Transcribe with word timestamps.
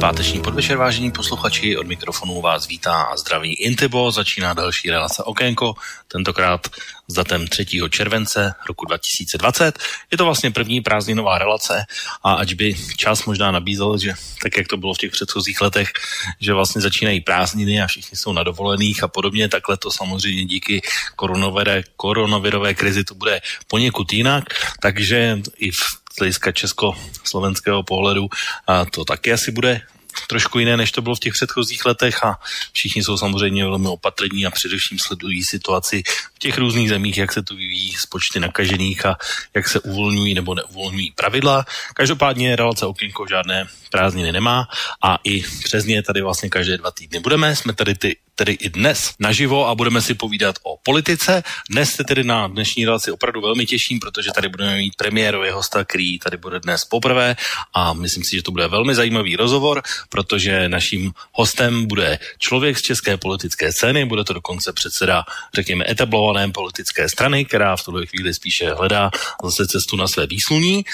Páteční 0.00 0.40
podvečer, 0.40 0.76
vážení 0.76 1.10
posluchači, 1.10 1.76
od 1.76 1.86
mikrofonu 1.86 2.40
vás 2.40 2.68
vítá 2.68 3.02
a 3.02 3.16
zdraví 3.16 3.54
Intibo, 3.54 4.10
začíná 4.10 4.54
další 4.54 4.90
relace 4.90 5.22
Okénko, 5.22 5.74
tentokrát 6.08 6.68
s 7.08 7.14
datem 7.14 7.46
3. 7.46 7.66
července 7.90 8.54
roku 8.68 8.84
2020. 8.84 9.78
Je 10.10 10.18
to 10.18 10.24
vlastně 10.24 10.50
první 10.50 10.80
prázdninová 10.80 11.38
relace 11.38 11.84
a 12.22 12.32
ať 12.32 12.54
by 12.54 12.74
čas 12.96 13.24
možná 13.24 13.50
nabízel, 13.50 13.98
že 13.98 14.14
tak, 14.42 14.56
jak 14.56 14.68
to 14.68 14.76
bylo 14.76 14.94
v 14.94 14.98
těch 14.98 15.10
předchozích 15.10 15.60
letech, 15.60 15.92
že 16.40 16.52
vlastně 16.52 16.80
začínají 16.80 17.20
prázdniny 17.20 17.82
a 17.82 17.86
všichni 17.86 18.18
jsou 18.18 18.32
na 18.32 18.42
dovolených 18.42 19.02
a 19.02 19.08
podobně, 19.08 19.48
takhle 19.48 19.76
to 19.76 19.90
samozřejmě 19.90 20.44
díky 20.44 20.82
koronavirové, 21.16 21.82
koronavirové 21.96 22.74
krizi 22.74 23.04
to 23.04 23.14
bude 23.14 23.40
poněkud 23.68 24.12
jinak, 24.12 24.44
takže 24.80 25.40
i 25.58 25.70
v 25.70 26.05
z 26.16 26.18
hlediska 26.18 26.52
česko-slovenského 26.52 27.82
pohledu 27.82 28.28
a 28.66 28.84
to 28.84 29.04
taky 29.04 29.32
asi 29.32 29.52
bude 29.52 29.80
trošku 30.26 30.58
jiné, 30.58 30.76
než 30.76 30.92
to 30.92 31.02
bylo 31.02 31.14
v 31.14 31.20
těch 31.20 31.32
předchozích 31.32 31.84
letech 31.84 32.24
a 32.24 32.40
všichni 32.72 33.04
jsou 33.04 33.16
samozřejmě 33.16 33.64
velmi 33.64 33.88
opatrní 33.88 34.46
a 34.46 34.50
především 34.50 34.98
sledují 34.98 35.42
situaci 35.42 36.02
v 36.34 36.38
těch 36.38 36.58
různých 36.58 36.88
zemích, 36.88 37.18
jak 37.18 37.32
se 37.32 37.42
to 37.42 37.54
vyvíjí 37.54 37.92
s 37.92 38.06
počty 38.06 38.40
nakažených 38.40 39.06
a 39.06 39.16
jak 39.54 39.68
se 39.68 39.80
uvolňují 39.80 40.34
nebo 40.34 40.54
neuvolňují 40.54 41.12
pravidla. 41.12 41.64
Každopádně 41.94 42.56
relace 42.56 42.86
Okénko 42.86 43.26
žádné 43.28 43.66
prázdniny 43.90 44.32
nemá 44.32 44.68
a 45.02 45.18
i 45.24 45.42
přes 45.42 45.84
ně 45.84 46.02
tady 46.02 46.22
vlastně 46.22 46.48
každé 46.48 46.78
dva 46.78 46.90
týdny 46.90 47.20
budeme. 47.20 47.56
Jsme 47.56 47.72
tady 47.72 47.94
ty 47.94 48.16
tedy 48.36 48.52
i 48.52 48.68
dnes 48.70 49.14
naživo 49.18 49.68
a 49.68 49.74
budeme 49.74 50.00
si 50.00 50.14
povídat 50.14 50.56
o 50.62 50.76
politice. 50.76 51.42
Dnes 51.70 51.92
se 51.92 52.04
tedy 52.04 52.24
na 52.24 52.46
dnešní 52.46 52.84
relaci 52.84 53.10
opravdu 53.10 53.40
velmi 53.40 53.66
těším, 53.66 54.00
protože 54.00 54.30
tady 54.34 54.48
budeme 54.48 54.76
mít 54.76 54.96
premiérový 54.96 55.50
hosta, 55.50 55.84
který 55.84 56.18
tady 56.18 56.36
bude 56.36 56.60
dnes 56.60 56.84
poprvé 56.84 57.36
a 57.74 57.92
myslím 57.92 58.24
si, 58.24 58.36
že 58.36 58.42
to 58.42 58.50
bude 58.50 58.68
velmi 58.68 58.94
zajímavý 58.94 59.36
rozhovor, 59.36 59.82
protože 60.08 60.68
naším 60.68 61.12
hostem 61.32 61.86
bude 61.86 62.18
člověk 62.38 62.78
z 62.78 62.82
české 62.82 63.16
politické 63.16 63.72
scény, 63.72 64.04
bude 64.04 64.24
to 64.24 64.32
dokonce 64.32 64.72
předseda, 64.72 65.24
řekněme, 65.54 65.84
etablované 65.88 66.52
politické 66.52 67.08
strany, 67.08 67.44
která 67.44 67.76
v 67.76 67.84
tuhle 67.84 68.06
chvíli 68.06 68.34
spíše 68.34 68.70
hledá 68.74 69.10
zase 69.44 69.66
cestu 69.66 69.96
na 69.96 70.08
své 70.08 70.26
výsluní. 70.26 70.84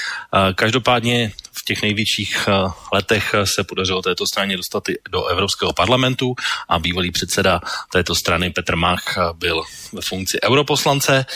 Každopádně 0.54 1.32
v 1.52 1.64
těch 1.64 1.82
největších 1.82 2.48
eh, 2.48 2.70
letech 2.92 3.34
se 3.44 3.64
podařilo 3.64 4.02
této 4.02 4.26
straně 4.26 4.56
dostat 4.56 4.84
do 5.10 5.26
Evropského 5.26 5.72
parlamentu 5.72 6.34
a 6.68 6.78
bývalý 6.78 7.10
předseda 7.10 7.60
této 7.92 8.14
strany 8.14 8.50
Petr 8.50 8.76
Mach 8.76 9.04
byl 9.32 9.62
ve 9.92 10.02
funkci 10.02 10.38
europoslance. 10.42 11.26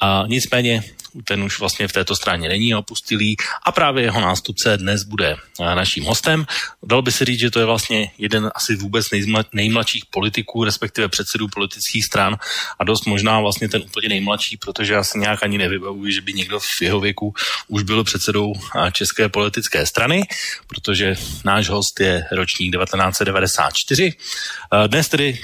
A 0.00 0.24
nicméně 0.26 0.84
ten 1.24 1.42
už 1.42 1.58
vlastně 1.58 1.88
v 1.88 1.92
této 1.92 2.16
straně 2.16 2.48
není 2.48 2.74
opustilý 2.74 3.36
a 3.62 3.72
právě 3.72 4.04
jeho 4.04 4.20
nástupce 4.20 4.76
dnes 4.76 5.02
bude 5.02 5.36
eh, 5.36 5.74
naším 5.74 6.04
hostem. 6.04 6.46
Dal 6.82 7.02
by 7.02 7.12
se 7.12 7.24
říct, 7.24 7.40
že 7.40 7.50
to 7.50 7.58
je 7.58 7.66
vlastně 7.66 8.10
jeden 8.18 8.50
asi 8.54 8.76
vůbec 8.76 9.06
nejmladších 9.52 10.04
politiků, 10.10 10.64
respektive 10.64 11.08
předsedů 11.08 11.48
politických 11.48 12.04
stran 12.04 12.36
a 12.78 12.84
dost 12.84 13.06
možná 13.06 13.40
vlastně 13.40 13.68
ten 13.68 13.82
úplně 13.82 14.08
nejmladší, 14.08 14.56
protože 14.56 14.92
já 14.92 15.04
si 15.04 15.18
nějak 15.18 15.42
ani 15.42 15.58
nevybavuji, 15.58 16.12
že 16.12 16.20
by 16.20 16.32
někdo 16.32 16.60
v 16.60 16.82
jeho 16.82 17.00
věku 17.00 17.34
už 17.68 17.82
byl 17.82 18.04
předsedou 18.04 18.52
eh, 18.54 18.92
České 18.92 19.28
politické 19.28 19.86
strany, 19.86 20.22
protože 20.66 21.14
náš 21.44 21.68
host 21.68 22.00
je 22.00 22.24
ročník 22.32 22.76
1994. 22.76 24.12
Eh, 24.12 24.88
dnes 24.88 25.08
tedy 25.08 25.38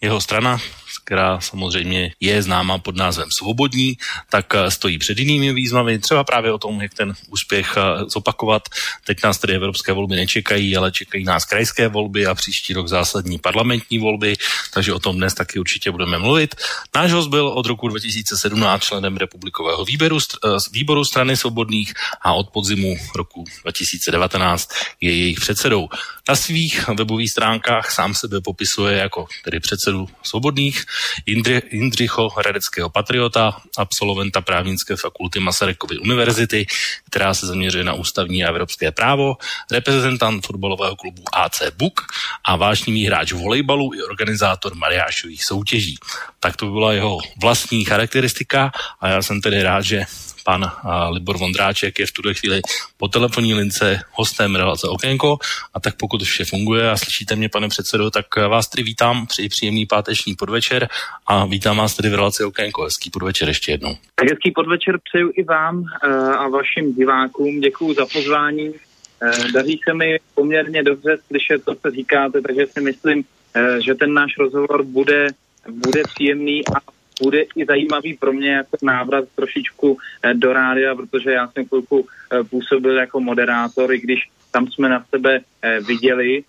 jeho 0.00 0.20
strana 0.20 0.60
která 1.08 1.40
samozřejmě 1.40 2.12
je 2.20 2.42
známa 2.42 2.78
pod 2.78 2.96
názvem 2.96 3.28
Svobodní, 3.32 3.96
tak 4.30 4.54
eh, 4.54 4.70
stojí 4.70 4.98
před 4.98 5.18
jinými 5.18 5.52
výzvami, 5.52 5.98
třeba 5.98 6.24
právě 6.24 6.52
o 6.52 6.58
tom, 6.58 6.82
jak 6.82 6.94
ten 6.94 7.14
úspěch 7.32 7.74
eh, 7.76 8.04
zopakovat. 8.12 8.68
Teď 9.04 9.24
nás 9.24 9.38
tedy 9.38 9.54
evropské 9.54 9.92
volby 9.92 10.16
nečekají, 10.16 10.76
ale 10.76 10.92
čekají 10.92 11.24
nás 11.24 11.44
krajské 11.44 11.88
volby 11.88 12.26
a 12.26 12.34
příští 12.34 12.72
rok 12.72 12.88
zásadní 12.88 13.38
parlamentní 13.38 13.98
volby, 13.98 14.36
takže 14.74 14.92
o 14.92 14.98
tom 14.98 15.16
dnes 15.16 15.34
taky 15.34 15.58
určitě 15.58 15.90
budeme 15.90 16.18
mluvit. 16.18 16.54
Náš 16.94 17.12
host 17.12 17.28
byl 17.32 17.48
od 17.48 17.66
roku 17.66 17.88
2017 17.88 18.82
členem 18.82 19.16
republikového 19.16 19.84
výběru, 19.84 20.18
eh, 20.20 20.48
výboru 20.72 21.04
strany 21.04 21.36
svobodných 21.36 21.94
a 22.20 22.32
od 22.32 22.52
podzimu 22.52 22.96
roku 23.16 23.44
2019 23.64 24.68
je 25.00 25.10
jejich 25.16 25.40
předsedou. 25.40 25.88
Na 26.28 26.36
svých 26.36 26.88
webových 26.88 27.30
stránkách 27.30 27.90
sám 27.90 28.14
sebe 28.14 28.40
popisuje 28.44 28.98
jako 28.98 29.26
tedy 29.44 29.60
předsedu 29.60 30.08
svobodných, 30.22 30.84
Indri, 31.26 31.62
Jindřicho 31.70 32.28
Hradeckého 32.28 32.90
patriota, 32.90 33.60
absolventa 33.76 34.40
právnické 34.40 34.96
fakulty 34.96 35.40
Masarykovy 35.40 35.98
univerzity, 35.98 36.66
která 37.10 37.34
se 37.34 37.46
zaměřuje 37.46 37.84
na 37.84 37.92
ústavní 37.92 38.44
a 38.44 38.48
evropské 38.48 38.92
právo, 38.92 39.36
reprezentant 39.70 40.46
fotbalového 40.46 40.96
klubu 40.96 41.22
AC 41.32 41.62
Buk 41.76 42.00
a 42.44 42.56
vášnivý 42.56 43.06
hráč 43.06 43.32
volejbalu 43.32 43.94
i 43.94 44.02
organizátor 44.02 44.74
mariášových 44.74 45.44
soutěží. 45.44 45.98
Tak 46.40 46.56
to 46.56 46.66
byla 46.66 46.92
jeho 46.92 47.18
vlastní 47.40 47.84
charakteristika 47.84 48.72
a 49.00 49.08
já 49.08 49.22
jsem 49.22 49.40
tedy 49.40 49.62
rád, 49.62 49.82
že 49.82 50.04
pan 50.48 50.64
Libor 51.12 51.36
Vondráček 51.38 51.98
je 51.98 52.06
v 52.06 52.12
tuto 52.12 52.34
chvíli 52.34 52.60
po 52.96 53.08
telefonní 53.08 53.54
lince 53.54 54.00
hostem 54.12 54.56
relace 54.56 54.88
Okénko 54.88 55.38
a 55.74 55.80
tak 55.80 55.96
pokud 55.96 56.22
vše 56.22 56.44
funguje 56.44 56.90
a 56.90 56.96
slyšíte 56.96 57.36
mě, 57.36 57.48
pane 57.48 57.68
předsedo, 57.68 58.10
tak 58.10 58.26
vás 58.48 58.68
tedy 58.68 58.82
vítám, 58.82 59.26
přeji 59.26 59.48
příjemný 59.48 59.86
páteční 59.86 60.34
podvečer 60.34 60.88
a 61.26 61.46
vítám 61.46 61.76
vás 61.76 61.96
tedy 61.96 62.08
v 62.08 62.14
relaci 62.14 62.44
Okénko. 62.44 62.82
Hezký 62.82 63.10
podvečer 63.10 63.48
ještě 63.48 63.72
jednou. 63.72 63.96
Tak 64.14 64.28
hezký 64.28 64.50
podvečer 64.50 64.98
přeju 65.04 65.32
i 65.34 65.42
vám 65.42 65.84
eh, 65.84 66.08
a 66.16 66.48
vašim 66.48 66.94
divákům. 66.94 67.60
Děkuji 67.60 67.94
za 67.94 68.06
pozvání. 68.06 68.72
Eh, 69.22 69.52
daří 69.52 69.80
se 69.88 69.94
mi 69.94 70.18
poměrně 70.34 70.82
dobře 70.82 71.18
slyšet, 71.26 71.62
co 71.64 71.74
se 71.80 71.90
říkáte, 71.90 72.40
takže 72.40 72.66
si 72.66 72.80
myslím, 72.80 73.24
eh, 73.54 73.82
že 73.84 73.94
ten 73.94 74.14
náš 74.14 74.32
rozhovor 74.38 74.84
bude, 74.84 75.28
bude 75.68 76.02
příjemný 76.14 76.68
a 76.68 76.97
bude 77.22 77.42
i 77.56 77.64
zajímavý 77.64 78.14
pro 78.14 78.32
mě 78.32 78.50
jako 78.50 78.76
návrat 78.82 79.24
trošičku 79.34 79.98
eh, 80.22 80.34
do 80.34 80.52
rádia, 80.52 80.94
protože 80.94 81.30
já 81.30 81.48
jsem 81.48 81.66
chvilku 81.66 82.06
eh, 82.06 82.44
působil 82.44 82.96
jako 82.96 83.20
moderátor, 83.20 83.94
i 83.94 84.00
když 84.00 84.20
tam 84.50 84.66
jsme 84.66 84.88
na 84.88 85.04
sebe 85.10 85.40
eh, 85.62 85.80
viděli 85.80 86.44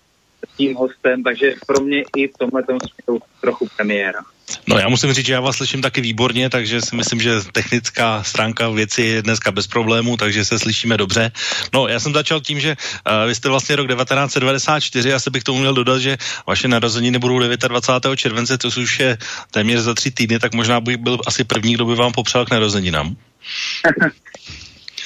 tím 0.56 0.74
hostem, 0.74 1.22
takže 1.22 1.54
pro 1.66 1.80
mě 1.80 2.02
i 2.16 2.28
v 2.28 2.38
tomhle 2.38 2.62
směru 2.62 3.22
trochu 3.40 3.68
premiéra. 3.76 4.20
No 4.66 4.78
já 4.78 4.88
musím 4.88 5.12
říct, 5.12 5.26
že 5.26 5.32
já 5.32 5.40
vás 5.40 5.56
slyším 5.56 5.82
taky 5.82 6.00
výborně, 6.00 6.50
takže 6.50 6.80
si 6.80 6.96
myslím, 6.96 7.20
že 7.20 7.40
technická 7.52 8.22
stránka 8.22 8.68
věci 8.68 9.02
je 9.02 9.22
dneska 9.22 9.52
bez 9.52 9.66
problémů, 9.66 10.16
takže 10.16 10.44
se 10.44 10.58
slyšíme 10.58 10.96
dobře. 10.96 11.32
No 11.72 11.88
já 11.88 12.00
jsem 12.00 12.12
začal 12.12 12.40
tím, 12.40 12.60
že 12.60 12.76
uh, 12.76 13.28
vy 13.28 13.34
jste 13.34 13.48
vlastně 13.48 13.76
rok 13.76 13.88
1994, 13.88 15.08
já 15.08 15.18
se 15.18 15.30
bych 15.30 15.44
tomu 15.44 15.58
měl 15.58 15.74
dodat, 15.74 15.98
že 15.98 16.16
vaše 16.46 16.68
narozeniny 16.68 17.18
budou 17.18 17.38
29. 17.38 18.16
července, 18.18 18.58
to 18.58 18.68
už 18.68 19.00
je 19.00 19.18
téměř 19.50 19.80
za 19.80 19.94
tři 19.94 20.10
týdny, 20.10 20.38
tak 20.38 20.54
možná 20.54 20.80
bych 20.80 20.96
byl 20.96 21.18
asi 21.26 21.44
první, 21.44 21.74
kdo 21.74 21.84
by 21.84 21.94
vám 21.94 22.12
popřál 22.12 22.46
k 22.46 22.50
narozeninám. 22.50 23.16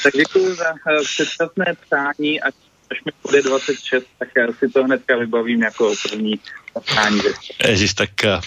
tak 0.02 0.12
děkuji 0.16 0.54
za 0.54 0.70
uh, 0.70 1.04
předčasné 1.04 1.74
přání 1.86 2.42
a 2.42 2.46
až 2.94 3.04
mi 3.04 3.12
bude 3.22 3.42
26, 3.42 4.06
tak 4.18 4.28
já 4.36 4.46
si 4.52 4.68
to 4.68 4.84
hnedka 4.84 5.16
vybavím 5.16 5.62
jako 5.62 5.94
první 6.02 6.40
Ježiš, 7.68 7.94
tak, 7.94 8.24
eh, 8.24 8.40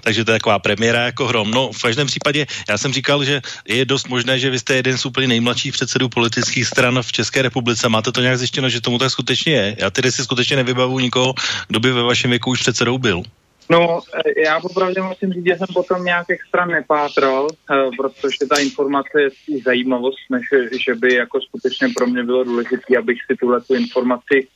takže 0.00 0.24
to 0.24 0.30
je 0.30 0.38
taková 0.38 0.58
premiéra 0.58 1.10
jako 1.10 1.26
hrom. 1.26 1.50
No, 1.50 1.72
v 1.72 1.82
každém 1.82 2.06
případě, 2.06 2.46
já 2.68 2.78
jsem 2.78 2.92
říkal, 2.92 3.24
že 3.24 3.42
je 3.66 3.84
dost 3.84 4.08
možné, 4.08 4.38
že 4.38 4.50
vy 4.50 4.58
jste 4.58 4.74
jeden 4.74 4.98
z 4.98 5.06
úplně 5.06 5.28
nejmladších 5.28 5.72
předsedů 5.72 6.08
politických 6.08 6.66
stran 6.66 7.02
v 7.02 7.12
České 7.12 7.42
republice. 7.42 7.88
Máte 7.88 8.12
to 8.12 8.20
nějak 8.20 8.38
zjištěno, 8.38 8.68
že 8.68 8.80
tomu 8.80 8.98
tak 8.98 9.10
skutečně 9.10 9.52
je? 9.52 9.76
Já 9.78 9.90
tedy 9.90 10.12
si 10.12 10.24
skutečně 10.24 10.56
nevybavu 10.56 10.98
nikoho, 10.98 11.34
kdo 11.68 11.80
by 11.80 11.92
ve 11.92 12.02
vašem 12.02 12.30
věku 12.30 12.50
už 12.50 12.60
předsedou 12.60 12.98
byl. 12.98 13.22
No, 13.70 14.00
eh, 14.14 14.40
já 14.44 14.60
popravdě 14.60 15.02
musím 15.02 15.32
říct, 15.32 15.46
že 15.46 15.56
jsem 15.56 15.66
potom 15.74 16.04
nějak 16.04 16.30
extra 16.30 16.66
nepátral, 16.66 17.48
eh, 17.50 17.74
protože 17.96 18.46
ta 18.50 18.60
informace 18.60 19.22
je 19.22 19.30
spíš 19.30 19.62
zajímavost, 19.62 20.18
než 20.30 20.42
že 20.86 20.94
by 20.94 21.14
jako 21.14 21.40
skutečně 21.40 21.88
pro 21.96 22.06
mě 22.06 22.24
bylo 22.24 22.44
důležité, 22.44 22.96
abych 22.98 23.18
si 23.30 23.36
tuhle 23.36 23.60
tu 23.60 23.74
informaci 23.74 24.48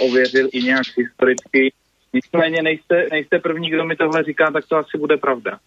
ověřil 0.00 0.48
i 0.52 0.62
nějak 0.62 0.82
historicky 0.96 1.72
Nicméně 2.12 2.62
nejste, 2.62 3.06
nejste 3.10 3.38
první, 3.38 3.70
kdo 3.70 3.84
mi 3.84 3.96
tohle 3.96 4.24
říká, 4.24 4.50
tak 4.50 4.64
to 4.68 4.76
asi 4.76 4.98
bude 4.98 5.16
pravda. 5.16 5.58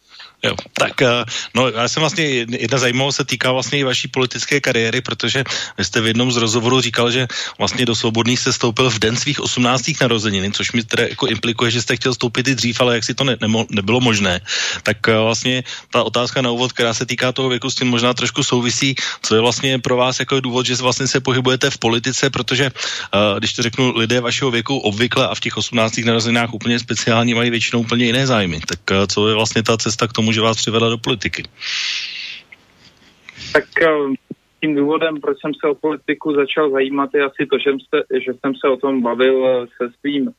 Jo, 0.43 0.55
tak 0.73 1.01
eh, 1.01 1.23
no, 1.55 1.69
já 1.69 1.87
jsem 1.87 2.01
vlastně, 2.01 2.25
jedna 2.49 2.77
zajímavost 2.77 3.15
se 3.15 3.25
týká 3.25 3.51
vlastně 3.51 3.79
i 3.79 3.83
vaší 3.83 4.07
politické 4.07 4.61
kariéry, 4.61 5.01
protože 5.01 5.43
vy 5.77 5.85
jste 5.85 6.01
v 6.01 6.07
jednom 6.07 6.31
z 6.31 6.37
rozhovorů 6.37 6.81
říkal, 6.81 7.11
že 7.11 7.27
vlastně 7.57 7.85
do 7.85 7.95
Svobodných 7.95 8.39
se 8.39 8.53
stoupil 8.53 8.89
v 8.89 8.99
den 8.99 9.15
svých 9.15 9.39
18. 9.39 9.91
narozenin, 10.01 10.51
což 10.51 10.71
mi 10.71 10.83
teda 10.83 11.03
jako 11.03 11.27
implikuje, 11.27 11.71
že 11.71 11.81
jste 11.81 11.95
chtěl 11.95 12.13
stoupit 12.13 12.47
i 12.47 12.55
dřív, 12.55 12.81
ale 12.81 12.95
jak 12.95 13.03
si 13.03 13.13
to 13.13 13.23
ne, 13.23 13.37
nemo, 13.41 13.65
nebylo 13.71 14.01
možné. 14.01 14.41
Tak 14.83 15.07
eh, 15.07 15.17
vlastně 15.17 15.63
ta 15.91 16.03
otázka 16.03 16.41
na 16.41 16.51
úvod, 16.51 16.73
která 16.73 16.93
se 16.93 17.05
týká 17.05 17.31
toho 17.31 17.49
věku, 17.49 17.69
s 17.69 17.75
tím 17.75 17.87
možná 17.87 18.13
trošku 18.13 18.43
souvisí, 18.43 18.95
co 19.21 19.35
je 19.35 19.41
vlastně 19.41 19.79
pro 19.79 19.95
vás 19.95 20.19
jako 20.19 20.39
důvod, 20.39 20.65
že 20.65 20.75
vlastně 20.75 21.07
se 21.07 21.19
pohybujete 21.19 21.69
v 21.69 21.77
politice, 21.77 22.29
protože 22.29 22.71
uh, 22.71 23.39
když 23.39 23.53
to 23.53 23.61
řeknu, 23.61 23.97
lidé 23.97 24.21
vašeho 24.21 24.51
věku 24.51 24.77
obvykle 24.77 25.27
a 25.27 25.35
v 25.35 25.39
těch 25.39 25.57
18. 25.57 25.97
narozeninách 26.33 26.53
úplně 26.53 26.79
speciální 26.79 27.33
mají 27.33 27.49
většinou 27.49 27.81
úplně 27.81 28.05
jiné 28.05 28.27
zájmy. 28.27 28.59
Tak 28.59 28.79
uh, 28.91 29.05
co 29.05 29.27
je 29.27 29.35
vlastně 29.35 29.63
ta 29.63 29.77
cesta 29.77 30.07
k 30.07 30.13
tomu, 30.13 30.31
že 30.31 30.41
vás 30.41 30.57
přivedla 30.57 30.89
do 30.89 30.97
politiky? 30.97 31.43
Tak 33.53 33.65
uh, 33.81 34.13
tím 34.61 34.75
důvodem, 34.75 35.21
proč 35.21 35.37
jsem 35.41 35.51
se 35.53 35.67
o 35.67 35.75
politiku 35.75 36.33
začal 36.33 36.71
zajímat, 36.71 37.09
je 37.13 37.23
asi 37.23 37.45
to, 37.51 37.57
že, 37.57 37.71
se, 37.71 38.19
že 38.25 38.31
jsem 38.33 38.53
se 38.55 38.67
o 38.67 38.77
tom 38.77 39.01
bavil 39.01 39.67
se 39.77 39.89
svým 39.99 40.31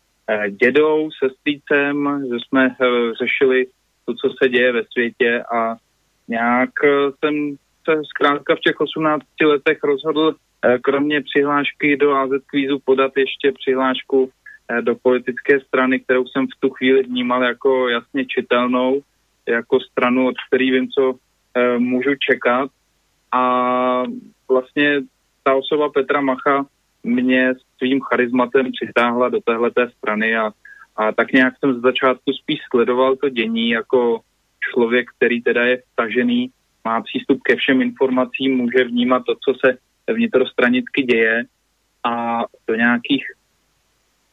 dědou, 0.61 1.11
se 1.11 1.31
strýcem, 1.41 1.95
že 2.31 2.37
jsme 2.41 2.77
řešili 3.21 3.67
to, 4.07 4.15
co 4.15 4.35
se 4.43 4.49
děje 4.49 4.73
ve 4.73 4.83
světě 4.93 5.43
a 5.57 5.77
nějak 6.29 6.71
jsem 7.19 7.57
se 7.85 8.01
zkrátka 8.05 8.55
v 8.57 8.61
těch 8.61 8.81
18 8.81 9.23
letech 9.45 9.79
rozhodl 9.85 10.35
Eh, 10.65 10.79
kromě 10.79 11.21
přihlášky 11.21 11.97
do 11.97 12.13
AZ 12.13 12.31
kvízu 12.47 12.79
podat 12.85 13.13
ještě 13.17 13.53
přihlášku 13.53 14.31
eh, 14.31 14.44
do 14.81 14.97
politické 15.03 15.61
strany, 15.61 16.01
kterou 16.01 16.27
jsem 16.27 16.47
v 16.47 16.61
tu 16.61 16.71
chvíli 16.71 17.03
vnímal 17.03 17.43
jako 17.43 17.89
jasně 17.89 18.27
čitelnou, 18.27 19.01
jako 19.49 19.81
stranu, 19.81 20.29
od 20.29 20.35
který 20.49 20.71
vím, 20.71 20.89
co 20.89 21.15
eh, 21.55 21.79
můžu 21.79 22.11
čekat. 22.31 22.71
A 23.33 23.43
vlastně 24.49 25.01
ta 25.43 25.55
osoba 25.55 25.89
Petra 25.89 26.21
Macha 26.21 26.67
mě 27.03 27.53
svým 27.79 28.01
charizmatem 28.01 28.73
přitáhla 28.73 29.29
do 29.29 29.41
téhleté 29.41 29.91
strany 29.99 30.37
a, 30.37 30.53
a 30.97 31.13
tak 31.13 31.33
nějak 31.33 31.55
jsem 31.59 31.75
z 31.75 31.83
začátku 31.83 32.33
spíš 32.33 32.59
sledoval 32.71 33.17
to 33.17 33.29
dění 33.29 33.71
jako 33.71 34.21
člověk, 34.71 35.11
který 35.17 35.43
teda 35.43 35.65
je 35.65 35.83
vtažený, 35.93 36.51
má 36.85 37.03
přístup 37.03 37.43
ke 37.43 37.57
všem 37.57 37.83
informacím, 37.83 38.57
může 38.57 38.85
vnímat 38.85 39.23
to, 39.27 39.35
co 39.35 39.55
se 39.65 39.79
vnitrostranicky 40.13 41.03
děje 41.03 41.45
a 42.05 42.45
do 42.69 42.75
nějakých 42.75 43.25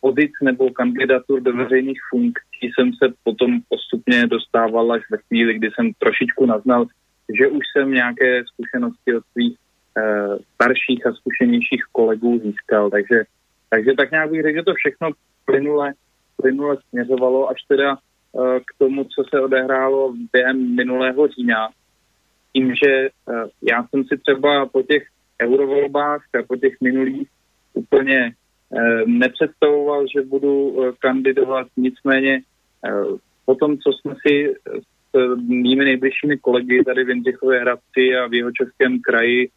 pozic 0.02 0.32
nebo 0.42 0.70
kandidatur 0.70 1.42
do 1.42 1.54
veřejných 1.54 2.00
funkcí 2.10 2.64
jsem 2.74 2.94
se 2.94 3.14
potom 3.24 3.60
postupně 3.70 4.28
dostával 4.28 4.92
až 4.92 5.02
ve 5.12 5.18
chvíli, 5.18 5.54
kdy 5.54 5.70
jsem 5.72 5.92
trošičku 6.00 6.46
naznal, 6.46 6.86
že 7.40 7.48
už 7.48 7.64
jsem 7.72 7.92
nějaké 7.92 8.44
zkušenosti 8.46 9.16
od 9.16 9.24
svých 9.32 9.58
e, 9.98 10.02
starších 10.54 11.08
a 11.08 11.14
zkušenějších 11.14 11.84
kolegů 11.92 12.40
získal. 12.44 12.90
Takže, 12.90 13.24
takže 13.70 13.92
tak 13.98 14.12
nějak 14.12 14.32
bych 14.32 14.42
řekl, 14.42 14.58
že 14.58 14.64
to 14.64 14.74
všechno 14.74 15.10
plynule, 15.46 15.94
plynule 16.36 16.78
směřovalo 16.90 17.50
až 17.50 17.58
teda 17.68 17.94
e, 17.94 17.98
k 18.60 18.78
tomu, 18.78 19.04
co 19.04 19.24
se 19.30 19.42
odehrálo 19.42 20.14
během 20.34 20.76
minulého 20.76 21.28
října. 21.28 21.70
Tím, 22.54 22.76
že 22.76 22.92
e, 22.92 23.10
já 23.62 23.88
jsem 23.88 24.04
si 24.04 24.18
třeba 24.18 24.66
po 24.66 24.84
těch 24.84 25.04
eurovolbách 25.42 26.22
a 26.40 26.44
po 26.48 26.56
těch 26.56 26.74
minulých 26.82 27.28
úplně 27.74 28.34
nepředstavoval, 29.06 30.06
že 30.16 30.22
budu 30.22 30.84
eh, 30.84 30.92
kandidovat, 31.00 31.68
nicméně 31.78 32.42
eh, 32.86 32.92
po 33.46 33.56
tom, 33.56 33.78
co 33.78 33.94
jsme 33.94 34.16
si 34.28 34.54
s 35.14 35.38
mými 35.48 35.86
nejbližšími 35.86 36.38
kolegy 36.38 36.84
tady 36.84 37.04
v 37.04 37.10
Jindřichově 37.10 37.60
Hradci 37.60 38.16
a 38.16 38.28
v 38.28 38.34
jeho 38.34 38.52
českém 38.52 39.00
kraji 39.00 39.50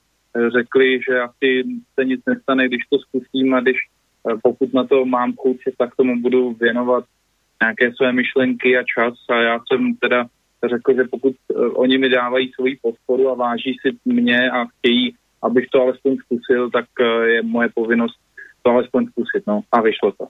řekli, 0.53 1.01
že 1.09 1.21
asi 1.21 1.65
se 1.95 2.05
nic 2.05 2.21
nestane, 2.27 2.69
když 2.69 2.83
to 2.91 2.99
zkusím 2.99 3.55
a 3.55 3.61
když 3.61 3.77
pokud 4.43 4.75
na 4.75 4.85
to 4.85 5.05
mám 5.05 5.33
chuť, 5.33 5.57
tak 5.79 5.97
tomu 5.97 6.21
budu 6.21 6.53
věnovat 6.53 7.05
nějaké 7.63 7.93
své 7.93 8.13
myšlenky 8.13 8.79
a 8.79 8.83
čas. 8.83 9.15
A 9.29 9.35
já 9.35 9.61
jsem 9.67 9.95
teda 9.95 10.27
řekl, 10.69 10.95
že 10.95 11.05
pokud 11.11 11.35
oni 11.75 11.99
mi 11.99 12.09
dávají 12.09 12.53
svoji 12.53 12.79
podporu 12.83 13.31
a 13.31 13.35
váží 13.35 13.77
si 13.83 13.97
mě 14.05 14.51
a 14.51 14.65
chtějí 14.65 15.15
abych 15.45 15.67
to 15.69 15.83
alespoň 15.83 16.17
zkusil, 16.17 16.71
tak 16.71 16.85
eh, 17.01 17.27
je 17.29 17.43
moje 17.43 17.69
povinnost 17.75 18.17
to 18.65 18.71
alespoň 18.71 19.07
zkusit, 19.07 19.43
no 19.47 19.61
a 19.73 19.81
vyšlo 19.81 20.13
to. 20.13 20.25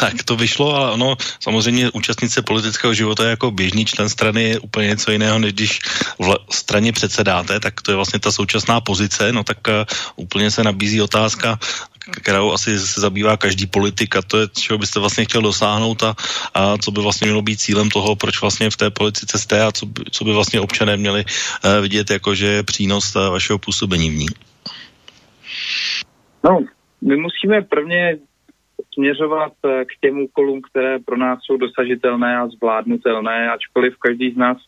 Tak 0.00 0.24
to 0.24 0.36
vyšlo, 0.36 0.74
ale 0.74 0.92
ono 0.92 1.16
samozřejmě 1.40 1.90
účastnice 1.90 2.42
politického 2.42 2.94
života 2.94 3.28
jako 3.28 3.50
běžný 3.50 3.84
člen 3.84 4.08
strany 4.08 4.42
je 4.42 4.58
úplně 4.58 4.88
něco 4.88 5.10
jiného, 5.12 5.38
než 5.38 5.52
když 5.52 5.80
v 6.18 6.34
straně 6.50 6.92
předsedáte, 6.92 7.60
tak 7.60 7.82
to 7.82 7.90
je 7.90 7.96
vlastně 7.96 8.18
ta 8.18 8.32
současná 8.32 8.80
pozice, 8.80 9.32
no 9.32 9.44
tak 9.44 9.58
uh, 9.68 9.74
úplně 10.16 10.50
se 10.50 10.64
nabízí 10.64 11.02
otázka, 11.02 11.58
kterou 12.10 12.52
asi 12.52 12.78
se 12.78 13.00
zabývá 13.00 13.36
každý 13.36 13.66
politik 13.66 14.16
a 14.16 14.22
to 14.22 14.38
je, 14.38 14.48
čeho 14.48 14.78
byste 14.78 15.00
vlastně 15.00 15.24
chtěl 15.24 15.42
dosáhnout 15.42 16.02
a, 16.02 16.14
a 16.54 16.78
co 16.78 16.90
by 16.90 17.00
vlastně 17.00 17.26
mělo 17.26 17.42
být 17.42 17.60
cílem 17.60 17.90
toho, 17.90 18.16
proč 18.16 18.40
vlastně 18.40 18.70
v 18.70 18.76
té 18.76 18.90
politice 18.90 19.38
jste 19.38 19.62
a 19.62 19.72
co 19.72 19.86
by, 19.86 20.04
co 20.10 20.24
by 20.24 20.32
vlastně 20.32 20.60
občané 20.60 20.96
měli 20.96 21.24
uh, 21.24 21.82
vidět 21.82 22.10
jako, 22.10 22.34
že 22.34 22.46
je 22.46 22.62
přínos 22.62 23.16
uh, 23.16 23.22
vašeho 23.30 23.58
působení 23.58 24.10
v 24.10 24.14
ní. 24.14 24.28
No, 26.44 26.58
my 27.00 27.16
musíme 27.16 27.62
prvně 27.62 28.18
směřovat 28.92 29.52
eh, 29.64 29.84
k 29.84 29.88
těm 30.00 30.20
úkolům, 30.20 30.60
které 30.62 30.98
pro 30.98 31.16
nás 31.16 31.38
jsou 31.42 31.56
dosažitelné 31.56 32.38
a 32.38 32.48
zvládnutelné, 32.48 33.50
ačkoliv 33.50 33.96
každý 33.98 34.30
z 34.30 34.36
nás, 34.36 34.58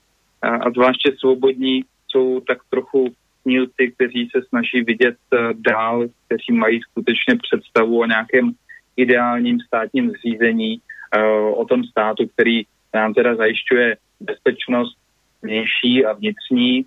a 0.43 0.71
zvláště 0.71 1.13
svobodní, 1.19 1.85
jsou 2.09 2.41
tak 2.41 2.59
trochu 2.71 3.15
snílci, 3.43 3.93
kteří 3.95 4.29
se 4.33 4.43
snaží 4.49 4.83
vidět 4.83 5.17
eh, 5.33 5.39
dál, 5.55 6.07
kteří 6.27 6.53
mají 6.53 6.81
skutečně 6.81 7.37
představu 7.37 8.01
o 8.01 8.05
nějakém 8.05 8.53
ideálním 8.97 9.61
státním 9.61 10.11
zřízení, 10.11 10.81
eh, 11.15 11.23
o 11.33 11.65
tom 11.65 11.85
státu, 11.85 12.27
který 12.27 12.63
nám 12.95 13.15
teda 13.15 13.35
zajišťuje 13.35 13.97
bezpečnost 14.21 14.97
vnější 15.43 16.05
a 16.05 16.13
vnitřní, 16.13 16.85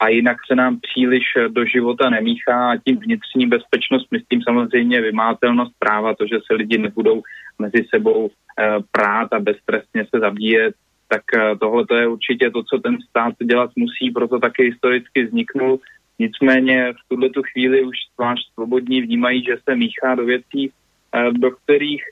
a 0.00 0.08
jinak 0.08 0.36
se 0.46 0.54
nám 0.54 0.80
příliš 0.80 1.24
do 1.48 1.64
života 1.64 2.10
nemíchá 2.10 2.70
a 2.70 2.76
tím 2.76 2.96
vnitřní 2.96 3.46
bezpečnost, 3.46 4.06
myslím 4.10 4.42
samozřejmě 4.42 5.00
vymátelnost 5.00 5.72
práva, 5.78 6.14
to, 6.14 6.26
že 6.26 6.38
se 6.46 6.54
lidi 6.54 6.78
nebudou 6.78 7.22
mezi 7.58 7.86
sebou 7.94 8.30
eh, 8.30 8.76
prát 8.90 9.32
a 9.32 9.40
beztrestně 9.40 10.06
se 10.14 10.20
zabíjet, 10.20 10.74
tak 11.08 11.22
eh, 11.34 11.56
tohle 11.56 11.86
to 11.86 11.94
je 11.94 12.06
určitě 12.06 12.50
to, 12.50 12.62
co 12.62 12.78
ten 12.78 12.98
stát 13.10 13.34
dělat 13.42 13.70
musí, 13.76 14.10
proto 14.10 14.38
taky 14.38 14.62
historicky 14.62 15.24
vzniknul. 15.24 15.80
Nicméně 16.18 16.92
v 16.92 17.08
tuhle 17.08 17.30
tu 17.30 17.42
chvíli 17.42 17.82
už 17.82 17.96
zvlášť 18.14 18.42
svobodní 18.54 19.02
vnímají, 19.02 19.44
že 19.44 19.56
se 19.68 19.76
míchá 19.76 20.14
do 20.14 20.24
věcí, 20.24 20.70
eh, 21.14 21.32
do 21.32 21.50
kterých 21.50 22.02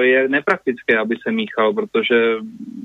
je 0.00 0.28
nepraktické, 0.28 0.98
aby 0.98 1.16
se 1.22 1.32
míchal, 1.32 1.72
protože 1.72 2.36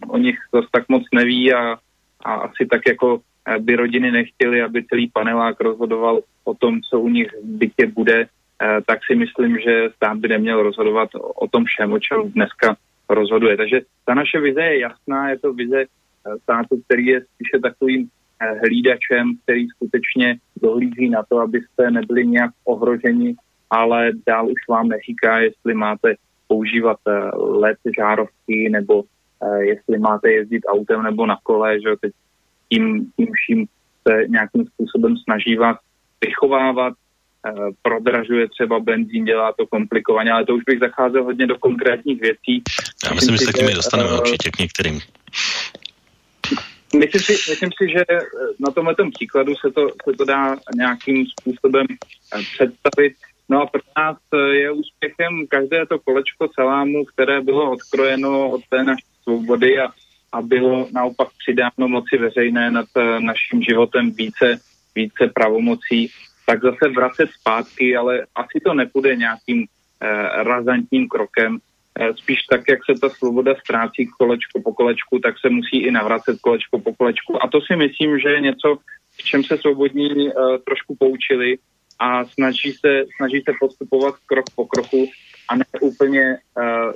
o 0.07 0.17
nich 0.17 0.39
zase 0.53 0.67
tak 0.71 0.89
moc 0.89 1.03
neví 1.13 1.53
a, 1.53 1.77
a 2.25 2.33
asi 2.33 2.65
tak 2.65 2.81
jako 2.87 3.21
by 3.59 3.75
rodiny 3.75 4.11
nechtěly, 4.11 4.61
aby 4.61 4.83
celý 4.83 5.09
panelák 5.09 5.61
rozhodoval 5.61 6.21
o 6.43 6.53
tom, 6.53 6.81
co 6.81 6.99
u 6.99 7.09
nich 7.09 7.27
v 7.43 7.57
bytě 7.57 7.87
bude, 7.87 8.25
eh, 8.25 8.79
tak 8.85 8.99
si 9.05 9.15
myslím, 9.15 9.59
že 9.59 9.89
stát 9.95 10.17
by 10.17 10.27
neměl 10.27 10.63
rozhodovat 10.63 11.09
o 11.35 11.47
tom 11.47 11.65
všem, 11.65 11.93
o 11.93 11.99
čem 11.99 12.31
dneska 12.31 12.75
rozhoduje. 13.09 13.57
Takže 13.57 13.81
ta 14.05 14.13
naše 14.13 14.39
vize 14.39 14.61
je 14.61 14.79
jasná, 14.79 15.29
je 15.29 15.39
to 15.39 15.53
vize 15.53 15.81
eh, 15.81 16.39
státu, 16.43 16.81
který 16.85 17.05
je 17.05 17.21
spíše 17.21 17.59
takovým 17.61 18.07
eh, 18.39 18.59
hlídačem, 18.59 19.35
který 19.43 19.67
skutečně 19.67 20.37
dohlíží 20.61 21.09
na 21.09 21.23
to, 21.29 21.39
abyste 21.39 21.91
nebyli 21.91 22.27
nějak 22.27 22.51
ohroženi, 22.65 23.35
ale 23.69 24.11
dál 24.27 24.45
už 24.47 24.67
vám 24.69 24.87
neříká, 24.87 25.39
jestli 25.39 25.73
máte 25.73 26.15
používat 26.47 26.97
LED 27.35 27.77
žárovky 27.97 28.69
nebo 28.69 29.03
jestli 29.59 29.99
máte 29.99 30.31
jezdit 30.31 30.63
autem 30.67 31.03
nebo 31.03 31.25
na 31.25 31.37
kole, 31.43 31.81
že 31.81 31.89
teď 32.01 32.11
tím, 32.69 33.11
tím 33.15 33.27
vším 33.33 33.65
se 34.07 34.27
nějakým 34.27 34.65
způsobem 34.65 35.17
snaží 35.17 35.55
vás 35.55 35.77
vychovávat, 36.25 36.93
eh, 37.47 37.51
prodražuje 37.81 38.49
třeba 38.49 38.79
benzín, 38.79 39.25
dělá 39.25 39.53
to 39.53 39.67
komplikovaně, 39.67 40.31
ale 40.31 40.45
to 40.45 40.55
už 40.55 40.63
bych 40.63 40.79
zacházel 40.79 41.23
hodně 41.23 41.47
do 41.47 41.57
konkrétních 41.57 42.21
věcí. 42.21 42.63
Já 43.05 43.13
myslím, 43.13 43.37
že 43.37 43.45
se 43.45 43.53
k 43.53 43.57
nimi 43.57 43.73
dostaneme 43.73 44.09
uh, 44.09 44.19
určitě 44.19 44.51
k 44.51 44.59
některým. 44.59 44.99
Myslím 46.95 47.21
si, 47.21 47.33
myslím 47.49 47.69
si, 47.77 47.89
že 47.89 48.01
eh, 48.09 48.19
na 48.59 48.71
tomhle 48.71 48.95
příkladu 49.15 49.53
se 49.55 49.71
to, 49.71 49.87
se 50.09 50.17
to 50.17 50.25
dá 50.25 50.55
nějakým 50.75 51.25
způsobem 51.39 51.85
představit. 52.53 53.13
No 53.49 53.61
a 53.61 53.65
pro 53.65 53.81
nás 53.97 54.17
je 54.51 54.71
úspěchem 54.71 55.47
každé 55.49 55.85
to 55.85 55.99
kolečko 55.99 56.47
salámu, 56.53 57.05
které 57.05 57.41
bylo 57.41 57.71
odkrojeno 57.71 58.49
od 58.49 58.61
té 58.69 58.83
naší 58.83 59.05
svobody 59.23 59.79
a 59.79 59.87
a 60.33 60.41
bylo 60.41 60.87
naopak 60.93 61.27
přidáno 61.37 61.87
moci 61.87 62.17
veřejné 62.17 62.71
nad 62.71 62.85
eh, 62.97 63.19
naším 63.19 63.61
životem 63.61 64.11
více, 64.11 64.59
více 64.95 65.31
pravomocí, 65.35 66.09
tak 66.45 66.61
zase 66.61 66.89
vracet 66.95 67.29
zpátky, 67.39 67.95
ale 67.95 68.25
asi 68.35 68.59
to 68.65 68.73
nepůjde 68.73 69.15
nějakým 69.15 69.65
eh, 69.65 70.43
razantním 70.43 71.07
krokem. 71.07 71.57
spíš 72.15 72.39
tak, 72.49 72.61
jak 72.69 72.79
se 72.85 72.99
ta 73.01 73.09
svoboda 73.09 73.53
ztrácí 73.55 74.09
kolečko 74.17 74.61
po 74.61 74.73
kolečku, 74.73 75.19
tak 75.19 75.35
se 75.39 75.49
musí 75.49 75.77
i 75.77 75.91
navracet 75.91 76.41
kolečko 76.41 76.79
po 76.79 76.93
kolečku. 76.93 77.43
A 77.43 77.47
to 77.47 77.61
si 77.61 77.75
myslím, 77.75 78.19
že 78.19 78.29
je 78.29 78.41
něco, 78.41 78.77
v 79.17 79.23
čem 79.23 79.43
se 79.43 79.57
svobodní 79.57 80.09
uh, 80.09 80.57
trošku 80.65 80.95
poučili 80.95 81.57
a 81.99 82.25
snaží 82.25 82.73
se, 82.73 83.05
snaží 83.17 83.41
se 83.45 83.53
postupovat 83.59 84.15
krok 84.25 84.45
po 84.55 84.65
kroku 84.65 85.05
a 85.49 85.55
ne 85.55 85.65
úplně 85.81 86.37
uh, 86.57 86.91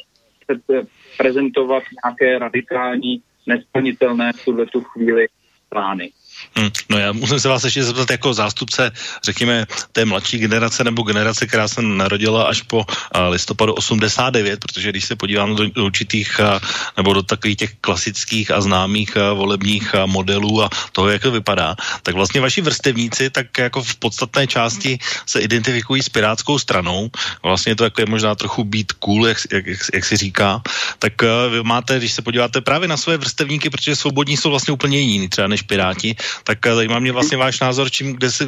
se 0.65 0.87
prezentovat 1.17 1.83
nějaké 2.03 2.39
radikální, 2.39 3.21
nesplnitelné 3.47 4.33
v 4.33 4.45
tuhle 4.45 4.65
tu 4.65 4.81
chvíli 4.81 5.27
plány. 5.69 6.11
Hmm, 6.55 6.69
no 6.89 6.97
já 6.97 7.11
musím 7.11 7.39
se 7.39 7.47
vás 7.47 7.63
ještě 7.63 7.83
zeptat 7.83 8.09
jako 8.11 8.33
zástupce, 8.33 8.91
řekněme, 9.23 9.65
té 9.91 10.05
mladší 10.05 10.37
generace 10.37 10.83
nebo 10.83 11.01
generace, 11.03 11.47
která 11.47 11.67
se 11.67 11.81
narodila 11.81 12.43
až 12.43 12.61
po 12.61 12.77
uh, 12.77 12.83
listopadu 13.29 13.73
89, 13.73 14.59
protože 14.59 14.89
když 14.89 15.05
se 15.05 15.15
podívám 15.15 15.55
do, 15.55 15.69
do 15.69 15.85
určitých 15.85 16.39
uh, 16.39 16.59
nebo 16.97 17.13
do 17.13 17.23
takových 17.23 17.57
těch 17.57 17.73
klasických 17.81 18.51
a 18.51 18.61
známých 18.61 19.15
uh, 19.15 19.37
volebních 19.37 19.93
uh, 19.93 20.07
modelů 20.07 20.63
a 20.63 20.69
toho, 20.91 21.09
jak 21.09 21.21
to 21.21 21.31
vypadá, 21.31 21.75
tak 22.03 22.15
vlastně 22.15 22.41
vaši 22.41 22.61
vrstevníci 22.61 23.29
tak 23.29 23.57
jako 23.57 23.83
v 23.83 23.95
podstatné 23.95 24.47
části 24.47 24.99
se 25.25 25.39
identifikují 25.39 26.01
s 26.03 26.09
pirátskou 26.09 26.59
stranou. 26.59 27.09
Vlastně 27.43 27.75
to 27.75 27.83
jako 27.83 28.01
je 28.01 28.05
možná 28.05 28.35
trochu 28.35 28.63
být 28.63 28.91
cool, 28.91 29.27
jak, 29.27 29.37
jak, 29.51 29.65
jak, 29.65 29.79
jak 29.93 30.05
si 30.05 30.17
říká. 30.17 30.61
Tak 30.99 31.13
uh, 31.21 31.53
vy 31.53 31.63
máte, 31.63 31.97
když 31.97 32.13
se 32.13 32.21
podíváte 32.21 32.61
právě 32.61 32.87
na 32.87 32.97
své 32.97 33.17
vrstevníky, 33.17 33.69
protože 33.69 33.95
svobodní 33.95 34.37
jsou 34.37 34.49
vlastně 34.49 34.73
úplně 34.73 34.99
jiní 34.99 35.29
třeba 35.29 35.47
než 35.47 35.61
piráti, 35.61 36.15
tak 36.43 36.65
eh, 36.65 36.75
zajímá 36.75 36.99
mě 36.99 37.11
vlastně 37.11 37.37
váš 37.37 37.59
názor, 37.59 37.91
čím, 37.91 38.13
kde 38.13 38.31
si, 38.31 38.43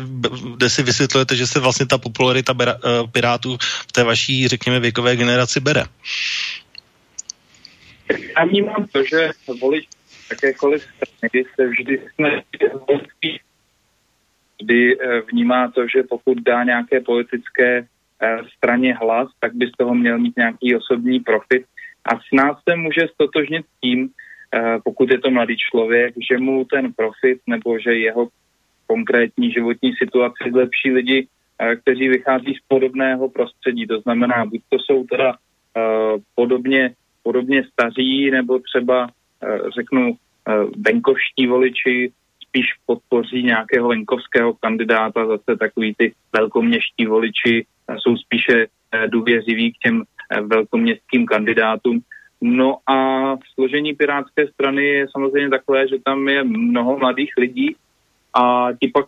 kde 0.55 0.69
si 0.69 0.83
vysvětlujete, 0.83 1.35
že 1.35 1.47
se 1.47 1.59
vlastně 1.59 1.85
ta 1.85 1.97
popularita 1.97 2.53
bera, 2.53 2.75
uh, 2.75 3.11
Pirátů 3.11 3.57
v 3.61 3.91
té 3.91 4.03
vaší, 4.03 4.47
řekněme, 4.47 4.79
věkové 4.79 5.15
generaci 5.15 5.59
bere. 5.59 5.83
Já 8.37 8.45
vnímám 8.45 8.87
to, 8.91 9.03
že 9.03 9.29
volič 9.61 9.87
jakékoliv 10.31 10.83
strany 10.83 11.45
se 11.55 11.67
vždy 11.67 12.01
vždy 14.61 14.97
eh, 14.99 15.21
vnímá 15.31 15.71
to, 15.71 15.81
že 15.87 16.03
pokud 16.09 16.37
dá 16.41 16.63
nějaké 16.63 16.99
politické 16.99 17.87
straně 18.57 18.95
hlas, 18.95 19.29
tak 19.39 19.55
by 19.55 19.67
z 19.67 19.71
toho 19.77 19.95
měl 19.95 20.19
mít 20.19 20.37
nějaký 20.37 20.75
osobní 20.75 21.19
profit. 21.19 21.65
A 22.05 22.15
s 22.15 22.27
nás 22.33 22.57
se 22.69 22.75
může 22.75 23.07
stotožnit 23.13 23.65
tím, 23.81 24.09
Eh, 24.09 24.18
pokud 24.83 25.11
je 25.11 25.19
to 25.19 25.31
mladý 25.31 25.57
člověk, 25.57 26.13
že 26.29 26.37
mu 26.37 26.65
ten 26.65 26.93
profit 26.93 27.41
nebo 27.47 27.79
že 27.79 27.93
jeho 27.93 28.27
konkrétní 28.87 29.51
životní 29.51 29.93
situaci 29.93 30.51
zlepší 30.51 30.91
lidi, 30.91 31.27
eh, 31.59 31.75
kteří 31.75 32.07
vychází 32.09 32.53
z 32.53 32.61
podobného 32.67 33.29
prostředí. 33.29 33.87
To 33.87 33.99
znamená, 33.99 34.45
buď 34.45 34.61
to 34.69 34.77
jsou 34.79 35.03
teda 35.03 35.33
uh, 35.33 36.21
podobně, 36.35 36.95
podobně 37.23 37.63
staří, 37.63 38.31
nebo 38.31 38.59
třeba, 38.59 39.09
řeknu, 39.75 40.15
venkovští 40.77 41.47
voliči 41.47 42.11
spíš 42.47 42.65
podpoří 42.85 43.43
nějakého 43.43 43.87
venkovského 43.87 44.53
kandidáta, 44.53 45.25
zase 45.25 45.57
takový 45.59 45.93
ty 45.97 46.13
velkoměští 46.33 47.05
voliči 47.05 47.65
jsou 47.97 48.17
spíše 48.17 48.67
důvěřiví 49.07 49.73
k 49.73 49.77
těm 49.77 50.03
velkoměstským 50.41 51.25
kandidátům. 51.25 52.01
No 52.41 52.77
a 52.89 53.35
složení 53.53 53.93
Pirátské 53.93 54.47
strany 54.47 54.85
je 54.85 55.07
samozřejmě 55.11 55.49
takové, 55.49 55.87
že 55.87 55.95
tam 56.03 56.27
je 56.27 56.43
mnoho 56.43 56.97
mladých 56.99 57.31
lidí 57.37 57.75
a 58.33 58.67
ti 58.81 58.87
pak 58.87 59.05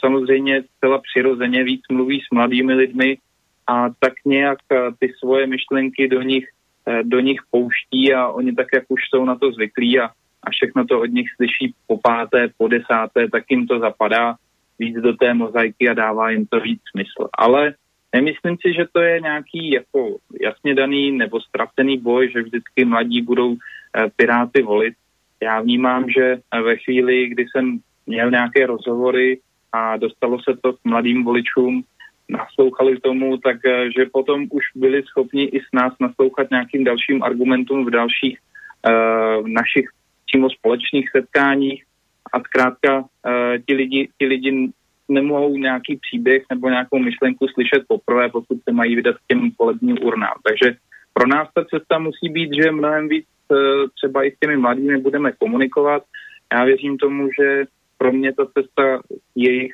samozřejmě 0.00 0.62
zcela 0.62 0.98
přirozeně 0.98 1.64
víc 1.64 1.82
mluví 1.90 2.20
s 2.20 2.30
mladými 2.34 2.74
lidmi 2.74 3.18
a 3.66 3.88
tak 3.98 4.12
nějak 4.24 4.58
eh, 4.72 4.78
ty 4.98 5.12
svoje 5.18 5.46
myšlenky 5.46 6.08
do 6.08 6.22
nich, 6.22 6.48
eh, 6.86 7.02
do 7.02 7.20
nich 7.20 7.40
pouští 7.50 8.14
a 8.14 8.28
oni 8.28 8.52
tak, 8.52 8.66
jak 8.74 8.84
už 8.88 9.00
jsou 9.10 9.24
na 9.24 9.36
to 9.36 9.52
zvyklí 9.52 10.00
a, 10.00 10.06
a 10.42 10.50
všechno 10.50 10.86
to 10.86 11.00
od 11.00 11.10
nich 11.10 11.26
slyší 11.36 11.74
po 11.86 11.98
páté, 11.98 12.48
po 12.58 12.68
desáté, 12.68 13.28
tak 13.30 13.44
jim 13.50 13.66
to 13.66 13.78
zapadá 13.78 14.36
víc 14.78 14.96
do 14.96 15.16
té 15.16 15.34
mozaiky 15.34 15.88
a 15.88 15.94
dává 15.94 16.30
jim 16.30 16.46
to 16.46 16.60
víc 16.60 16.80
smysl. 16.90 17.28
Ale 17.38 17.74
Nemyslím 18.14 18.56
si, 18.60 18.72
že 18.72 18.84
to 18.92 19.00
je 19.00 19.20
nějaký 19.20 19.70
jako 19.70 20.16
jasně 20.40 20.74
daný 20.74 21.12
nebo 21.12 21.40
stracený 21.40 21.98
boj, 21.98 22.30
že 22.32 22.42
vždycky 22.42 22.84
mladí 22.84 23.22
budou 23.22 23.56
eh, 23.56 24.10
Piráty 24.16 24.62
volit. 24.62 24.94
Já 25.42 25.60
vnímám, 25.60 26.10
že 26.10 26.24
eh, 26.24 26.62
ve 26.62 26.76
chvíli, 26.76 27.28
kdy 27.28 27.44
jsem 27.44 27.78
měl 28.06 28.30
nějaké 28.30 28.66
rozhovory 28.66 29.40
a 29.72 29.96
dostalo 29.96 30.38
se 30.38 30.56
to 30.62 30.72
k 30.72 30.78
mladým 30.84 31.24
voličům, 31.24 31.82
naslouchali 32.28 33.00
tomu, 33.00 33.36
tak 33.36 33.56
eh, 33.66 34.06
potom 34.12 34.46
už 34.50 34.64
byli 34.74 35.02
schopni 35.02 35.44
i 35.44 35.60
s 35.60 35.68
nás 35.72 35.92
naslouchat 36.00 36.50
nějakým 36.50 36.84
dalším 36.84 37.22
argumentům 37.22 37.86
v 37.86 37.90
dalších 37.90 38.38
uh, 38.86 39.48
našich 39.48 39.88
přímo 40.26 40.50
společných 40.50 41.10
setkáních 41.10 41.84
a 42.32 42.40
zkrátka 42.40 42.98
uh, 42.98 43.04
ti, 43.66 43.74
lidi, 43.74 44.08
ti 44.18 44.26
lidi 44.26 44.70
nemohou 45.08 45.56
nějaký 45.56 45.96
příběh 45.96 46.42
nebo 46.50 46.68
nějakou 46.68 46.98
myšlenku 46.98 47.46
slyšet 47.48 47.82
poprvé, 47.88 48.28
pokud 48.28 48.58
se 48.64 48.72
mají 48.72 48.96
vydat 48.96 49.16
k 49.16 49.26
těm 49.28 49.50
volebním 49.58 49.96
urnám. 50.02 50.34
Takže 50.48 50.76
pro 51.12 51.28
nás 51.28 51.48
ta 51.54 51.64
cesta 51.64 51.98
musí 51.98 52.28
být, 52.28 52.50
že 52.62 52.70
mnohem 52.70 53.08
víc 53.08 53.26
e, 53.52 53.54
třeba 53.94 54.24
i 54.24 54.30
s 54.30 54.38
těmi 54.38 54.56
mladými 54.56 54.98
budeme 54.98 55.32
komunikovat. 55.32 56.02
Já 56.52 56.64
věřím 56.64 56.98
tomu, 56.98 57.28
že 57.40 57.64
pro 57.98 58.12
mě 58.12 58.32
ta 58.32 58.46
cesta 58.46 59.00
jejich 59.34 59.72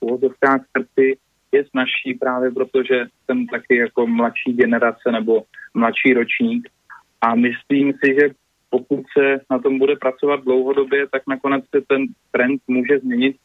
úvodovkách 0.00 0.60
srdci 0.76 1.16
je 1.52 1.64
snažší 1.64 2.14
právě 2.20 2.50
proto, 2.50 2.82
že 2.82 3.06
jsem 3.24 3.46
taky 3.46 3.76
jako 3.76 4.06
mladší 4.06 4.52
generace 4.52 5.12
nebo 5.12 5.42
mladší 5.74 6.12
ročník 6.14 6.68
a 7.20 7.34
myslím 7.34 7.92
si, 7.92 8.14
že 8.20 8.28
pokud 8.70 9.00
se 9.18 9.40
na 9.50 9.58
tom 9.58 9.78
bude 9.78 9.96
pracovat 9.96 10.44
dlouhodobě, 10.44 11.06
tak 11.12 11.22
nakonec 11.28 11.64
se 11.64 11.80
ten 11.88 12.06
trend 12.32 12.60
může 12.68 12.98
změnit 12.98 13.36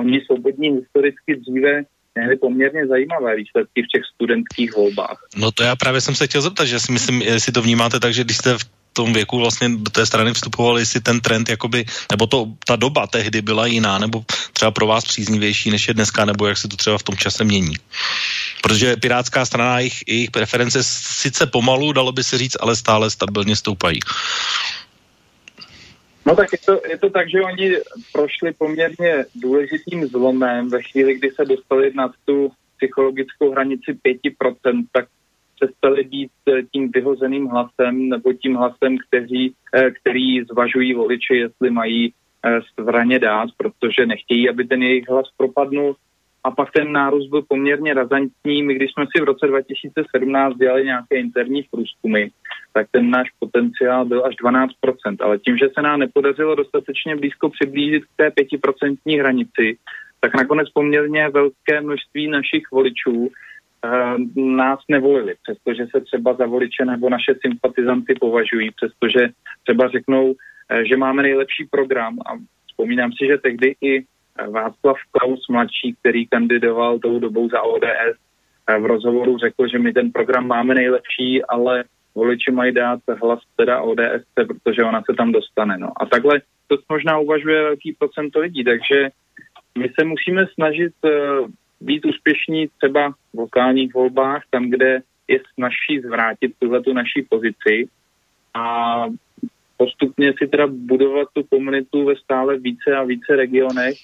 Oni 0.00 0.20
svobodní 0.26 0.68
historicky 0.68 1.36
dříve 1.36 1.82
měli 2.14 2.36
poměrně 2.36 2.86
zajímavé 2.86 3.36
výsledky 3.36 3.82
v 3.82 3.86
těch 3.92 4.02
studentských 4.14 4.76
volbách. 4.76 5.18
No 5.36 5.50
to 5.52 5.62
já 5.62 5.76
právě 5.76 6.00
jsem 6.00 6.14
se 6.14 6.26
chtěl 6.26 6.42
zeptat, 6.42 6.64
že 6.64 6.80
si 6.80 6.92
myslím, 6.92 7.22
jestli 7.22 7.52
to 7.52 7.62
vnímáte 7.62 8.00
tak, 8.00 8.14
že 8.14 8.24
když 8.24 8.36
jste 8.36 8.58
v 8.58 8.64
tom 8.92 9.12
věku 9.12 9.38
vlastně 9.38 9.68
do 9.68 9.90
té 9.90 10.06
strany 10.06 10.34
vstupovali, 10.34 10.82
jestli 10.82 11.00
ten 11.00 11.20
trend, 11.20 11.48
jakoby, 11.48 11.84
nebo 12.10 12.26
to, 12.26 12.46
ta 12.66 12.76
doba 12.76 13.06
tehdy 13.06 13.42
byla 13.42 13.66
jiná, 13.66 13.98
nebo 13.98 14.24
třeba 14.52 14.70
pro 14.70 14.86
vás 14.86 15.04
příznivější, 15.04 15.70
než 15.70 15.88
je 15.88 15.94
dneska, 15.94 16.24
nebo 16.24 16.46
jak 16.46 16.58
se 16.58 16.68
to 16.68 16.76
třeba 16.76 16.98
v 16.98 17.02
tom 17.02 17.16
čase 17.16 17.44
mění. 17.44 17.74
Protože 18.62 18.96
Pirátská 18.96 19.46
strana, 19.46 19.78
jejich, 19.78 20.02
jejich 20.06 20.30
preference 20.30 20.82
sice 20.82 21.46
pomalu, 21.46 21.92
dalo 21.92 22.12
by 22.12 22.24
se 22.24 22.38
říct, 22.38 22.56
ale 22.60 22.76
stále 22.76 23.10
stabilně 23.10 23.56
stoupají. 23.56 24.00
No 26.26 26.36
tak 26.36 26.52
je 26.52 26.58
to, 26.58 26.80
je 26.90 26.98
to 26.98 27.10
tak, 27.10 27.30
že 27.30 27.42
oni 27.42 27.76
prošli 28.12 28.52
poměrně 28.52 29.24
důležitým 29.34 30.06
zlomem. 30.06 30.68
Ve 30.68 30.82
chvíli, 30.82 31.14
kdy 31.14 31.30
se 31.30 31.44
dostali 31.44 31.92
na 31.94 32.12
tu 32.24 32.52
psychologickou 32.76 33.50
hranici 33.50 33.92
5%, 34.04 34.84
tak 34.92 35.08
přestali 35.60 36.04
být 36.04 36.30
eh, 36.48 36.62
tím 36.72 36.90
vyhozeným 36.90 37.46
hlasem 37.46 38.08
nebo 38.08 38.32
tím 38.32 38.54
hlasem, 38.54 38.96
kteří, 39.08 39.54
eh, 39.74 39.90
který 39.90 40.42
zvažují 40.44 40.94
voliči, 40.94 41.34
jestli 41.34 41.70
mají 41.70 42.12
zbraně 42.78 43.16
eh, 43.16 43.18
dát, 43.18 43.48
protože 43.56 44.06
nechtějí, 44.06 44.48
aby 44.48 44.64
ten 44.64 44.82
jejich 44.82 45.08
hlas 45.08 45.26
propadnul 45.36 45.96
a 46.44 46.50
pak 46.50 46.72
ten 46.72 46.92
nárůst 46.92 47.28
byl 47.28 47.42
poměrně 47.42 47.94
razantní. 47.94 48.62
My, 48.62 48.74
když 48.74 48.90
jsme 48.92 49.04
si 49.16 49.22
v 49.22 49.24
roce 49.24 49.46
2017 49.46 50.56
dělali 50.56 50.84
nějaké 50.84 51.16
interní 51.18 51.62
průzkumy, 51.70 52.26
tak 52.72 52.86
ten 52.90 53.10
náš 53.10 53.28
potenciál 53.38 54.04
byl 54.04 54.26
až 54.26 54.34
12%, 54.44 55.16
ale 55.20 55.38
tím, 55.38 55.56
že 55.56 55.68
se 55.74 55.82
nám 55.82 56.00
nepodařilo 56.00 56.54
dostatečně 56.54 57.16
blízko 57.16 57.48
přiblížit 57.48 58.04
k 58.04 58.16
té 58.16 58.28
5% 58.28 59.20
hranici, 59.20 59.76
tak 60.20 60.34
nakonec 60.34 60.70
poměrně 60.70 61.28
velké 61.28 61.80
množství 61.80 62.30
našich 62.30 62.70
voličů 62.72 63.16
uh, 63.16 63.30
nás 64.36 64.78
nevolili, 64.88 65.34
přestože 65.42 65.86
se 65.90 66.00
třeba 66.00 66.34
za 66.34 66.46
voliče 66.46 66.84
nebo 66.84 67.10
naše 67.10 67.34
sympatizanty 67.46 68.14
považují, 68.20 68.70
přestože 68.70 69.28
třeba 69.64 69.88
řeknou, 69.88 70.24
uh, 70.26 70.36
že 70.88 70.96
máme 70.96 71.22
nejlepší 71.22 71.64
program. 71.70 72.18
A 72.26 72.32
vzpomínám 72.66 73.10
si, 73.12 73.26
že 73.26 73.38
tehdy 73.38 73.74
i 73.82 74.04
Václav 74.46 74.96
Klaus 75.10 75.48
mladší, 75.48 75.96
který 76.00 76.26
kandidoval 76.26 76.98
tou 76.98 77.18
dobou 77.18 77.48
za 77.48 77.62
ODS, 77.62 78.18
v 78.80 78.86
rozhovoru 78.86 79.38
řekl, 79.38 79.68
že 79.68 79.78
my 79.78 79.92
ten 79.92 80.12
program 80.12 80.46
máme 80.46 80.74
nejlepší, 80.74 81.44
ale 81.44 81.84
voliči 82.14 82.50
mají 82.50 82.74
dát 82.74 83.00
hlas 83.22 83.40
teda 83.56 83.80
ODS, 83.80 84.24
protože 84.34 84.84
ona 84.84 85.02
se 85.02 85.16
tam 85.16 85.32
dostane. 85.32 85.78
No. 85.78 85.92
A 85.96 86.06
takhle 86.06 86.40
to 86.66 86.76
možná 86.88 87.18
uvažuje 87.18 87.62
velký 87.62 87.92
procento 87.92 88.40
lidí, 88.40 88.64
takže 88.64 89.08
my 89.78 89.88
se 89.98 90.04
musíme 90.04 90.46
snažit 90.54 90.92
uh, 91.04 91.10
být 91.80 92.04
úspěšní 92.04 92.68
třeba 92.78 93.10
v 93.34 93.38
lokálních 93.38 93.94
volbách, 93.94 94.42
tam, 94.50 94.70
kde 94.70 95.00
je 95.28 95.40
snažší 95.54 96.00
zvrátit 96.00 96.52
tuhle 96.58 96.82
tu 96.82 96.92
naší 96.92 97.26
pozici 97.28 97.88
a 98.54 99.04
postupně 99.76 100.34
si 100.38 100.48
teda 100.48 100.66
budovat 100.66 101.28
tu 101.32 101.42
komunitu 101.42 102.04
ve 102.04 102.16
stále 102.16 102.58
více 102.58 102.96
a 102.96 103.04
více 103.04 103.36
regionech, 103.36 103.94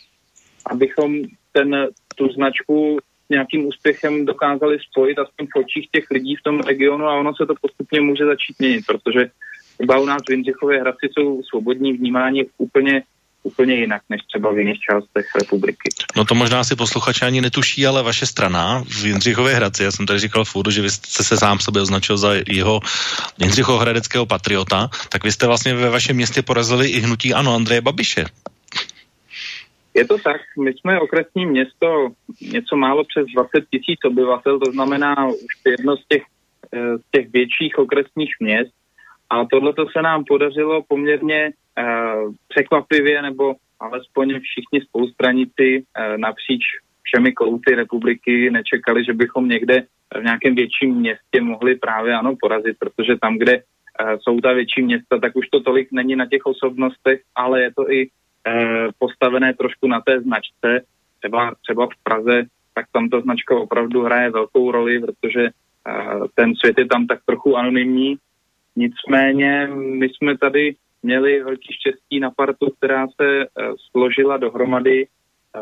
abychom 0.67 1.23
ten, 1.53 1.87
tu 2.15 2.29
značku 2.29 2.99
nějakým 3.31 3.67
úspěchem 3.67 4.25
dokázali 4.25 4.79
spojit 4.91 5.19
aspoň 5.19 5.47
v 5.47 5.59
očích 5.59 5.89
těch 5.93 6.05
lidí 6.11 6.37
v 6.37 6.43
tom 6.43 6.61
regionu 6.61 7.05
a 7.07 7.21
ono 7.21 7.35
se 7.35 7.47
to 7.47 7.55
postupně 7.61 8.01
může 8.01 8.25
začít 8.25 8.59
měnit, 8.59 8.87
protože 8.87 9.31
třeba 9.79 9.99
u 9.99 10.07
nás 10.07 10.23
v 10.29 10.31
Jindřichově 10.31 10.81
Hradci 10.81 11.07
jsou 11.13 11.43
svobodní 11.43 11.93
vnímání 11.93 12.43
úplně 12.59 13.03
úplně 13.45 13.75
jinak 13.75 14.03
než 14.09 14.21
třeba 14.29 14.53
v 14.53 14.59
jiných 14.59 14.79
částech 14.81 15.27
republiky. 15.41 15.89
No 16.17 16.25
to 16.25 16.35
možná 16.35 16.65
si 16.65 16.77
posluchači 16.77 17.25
ani 17.25 17.41
netuší, 17.41 17.87
ale 17.87 18.03
vaše 18.03 18.27
strana 18.27 18.85
v 18.89 19.05
Jindřichově 19.05 19.55
Hradci, 19.55 19.85
já 19.85 19.93
jsem 19.93 20.07
tady 20.07 20.19
říkal 20.19 20.45
v 20.45 20.57
že 20.71 20.83
vy 20.83 20.91
jste 20.91 21.25
se 21.25 21.37
sám 21.37 21.61
sebe 21.61 21.81
označil 21.81 22.17
za 22.17 22.31
jeho 22.49 22.81
Jindřichohradeckého 23.39 24.27
patriota, 24.27 24.91
tak 25.09 25.25
vy 25.25 25.33
jste 25.33 25.47
vlastně 25.47 25.75
ve 25.75 25.91
vašem 25.91 26.17
městě 26.17 26.43
porazili 26.43 26.89
i 26.89 27.01
hnutí 27.01 27.35
Ano 27.35 27.55
Andreje 27.55 27.81
Babiše. 27.81 28.25
Je 29.97 30.05
to 30.05 30.19
tak, 30.19 30.41
my 30.59 30.73
jsme 30.73 31.01
okresní 31.01 31.47
město 31.47 32.09
něco 32.53 32.77
málo 32.77 33.05
přes 33.05 33.27
20 33.35 33.69
tisíc 33.71 33.99
obyvatel, 34.05 34.59
to 34.59 34.73
znamená 34.73 35.29
už 35.29 35.55
jedno 35.67 35.97
z 35.97 36.07
těch, 36.09 36.23
eh, 36.75 36.99
z 36.99 37.11
těch 37.11 37.33
větších 37.33 37.79
okresních 37.79 38.35
měst. 38.41 38.73
A 39.31 39.45
tohle 39.45 39.73
se 39.93 40.03
nám 40.03 40.25
podařilo 40.25 40.83
poměrně 40.89 41.51
uh, 41.51 42.33
překvapivě, 42.49 43.23
nebo 43.23 43.55
alespoň 43.81 44.41
všichni 44.41 44.81
spolustranici 44.81 45.83
uh, 45.83 46.17
napříč 46.17 46.63
všemi 47.03 47.33
kouty 47.33 47.75
republiky 47.75 48.51
nečekali, 48.51 49.05
že 49.05 49.13
bychom 49.13 49.49
někde 49.49 49.83
v 50.21 50.23
nějakém 50.23 50.55
větším 50.55 50.95
městě 50.95 51.41
mohli 51.41 51.75
právě 51.75 52.15
ano 52.15 52.37
porazit, 52.41 52.77
protože 52.79 53.17
tam, 53.17 53.39
kde 53.39 53.63
jsou 54.21 54.41
ta 54.41 54.53
větší 54.53 54.83
města, 54.83 55.19
tak 55.19 55.37
už 55.37 55.49
to 55.49 55.61
tolik 55.61 55.89
není 55.93 56.17
na 56.17 56.27
těch 56.27 56.47
osobnostech, 56.47 57.21
ale 57.35 57.63
je 57.63 57.71
to 57.75 57.93
i 57.93 58.07
Eh, 58.07 58.09
postavené 58.99 59.55
trošku 59.55 59.87
na 59.87 60.01
té 60.01 60.21
značce. 60.21 60.81
Třeba, 61.19 61.55
třeba 61.63 61.87
v 61.87 62.03
Praze, 62.03 62.43
tak 62.75 62.87
tam 62.93 63.09
ta 63.09 63.21
značka 63.21 63.57
opravdu 63.57 64.03
hraje 64.03 64.31
velkou 64.31 64.71
roli, 64.71 65.01
protože 65.01 65.43
eh, 65.43 65.93
ten 66.35 66.55
svět 66.55 66.79
je 66.79 66.87
tam 66.87 67.07
tak 67.07 67.19
trochu 67.27 67.57
anonymní. 67.57 68.17
Nicméně 68.77 69.69
my 69.75 70.09
jsme 70.09 70.39
tady 70.39 70.75
měli 71.03 71.43
velký 71.43 71.73
štěstí 71.73 72.21
na 72.21 72.31
partu, 72.31 72.71
která 72.79 73.07
se 73.07 73.43
eh, 73.43 73.47
složila 73.91 74.37
dohromady. 74.37 75.07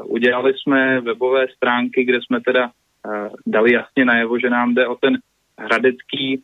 Udělali 0.04 0.54
jsme 0.54 1.00
webové 1.00 1.46
stránky, 1.56 2.04
kde 2.04 2.18
jsme 2.22 2.40
teda 2.40 2.70
dali 3.46 3.72
jasně 3.72 4.04
najevo, 4.04 4.38
že 4.38 4.50
nám 4.50 4.74
jde 4.74 4.86
o 4.86 4.94
ten 4.94 5.18
hradecký, 5.58 6.42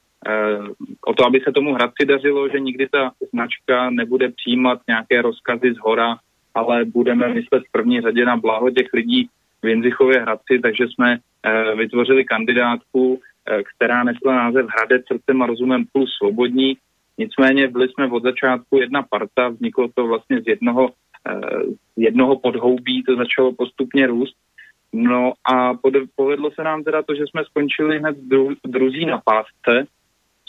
o 1.06 1.14
to, 1.14 1.26
aby 1.26 1.40
se 1.40 1.52
tomu 1.52 1.74
Hradci 1.74 2.04
dařilo, 2.06 2.48
že 2.48 2.60
nikdy 2.60 2.88
ta 2.88 3.12
značka 3.32 3.90
nebude 3.90 4.28
přijímat 4.28 4.80
nějaké 4.88 5.22
rozkazy 5.22 5.74
z 5.74 5.78
hora, 5.78 6.18
ale 6.54 6.84
budeme 6.84 7.28
myslet 7.28 7.62
v 7.68 7.72
první 7.72 8.00
řadě 8.00 8.24
na 8.24 8.36
blaho 8.36 8.70
těch 8.70 8.86
lidí 8.92 9.28
v 9.62 9.66
Jindřichově 9.66 10.20
Hradci, 10.20 10.58
takže 10.62 10.84
jsme 10.88 11.18
e, 11.42 11.74
vytvořili 11.74 12.24
kandidátku, 12.24 13.20
e, 13.46 13.62
která 13.62 14.04
nesla 14.04 14.34
název 14.34 14.66
Hradec 14.66 15.06
srdcem 15.06 15.42
a 15.42 15.46
rozumem 15.46 15.84
plus 15.92 16.10
svobodní. 16.18 16.76
Nicméně 17.18 17.68
byli 17.68 17.88
jsme 17.88 18.06
od 18.06 18.22
začátku 18.22 18.78
jedna 18.78 19.02
parta, 19.02 19.48
vzniklo 19.48 19.88
to 19.94 20.06
vlastně 20.06 20.40
z 20.40 20.48
jednoho, 20.48 20.90
e, 21.28 21.40
jednoho 21.96 22.38
podhoubí, 22.38 23.02
to 23.02 23.16
začalo 23.16 23.52
postupně 23.52 24.06
růst. 24.06 24.36
No 24.92 25.32
a 25.52 25.74
povedlo 26.16 26.50
se 26.50 26.62
nám 26.62 26.84
teda 26.84 27.02
to, 27.02 27.14
že 27.14 27.24
jsme 27.26 27.44
skončili 27.44 27.98
hned 27.98 28.16
dru, 28.18 28.54
druzí 28.66 29.06
na 29.06 29.20
pásce, 29.24 29.86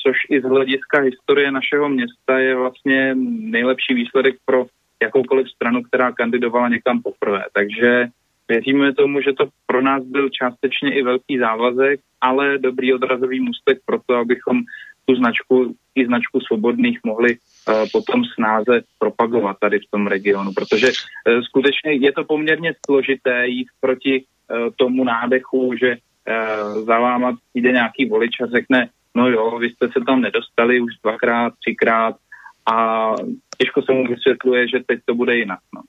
což 0.03 0.15
i 0.29 0.41
z 0.41 0.43
hlediska 0.43 1.01
historie 1.01 1.51
našeho 1.51 1.89
města 1.89 2.39
je 2.39 2.55
vlastně 2.55 3.15
nejlepší 3.25 3.93
výsledek 3.93 4.35
pro 4.45 4.65
jakoukoliv 5.01 5.49
stranu, 5.49 5.83
která 5.83 6.11
kandidovala 6.11 6.69
někam 6.69 7.01
poprvé. 7.01 7.43
Takže 7.53 8.07
věříme 8.47 8.93
tomu, 8.93 9.21
že 9.21 9.33
to 9.33 9.49
pro 9.65 9.81
nás 9.81 10.03
byl 10.03 10.29
částečně 10.29 10.93
i 10.93 11.03
velký 11.03 11.37
závazek, 11.37 11.99
ale 12.21 12.57
dobrý 12.57 12.93
odrazový 12.93 13.39
můstek 13.39 13.77
pro 13.85 13.99
to, 14.05 14.15
abychom 14.15 14.61
tu 15.05 15.15
značku, 15.15 15.75
i 15.95 16.05
značku 16.05 16.39
svobodných 16.39 16.99
mohli 17.03 17.37
uh, 17.37 17.85
potom 17.91 18.25
snáze 18.25 18.81
propagovat 18.99 19.57
tady 19.59 19.79
v 19.79 19.91
tom 19.91 20.07
regionu, 20.07 20.53
protože 20.53 20.87
uh, 20.87 21.41
skutečně 21.41 21.91
je 21.91 22.11
to 22.11 22.23
poměrně 22.23 22.73
složité 22.85 23.47
jít 23.47 23.67
proti 23.81 24.23
uh, 24.23 24.69
tomu 24.75 25.03
nádechu, 25.03 25.73
že 25.79 25.97
za 26.85 26.99
váma 26.99 27.37
jde 27.53 27.71
nějaký 27.71 28.05
volič 28.05 28.41
a 28.41 28.45
řekne, 28.45 28.89
no 29.15 29.27
jo, 29.27 29.59
vy 29.59 29.69
jste 29.69 29.87
se 29.87 29.99
tam 30.05 30.21
nedostali 30.21 30.79
už 30.79 30.91
dvakrát, 31.03 31.53
třikrát, 31.59 32.15
a 32.71 33.15
těžko 33.61 33.81
se 33.81 33.91
mu 33.91 34.07
vysvětluje, 34.07 34.67
že 34.67 34.77
teď 34.87 34.99
to 35.05 35.15
bude 35.15 35.35
jinak. 35.35 35.59
No. 35.75 35.81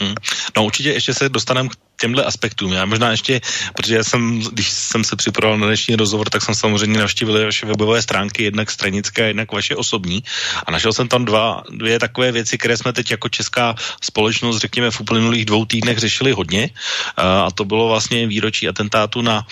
Mm. 0.00 0.14
No 0.56 0.64
určitě 0.64 0.90
ještě 0.90 1.14
se 1.14 1.28
dostaneme 1.28 1.68
k 1.68 1.85
těmhle 2.00 2.24
aspektům. 2.24 2.72
Já 2.72 2.84
možná 2.84 3.10
ještě, 3.10 3.40
protože 3.74 4.04
jsem, 4.04 4.40
když 4.52 4.70
jsem 4.70 5.04
se 5.04 5.16
připravoval 5.16 5.58
na 5.58 5.66
dnešní 5.66 5.96
rozhovor, 5.96 6.28
tak 6.28 6.42
jsem 6.42 6.54
samozřejmě 6.54 6.98
navštívil 6.98 7.44
vaše 7.44 7.66
webové 7.66 8.02
stránky, 8.02 8.42
jednak 8.42 8.70
stranické, 8.70 9.26
jednak 9.26 9.52
vaše 9.52 9.76
osobní. 9.76 10.22
A 10.66 10.70
našel 10.70 10.92
jsem 10.92 11.08
tam 11.08 11.24
dva, 11.24 11.62
dvě 11.70 11.98
takové 11.98 12.32
věci, 12.32 12.58
které 12.58 12.76
jsme 12.76 12.92
teď 12.92 13.10
jako 13.10 13.28
česká 13.28 13.74
společnost, 14.02 14.58
řekněme, 14.58 14.90
v 14.90 15.00
uplynulých 15.00 15.44
dvou 15.44 15.64
týdnech 15.64 15.98
řešili 15.98 16.32
hodně. 16.32 16.70
A 17.16 17.50
to 17.50 17.64
bylo 17.64 17.88
vlastně 17.88 18.26
výročí 18.26 18.68
atentátu 18.68 19.22
na 19.22 19.46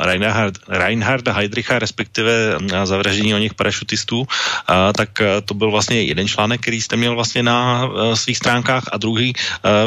Reinhard, 0.00 0.58
Reinharda 0.68 1.32
Heydricha, 1.32 1.78
respektive 1.78 2.56
na 2.60 2.86
zavraždění 2.86 3.34
o 3.34 3.38
něch 3.38 3.54
parašutistů. 3.54 4.26
Tak 4.96 5.22
to 5.44 5.54
byl 5.54 5.70
vlastně 5.70 6.02
jeden 6.02 6.28
článek, 6.28 6.60
který 6.60 6.82
jste 6.82 6.96
měl 6.96 7.14
vlastně 7.14 7.42
na 7.42 7.88
svých 8.14 8.36
stránkách 8.36 8.84
a 8.92 8.96
druhý 8.96 9.32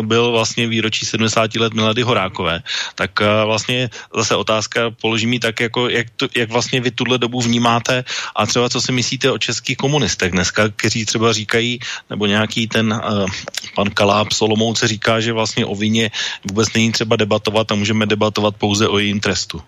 byl 0.02 0.32
vlastně 0.32 0.67
výročí 0.67 1.06
70 1.06 1.56
let 1.56 1.74
Milady 1.76 2.02
Horákové, 2.02 2.60
tak 2.96 3.12
uh, 3.22 3.28
vlastně 3.46 3.90
zase 4.16 4.36
otázka 4.36 4.92
položím 5.02 5.30
mi 5.30 5.40
tak, 5.40 5.60
jako 5.60 5.90
jak, 5.90 6.08
to, 6.16 6.28
jak 6.36 6.50
vlastně 6.50 6.82
vy 6.82 6.92
tuhle 6.92 7.18
dobu 7.18 7.42
vnímáte 7.42 8.04
a 8.36 8.46
třeba 8.46 8.70
co 8.70 8.82
si 8.82 8.92
myslíte 8.92 9.32
o 9.32 9.38
českých 9.38 9.78
komunistech 9.78 10.32
dneska, 10.32 10.70
kteří 10.76 11.06
třeba 11.06 11.34
říkají, 11.34 11.80
nebo 12.10 12.26
nějaký 12.26 12.68
ten 12.68 12.94
uh, 12.94 13.26
pan 13.76 13.90
Kaláb 13.90 14.32
Solomouce 14.32 14.88
říká, 14.88 15.20
že 15.20 15.34
vlastně 15.34 15.66
o 15.66 15.76
vině 15.76 16.12
vůbec 16.50 16.74
není 16.74 16.92
třeba 16.92 17.16
debatovat 17.16 17.72
a 17.72 17.76
můžeme 17.76 18.06
debatovat 18.06 18.56
pouze 18.56 18.88
o 18.88 18.98
jejím 18.98 19.20
trestu. 19.20 19.62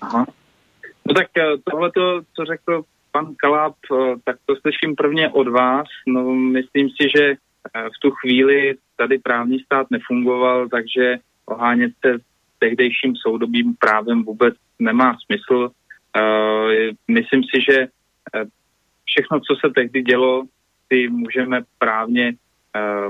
Aha. 0.00 0.26
No 1.08 1.14
tak 1.14 1.26
eh, 1.38 1.56
tohle, 1.70 1.90
co 2.36 2.44
řekl 2.44 2.82
pan 3.12 3.34
Kaláb, 3.36 3.74
tak 4.24 4.36
to 4.46 4.54
slyším 4.56 4.94
prvně 4.96 5.28
od 5.28 5.48
vás. 5.48 5.86
No, 6.06 6.34
myslím 6.34 6.88
si, 6.88 7.08
že 7.16 7.34
v 7.74 8.00
tu 8.00 8.10
chvíli 8.10 8.76
tady 8.96 9.18
právní 9.18 9.60
stát 9.60 9.86
nefungoval, 9.90 10.68
takže 10.68 11.18
ohánět 11.46 11.92
se 12.06 12.18
tehdejším 12.58 13.16
soudobým 13.16 13.74
právem 13.74 14.22
vůbec 14.22 14.54
nemá 14.78 15.16
smysl. 15.24 15.70
Uh, 16.16 16.70
myslím 17.10 17.42
si, 17.44 17.62
že 17.70 17.78
uh, 17.80 18.48
všechno, 19.04 19.40
co 19.40 19.54
se 19.60 19.72
tehdy 19.74 20.02
dělo, 20.02 20.42
si 20.92 21.08
můžeme 21.08 21.62
právně 21.78 22.34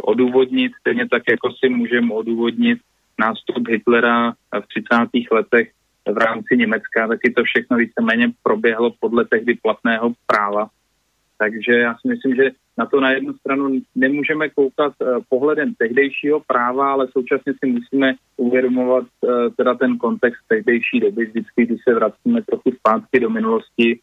odůvodnit, 0.03 0.73
stejně 0.81 1.09
tak, 1.09 1.23
jako 1.31 1.53
si 1.53 1.69
můžeme 1.69 2.15
odůvodnit 2.15 2.79
nástup 3.19 3.69
Hitlera 3.69 4.33
v 4.33 4.67
30. 4.69 5.35
letech 5.35 5.71
v 6.15 6.19
rámci 6.19 6.57
Německa, 6.57 7.09
taky 7.09 7.31
to 7.31 7.45
všechno 7.45 7.77
víceméně 7.77 8.33
proběhlo 8.43 8.93
podle 9.01 9.25
tehdy 9.25 9.55
platného 9.55 10.13
práva. 10.27 10.69
Takže 11.39 11.73
já 11.73 11.95
si 11.95 12.09
myslím, 12.09 12.35
že 12.35 12.51
na 12.79 12.87
to 12.87 13.01
na 13.01 13.11
jednu 13.11 13.33
stranu 13.33 13.81
nemůžeme 13.95 14.49
koukat 14.49 14.93
uh, 15.01 15.19
pohledem 15.29 15.75
tehdejšího 15.75 16.41
práva, 16.47 16.93
ale 16.93 17.09
současně 17.13 17.53
si 17.53 17.71
musíme 17.71 18.15
uvědomovat 18.37 19.05
uh, 19.21 19.31
teda 19.57 19.75
ten 19.75 19.99
kontext 19.99 20.41
tehdejší 20.49 21.01
doby, 21.01 21.27
vždycky, 21.27 21.67
když 21.67 21.81
se 21.89 21.95
vracíme 21.95 22.43
trochu 22.43 22.71
zpátky 22.79 23.21
do 23.21 23.31
minulosti. 23.31 23.99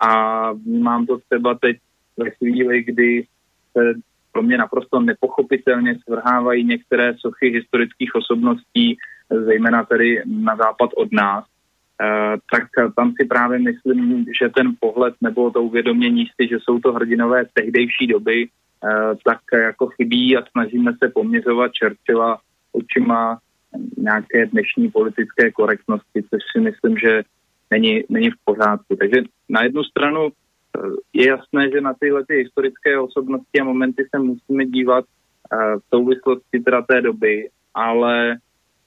A 0.00 0.52
vnímám 0.52 1.06
to 1.06 1.18
třeba 1.18 1.54
teď 1.54 1.76
ve 2.16 2.30
chvíli, 2.30 2.82
kdy 2.82 3.24
se 3.72 3.94
pro 4.32 4.42
mě 4.42 4.58
naprosto 4.58 5.00
nepochopitelně 5.00 5.98
svrhávají 6.04 6.64
některé 6.64 7.14
sochy 7.18 7.50
historických 7.50 8.14
osobností, 8.14 8.96
zejména 9.30 9.84
tedy 9.84 10.22
na 10.26 10.56
západ 10.56 10.90
od 10.96 11.12
nás, 11.12 11.44
Eh, 11.44 11.57
tak 12.52 12.94
tam 12.96 13.12
si 13.20 13.26
právě 13.26 13.58
myslím, 13.58 14.26
že 14.40 14.48
ten 14.48 14.72
pohled 14.80 15.14
nebo 15.20 15.50
to 15.50 15.62
uvědomění 15.62 16.26
si, 16.26 16.48
že 16.48 16.56
jsou 16.60 16.78
to 16.78 16.92
hrdinové 16.92 17.44
tehdejší 17.52 18.06
doby, 18.06 18.48
eh, 18.48 19.14
tak 19.24 19.38
jako 19.52 19.86
chybí 19.86 20.36
a 20.36 20.44
snažíme 20.50 20.92
se 21.02 21.08
poměřovat 21.08 21.72
Churchilla 21.78 22.40
očima 22.72 23.38
nějaké 23.96 24.46
dnešní 24.46 24.90
politické 24.90 25.50
korektnosti, 25.50 26.22
což 26.22 26.40
si 26.52 26.60
myslím, 26.60 26.98
že 26.98 27.22
není, 27.70 28.04
není 28.08 28.30
v 28.30 28.44
pořádku. 28.44 28.96
Takže 28.96 29.22
na 29.48 29.62
jednu 29.62 29.84
stranu 29.84 30.28
eh, 30.28 30.80
je 31.12 31.28
jasné, 31.28 31.70
že 31.70 31.80
na 31.80 31.94
tyhle 32.00 32.24
ty 32.26 32.34
historické 32.34 32.98
osobnosti 32.98 33.60
a 33.60 33.64
momenty 33.64 34.06
se 34.14 34.18
musíme 34.18 34.66
dívat 34.66 35.04
v 35.78 35.96
souvislosti 35.96 36.60
teda 36.60 36.82
té 36.82 37.00
doby, 37.00 37.48
ale 37.74 38.36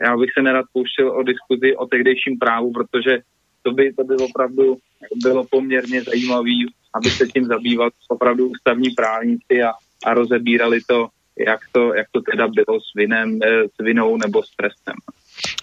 já 0.03 0.17
bych 0.17 0.29
se 0.37 0.41
nerad 0.41 0.65
pouštěl 0.73 1.11
o 1.11 1.23
diskuzi 1.23 1.75
o 1.75 1.85
tehdejším 1.85 2.39
právu, 2.39 2.71
protože 2.71 3.19
to 3.63 3.71
by, 3.71 3.93
to 3.93 4.03
by 4.03 4.15
opravdu 4.15 4.77
bylo 5.23 5.45
poměrně 5.49 6.03
zajímavé, 6.03 6.57
aby 6.93 7.09
se 7.09 7.27
tím 7.27 7.45
zabýval 7.45 7.89
opravdu 8.07 8.49
ústavní 8.49 8.89
právníci 8.89 9.63
a, 9.63 9.71
a 10.05 10.13
rozebírali 10.13 10.79
to, 10.87 11.07
jak 11.47 11.59
to, 11.71 11.93
jak 11.93 12.07
to 12.11 12.21
teda 12.21 12.47
bylo 12.47 12.79
s, 12.79 12.93
vinem, 12.95 13.39
eh, 13.43 13.67
s 13.67 13.83
vinou 13.83 14.17
nebo 14.17 14.43
s 14.43 14.55
trestem. 14.55 14.95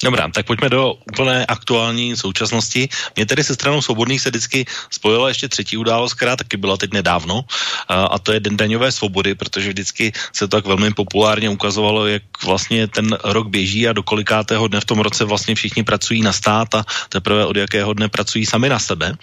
Dobrá, 0.04 0.28
tak 0.28 0.46
pojďme 0.46 0.68
do 0.68 0.94
úplné 1.12 1.46
aktuální 1.46 2.16
současnosti. 2.16 2.88
Mě 3.16 3.26
tedy 3.26 3.44
se 3.44 3.54
stranou 3.54 3.82
svobodných 3.82 4.20
se 4.20 4.30
vždycky 4.30 4.66
spojila 4.90 5.28
ještě 5.28 5.48
třetí 5.48 5.76
událost, 5.76 6.14
která 6.14 6.36
taky 6.36 6.56
byla 6.56 6.76
teď 6.76 6.92
nedávno, 6.92 7.44
a 7.88 8.18
to 8.18 8.32
je 8.32 8.40
Den 8.40 8.56
daňové 8.56 8.92
svobody, 8.92 9.34
protože 9.34 9.68
vždycky 9.68 10.12
se 10.32 10.48
to 10.48 10.56
tak 10.56 10.66
velmi 10.66 10.94
populárně 10.94 11.50
ukazovalo, 11.50 12.06
jak 12.06 12.22
vlastně 12.44 12.88
ten 12.88 13.18
rok 13.24 13.48
běží 13.48 13.88
a 13.88 13.92
do 13.92 14.02
kolikátého 14.02 14.68
dne 14.68 14.80
v 14.80 14.84
tom 14.84 14.98
roce 14.98 15.24
vlastně 15.24 15.54
všichni 15.54 15.82
pracují 15.82 16.22
na 16.22 16.32
stát 16.32 16.74
a 16.74 16.84
teprve 17.08 17.46
od 17.46 17.56
jakého 17.56 17.92
dne 17.92 18.08
pracují 18.08 18.46
sami 18.46 18.68
na 18.68 18.78
sebe. 18.78 19.14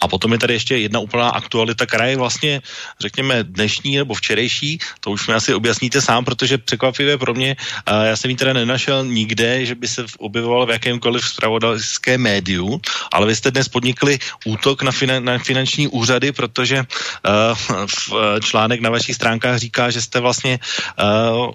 A 0.00 0.08
potom 0.08 0.32
je 0.32 0.38
tady 0.38 0.54
ještě 0.54 0.76
jedna 0.76 1.00
úplná 1.00 1.28
aktualita, 1.28 1.86
která 1.86 2.04
je 2.04 2.16
vlastně, 2.16 2.62
řekněme, 3.00 3.44
dnešní 3.44 3.96
nebo 3.96 4.14
včerejší, 4.14 4.78
to 5.00 5.10
už 5.10 5.28
mi 5.28 5.34
asi 5.34 5.54
objasníte 5.54 6.00
sám, 6.00 6.24
protože 6.24 6.58
překvapivě 6.58 7.18
pro 7.18 7.34
mě, 7.34 7.56
já 8.04 8.16
jsem 8.16 8.30
ji 8.30 8.36
teda 8.36 8.52
nenašel 8.52 9.04
nikde, 9.04 9.66
že 9.66 9.74
by 9.74 9.88
se 9.88 9.97
objevoval 10.18 10.66
v 10.66 10.70
jakémkoliv 10.70 11.28
spravodajské 11.28 12.18
médiu, 12.18 12.80
ale 13.12 13.26
vy 13.26 13.36
jste 13.36 13.50
dnes 13.50 13.68
podnikli 13.68 14.18
útok 14.44 14.82
na, 14.82 14.92
finan, 14.92 15.24
na 15.24 15.38
finanční 15.38 15.88
úřady, 15.88 16.32
protože 16.32 16.78
uh, 16.78 17.86
v, 17.86 18.12
článek 18.44 18.80
na 18.80 18.90
vašich 18.90 19.14
stránkách 19.14 19.58
říká, 19.58 19.90
že 19.90 20.02
jste 20.02 20.20
vlastně 20.20 20.58
uh, 21.00 21.50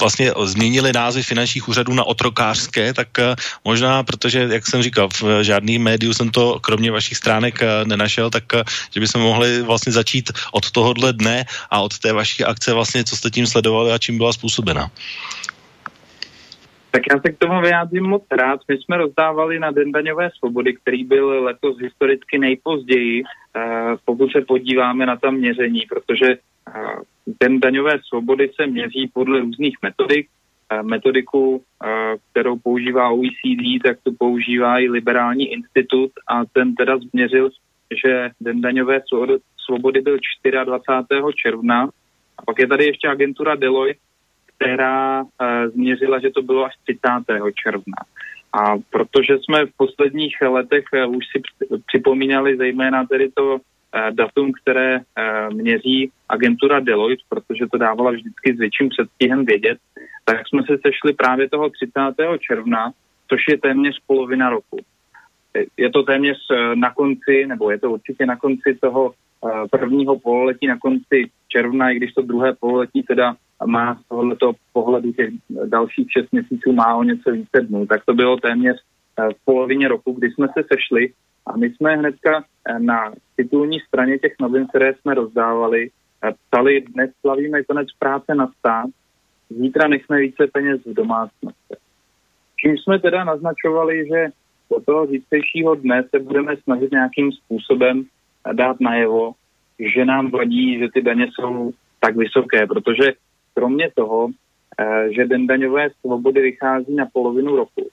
vlastně 0.00 0.32
změnili 0.44 0.92
názvy 0.92 1.22
finančních 1.22 1.68
úřadů 1.68 1.92
na 1.94 2.04
otrokářské, 2.04 2.94
tak 2.94 3.08
možná, 3.64 4.02
protože, 4.02 4.48
jak 4.52 4.66
jsem 4.66 4.82
říkal, 4.82 5.08
v 5.22 5.42
žádný 5.42 5.78
médiu 5.78 6.14
jsem 6.14 6.30
to 6.30 6.60
kromě 6.60 6.90
vašich 6.90 7.16
stránek 7.16 7.58
nenašel, 7.84 8.30
tak 8.30 8.44
že 8.94 9.00
bychom 9.00 9.22
mohli 9.22 9.62
vlastně 9.62 9.92
začít 9.92 10.32
od 10.52 10.70
tohohle 10.70 11.12
dne 11.12 11.44
a 11.70 11.80
od 11.80 11.98
té 11.98 12.12
vaší 12.12 12.44
akce 12.44 12.72
vlastně, 12.72 13.04
co 13.04 13.16
jste 13.16 13.30
tím 13.30 13.46
sledovali 13.46 13.92
a 13.92 13.98
čím 13.98 14.18
byla 14.18 14.32
způsobena. 14.32 14.90
Tak 16.90 17.02
já 17.12 17.20
se 17.20 17.32
k 17.32 17.38
tomu 17.38 17.60
vyjádřím 17.60 18.04
moc 18.04 18.22
rád. 18.30 18.60
My 18.68 18.78
jsme 18.78 18.96
rozdávali 18.96 19.58
na 19.58 19.70
Den 19.70 19.92
daňové 19.92 20.30
svobody, 20.38 20.74
který 20.74 21.04
byl 21.04 21.42
letos 21.44 21.78
historicky 21.78 22.38
nejpozději, 22.38 23.22
eh, 23.56 23.96
pokud 24.04 24.32
se 24.32 24.40
podíváme 24.40 25.06
na 25.06 25.16
ta 25.16 25.30
měření, 25.30 25.86
protože 25.88 26.26
eh, 26.26 26.96
Den 27.40 27.60
daňové 27.60 27.98
svobody 28.08 28.50
se 28.54 28.66
měří 28.66 29.10
podle 29.14 29.40
různých 29.40 29.76
metodik. 29.82 30.28
Eh, 30.72 30.82
metodiku, 30.82 31.62
kterou 32.30 32.58
používá 32.58 33.10
OECD, 33.10 33.82
tak 33.82 33.98
to 34.02 34.12
používá 34.18 34.78
i 34.78 34.88
Liberální 34.88 35.52
institut 35.52 36.10
a 36.28 36.44
ten 36.52 36.74
teda 36.74 36.98
změřil, 36.98 37.50
že 38.04 38.30
Den 38.40 38.60
daňové 38.60 39.00
svobody 39.64 40.00
byl 40.00 40.18
24. 40.64 41.22
června. 41.34 41.88
A 42.38 42.42
pak 42.46 42.58
je 42.58 42.66
tady 42.66 42.84
ještě 42.84 43.08
agentura 43.08 43.54
Deloitte, 43.54 44.00
která 44.60 45.22
uh, 45.22 45.28
změřila, 45.72 46.20
že 46.20 46.30
to 46.30 46.42
bylo 46.42 46.64
až 46.64 46.74
30. 46.82 47.00
června. 47.64 48.00
A 48.52 48.74
protože 48.90 49.38
jsme 49.38 49.66
v 49.66 49.76
posledních 49.76 50.36
letech 50.42 50.84
uh, 51.06 51.16
už 51.16 51.24
si 51.32 51.42
připomínali 51.86 52.56
zejména 52.56 53.06
tedy 53.06 53.30
to 53.34 53.54
uh, 53.54 53.60
datum, 54.10 54.52
které 54.52 55.00
měří 55.52 56.10
agentura 56.28 56.80
Deloitte, 56.80 57.24
protože 57.28 57.66
to 57.72 57.78
dávala 57.78 58.10
vždycky 58.10 58.54
s 58.56 58.58
větším 58.58 58.88
předstihem 58.88 59.44
vědět, 59.44 59.78
tak 60.24 60.48
jsme 60.48 60.62
se 60.62 60.78
sešli 60.86 61.12
právě 61.12 61.48
toho 61.48 61.70
30. 61.70 61.92
června, 62.40 62.92
což 63.28 63.40
je 63.48 63.58
téměř 63.58 63.96
polovina 64.06 64.50
roku. 64.50 64.78
Je 65.76 65.90
to 65.90 66.02
téměř 66.02 66.36
na 66.74 66.94
konci, 66.94 67.46
nebo 67.46 67.70
je 67.70 67.78
to 67.78 67.90
určitě 67.90 68.26
na 68.26 68.36
konci 68.36 68.78
toho 68.80 69.14
prvního 69.70 70.18
pololetí, 70.18 70.66
na 70.66 70.78
konci 70.78 71.30
června, 71.48 71.90
i 71.90 71.96
když 71.96 72.12
to 72.12 72.22
druhé 72.22 72.52
pololetí 72.60 73.02
teda 73.02 73.36
má 73.66 73.94
z 73.94 74.08
tohoto 74.08 74.52
pohledu 74.72 75.12
těch 75.12 75.30
dalších 75.64 76.06
šest 76.12 76.32
měsíců 76.32 76.72
má 76.72 76.96
o 76.96 77.02
něco 77.02 77.30
více 77.30 77.60
dnů. 77.60 77.86
Tak 77.86 78.04
to 78.04 78.14
bylo 78.14 78.36
téměř 78.36 78.76
eh, 78.76 79.28
v 79.34 79.44
polovině 79.44 79.88
roku, 79.88 80.12
kdy 80.12 80.30
jsme 80.30 80.48
se 80.48 80.64
sešli 80.72 81.12
a 81.46 81.56
my 81.56 81.70
jsme 81.70 81.96
hnedka 81.96 82.44
eh, 82.68 82.78
na 82.78 83.12
titulní 83.36 83.80
straně 83.80 84.18
těch 84.18 84.32
novin, 84.40 84.66
které 84.66 84.94
jsme 84.94 85.14
rozdávali, 85.14 85.90
eh, 86.24 86.32
psali, 86.48 86.80
dnes 86.80 87.10
slavíme 87.20 87.62
konec 87.64 87.88
práce 87.98 88.34
na 88.34 88.46
stát, 88.58 88.86
zítra 89.50 89.88
nechme 89.88 90.20
více 90.20 90.46
peněz 90.52 90.80
v 90.86 90.94
domácnosti. 90.94 91.74
Čím 92.56 92.78
jsme 92.78 92.98
teda 92.98 93.24
naznačovali, 93.24 94.06
že 94.08 94.28
do 94.70 94.80
toho 94.80 95.06
zítřejšího 95.06 95.74
dne 95.74 96.04
se 96.10 96.18
budeme 96.18 96.56
snažit 96.56 96.92
nějakým 96.92 97.32
způsobem 97.32 98.04
dát 98.52 98.80
najevo, 98.80 99.32
že 99.78 100.04
nám 100.04 100.30
vadí, 100.30 100.78
že 100.78 100.88
ty 100.94 101.02
daně 101.02 101.26
jsou 101.32 101.72
tak 102.00 102.16
vysoké, 102.16 102.66
protože 102.66 103.12
kromě 103.54 103.90
toho, 103.94 104.28
eh, 104.80 105.12
že 105.12 105.26
den 105.26 105.46
daňové 105.46 105.90
svobody 106.00 106.42
vychází 106.42 106.94
na 106.94 107.06
polovinu 107.12 107.56
roku, 107.56 107.88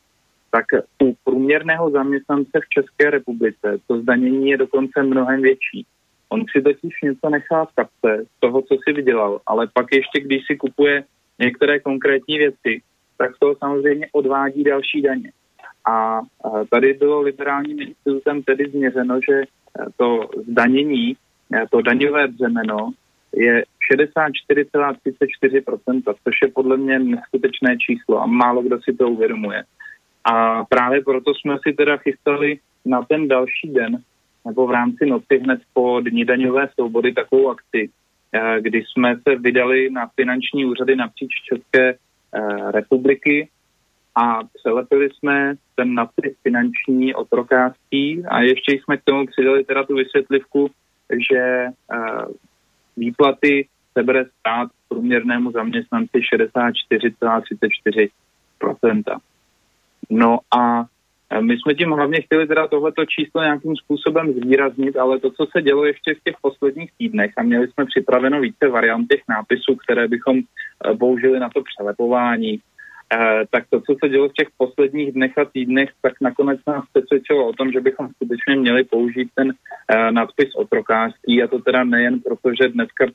tak 0.51 0.65
u 1.03 1.15
průměrného 1.23 1.89
zaměstnance 1.89 2.59
v 2.59 2.69
České 2.69 3.09
republice 3.09 3.77
to 3.87 4.01
zdanění 4.01 4.49
je 4.49 4.57
dokonce 4.57 5.03
mnohem 5.03 5.41
větší. 5.41 5.85
On 6.29 6.43
si 6.51 6.61
totiž 6.61 6.93
něco 7.03 7.29
nechá 7.29 7.65
v 7.65 7.75
kapse 7.75 8.25
z 8.25 8.39
toho, 8.39 8.61
co 8.61 8.75
si 8.83 8.93
vydělal, 8.93 9.41
ale 9.45 9.67
pak 9.73 9.85
ještě, 9.91 10.19
když 10.19 10.41
si 10.47 10.55
kupuje 10.55 11.03
některé 11.39 11.79
konkrétní 11.79 12.37
věci, 12.37 12.81
tak 13.17 13.31
to 13.39 13.55
samozřejmě 13.55 14.07
odvádí 14.11 14.63
další 14.63 15.01
daně. 15.01 15.31
A 15.89 16.21
tady 16.69 16.93
bylo 16.93 17.21
liberálním 17.21 17.81
institutem 17.81 18.43
tedy 18.43 18.69
změřeno, 18.69 19.19
že 19.29 19.43
to 19.97 20.29
zdanění, 20.47 21.15
to 21.71 21.81
daňové 21.81 22.27
břemeno 22.27 22.91
je 23.35 23.63
64,34%, 23.93 26.01
což 26.23 26.35
je 26.43 26.49
podle 26.53 26.77
mě 26.77 26.99
neskutečné 26.99 27.77
číslo 27.77 28.21
a 28.21 28.25
málo 28.25 28.61
kdo 28.61 28.81
si 28.81 28.93
to 28.93 29.09
uvědomuje. 29.09 29.63
A 30.23 30.65
právě 30.65 31.01
proto 31.01 31.31
jsme 31.35 31.57
si 31.67 31.73
teda 31.73 31.97
chystali 31.97 32.59
na 32.85 33.01
ten 33.01 33.27
další 33.27 33.73
den, 33.73 33.97
nebo 34.45 34.67
v 34.67 34.71
rámci 34.71 35.05
noci 35.05 35.39
hned 35.43 35.61
po 35.73 35.99
dní 35.99 36.25
daňové 36.25 36.69
svobody 36.73 37.13
takovou 37.13 37.49
akci, 37.49 37.89
eh, 38.33 38.61
kdy 38.61 38.83
jsme 38.83 39.15
se 39.27 39.35
vydali 39.35 39.89
na 39.89 40.07
finanční 40.15 40.65
úřady 40.65 40.95
napříč 40.95 41.31
České 41.53 41.89
eh, 41.89 41.95
republiky 42.71 43.49
a 44.17 44.39
přelepili 44.53 45.09
jsme 45.09 45.53
ten 45.75 45.93
nadpis 45.93 46.33
finanční 46.43 47.15
otrokářský 47.15 48.23
a 48.27 48.41
ještě 48.41 48.71
jsme 48.71 48.97
k 48.97 49.03
tomu 49.03 49.27
přidali 49.27 49.63
teda 49.63 49.83
tu 49.83 49.95
vysvětlivku, 49.95 50.71
že 51.29 51.37
eh, 51.37 51.71
výplaty 52.97 53.67
sebere 53.97 54.25
stát 54.39 54.69
průměrnému 54.89 55.51
zaměstnanci 55.51 56.19
64,34%. 56.35 59.19
No 60.09 60.39
a 60.57 60.85
e, 61.29 61.41
my 61.41 61.57
jsme 61.57 61.73
tím 61.73 61.91
hlavně 61.91 62.21
chtěli 62.21 62.47
teda 62.47 62.67
tohleto 62.67 63.05
číslo 63.05 63.41
nějakým 63.41 63.75
způsobem 63.75 64.33
zvýraznit, 64.33 64.97
ale 64.97 65.19
to, 65.19 65.31
co 65.31 65.45
se 65.51 65.61
dělo 65.61 65.85
ještě 65.85 66.15
v 66.15 66.23
těch 66.23 66.35
posledních 66.41 66.91
týdnech, 66.97 67.31
a 67.37 67.43
měli 67.43 67.67
jsme 67.67 67.85
připraveno 67.85 68.41
více 68.41 68.69
variant 68.69 69.07
těch 69.07 69.21
nápisů, 69.29 69.75
které 69.75 70.07
bychom 70.07 70.37
e, 70.37 70.43
použili 70.97 71.39
na 71.39 71.49
to 71.49 71.63
přelepování, 71.63 72.59
Eh, 72.59 72.63
tak 73.51 73.63
to, 73.69 73.81
co 73.81 73.95
se 74.03 74.09
dělo 74.09 74.29
v 74.29 74.33
těch 74.33 74.47
posledních 74.57 75.11
dnech 75.11 75.37
a 75.37 75.45
týdnech, 75.45 75.89
tak 76.01 76.13
nakonec 76.21 76.59
nás 76.67 76.85
přesvědčilo 76.93 77.47
o 77.47 77.53
tom, 77.53 77.71
že 77.71 77.79
bychom 77.79 78.09
skutečně 78.09 78.55
měli 78.55 78.83
použít 78.83 79.29
ten 79.35 79.53
eh, 79.87 80.11
nadpis 80.11 80.55
otrokářský 80.55 81.43
a 81.43 81.47
to 81.47 81.59
teda 81.59 81.83
nejen 81.83 82.19
proto, 82.19 82.49
že 82.61 82.69
dneska 82.69 83.05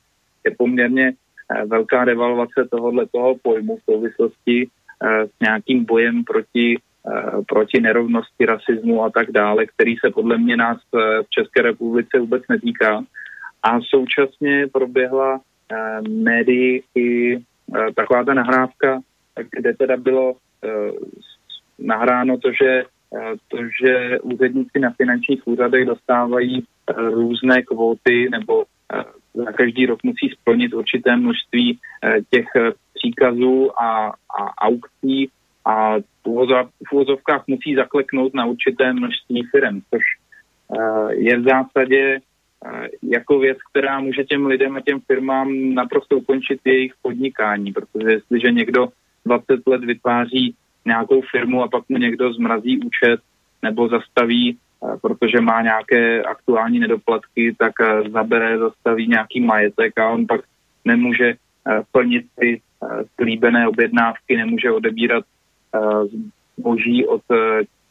je 0.45 0.55
poměrně 0.59 1.13
eh, 1.13 1.65
velká 1.67 2.05
devalvace 2.05 2.69
tohohle 2.71 3.07
toho 3.07 3.35
pojmu 3.43 3.77
v 3.77 3.85
souvislosti 3.93 4.69
s 5.05 5.41
nějakým 5.41 5.85
bojem 5.85 6.25
proti, 6.25 6.79
proti 7.49 7.81
nerovnosti, 7.81 8.47
rasismu 8.47 9.05
a 9.05 9.11
tak 9.11 9.31
dále, 9.31 9.67
který 9.67 9.97
se 9.97 10.11
podle 10.11 10.39
mě 10.39 10.57
nás 10.57 10.79
v 10.93 11.31
České 11.31 11.63
republice 11.63 12.19
vůbec 12.19 12.43
netýká. 12.49 13.05
A 13.63 13.81
současně 13.81 14.67
proběhla 14.73 15.41
médii 16.09 16.83
i 16.95 17.39
taková 17.97 18.25
ta 18.25 18.35
nahrávka 18.35 19.01
kde 19.51 19.75
teda 19.75 19.97
bylo 19.97 20.35
eh, 20.65 20.69
nahráno 21.79 22.39
to, 22.39 22.53
že, 22.53 22.83
eh, 23.17 23.35
to, 23.49 23.59
že 23.83 24.21
úředníci 24.21 24.79
na 24.79 24.91
finančních 24.91 25.47
úřadech 25.47 25.87
dostávají 25.87 26.63
eh, 26.63 26.93
různé 27.11 27.63
kvóty 27.63 28.29
nebo 28.31 28.65
za 29.35 29.53
každý 29.53 29.87
rok 29.87 30.03
musí 30.03 30.29
splnit 30.29 30.75
určité 30.75 31.17
množství 31.17 31.79
těch 32.31 32.47
příkazů 32.95 33.81
a, 33.83 34.09
a 34.09 34.69
aukcí 34.69 35.31
a 35.65 35.99
v 36.89 36.93
úvozovkách 36.93 37.45
musí 37.47 37.75
zakleknout 37.75 38.35
na 38.35 38.47
určité 38.47 38.93
množství 38.93 39.43
firm, 39.43 39.81
což 39.91 40.03
je 41.11 41.39
v 41.39 41.43
zásadě 41.43 42.21
jako 43.03 43.39
věc, 43.39 43.59
která 43.71 44.01
může 44.01 44.25
těm 44.25 44.47
lidem 44.47 44.77
a 44.77 44.81
těm 44.81 45.01
firmám 45.01 45.75
naprosto 45.75 46.17
ukončit 46.17 46.61
jejich 46.65 46.93
podnikání, 47.03 47.73
protože 47.73 48.11
jestliže 48.11 48.51
někdo 48.51 48.89
20 49.27 49.67
let 49.67 49.85
vytváří 49.85 50.55
nějakou 50.85 51.21
firmu 51.31 51.63
a 51.63 51.69
pak 51.69 51.89
mu 51.89 51.99
někdo 51.99 52.33
zmrazí 52.33 52.79
účet 52.79 53.21
nebo 53.63 53.89
zastaví, 53.89 54.57
eh, 54.57 54.97
protože 55.03 55.41
má 55.41 55.63
nějaké 55.63 56.23
aktuální 56.23 56.79
nedoplatky, 56.79 57.55
tak 57.59 57.73
eh, 57.81 58.11
zabere, 58.11 58.59
zastaví 58.59 59.09
nějaký 59.09 59.41
majetek 59.41 59.99
a 59.99 60.11
on 60.11 60.27
pak 60.27 60.41
nemůže 60.85 61.35
eh, 61.35 61.83
plnit 61.93 62.27
ty 62.37 62.61
slíbené 63.15 63.69
objednávky, 63.69 64.37
nemůže 64.37 64.71
odebírat 64.71 65.25
boží 66.59 67.07
od 67.07 67.23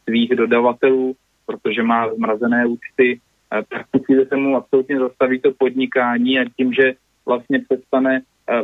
svých 0.04 0.30
dodavatelů, 0.30 1.16
protože 1.46 1.84
má 1.84 2.14
zmrazené 2.14 2.66
účty, 2.66 3.20
tak 3.50 3.86
se 4.28 4.36
mu 4.36 4.58
absolutně 4.58 5.00
zastaví 5.00 5.40
to 5.40 5.52
podnikání 5.52 6.40
a 6.40 6.46
tím, 6.58 6.74
že 6.74 6.94
vlastně 7.26 7.60
přestane 7.60 8.22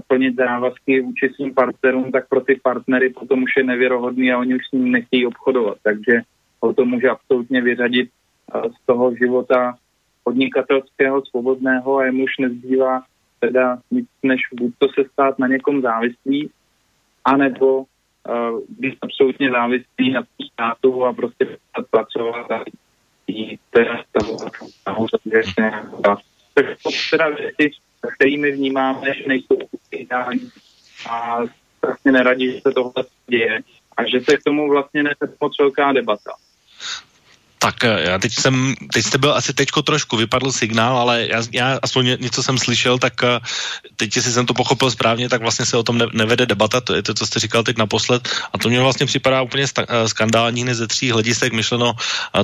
plnit 0.07 0.35
závazky 0.35 1.01
vůči 1.01 1.29
svým 1.35 1.53
partnerům, 1.53 2.11
tak 2.11 2.29
pro 2.29 2.41
ty 2.41 2.59
partnery 2.63 3.09
potom 3.09 3.43
už 3.43 3.51
je 3.57 3.63
nevěrohodný 3.63 4.31
a 4.31 4.39
oni 4.39 4.55
už 4.55 4.67
s 4.67 4.71
ním 4.71 4.91
nechtějí 4.91 5.25
obchodovat. 5.25 5.77
Takže 5.83 6.21
ho 6.61 6.73
to 6.73 6.85
může 6.85 7.09
absolutně 7.09 7.61
vyřadit 7.61 8.09
z 8.53 8.85
toho 8.85 9.15
života 9.15 9.77
podnikatelského, 10.23 11.25
svobodného 11.25 11.97
a 11.97 12.05
jemu 12.05 12.23
už 12.23 12.37
nezbývá 12.39 13.03
teda 13.39 13.79
nic 13.91 14.07
než 14.23 14.41
buď 14.53 14.73
to 14.77 14.87
se 14.87 15.09
stát 15.13 15.39
na 15.39 15.47
někom 15.47 15.81
závislý, 15.81 16.49
anebo 17.25 17.77
uh, 17.77 17.85
být 18.69 18.95
absolutně 19.01 19.51
závislý 19.51 20.11
na 20.11 20.23
státu 20.51 21.05
a 21.05 21.13
prostě 21.13 21.57
pracovat 21.91 22.51
a 22.51 22.63
jít 23.27 23.59
teda 23.71 24.03
stavovat 24.09 24.53
Takže 26.53 26.75
to 26.83 26.89
teda 27.11 27.29
věci, 27.29 27.71
kterými 28.15 28.51
vnímáme, 28.51 29.13
že 29.13 29.23
nejsou 29.27 29.57
ideální 29.91 30.49
a 31.09 31.39
vlastně 31.81 32.11
neradí, 32.11 32.51
že 32.51 32.61
se 32.61 32.71
tohle 32.71 33.05
děje 33.27 33.59
a 33.97 34.03
že 34.03 34.19
se 34.19 34.37
k 34.37 34.43
tomu 34.43 34.69
vlastně 34.69 35.03
nese 35.03 35.35
moc 35.41 35.59
velká 35.59 35.91
debata. 35.91 36.31
Tak 37.67 37.83
eh, 37.83 38.09
já 38.09 38.19
teď 38.19 38.33
jsem, 38.33 38.75
teď 38.93 39.05
jste 39.05 39.17
byl 39.17 39.33
asi 39.35 39.53
teďko 39.53 39.81
trošku, 39.81 40.17
vypadl 40.17 40.51
signál, 40.51 40.97
ale 40.97 41.27
já, 41.27 41.43
já 41.51 41.79
aspoň 41.83 42.15
něco 42.19 42.43
jsem 42.43 42.57
slyšel, 42.57 42.95
tak 42.99 43.13
eh, 43.23 43.39
teď, 43.95 44.15
jestli 44.15 44.31
jsem 44.31 44.45
to 44.45 44.53
pochopil 44.53 44.91
správně, 44.91 45.29
tak 45.29 45.41
vlastně 45.41 45.65
se 45.65 45.77
o 45.77 45.83
tom 45.83 45.99
nevede 46.13 46.45
debata, 46.45 46.81
to 46.81 46.95
je 46.95 47.03
to, 47.03 47.13
co 47.13 47.25
jste 47.27 47.39
říkal 47.39 47.63
teď 47.63 47.77
naposled 47.77 48.23
a 48.53 48.57
to 48.57 48.69
mě 48.69 48.79
vlastně 48.79 49.05
připadá 49.05 49.41
úplně 49.41 49.65
eh, 49.67 50.07
skandální 50.07 50.63
hned 50.63 50.75
ze 50.79 50.87
tří 50.87 51.11
hledisek 51.11 51.53
myšleno 51.53 51.91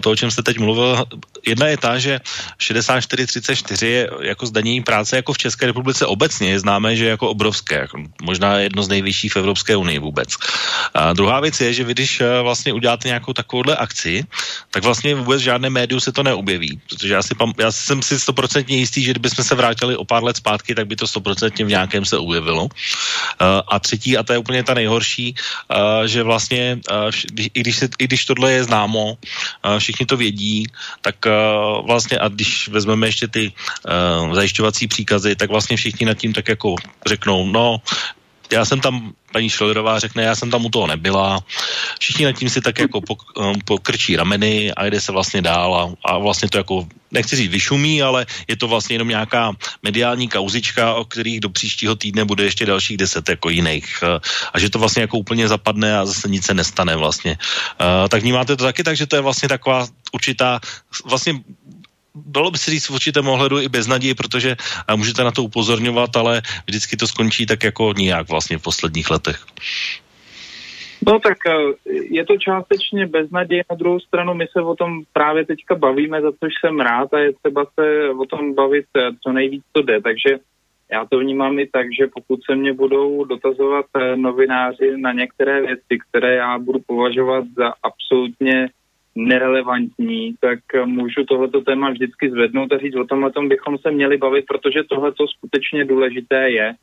to, 0.01 0.11
o 0.11 0.15
čem 0.15 0.31
jste 0.31 0.43
teď 0.43 0.59
mluvil. 0.59 1.05
Jedna 1.47 1.67
je 1.67 1.77
ta, 1.77 1.99
že 1.99 2.19
64-34 2.59 3.85
je 3.85 4.09
jako 4.21 4.45
zdanění 4.45 4.83
práce 4.83 5.15
jako 5.15 5.33
v 5.33 5.37
České 5.37 5.65
republice 5.65 6.05
obecně 6.05 6.49
je 6.51 6.59
známé, 6.59 6.95
že 6.95 7.03
je 7.05 7.15
jako 7.15 7.29
obrovské, 7.29 7.75
jako 7.87 8.03
možná 8.21 8.57
jedno 8.59 8.83
z 8.83 8.87
nejvyšších 8.87 9.33
v 9.33 9.39
Evropské 9.39 9.75
unii 9.75 9.99
vůbec. 9.99 10.35
A 10.93 11.13
druhá 11.13 11.39
věc 11.39 11.61
je, 11.61 11.73
že 11.73 11.83
vy 11.83 11.93
když 11.93 12.21
vlastně 12.41 12.73
uděláte 12.73 13.07
nějakou 13.07 13.33
takovouhle 13.33 13.75
akci, 13.75 14.25
tak 14.71 14.83
vlastně 14.83 15.12
vlastně 15.13 15.25
vůbec 15.25 15.41
žádné 15.41 15.69
médium 15.69 16.01
se 16.01 16.11
to 16.11 16.23
neobjeví, 16.23 16.81
protože 16.89 17.13
já, 17.13 17.21
si, 17.21 17.33
já 17.59 17.71
jsem 17.71 18.01
si 18.01 18.19
stoprocentně 18.19 18.77
jistý, 18.77 19.03
že 19.03 19.11
kdybychom 19.11 19.45
se 19.45 19.55
vrátili 19.55 19.95
o 19.95 20.05
pár 20.05 20.23
let 20.23 20.37
zpátky, 20.37 20.75
tak 20.75 20.87
by 20.87 20.95
to 20.95 21.07
stoprocentně 21.07 21.65
v 21.65 21.69
nějakém 21.69 22.05
se 22.05 22.17
objevilo. 22.17 22.63
Uh, 22.63 22.69
a 23.67 23.79
třetí, 23.79 24.17
a 24.17 24.23
to 24.23 24.33
je 24.33 24.39
úplně 24.39 24.63
ta 24.63 24.73
nejhorší, 24.73 25.35
uh, 25.69 26.05
že 26.05 26.23
vlastně, 26.23 26.79
uh, 26.89 27.11
i, 27.53 27.61
když 27.61 27.75
se, 27.77 27.85
i 27.99 28.05
když 28.05 28.25
tohle 28.25 28.51
je 28.51 28.63
známo, 28.63 29.17
všichni 29.77 30.05
to 30.05 30.17
vědí, 30.17 30.67
tak 31.01 31.15
vlastně, 31.85 32.19
a 32.19 32.27
když 32.27 32.67
vezmeme 32.67 33.07
ještě 33.07 33.27
ty 33.27 33.51
zajišťovací 34.31 34.87
příkazy, 34.87 35.35
tak 35.35 35.49
vlastně 35.49 35.77
všichni 35.77 36.05
nad 36.05 36.17
tím 36.17 36.33
tak 36.33 36.47
jako 36.47 36.75
řeknou, 37.05 37.47
no, 37.47 37.81
já 38.53 38.65
jsem 38.65 38.79
tam, 38.79 39.13
paní 39.31 39.49
Šlerová 39.49 39.99
řekne, 39.99 40.23
já 40.23 40.35
jsem 40.35 40.51
tam 40.51 40.65
u 40.65 40.69
toho 40.69 40.87
nebyla. 40.87 41.39
Všichni 41.99 42.25
nad 42.25 42.31
tím 42.31 42.49
si 42.49 42.61
tak 42.61 42.79
jako 42.79 42.99
um, 42.99 43.59
pokrčí 43.65 44.15
rameny 44.15 44.71
a 44.71 44.85
jde 44.85 45.01
se 45.01 45.11
vlastně 45.11 45.41
dál 45.41 45.75
a, 45.75 46.11
a 46.13 46.17
vlastně 46.17 46.49
to 46.49 46.57
jako, 46.57 46.87
nechci 47.11 47.35
říct 47.35 47.51
vyšumí, 47.51 48.01
ale 48.01 48.25
je 48.47 48.55
to 48.55 48.67
vlastně 48.67 48.95
jenom 48.95 49.07
nějaká 49.07 49.51
mediální 49.83 50.29
kauzička, 50.29 50.93
o 50.93 51.05
kterých 51.05 51.39
do 51.39 51.49
příštího 51.49 51.95
týdne 51.95 52.25
bude 52.25 52.43
ještě 52.43 52.65
dalších 52.65 52.97
deset 52.97 53.29
jako 53.29 53.49
jiných. 53.49 54.03
A 54.53 54.59
že 54.59 54.69
to 54.69 54.79
vlastně 54.79 55.01
jako 55.01 55.17
úplně 55.17 55.47
zapadne 55.47 55.97
a 55.97 56.05
zase 56.05 56.29
nic 56.29 56.45
se 56.45 56.53
nestane 56.53 56.95
vlastně. 56.95 57.37
tak 58.09 58.21
vnímáte 58.21 58.55
to 58.55 58.63
taky 58.63 58.83
tak, 58.83 58.97
že 58.97 59.07
to 59.07 59.15
je 59.15 59.21
vlastně 59.21 59.49
taková 59.49 59.87
určitá 60.13 60.59
vlastně 61.05 61.41
dalo 62.15 62.51
by 62.51 62.57
se 62.57 62.71
říct 62.71 62.89
v 62.89 62.93
určitém 62.93 63.27
ohledu 63.27 63.59
i 63.59 63.69
bez 63.69 63.87
naději, 63.87 64.13
protože 64.13 64.55
můžete 64.95 65.23
na 65.23 65.31
to 65.31 65.43
upozorňovat, 65.43 66.15
ale 66.15 66.41
vždycky 66.67 66.97
to 66.97 67.07
skončí 67.07 67.45
tak 67.45 67.63
jako 67.63 67.93
nijak 67.97 68.29
vlastně 68.29 68.57
v 68.57 68.61
posledních 68.61 69.11
letech. 69.11 69.45
No 71.07 71.19
tak 71.19 71.37
e, 71.47 71.53
je 72.11 72.25
to 72.25 72.37
částečně 72.37 73.07
bez 73.07 73.31
naděje, 73.31 73.63
na 73.69 73.75
druhou 73.75 73.99
stranu 73.99 74.33
my 74.33 74.45
se 74.51 74.61
o 74.61 74.75
tom 74.75 75.03
právě 75.13 75.45
teďka 75.45 75.75
bavíme, 75.75 76.21
za 76.21 76.31
což 76.31 76.53
jsem 76.59 76.79
rád 76.79 77.13
a 77.13 77.19
je 77.19 77.33
třeba 77.33 77.65
se 77.79 78.09
o 78.09 78.25
tom 78.25 78.53
bavit 78.53 78.85
e, 78.97 78.99
co 79.23 79.31
nejvíc 79.31 79.63
to 79.71 79.81
jde, 79.81 80.01
takže 80.01 80.29
já 80.91 81.05
to 81.05 81.19
vnímám 81.19 81.59
i 81.59 81.67
tak, 81.67 81.87
že 81.99 82.07
pokud 82.13 82.39
se 82.45 82.55
mě 82.55 82.73
budou 82.73 83.23
dotazovat 83.23 83.85
e, 83.95 84.15
novináři 84.15 84.97
na 84.97 85.11
některé 85.11 85.61
věci, 85.61 85.97
které 86.09 86.35
já 86.35 86.59
budu 86.59 86.79
považovat 86.87 87.45
za 87.57 87.73
absolutně 87.83 88.67
nerelevantní, 89.15 90.35
tak 90.39 90.59
můžu 90.85 91.23
tohleto 91.25 91.61
téma 91.61 91.89
vždycky 91.89 92.29
zvednout 92.29 92.73
a 92.73 92.77
říct, 92.77 92.95
o 92.95 93.05
tomhle 93.05 93.31
tom 93.31 93.49
bychom 93.49 93.77
se 93.77 93.91
měli 93.91 94.17
bavit, 94.17 94.45
protože 94.47 94.83
tohleto 94.83 95.27
skutečně 95.27 95.85
důležité 95.85 96.49
je. 96.49 96.73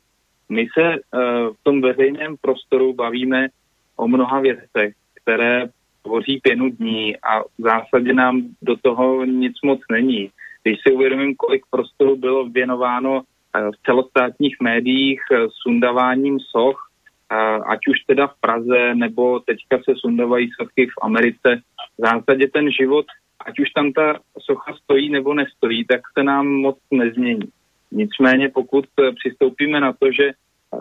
My 0.49 0.67
se 0.73 0.89
uh, 0.89 1.53
v 1.53 1.63
tom 1.63 1.81
veřejném 1.81 2.35
prostoru 2.41 2.93
bavíme 2.93 3.47
o 3.95 4.07
mnoha 4.07 4.39
věcech, 4.39 4.93
které 5.21 5.69
tvoří 6.03 6.39
pěnu 6.43 6.69
dní 6.69 7.17
a 7.17 7.41
v 7.41 7.61
zásadě 7.61 8.13
nám 8.13 8.41
do 8.61 8.75
toho 8.77 9.25
nic 9.25 9.53
moc 9.65 9.79
není. 9.91 10.29
Když 10.63 10.77
si 10.87 10.93
uvědomím, 10.93 11.35
kolik 11.35 11.61
prostoru 11.69 12.15
bylo 12.15 12.49
věnováno 12.49 13.21
v 13.53 13.85
celostátních 13.85 14.55
médiích 14.61 15.21
sundaváním 15.61 16.39
soch, 16.39 16.89
ať 17.65 17.79
už 17.87 17.99
teda 18.07 18.27
v 18.27 18.39
Praze, 18.39 18.95
nebo 18.95 19.39
teďka 19.39 19.77
se 19.77 19.93
sundavají 19.95 20.49
sochy 20.61 20.87
v 20.87 20.97
Americe. 21.01 21.61
V 21.97 22.01
zásadě 22.01 22.47
ten 22.47 22.71
život, 22.71 23.05
ať 23.45 23.59
už 23.59 23.69
tam 23.69 23.91
ta 23.91 24.19
socha 24.39 24.73
stojí 24.83 25.09
nebo 25.09 25.33
nestojí, 25.33 25.85
tak 25.85 26.01
se 26.17 26.23
nám 26.23 26.47
moc 26.47 26.77
nezmění. 26.91 27.49
Nicméně 27.91 28.49
pokud 28.49 28.85
přistoupíme 29.15 29.79
na 29.79 29.93
to, 29.93 30.11
že 30.11 30.27
eh, 30.29 30.79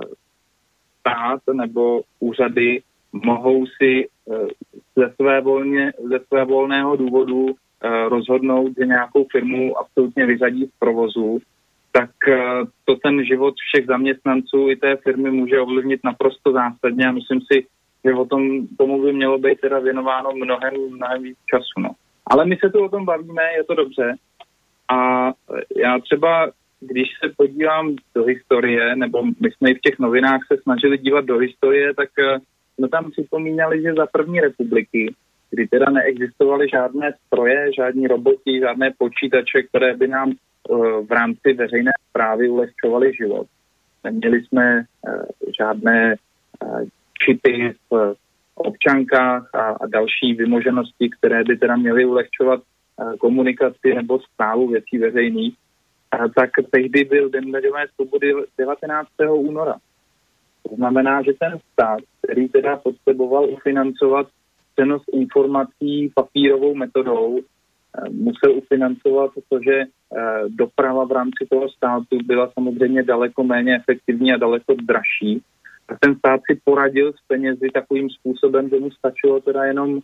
stát 1.01 1.41
nebo 1.53 2.03
úřady 2.21 2.83
mohou 3.13 3.67
si 3.67 4.09
eh, 4.09 4.47
ze, 4.97 5.13
své 5.15 5.41
volně, 5.41 5.93
ze 6.11 6.21
své 6.27 6.45
volného 6.45 6.97
důvodu 6.97 7.47
eh, 7.51 8.09
rozhodnout, 8.09 8.73
že 8.79 8.87
nějakou 8.87 9.27
firmu 9.33 9.79
absolutně 9.79 10.27
vyřadí 10.27 10.67
z 10.67 10.79
provozu, 10.79 11.39
tak 11.93 12.11
eh, 12.29 12.39
to 12.85 12.97
ten 12.97 13.25
život 13.25 13.55
všech 13.57 13.87
zaměstnanců 13.87 14.71
i 14.71 14.77
té 14.77 14.97
firmy 14.97 15.31
může 15.31 15.61
ovlivnit 15.61 16.01
naprosto 16.05 16.53
zásadně 16.53 17.07
a 17.07 17.13
myslím 17.13 17.41
si, 17.53 17.67
že 18.05 18.15
o 18.15 18.25
tom 18.25 18.67
tomu 18.79 19.03
by 19.03 19.13
mělo 19.13 19.39
být 19.39 19.61
teda 19.61 19.79
věnováno 19.79 20.31
mnohem, 20.33 20.75
mnohem 20.91 21.23
víc 21.23 21.39
času. 21.51 21.81
No. 21.81 21.91
Ale 22.27 22.47
my 22.47 22.57
se 22.57 22.71
tu 22.71 22.85
o 22.85 22.89
tom 22.89 23.05
bavíme, 23.05 23.43
je 23.57 23.65
to 23.65 23.75
dobře. 23.75 24.15
A 24.89 25.31
já 25.77 25.99
třeba, 25.99 26.51
když 26.81 27.09
se 27.25 27.33
podívám 27.37 27.97
do 28.15 28.25
historie, 28.25 28.97
nebo 28.97 29.23
my 29.23 29.51
jsme 29.51 29.71
i 29.71 29.75
v 29.75 29.81
těch 29.81 29.99
novinách 29.99 30.41
se 30.53 30.59
snažili 30.63 30.99
dívat 30.99 31.25
do 31.25 31.39
historie, 31.39 31.95
tak 31.95 32.09
eh, 32.19 32.39
jsme 32.75 32.89
tam 32.89 33.11
připomínali, 33.11 33.83
že 33.83 33.95
za 33.95 34.07
první 34.07 34.41
republiky, 34.41 35.15
kdy 35.51 35.69
teda 35.69 35.87
neexistovaly 35.91 36.69
žádné 36.69 37.15
stroje, 37.27 37.71
žádní 37.77 38.07
roboti, 38.07 38.61
žádné 38.61 38.93
počítače, 38.99 39.63
které 39.63 39.97
by 39.97 40.09
nám 40.09 40.33
Eh, 40.71 41.03
v 41.03 41.13
rámci 41.13 41.53
veřejné 41.53 41.91
zprávy 42.11 42.49
ulehčovali 42.49 43.13
život. 43.13 43.47
Neměli 44.05 44.45
jsme 44.45 44.81
eh, 44.81 45.23
žádné 45.59 46.17
čipy 47.25 47.73
v 47.91 48.15
občankách 48.55 49.55
a, 49.55 49.59
a 49.59 49.87
další 49.87 50.35
vymoženosti, 50.35 51.11
které 51.19 51.45
by 51.45 51.57
teda 51.57 51.77
měly 51.77 52.05
ulehčovat 52.05 52.61
komunikaci 53.19 53.95
nebo 53.95 54.21
zprávu 54.21 54.69
věcí 54.69 54.99
veřejných, 54.99 55.55
tak 56.35 56.51
tehdy 56.71 57.05
byl 57.05 57.29
Den 57.29 57.53
daňové 57.53 57.85
svobody 57.95 58.35
19. 58.59 59.09
února. 59.31 59.77
To 60.69 60.77
znamená, 60.77 61.23
že 61.23 61.33
ten 61.41 61.59
stát, 61.73 62.01
který 62.23 62.49
teda 62.49 62.77
potřeboval 62.77 63.45
ufinancovat 63.45 64.27
přenos 64.75 65.03
informací 65.13 66.13
papírovou 66.15 66.75
metodou, 66.75 67.41
musel 68.11 68.53
ufinancovat 68.53 69.31
to, 69.49 69.59
že 69.65 69.81
eh, 69.81 69.87
doprava 70.49 71.05
v 71.05 71.13
rámci 71.13 71.47
toho 71.51 71.69
státu 71.69 72.19
byla 72.25 72.51
samozřejmě 72.55 73.03
daleko 73.03 73.45
méně 73.45 73.77
efektivní 73.77 74.33
a 74.33 74.37
daleko 74.37 74.75
dražší. 74.75 75.43
A 75.91 75.95
ten 76.01 76.17
stát 76.17 76.41
si 76.51 76.61
poradil 76.65 77.13
s 77.13 77.27
penězi 77.29 77.69
takovým 77.75 78.11
způsobem, 78.11 78.69
že 78.69 78.81
mu 78.81 78.91
stačilo 78.91 79.41
teda 79.41 79.65
jenom 79.65 79.91
uh, 79.95 80.01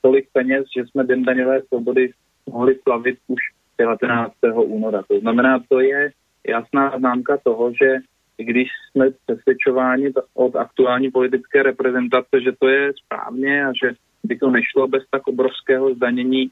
tolik 0.00 0.28
peněz, 0.32 0.64
že 0.76 0.86
jsme 0.86 1.04
Den 1.04 1.22
daňové 1.22 1.62
svobody 1.62 2.10
mohli 2.50 2.78
slavit 2.82 3.18
už 3.26 3.40
19. 3.78 4.34
února. 4.54 5.02
To 5.08 5.20
znamená, 5.20 5.60
to 5.68 5.80
je 5.80 6.10
jasná 6.48 6.98
známka 6.98 7.38
toho, 7.44 7.72
že 7.72 7.96
když 8.36 8.68
jsme 8.90 9.10
přesvědčováni 9.26 10.12
od 10.34 10.56
aktuální 10.56 11.10
politické 11.10 11.62
reprezentace, 11.62 12.40
že 12.40 12.52
to 12.58 12.68
je 12.68 12.92
správně 13.04 13.66
a 13.66 13.72
že 13.82 13.92
by 14.24 14.38
to 14.38 14.50
nešlo 14.50 14.88
bez 14.88 15.02
tak 15.10 15.28
obrovského 15.28 15.94
zdanění 15.94 16.50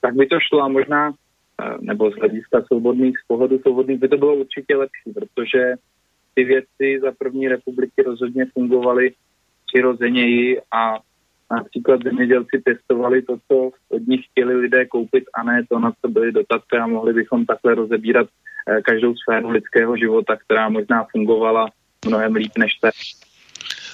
tak 0.00 0.14
by 0.14 0.26
to 0.26 0.38
šlo 0.40 0.62
a 0.62 0.68
možná, 0.68 1.12
eh, 1.62 1.76
nebo 1.80 2.10
z 2.10 2.14
hlediska 2.14 2.62
svobodných, 2.62 3.18
z 3.18 3.26
pohledu 3.26 3.58
svobodných 3.58 3.98
by 3.98 4.08
to 4.08 4.16
bylo 4.16 4.34
určitě 4.34 4.76
lepší, 4.76 5.12
protože 5.14 5.74
ty 6.38 6.44
věci 6.44 7.00
za 7.02 7.12
první 7.18 7.48
republiky 7.48 8.02
rozhodně 8.02 8.46
fungovaly 8.46 9.12
přirozeněji 9.66 10.60
a 10.72 10.98
například 11.50 12.02
zemědělci 12.02 12.62
testovali 12.64 13.22
to, 13.22 13.36
co 13.48 13.70
od 13.88 14.06
nich 14.06 14.20
chtěli 14.30 14.54
lidé 14.54 14.86
koupit 14.86 15.24
a 15.34 15.42
ne 15.42 15.62
to, 15.68 15.78
na 15.78 15.92
co 16.00 16.08
byly 16.08 16.32
dotace 16.32 16.78
a 16.82 16.86
mohli 16.86 17.12
bychom 17.12 17.46
takhle 17.46 17.74
rozebírat 17.74 18.26
eh, 18.68 18.82
každou 18.82 19.14
sféru 19.16 19.50
lidského 19.50 19.96
života, 19.96 20.36
která 20.36 20.68
možná 20.68 21.06
fungovala 21.10 21.68
mnohem 22.06 22.34
líp 22.34 22.52
než 22.58 22.74
teď. 22.74 22.94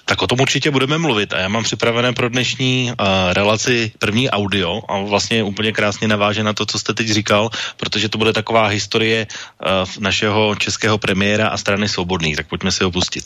Tak 0.04 0.22
o 0.22 0.26
tom 0.26 0.40
určitě 0.40 0.70
budeme 0.70 0.98
mluvit. 0.98 1.32
A 1.32 1.38
já 1.38 1.48
mám 1.48 1.64
připravené 1.64 2.12
pro 2.12 2.28
dnešní 2.28 2.92
uh, 2.92 3.06
relaci 3.32 3.92
první 3.98 4.30
audio 4.30 4.80
a 4.88 5.00
vlastně 5.00 5.42
úplně 5.42 5.72
krásně 5.72 6.08
naváže 6.08 6.44
na 6.44 6.52
to, 6.52 6.66
co 6.66 6.78
jste 6.78 6.94
teď 6.94 7.08
říkal, 7.08 7.50
protože 7.76 8.08
to 8.08 8.18
bude 8.18 8.32
taková 8.32 8.66
historie 8.66 9.26
uh, 9.26 9.88
našeho 9.98 10.54
českého 10.54 10.98
premiéra 10.98 11.48
a 11.48 11.56
strany 11.56 11.88
Svobodných, 11.88 12.36
tak 12.36 12.48
pojďme 12.48 12.72
si 12.72 12.84
ho 12.84 12.90
pustit. 12.90 13.24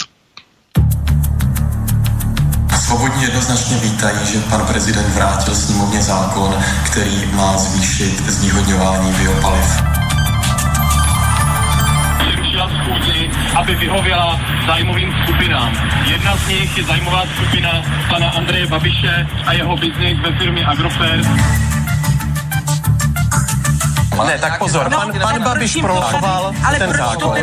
Svobodní 2.86 3.22
jednoznačně 3.22 3.76
vítají, 3.76 4.18
že 4.32 4.38
pan 4.40 4.66
prezident 4.66 5.14
vrátil 5.14 5.54
sněmovně 5.54 6.02
zákon, 6.02 6.64
který 6.90 7.26
má 7.32 7.58
zvýšit 7.58 8.20
zvýhodňování 8.20 9.12
biopaliv 9.12 9.97
aby 13.58 13.74
vyhověla 13.74 14.40
zájmovým 14.66 15.14
skupinám. 15.22 15.72
Jedna 16.04 16.36
z 16.36 16.48
nich 16.48 16.78
je 16.78 16.84
zájmová 16.84 17.22
skupina 17.34 17.82
pana 18.10 18.30
Andreje 18.30 18.66
Babiše 18.66 19.26
a 19.46 19.52
jeho 19.52 19.76
biznis 19.76 20.18
ve 20.22 20.38
firmě 20.38 20.66
Agrofert. 20.66 21.26
Ne, 24.26 24.38
tak 24.38 24.58
pozor, 24.58 24.90
pan, 24.90 25.12
pan 25.22 25.42
Babiš 25.42 25.76
proloboval 25.80 26.52
ten 26.78 26.92
zákon. 26.96 27.38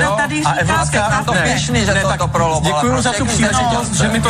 A 0.45 0.51
Evropská... 0.51 1.23
To 1.25 1.33
pěšný, 1.33 1.85
že 1.85 1.93
ne, 1.93 2.01
to, 2.01 2.17
to 2.17 2.27
proloboval. 2.27 2.81
Děkuji 2.81 3.01
za 3.01 3.13
tu 3.13 3.25
příležitost, 3.25 3.93
že 3.93 4.07
mi 4.07 4.21
to 4.21 4.29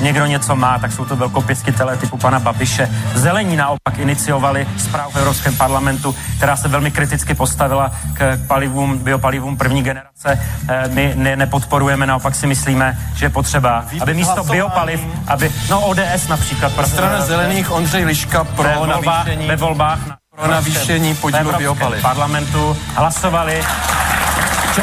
někdo 0.00 0.26
něco 0.26 0.56
má, 0.56 0.78
tak 0.78 0.92
jsou 0.92 1.04
to 1.04 1.16
velkopěstitele 1.16 1.96
typu 1.96 2.16
pana 2.16 2.40
Babiše. 2.40 2.90
Zelení 3.14 3.56
naopak 3.56 3.98
iniciovali 3.98 4.66
zprávu 4.78 5.10
v 5.10 5.16
Evropském 5.16 5.56
parlamentu, 5.56 6.14
která 6.36 6.56
se 6.56 6.68
velmi 6.68 6.90
kriticky 6.90 7.34
postavila 7.34 7.90
k 8.14 8.38
palivům, 8.46 8.98
biopalivům 8.98 9.56
první 9.56 9.82
generace. 9.82 10.40
Eh, 10.68 10.88
my 10.88 11.12
ne, 11.16 11.36
nepodporujeme, 11.36 12.06
naopak 12.06 12.34
si 12.34 12.46
myslíme, 12.46 12.98
že 13.14 13.26
je 13.26 13.30
potřeba, 13.30 13.84
aby 14.00 14.14
místo 14.14 14.44
biopaliv, 14.44 15.00
aby, 15.26 15.52
no 15.70 15.80
ODS 15.80 16.28
například. 16.28 16.72
Strana 16.86 17.20
zelených 17.20 17.70
Ondřej 17.70 18.04
Liška 18.04 18.44
pro 18.44 18.62
ve 18.62 18.74
volbách, 18.74 19.04
navýšení, 19.26 19.48
ve 19.48 19.56
volbách 19.56 20.06
na, 20.06 20.16
pro 20.36 20.50
navýšení 20.50 21.14
podílu 21.14 21.52
biopaliv. 21.58 22.02
parlamentu 22.02 22.76
hlasovali, 22.94 23.64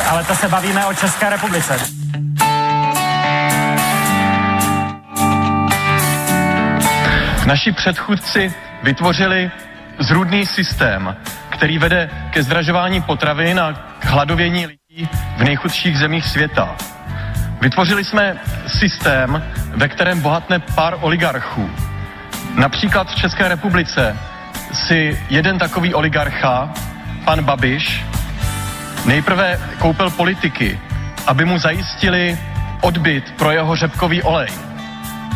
ale 0.09 0.23
to 0.23 0.35
se 0.35 0.47
bavíme 0.49 0.85
o 0.85 0.93
České 0.93 1.29
republice. 1.29 1.96
Naši 7.47 7.71
předchůdci 7.71 8.53
vytvořili 8.83 9.51
zrůdný 9.99 10.45
systém, 10.45 11.15
který 11.49 11.77
vede 11.77 12.09
ke 12.29 12.43
zdražování 12.43 13.01
potravin 13.01 13.59
a 13.59 13.73
k 13.99 14.05
hladovění 14.05 14.65
lidí 14.65 15.09
v 15.37 15.43
nejchudších 15.43 15.97
zemích 15.97 16.25
světa. 16.25 16.75
Vytvořili 17.61 18.05
jsme 18.05 18.37
systém, 18.67 19.43
ve 19.75 19.87
kterém 19.87 20.21
bohatne 20.21 20.59
pár 20.59 20.97
oligarchů. 21.01 21.69
Například 22.55 23.11
v 23.11 23.15
České 23.15 23.47
republice 23.47 24.17
si 24.73 25.19
jeden 25.29 25.59
takový 25.59 25.93
oligarcha, 25.93 26.73
pan 27.25 27.43
Babiš, 27.43 28.05
nejprve 29.05 29.59
koupil 29.79 30.09
politiky, 30.09 30.79
aby 31.27 31.45
mu 31.45 31.57
zajistili 31.57 32.37
odbyt 32.81 33.31
pro 33.37 33.51
jeho 33.51 33.75
řepkový 33.75 34.23
olej. 34.23 34.49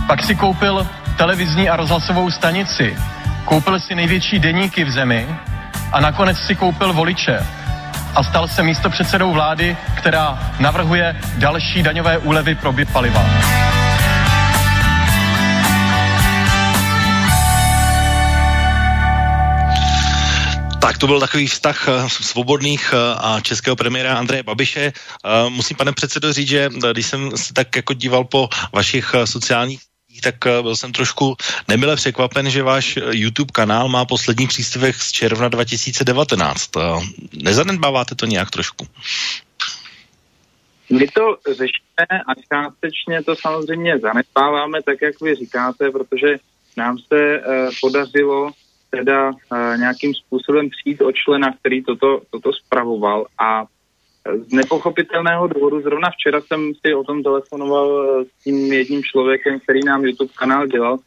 Pak 0.07 0.23
si 0.23 0.35
koupil 0.35 0.87
televizní 1.17 1.69
a 1.69 1.75
rozhlasovou 1.75 2.31
stanici, 2.31 2.97
koupil 3.45 3.79
si 3.79 3.95
největší 3.95 4.39
deníky 4.39 4.83
v 4.83 4.91
zemi 4.91 5.27
a 5.91 5.99
nakonec 5.99 6.37
si 6.37 6.55
koupil 6.55 6.93
voliče 6.93 7.39
a 8.15 8.23
stal 8.23 8.47
se 8.47 8.63
místo 8.63 8.89
předsedou 8.89 9.31
vlády, 9.31 9.77
která 9.97 10.51
navrhuje 10.59 11.21
další 11.37 11.83
daňové 11.83 12.17
úlevy 12.17 12.55
pro 12.55 12.73
paliva. 12.93 13.25
Tak 20.81 20.97
to 20.97 21.07
byl 21.07 21.19
takový 21.19 21.47
vztah 21.47 21.87
eh, 21.87 22.09
svobodných 22.09 22.93
eh, 22.93 23.15
a 23.17 23.39
českého 23.39 23.75
premiéra 23.75 24.15
Andreje 24.15 24.43
Babiše. 24.43 24.81
Eh, 24.91 25.49
musím, 25.49 25.77
pane 25.77 25.91
předsedo, 25.91 26.33
říct, 26.33 26.47
že 26.47 26.69
když 26.91 27.05
jsem 27.05 27.37
se 27.37 27.53
tak 27.53 27.75
jako 27.75 27.93
díval 27.93 28.23
po 28.23 28.49
vašich 28.73 29.15
sociálních 29.25 29.90
tak 30.23 30.45
eh, 30.45 30.61
byl 30.61 30.75
jsem 30.75 30.91
trošku 30.91 31.35
nemile 31.67 31.95
překvapen, 31.95 32.49
že 32.49 32.63
váš 32.63 32.97
eh, 32.97 33.01
YouTube 33.11 33.51
kanál 33.53 33.89
má 33.89 34.05
poslední 34.05 34.47
příspěvek 34.47 34.95
z 34.95 35.11
června 35.11 35.49
2019. 35.49 36.69
Eh, 36.77 36.81
nezanedbáváte 37.33 38.15
to 38.15 38.25
nějak 38.25 38.49
trošku? 38.51 38.87
My 40.91 41.07
to 41.07 41.37
řešíme 41.47 42.21
a 42.27 42.31
částečně 42.53 43.23
to 43.23 43.35
samozřejmě 43.35 43.99
zanedbáváme, 43.99 44.83
tak 44.83 45.01
jak 45.01 45.21
vy 45.21 45.35
říkáte, 45.35 45.91
protože 45.91 46.35
nám 46.77 46.97
se 46.97 47.39
uh, 47.39 47.69
podařilo 47.81 48.51
teda 48.89 49.29
uh, 49.29 49.77
nějakým 49.77 50.13
způsobem 50.13 50.69
přijít 50.69 51.01
o 51.01 51.11
člena, 51.11 51.53
který 51.59 51.83
toto, 51.83 52.21
toto 52.29 52.53
spravoval 52.53 53.25
a 53.39 53.65
z 54.25 54.53
nepochopitelného 54.53 55.47
důvodu, 55.47 55.81
zrovna 55.81 56.09
včera 56.09 56.41
jsem 56.41 56.71
si 56.85 56.93
o 56.93 57.03
tom 57.03 57.23
telefonoval 57.23 58.19
eh, 58.21 58.25
s 58.25 58.43
tím 58.43 58.73
jedním 58.73 59.03
člověkem, 59.03 59.59
který 59.59 59.79
nám 59.85 60.05
YouTube 60.05 60.33
kanál 60.37 60.67
dělal, 60.67 60.97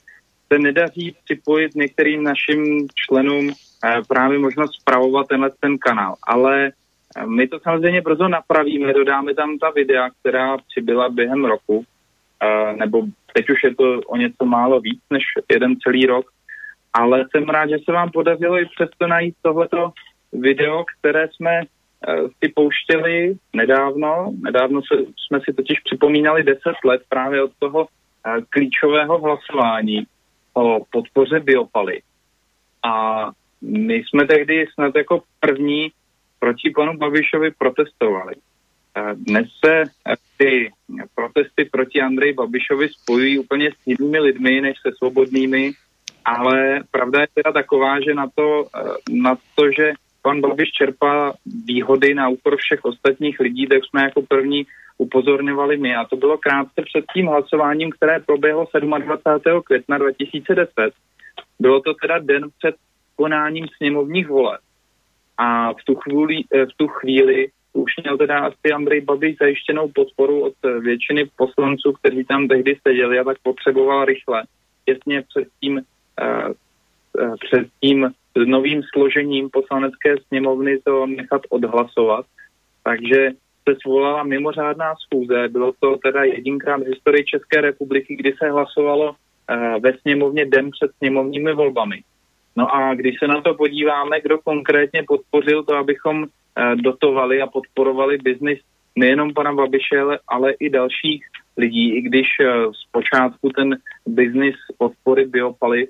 se 0.53 0.59
nedaří 0.59 1.17
připojit 1.25 1.75
některým 1.75 2.25
našim 2.25 2.89
členům 2.95 3.51
eh, 3.51 4.01
právě 4.09 4.39
možnost 4.39 4.75
zpravovat 4.75 5.29
tenhle 5.29 5.51
ten 5.61 5.79
kanál. 5.79 6.15
Ale 6.27 6.67
eh, 6.67 7.27
my 7.27 7.49
to 7.49 7.61
samozřejmě 7.61 8.01
brzo 8.01 8.29
napravíme, 8.29 8.93
dodáme 8.93 9.35
tam 9.35 9.59
ta 9.59 9.71
videa, 9.71 10.11
která 10.21 10.57
přibyla 10.57 11.09
během 11.09 11.45
roku, 11.45 11.85
nebo 12.77 13.03
teď 13.33 13.51
už 13.51 13.65
je 13.65 13.75
to 13.75 14.01
o 14.07 14.17
něco 14.17 14.45
málo 14.45 14.81
víc 14.81 15.01
než 15.11 15.25
jeden 15.53 15.77
celý 15.77 16.07
rok, 16.07 16.27
ale 16.93 17.25
jsem 17.31 17.45
rád, 17.45 17.71
že 17.71 17.77
se 17.85 17.93
vám 17.93 18.11
podařilo 18.11 18.59
i 18.59 18.67
přesto 18.67 19.07
najít 19.07 19.35
tohleto 19.43 19.93
video, 20.33 20.85
které 20.99 21.29
jsme 21.29 21.61
si 22.45 22.53
pouštěli 22.55 23.35
nedávno. 23.53 24.33
Nedávno 24.43 24.81
se, 24.83 25.05
jsme 25.27 25.41
si 25.41 25.53
totiž 25.53 25.81
připomínali 25.81 26.43
10 26.43 26.61
let 26.85 27.03
právě 27.09 27.43
od 27.43 27.51
toho 27.59 27.87
eh, 27.87 28.41
klíčového 28.51 29.19
hlasování 29.19 30.07
o 30.55 30.85
podpoře 30.91 31.41
biopaly. 31.41 32.03
A 32.85 33.31
my 33.63 33.95
jsme 33.95 34.27
tehdy 34.27 34.67
snad 34.75 34.97
jako 34.97 35.23
první 35.41 35.89
proti 36.39 36.71
panu 36.71 36.97
Babišovi 36.99 37.51
protestovali. 37.59 38.35
Eh, 38.97 39.15
dnes 39.15 39.47
se 39.65 39.83
ty 40.39 40.73
protesty 41.15 41.65
proti 41.65 42.01
Andreji 42.01 42.33
Babišovi 42.33 42.89
spojují 42.89 43.39
úplně 43.39 43.71
s 43.71 43.87
jinými 43.87 44.21
lidmi 44.21 44.61
než 44.61 44.77
se 44.83 44.93
svobodnými, 44.99 45.73
ale 46.25 46.81
pravda 46.91 47.21
je 47.21 47.27
teda 47.35 47.53
taková, 47.53 48.01
že 48.01 48.15
na 48.15 48.27
to, 48.35 48.67
na 49.11 49.37
to 49.55 49.73
že 49.77 49.93
pan 50.25 50.41
Babiš 50.41 50.71
čerpá 50.71 51.33
výhody 51.65 52.15
na 52.15 52.29
úkor 52.29 52.57
všech 52.57 52.85
ostatních 52.85 53.41
lidí, 53.41 53.67
tak 53.67 53.85
jsme 53.85 54.03
jako 54.03 54.23
první 54.23 54.67
upozorňovali 54.99 55.77
my. 55.77 55.95
A 55.95 56.05
to 56.05 56.17
bylo 56.17 56.39
krátce 56.39 56.83
před 56.83 57.05
tím 57.15 57.27
hlasováním, 57.27 57.91
které 57.91 58.21
proběhlo 58.21 58.67
27. 58.73 59.63
května 59.63 59.99
2010. 59.99 60.73
Bylo 61.61 61.81
to 61.81 61.95
teda 61.95 62.19
den 62.19 62.43
před 62.59 62.75
konáním 63.17 63.67
sněmovních 63.77 64.29
voleb. 64.29 64.61
A 65.39 65.73
v 65.73 65.85
tu 65.85 65.95
chvíli, 65.95 66.37
eh, 66.55 66.67
v 66.67 66.75
tu 66.77 66.89
chvíli 66.89 67.49
už 67.73 67.93
měl 68.03 68.19
teda 68.19 68.39
asi 68.39 68.73
Andrej 68.75 69.01
Babiš 69.01 69.37
zajištěnou 69.41 69.89
podporu 69.95 70.43
od 70.45 70.55
většiny 70.81 71.31
poslanců, 71.37 71.93
kteří 71.93 72.25
tam 72.25 72.49
tehdy 72.49 72.77
seděli 72.89 73.19
a 73.19 73.25
tak 73.25 73.37
potřeboval 73.43 74.05
rychle, 74.05 74.43
těsně 74.85 75.23
před 75.23 75.49
tím, 75.61 75.75
uh, 76.23 77.35
před 77.41 77.69
tím 77.81 78.15
s 78.37 78.47
novým 78.47 78.83
složením 78.95 79.51
poslanecké 79.51 80.15
sněmovny 80.29 80.79
to 80.85 81.07
nechat 81.07 81.43
odhlasovat. 81.51 82.27
Takže 82.85 83.31
se 83.69 83.77
svolala 83.83 84.23
mimořádná 84.23 84.95
schůze. 84.95 85.49
Bylo 85.49 85.73
to 85.81 85.97
teda 85.97 86.25
jedinkrát 86.25 86.81
v 86.81 86.87
historii 86.87 87.25
České 87.25 87.61
republiky, 87.61 88.17
kdy 88.17 88.35
se 88.39 88.51
hlasovalo 88.51 89.11
uh, 89.11 89.17
ve 89.83 89.99
sněmovně 89.99 90.47
den 90.47 90.71
před 90.71 90.91
sněmovními 90.97 91.53
volbami. 91.55 92.03
No 92.57 92.75
a 92.75 92.95
když 92.95 93.15
se 93.19 93.27
na 93.27 93.41
to 93.41 93.55
podíváme, 93.55 94.21
kdo 94.21 94.39
konkrétně 94.39 95.03
podpořil 95.09 95.63
to, 95.63 95.75
abychom 95.75 96.23
uh, 96.23 96.27
dotovali 96.75 97.43
a 97.43 97.47
podporovali 97.47 98.19
biznis 98.19 98.59
nejenom 98.97 99.35
pana 99.35 99.53
Babiše, 99.53 100.01
ale, 100.29 100.53
i 100.61 100.71
dalších 100.71 101.25
lidí, 101.57 101.97
i 101.97 102.03
když 102.03 102.27
uh, 102.41 102.73
zpočátku 102.89 103.49
ten 103.49 103.77
biznis 104.07 104.55
podpory 104.79 105.25
biopaliv 105.27 105.89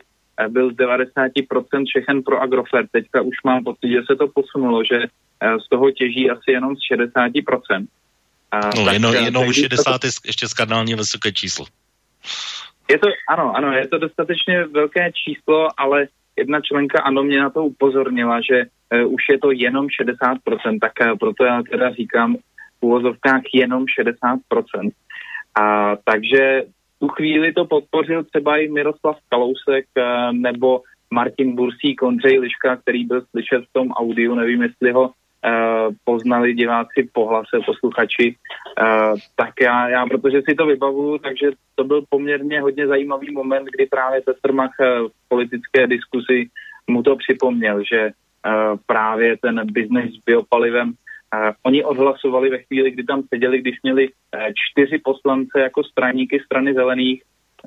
byl 0.49 0.73
z 0.73 0.77
90% 0.77 1.85
všechen 1.87 2.23
pro 2.23 2.43
Agrofert. 2.43 2.91
Teďka 2.93 3.23
už 3.23 3.37
mám 3.45 3.65
pocit, 3.65 3.89
že 3.91 4.01
se 4.07 4.17
to 4.17 4.29
posunulo, 4.35 4.85
že 4.85 4.99
eh, 5.03 5.61
z 5.61 5.69
toho 5.69 5.91
těží 5.91 6.31
asi 6.31 6.51
jenom 6.51 6.77
z 6.77 6.81
60%. 7.15 7.87
No, 8.77 8.93
jenom, 8.93 9.15
jenom 9.15 9.53
60 9.53 9.99
to... 9.99 10.07
je 10.07 10.11
ještě 10.27 10.49
skandálně 10.49 10.97
vysoké 10.97 11.33
číslo. 11.33 11.67
Je 12.91 12.99
to, 12.99 13.09
ano, 13.29 13.57
ano, 13.57 13.73
je 13.73 13.89
to 13.89 13.99
dostatečně 13.99 14.65
velké 14.65 15.13
číslo, 15.13 15.69
ale 15.77 16.07
jedna 16.37 16.61
členka 16.61 17.03
ano 17.03 17.23
mě 17.23 17.41
na 17.41 17.51
to 17.51 17.65
upozornila, 17.65 18.41
že 18.41 18.65
uh, 19.05 19.13
už 19.13 19.23
je 19.31 19.39
to 19.39 19.53
jenom 19.53 19.87
60%, 19.87 20.79
tak 20.81 20.93
uh, 21.01 21.19
proto 21.19 21.45
já 21.45 21.63
teda 21.71 21.91
říkám 21.91 22.37
v 22.81 22.83
úvozovkách 22.83 23.43
jenom 23.55 23.85
60%. 23.85 24.91
A 25.61 25.97
takže 26.05 26.63
tu 27.05 27.09
chvíli 27.09 27.53
to 27.53 27.65
podpořil 27.65 28.25
třeba 28.25 28.57
i 28.57 28.69
Miroslav 28.69 29.17
Kalousek 29.29 29.85
uh, 29.97 30.33
nebo 30.33 30.81
Martin 31.11 31.55
Bursík, 31.57 32.03
Ondřej 32.03 32.39
Liška, 32.39 32.77
který 32.77 33.05
byl 33.05 33.23
slyšet 33.31 33.65
v 33.65 33.73
tom 33.73 33.91
audiu, 33.91 34.35
nevím, 34.35 34.63
jestli 34.63 34.93
ho 34.93 35.11
Uh, 35.45 35.93
poznali 36.05 36.55
diváci 36.55 37.09
po 37.13 37.29
hlase, 37.29 37.61
posluchači, 37.67 38.37
uh, 38.81 39.19
tak 39.37 39.53
já, 39.61 39.89
já, 39.89 40.07
protože 40.07 40.43
si 40.49 40.55
to 40.55 40.67
vybavuju, 40.67 41.19
takže 41.19 41.51
to 41.75 41.85
byl 41.85 42.05
poměrně 42.09 42.61
hodně 42.61 42.87
zajímavý 42.87 43.33
moment, 43.33 43.65
kdy 43.65 43.87
právě 43.87 44.23
Sestrmach 44.23 44.73
v 44.81 45.29
politické 45.29 45.87
diskusi 45.87 46.49
mu 46.89 47.03
to 47.03 47.17
připomněl, 47.17 47.85
že 47.85 48.11
právě 48.87 49.37
ten 49.37 49.61
biznes 49.73 50.17
s 50.17 50.25
biopalivem 50.25 50.93
oni 51.63 51.85
odhlasovali 51.85 52.51
ve 52.51 52.59
chvíli, 52.59 52.91
kdy 52.91 53.05
tam 53.05 53.23
seděli, 53.23 53.61
když 53.61 53.77
měli 53.83 54.09
uh, 54.09 54.41
čtyři 54.55 54.99
poslance 54.99 55.61
jako 55.61 55.85
straníky 55.85 56.41
strany 56.45 56.75
zelených, 56.75 57.23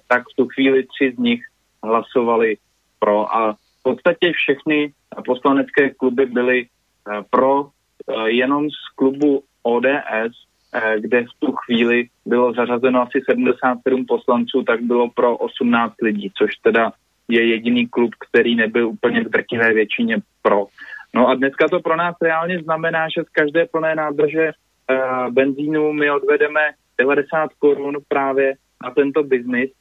tak 0.07 0.23
v 0.23 0.35
tu 0.35 0.47
chvíli 0.47 0.83
tři 0.83 1.13
z 1.15 1.17
nich 1.17 1.41
hlasovali 1.83 2.57
pro 2.99 3.35
a 3.35 3.53
v 3.53 3.83
podstatě 3.83 4.31
všechny 4.31 4.93
poslanecké 5.25 5.89
kluby 5.89 6.25
byly 6.25 6.67
Eh, 7.07 7.23
pro 7.29 7.65
eh, 7.65 8.29
jenom 8.29 8.69
z 8.69 8.95
klubu 8.95 9.43
ODS, 9.63 10.33
eh, 10.73 10.99
kde 10.99 11.23
v 11.23 11.39
tu 11.39 11.51
chvíli 11.51 12.07
bylo 12.25 12.53
zařazeno 12.53 13.01
asi 13.01 13.21
77 13.29 14.05
poslanců, 14.05 14.63
tak 14.63 14.81
bylo 14.81 15.09
pro 15.09 15.37
18 15.37 15.93
lidí, 16.01 16.31
což 16.37 16.51
teda 16.55 16.91
je 17.27 17.47
jediný 17.47 17.87
klub, 17.87 18.11
který 18.29 18.55
nebyl 18.55 18.87
úplně 18.87 19.23
v 19.23 19.29
drtivé 19.29 19.73
většině 19.73 20.17
pro. 20.41 20.65
No 21.15 21.27
a 21.27 21.35
dneska 21.35 21.67
to 21.67 21.79
pro 21.79 21.95
nás 21.95 22.15
reálně 22.21 22.59
znamená, 22.63 23.07
že 23.17 23.23
z 23.23 23.29
každé 23.29 23.65
plné 23.65 23.95
nádrže 23.95 24.51
uh, 24.51 25.33
benzínu 25.33 25.93
my 25.93 26.11
odvedeme 26.11 26.61
90 26.99 27.53
korun 27.59 27.97
právě 28.07 28.53
na 28.83 28.91
tento 28.91 29.23
biznis. 29.23 29.71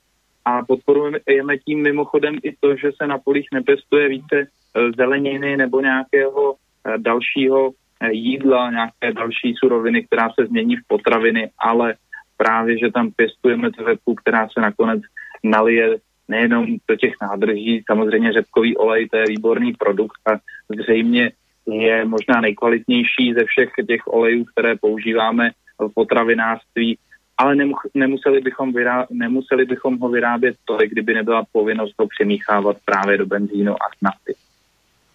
A 0.45 0.65
podporujeme 0.65 1.59
tím 1.65 1.83
mimochodem 1.83 2.39
i 2.43 2.57
to, 2.61 2.77
že 2.77 2.91
se 2.97 3.07
na 3.07 3.19
polích 3.19 3.49
nepěstuje 3.53 4.09
více 4.09 4.37
uh, 4.37 4.91
zeleniny 4.97 5.57
nebo 5.57 5.81
nějakého 5.81 6.57
Eh, 6.87 6.99
dalšího 6.99 7.71
eh, 8.01 8.13
jídla, 8.13 8.71
nějaké 8.71 9.13
další 9.13 9.55
suroviny, 9.59 10.07
která 10.07 10.29
se 10.29 10.47
změní 10.47 10.77
v 10.77 10.87
potraviny, 10.87 11.51
ale 11.59 11.95
právě, 12.37 12.79
že 12.79 12.91
tam 12.91 13.11
pěstujeme 13.11 13.71
řepku, 13.89 14.15
která 14.15 14.49
se 14.49 14.61
nakonec 14.61 15.03
nalije 15.45 15.97
nejenom 16.29 16.67
do 16.89 16.97
těch 16.97 17.15
nádrží, 17.23 17.83
samozřejmě 17.87 18.33
řepkový 18.33 18.77
olej, 18.77 19.09
to 19.09 19.17
je 19.17 19.25
výborný 19.29 19.73
produkt 19.73 20.21
a 20.27 20.39
zřejmě 20.81 21.33
je 21.67 22.05
možná 22.05 22.41
nejkvalitnější 22.41 23.35
ze 23.39 23.45
všech 23.45 23.71
těch 23.87 24.01
olejů, 24.07 24.45
které 24.45 24.77
používáme 24.77 25.51
v 25.79 25.89
potravinářství, 25.95 26.99
ale 27.39 27.57
nemuseli 27.95 28.41
bychom, 28.41 28.73
vyrá, 28.73 29.07
nemuseli 29.11 29.65
bychom 29.65 29.99
ho 29.99 30.09
vyrábět 30.09 30.57
tolik, 30.65 30.91
kdyby 30.91 31.15
nebyla 31.15 31.45
povinnost 31.53 31.95
ho 31.99 32.07
přemíchávat 32.09 32.77
právě 32.85 33.19
do 33.19 33.27
benzínu 33.27 33.73
a 33.73 33.87
nafty. 34.03 34.35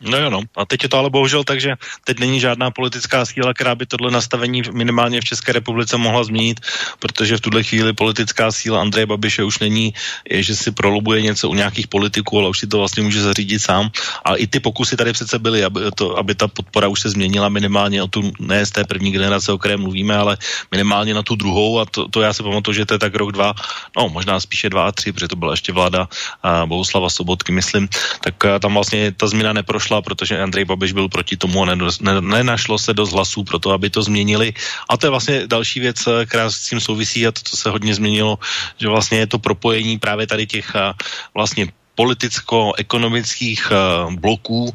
No 0.01 0.17
jo, 0.17 0.29
no. 0.29 0.41
A 0.57 0.65
teď 0.65 0.83
je 0.83 0.89
to 0.89 0.97
ale 0.97 1.09
bohužel 1.09 1.43
tak, 1.43 1.61
že 1.61 1.77
teď 2.03 2.19
není 2.19 2.39
žádná 2.39 2.71
politická 2.71 3.25
síla, 3.25 3.53
která 3.53 3.75
by 3.75 3.85
tohle 3.85 4.11
nastavení 4.11 4.61
minimálně 4.71 5.21
v 5.21 5.25
České 5.25 5.51
republice 5.51 5.97
mohla 5.97 6.23
změnit, 6.23 6.59
protože 6.99 7.37
v 7.37 7.41
tuhle 7.41 7.63
chvíli 7.63 7.93
politická 7.93 8.51
síla 8.51 8.81
Andreje 8.81 9.05
Babiše 9.05 9.43
už 9.43 9.59
není, 9.59 9.93
je, 10.29 10.43
že 10.43 10.55
si 10.55 10.71
prolobuje 10.71 11.21
něco 11.21 11.49
u 11.49 11.53
nějakých 11.53 11.87
politiků, 11.87 12.39
ale 12.39 12.49
už 12.49 12.59
si 12.59 12.67
to 12.67 12.77
vlastně 12.77 13.03
může 13.03 13.21
zařídit 13.21 13.59
sám. 13.59 13.91
A 14.25 14.35
i 14.35 14.47
ty 14.47 14.59
pokusy 14.59 14.97
tady 14.97 15.13
přece 15.13 15.39
byly, 15.39 15.63
aby, 15.63 15.79
to, 15.95 16.17
aby 16.17 16.35
ta 16.35 16.47
podpora 16.47 16.87
už 16.87 16.99
se 17.01 17.09
změnila 17.09 17.49
minimálně 17.49 18.03
o 18.03 18.07
tu, 18.07 18.33
ne 18.39 18.65
z 18.65 18.71
té 18.71 18.83
první 18.83 19.11
generace, 19.11 19.51
o 19.51 19.57
které 19.57 19.77
mluvíme, 19.77 20.17
ale 20.17 20.37
minimálně 20.71 21.13
na 21.13 21.23
tu 21.23 21.35
druhou. 21.35 21.79
A 21.79 21.85
to, 21.85 22.07
to 22.07 22.21
já 22.21 22.33
si 22.33 22.43
pamatuju, 22.43 22.73
že 22.73 22.85
to 22.85 22.93
je 22.93 22.99
tak 22.99 23.15
rok, 23.15 23.31
dva, 23.31 23.53
no 23.97 24.09
možná 24.09 24.39
spíše 24.39 24.69
dva 24.69 24.87
a 24.87 24.91
tři, 24.91 25.11
protože 25.11 25.27
to 25.27 25.35
byla 25.35 25.53
ještě 25.53 25.71
vláda 25.71 26.09
a 26.43 26.65
Bohuslava 26.65 27.09
Sobotky, 27.09 27.51
myslím, 27.51 27.89
tak 28.23 28.35
tam 28.59 28.73
vlastně 28.73 29.11
ta 29.11 29.27
změna 29.27 29.53
neprošla 29.53 29.90
neprošla, 29.91 30.01
protože 30.01 30.39
Andrej 30.39 30.65
Babiš 30.65 30.91
byl 30.95 31.09
proti 31.09 31.35
tomu 31.35 31.63
a 31.63 31.75
nenašlo 32.21 32.79
se 32.79 32.93
dost 32.93 33.11
hlasů 33.11 33.43
pro 33.43 33.59
to, 33.59 33.71
aby 33.71 33.89
to 33.89 34.03
změnili. 34.03 34.53
A 34.89 34.97
to 34.97 35.07
je 35.07 35.11
vlastně 35.11 35.35
další 35.47 35.79
věc, 35.79 36.07
eh, 36.07 36.25
která 36.25 36.47
s 36.51 36.71
tím 36.71 36.79
souvisí 36.79 37.27
a 37.27 37.31
to, 37.31 37.41
co 37.43 37.57
se 37.57 37.67
hodně 37.69 37.95
změnilo, 37.95 38.39
že 38.79 38.87
vlastně 38.87 39.19
je 39.19 39.27
to 39.27 39.37
propojení 39.39 39.99
právě 39.99 40.27
tady 40.27 40.47
těch 40.47 40.71
eh, 40.75 40.95
vlastně 41.35 41.67
politicko-ekonomických 41.91 43.67
uh, 43.67 44.07
bloků 44.15 44.63
uh, 44.63 44.71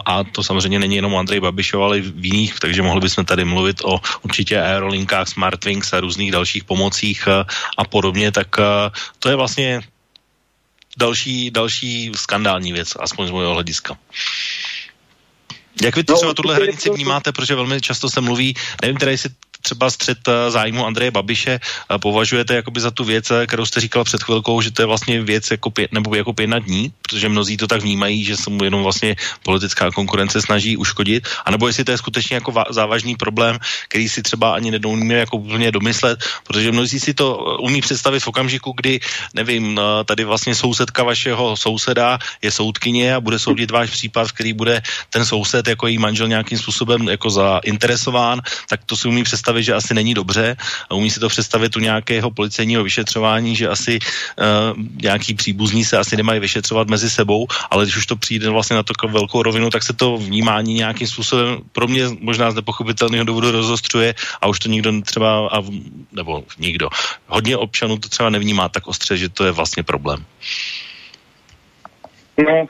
a 0.00 0.24
to 0.24 0.40
samozřejmě 0.40 0.80
není 0.80 0.96
jenom 0.96 1.12
Andrej 1.12 1.44
Babišov, 1.44 1.84
ale 1.84 2.00
i 2.00 2.08
v 2.08 2.24
jiných, 2.24 2.58
takže 2.58 2.82
mohli 2.82 3.04
bychom 3.04 3.22
tady 3.28 3.44
mluvit 3.44 3.84
o 3.84 4.00
určitě 4.24 4.56
aerolinkách, 4.56 5.28
Smartwings 5.28 5.92
a 5.92 6.00
různých 6.00 6.32
dalších 6.32 6.64
pomocích 6.64 7.28
uh, 7.28 7.44
a 7.76 7.84
podobně, 7.84 8.32
tak 8.32 8.48
to 9.20 9.28
je 9.28 9.36
vlastně 9.36 9.84
další, 10.98 11.50
další 11.50 12.12
skandální 12.16 12.72
věc, 12.72 12.96
aspoň 13.00 13.26
z 13.26 13.30
mého 13.30 13.54
hlediska. 13.54 13.98
Jak 15.82 15.96
vy 15.96 16.04
třeba 16.04 16.20
no, 16.22 16.34
tuhle 16.34 16.54
hranici 16.54 16.90
vnímáte, 16.90 17.32
protože 17.32 17.54
velmi 17.54 17.80
často 17.80 18.10
se 18.10 18.20
mluví, 18.20 18.54
nevím 18.82 18.96
teda, 18.96 19.12
jestli 19.12 19.30
třeba 19.62 19.90
střed 19.90 20.18
eh, 20.28 20.50
zájmu 20.50 20.86
Andreje 20.86 21.10
Babiše 21.10 21.60
eh, 21.60 21.98
považujete 21.98 22.54
jakoby 22.54 22.80
za 22.80 22.90
tu 22.90 23.04
věc, 23.04 23.30
eh, 23.30 23.46
kterou 23.46 23.66
jste 23.66 23.80
říkal 23.80 24.04
před 24.04 24.22
chvilkou, 24.22 24.60
že 24.60 24.70
to 24.70 24.82
je 24.82 24.86
vlastně 24.86 25.22
věc 25.22 25.50
jako 25.50 25.70
pět, 25.70 25.92
nebo 25.92 26.14
jako 26.14 26.32
pět 26.32 26.46
na 26.46 26.58
dní, 26.58 26.92
protože 27.02 27.28
mnozí 27.28 27.56
to 27.56 27.66
tak 27.66 27.82
vnímají, 27.82 28.24
že 28.24 28.36
se 28.36 28.50
mu 28.50 28.64
jenom 28.64 28.82
vlastně 28.82 29.16
politická 29.42 29.90
konkurence 29.90 30.42
snaží 30.42 30.76
uškodit, 30.76 31.28
anebo 31.44 31.66
jestli 31.66 31.84
to 31.84 31.90
je 31.90 31.98
skutečně 31.98 32.34
jako 32.34 32.52
závažný 32.70 33.16
problém, 33.16 33.58
který 33.88 34.08
si 34.08 34.22
třeba 34.22 34.54
ani 34.54 34.70
nedoumíme 34.70 35.14
jako 35.14 35.36
úplně 35.36 35.72
domyslet, 35.72 36.18
protože 36.46 36.72
mnozí 36.72 37.00
si 37.00 37.14
to 37.14 37.58
umí 37.60 37.80
představit 37.80 38.20
v 38.20 38.28
okamžiku, 38.28 38.72
kdy, 38.76 39.00
nevím, 39.34 39.80
tady 40.04 40.24
vlastně 40.24 40.54
sousedka 40.54 41.02
vašeho 41.02 41.56
souseda 41.56 42.18
je 42.42 42.50
soudkyně 42.50 43.14
a 43.14 43.20
bude 43.20 43.38
soudit 43.38 43.70
váš 43.70 43.90
případ, 43.90 44.32
který 44.32 44.52
bude 44.52 44.82
ten 45.10 45.24
soused 45.26 45.68
jako 45.68 45.86
její 45.86 45.98
manžel 45.98 46.28
nějakým 46.28 46.58
způsobem 46.58 47.08
jako 47.08 47.30
zainteresován, 47.30 48.40
tak 48.68 48.84
to 48.86 48.96
si 48.96 49.08
umí 49.08 49.24
představit 49.24 49.47
představit, 49.48 49.62
že 49.62 49.74
asi 49.74 49.94
není 49.94 50.14
dobře 50.14 50.56
a 50.90 50.94
umí 50.94 51.10
si 51.10 51.20
to 51.20 51.28
představit 51.28 51.76
u 51.76 51.80
nějakého 51.80 52.30
policejního 52.30 52.84
vyšetřování, 52.84 53.56
že 53.56 53.68
asi 53.68 53.98
uh, 53.98 54.76
nějaký 55.00 55.34
příbuzní 55.34 55.84
se 55.84 55.96
asi 55.98 56.16
nemají 56.16 56.40
vyšetřovat 56.40 56.88
mezi 56.88 57.10
sebou, 57.10 57.46
ale 57.70 57.84
když 57.84 57.96
už 57.96 58.06
to 58.06 58.16
přijde 58.16 58.50
vlastně 58.50 58.76
na 58.76 58.82
to 58.82 58.92
velkou 59.08 59.42
rovinu, 59.42 59.70
tak 59.70 59.82
se 59.82 59.92
to 59.92 60.16
vnímání 60.16 60.74
nějakým 60.74 61.06
způsobem 61.06 61.64
pro 61.72 61.88
mě 61.88 62.12
možná 62.20 62.50
z 62.50 62.60
nepochopitelného 62.60 63.24
důvodu 63.24 63.50
rozostřuje 63.50 64.14
a 64.40 64.46
už 64.46 64.58
to 64.58 64.68
nikdo 64.68 64.92
třeba, 65.00 65.48
a, 65.48 65.64
nebo 66.12 66.44
nikdo, 66.58 66.88
hodně 67.26 67.56
občanů 67.56 67.98
to 67.98 68.08
třeba 68.08 68.30
nevnímá 68.30 68.68
tak 68.68 68.86
ostře, 68.86 69.16
že 69.16 69.28
to 69.28 69.44
je 69.48 69.52
vlastně 69.52 69.82
problém. 69.82 70.24
No, 72.38 72.66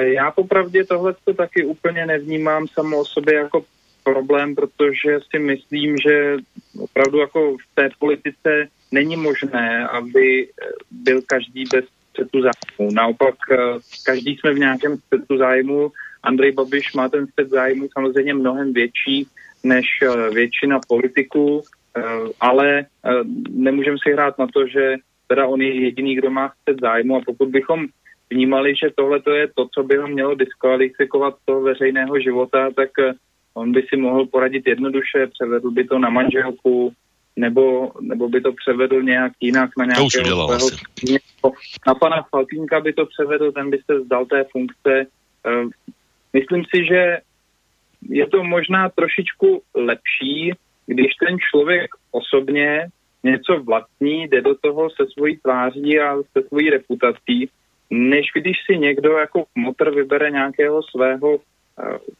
já 0.00 0.30
popravdě 0.30 0.84
tohle 0.84 1.14
to 1.24 1.34
taky 1.34 1.64
úplně 1.64 2.06
nevnímám 2.06 2.66
samo 2.72 2.98
o 2.98 3.04
sobě 3.04 3.34
jako 3.34 3.64
problém, 4.04 4.54
protože 4.54 5.18
si 5.30 5.38
myslím, 5.38 5.96
že 5.98 6.36
opravdu 6.78 7.18
jako 7.18 7.56
v 7.56 7.74
té 7.74 7.88
politice 7.98 8.68
není 8.92 9.16
možné, 9.16 9.88
aby 9.88 10.48
byl 10.90 11.22
každý 11.26 11.64
bez 11.72 11.84
střetu 12.14 12.38
zájmu. 12.42 12.94
Naopak 12.94 13.34
eh, 13.52 13.56
každý 14.04 14.36
jsme 14.36 14.54
v 14.54 14.58
nějakém 14.58 14.96
střetu 14.96 15.38
zájmu. 15.38 15.92
Andrej 16.22 16.52
Babiš 16.52 16.94
má 16.94 17.08
ten 17.08 17.26
střet 17.26 17.50
zájmu 17.50 17.88
samozřejmě 17.92 18.34
mnohem 18.34 18.72
větší 18.72 19.26
než 19.64 19.86
eh, 20.02 20.30
většina 20.30 20.80
politiků, 20.88 21.62
eh, 21.96 22.02
ale 22.40 22.86
nemůžeme 23.50 23.96
si 24.02 24.12
hrát 24.12 24.38
na 24.38 24.46
to, 24.46 24.66
že 24.66 24.94
teda 25.26 25.46
on 25.46 25.60
je 25.60 25.80
jediný, 25.80 26.14
kdo 26.14 26.30
má 26.30 26.52
střet 26.60 26.80
zájmu 26.80 27.16
a 27.16 27.20
pokud 27.26 27.48
bychom 27.48 27.86
vnímali, 28.30 28.74
že 28.76 28.90
tohle 28.94 29.20
je 29.34 29.48
to, 29.54 29.68
co 29.74 29.82
by 29.82 29.96
ho 29.96 30.08
mělo 30.08 30.34
diskvalifikovat 30.34 31.34
toho 31.44 31.60
veřejného 31.60 32.20
života, 32.20 32.70
tak 32.76 32.90
On 33.54 33.72
by 33.72 33.82
si 33.88 33.96
mohl 33.96 34.26
poradit 34.26 34.66
jednoduše, 34.66 35.26
převedl 35.26 35.70
by 35.70 35.84
to 35.84 35.98
na 35.98 36.10
manželku, 36.10 36.92
nebo, 37.36 37.92
nebo 38.00 38.28
by 38.28 38.40
to 38.40 38.52
převedl 38.52 39.02
nějak 39.02 39.32
jinak 39.40 39.70
na 39.78 39.84
nějakého 39.84 40.10
svého 40.10 40.58
Na 41.86 41.94
pana 41.94 42.22
Faltínka 42.30 42.80
by 42.80 42.92
to 42.92 43.06
převedl, 43.06 43.52
ten 43.52 43.70
by 43.70 43.78
se 43.90 44.00
zdal 44.00 44.26
té 44.26 44.44
funkce. 44.52 45.06
Ehm, 45.44 45.70
myslím 46.32 46.64
si, 46.74 46.86
že 46.86 47.18
je 48.08 48.26
to 48.26 48.44
možná 48.44 48.88
trošičku 48.88 49.62
lepší, 49.74 50.52
když 50.86 51.14
ten 51.14 51.36
člověk 51.50 51.90
osobně 52.10 52.88
něco 53.24 53.62
vlastní, 53.62 54.28
jde 54.28 54.42
do 54.42 54.54
toho 54.54 54.90
se 54.90 55.06
svojí 55.12 55.36
tváří 55.36 56.00
a 56.00 56.16
se 56.16 56.48
svojí 56.48 56.70
reputací, 56.70 57.48
než 57.90 58.26
když 58.34 58.56
si 58.66 58.78
někdo 58.78 59.12
jako 59.12 59.44
motr 59.54 59.90
vybere 59.94 60.30
nějakého 60.30 60.82
svého 60.82 61.38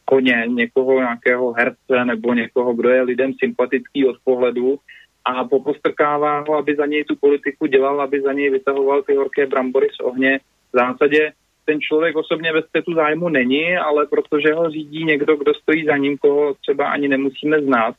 koně, 0.05 0.45
někoho, 0.49 1.01
nějakého 1.01 1.53
herce 1.53 2.05
nebo 2.05 2.35
někoho, 2.35 2.75
kdo 2.75 2.89
je 2.89 3.03
lidem 3.03 3.33
sympatický 3.39 4.07
od 4.07 4.17
pohledu 4.25 4.79
a 5.25 5.45
popostrkává 5.45 6.45
ho, 6.49 6.55
aby 6.55 6.77
za 6.77 6.87
něj 6.87 7.05
tu 7.05 7.17
politiku 7.17 7.67
dělal, 7.67 8.01
aby 8.01 8.21
za 8.21 8.33
něj 8.33 8.51
vytahoval 8.51 9.03
ty 9.03 9.15
horké 9.15 9.47
brambory 9.47 9.89
z 9.97 10.01
ohně. 10.01 10.39
V 10.73 10.77
zásadě 10.79 11.33
ten 11.65 11.81
člověk 11.81 12.17
osobně 12.17 12.53
ve 12.53 12.63
střetu 12.63 12.95
zájmu 12.95 13.29
není, 13.29 13.77
ale 13.77 14.07
protože 14.07 14.53
ho 14.55 14.71
řídí 14.71 15.05
někdo, 15.05 15.37
kdo 15.37 15.55
stojí 15.55 15.85
za 15.85 15.97
ním, 15.97 16.19
koho 16.19 16.55
třeba 16.55 16.89
ani 16.89 17.09
nemusíme 17.09 17.63
znát, 17.63 17.95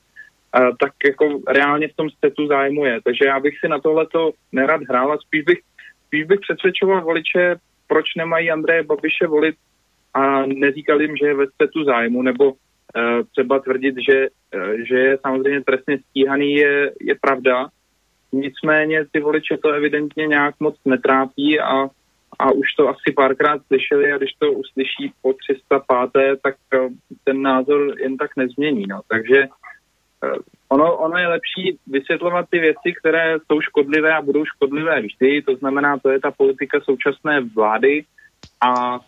tak 0.79 0.91
jako 1.05 1.39
reálně 1.47 1.87
v 1.87 1.95
tom 1.95 2.09
střetu 2.09 2.47
zájmu 2.47 2.85
je. 2.85 2.99
Takže 3.03 3.25
já 3.25 3.39
bych 3.39 3.59
si 3.59 3.67
na 3.67 3.79
tohleto 3.79 4.31
nerad 4.51 4.81
hrál 4.81 5.11
a 5.11 5.17
spíš 5.17 5.43
bych, 5.43 5.59
spíš 6.07 6.23
bych 6.23 6.39
přesvědčoval 6.39 7.01
voliče, 7.01 7.55
proč 7.87 8.05
nemají 8.17 8.51
Andreje 8.51 8.83
Babiše 8.83 9.27
volit 9.27 9.55
a 10.15 10.45
neříkal 10.45 11.01
jim, 11.01 11.17
že 11.17 11.25
je 11.25 11.35
ve 11.35 11.47
střetu 11.47 11.83
zájmu, 11.83 12.21
nebo 12.21 12.51
uh, 12.51 12.55
třeba 13.31 13.59
tvrdit, 13.59 13.95
že, 14.09 14.27
uh, 14.55 14.73
že 14.87 14.95
je 14.95 15.17
samozřejmě 15.27 15.61
trestně 15.61 15.97
stíhaný, 16.09 16.53
je, 16.53 16.91
je 17.01 17.15
pravda. 17.21 17.67
Nicméně 18.31 19.05
ty 19.11 19.19
voliče 19.19 19.57
to 19.57 19.69
evidentně 19.69 20.27
nějak 20.27 20.55
moc 20.59 20.75
netrápí 20.85 21.59
a, 21.59 21.89
a 22.39 22.51
už 22.51 22.73
to 22.77 22.89
asi 22.89 23.11
párkrát 23.15 23.61
slyšeli 23.67 24.11
a 24.11 24.17
když 24.17 24.31
to 24.39 24.51
uslyší 24.51 25.13
po 25.21 25.33
305. 25.33 26.39
tak 26.43 26.55
uh, 26.73 26.89
ten 27.23 27.41
názor 27.41 27.95
jen 27.99 28.17
tak 28.17 28.31
nezmění. 28.37 28.85
No. 28.87 29.01
Takže 29.07 29.47
ono, 30.69 30.97
ono 30.97 31.17
je 31.17 31.27
lepší 31.27 31.77
vysvětlovat 31.87 32.45
ty 32.49 32.59
věci, 32.59 32.93
které 32.99 33.37
jsou 33.39 33.61
škodlivé 33.61 34.13
a 34.13 34.21
budou 34.21 34.45
škodlivé 34.45 35.01
vždy. 35.01 35.41
To 35.41 35.55
znamená, 35.55 35.97
to 35.97 36.09
je 36.09 36.19
ta 36.19 36.31
politika 36.31 36.79
současné 36.81 37.41
vlády 37.41 38.03
a 38.61 38.99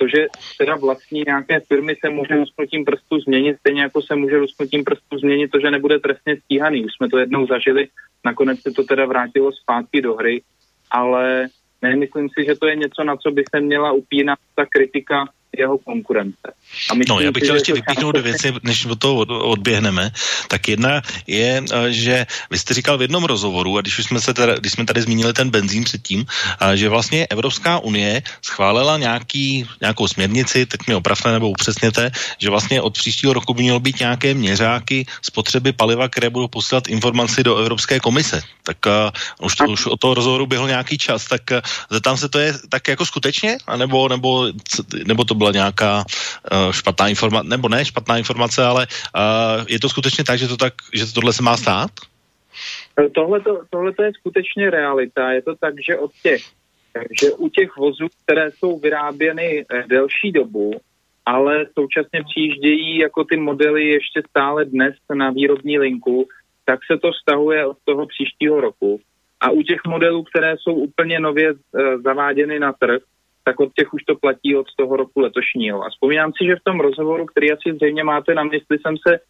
to, 0.00 0.08
že 0.08 0.26
teda 0.58 0.76
vlastní 0.76 1.22
nějaké 1.26 1.60
firmy 1.60 1.96
se 2.04 2.10
může 2.10 2.34
lusknutím 2.34 2.84
prstu 2.84 3.20
změnit, 3.20 3.56
stejně 3.60 3.82
jako 3.82 4.02
se 4.02 4.16
může 4.16 4.36
lusknutím 4.36 4.84
prstu 4.84 5.18
změnit 5.18 5.50
to, 5.50 5.60
že 5.60 5.70
nebude 5.70 5.98
trestně 5.98 6.36
stíhaný. 6.36 6.84
Už 6.84 6.92
jsme 6.96 7.08
to 7.08 7.18
jednou 7.18 7.46
zažili, 7.46 7.88
nakonec 8.24 8.60
se 8.60 8.70
to 8.70 8.84
teda 8.84 9.06
vrátilo 9.06 9.52
zpátky 9.52 10.02
do 10.02 10.14
hry, 10.14 10.42
ale 10.90 11.46
nemyslím 11.82 12.28
si, 12.28 12.44
že 12.46 12.54
to 12.54 12.66
je 12.66 12.76
něco, 12.76 13.04
na 13.04 13.16
co 13.16 13.30
by 13.30 13.42
se 13.54 13.60
měla 13.60 13.92
upínat 13.92 14.38
ta 14.54 14.66
kritika 14.66 15.24
jeho 15.58 15.78
konkurence. 15.78 16.54
A 16.90 16.94
no, 17.08 17.20
já 17.20 17.32
bych 17.32 17.42
chtěl 17.42 17.54
ještě 17.54 17.72
vypíchnout 17.72 18.14
dvě 18.14 18.22
věci, 18.22 18.52
než 18.62 18.86
od 18.86 18.98
toho 18.98 19.16
odběhneme. 19.26 20.10
Tak 20.48 20.68
jedna 20.68 21.02
je, 21.26 21.64
eh, 21.72 21.92
že 21.92 22.26
vy 22.50 22.58
jste 22.58 22.74
říkal 22.74 22.98
v 22.98 23.02
jednom 23.02 23.24
rozhovoru, 23.24 23.78
a 23.78 23.80
když 23.80 23.98
už 23.98 24.04
jsme, 24.04 24.20
se 24.20 24.34
tady, 24.34 24.52
když 24.58 24.72
jsme 24.72 24.84
tady 24.84 25.02
zmínili 25.02 25.32
ten 25.32 25.50
benzín 25.50 25.84
předtím, 25.84 26.26
eh, 26.60 26.76
že 26.76 26.88
vlastně 26.88 27.26
Evropská 27.26 27.78
unie 27.78 28.22
schválila 28.42 28.98
nějaký, 28.98 29.66
nějakou 29.80 30.08
směrnici, 30.08 30.66
teď 30.66 30.80
mi 30.86 30.94
opravte 30.94 31.32
nebo 31.32 31.50
upřesněte, 31.50 32.10
že 32.38 32.50
vlastně 32.50 32.82
od 32.82 32.94
příštího 32.94 33.32
roku 33.32 33.54
by 33.54 33.62
mělo 33.62 33.80
být 33.80 34.00
nějaké 34.00 34.34
měřáky 34.34 35.06
spotřeby 35.22 35.72
paliva, 35.72 36.08
které 36.08 36.30
budou 36.30 36.48
posílat 36.48 36.88
informaci 36.88 37.42
do 37.42 37.56
Evropské 37.56 38.00
komise. 38.00 38.42
Tak 38.62 38.76
uh, 38.86 39.46
už, 39.46 39.54
to, 39.54 39.64
už 39.64 39.86
od 39.86 40.00
toho 40.00 40.14
rozhovoru 40.14 40.46
běhl 40.46 40.68
nějaký 40.68 40.98
čas, 40.98 41.24
tak 41.24 41.42
uh, 41.50 41.60
zeptám 41.90 42.16
se, 42.16 42.28
to 42.28 42.38
je 42.38 42.54
tak 42.68 42.88
jako 42.88 43.06
skutečně? 43.06 43.58
A 43.66 43.76
nebo, 43.76 44.08
nebo, 44.08 44.52
nebo 45.06 45.24
to 45.24 45.34
byla 45.40 45.52
nějaká 45.52 46.04
uh, 46.04 46.72
špatná 46.72 47.08
informace, 47.08 47.48
nebo 47.48 47.68
ne 47.68 47.84
špatná 47.84 48.18
informace, 48.20 48.60
ale 48.60 48.86
uh, 48.86 49.64
je 49.68 49.80
to 49.80 49.88
skutečně 49.88 50.24
tak, 50.24 50.38
že 50.38 50.48
to 50.48 50.56
tak, 50.56 50.74
že 50.92 51.06
to 51.06 51.12
tohle 51.12 51.32
se 51.32 51.42
má 51.42 51.56
stát? 51.56 51.90
Tohle 53.14 53.40
je 54.02 54.12
skutečně 54.20 54.70
realita. 54.70 55.32
Je 55.32 55.42
to 55.42 55.54
tak, 55.56 55.74
že 55.88 55.96
od 55.96 56.12
těch, 56.22 56.42
že 57.20 57.32
u 57.32 57.48
těch 57.48 57.76
vozů, 57.76 58.06
které 58.24 58.50
jsou 58.50 58.78
vyráběny 58.78 59.64
eh, 59.64 59.84
delší 59.88 60.32
dobu, 60.32 60.80
ale 61.26 61.66
současně 61.78 62.20
přijíždějí 62.28 62.98
jako 62.98 63.24
ty 63.24 63.36
modely 63.36 63.88
ještě 63.88 64.22
stále 64.30 64.64
dnes 64.64 64.94
na 65.14 65.30
výrobní 65.30 65.78
linku, 65.78 66.28
tak 66.64 66.80
se 66.84 66.98
to 66.98 67.12
stahuje 67.22 67.66
od 67.66 67.76
toho 67.84 68.06
příštího 68.06 68.60
roku. 68.60 69.00
A 69.40 69.50
u 69.50 69.62
těch 69.62 69.80
modelů, 69.86 70.22
které 70.22 70.56
jsou 70.60 70.74
úplně 70.74 71.20
nově 71.20 71.54
zaváděny 72.04 72.60
na 72.60 72.72
trh, 72.72 73.00
tak 73.50 73.60
od 73.60 73.72
těch 73.74 73.94
už 73.94 74.02
to 74.04 74.14
platí 74.14 74.56
od 74.56 74.66
toho 74.76 74.96
roku 74.96 75.20
letošního. 75.20 75.82
A 75.84 75.90
vzpomínám 75.90 76.32
si, 76.32 76.46
že 76.46 76.56
v 76.56 76.64
tom 76.64 76.80
rozhovoru, 76.80 77.26
který 77.26 77.52
asi 77.52 77.74
zřejmě 77.74 78.04
máte 78.04 78.34
na 78.34 78.44
mysli, 78.44 78.78
jsem 78.78 78.96
se 79.08 79.14
e, 79.14 79.20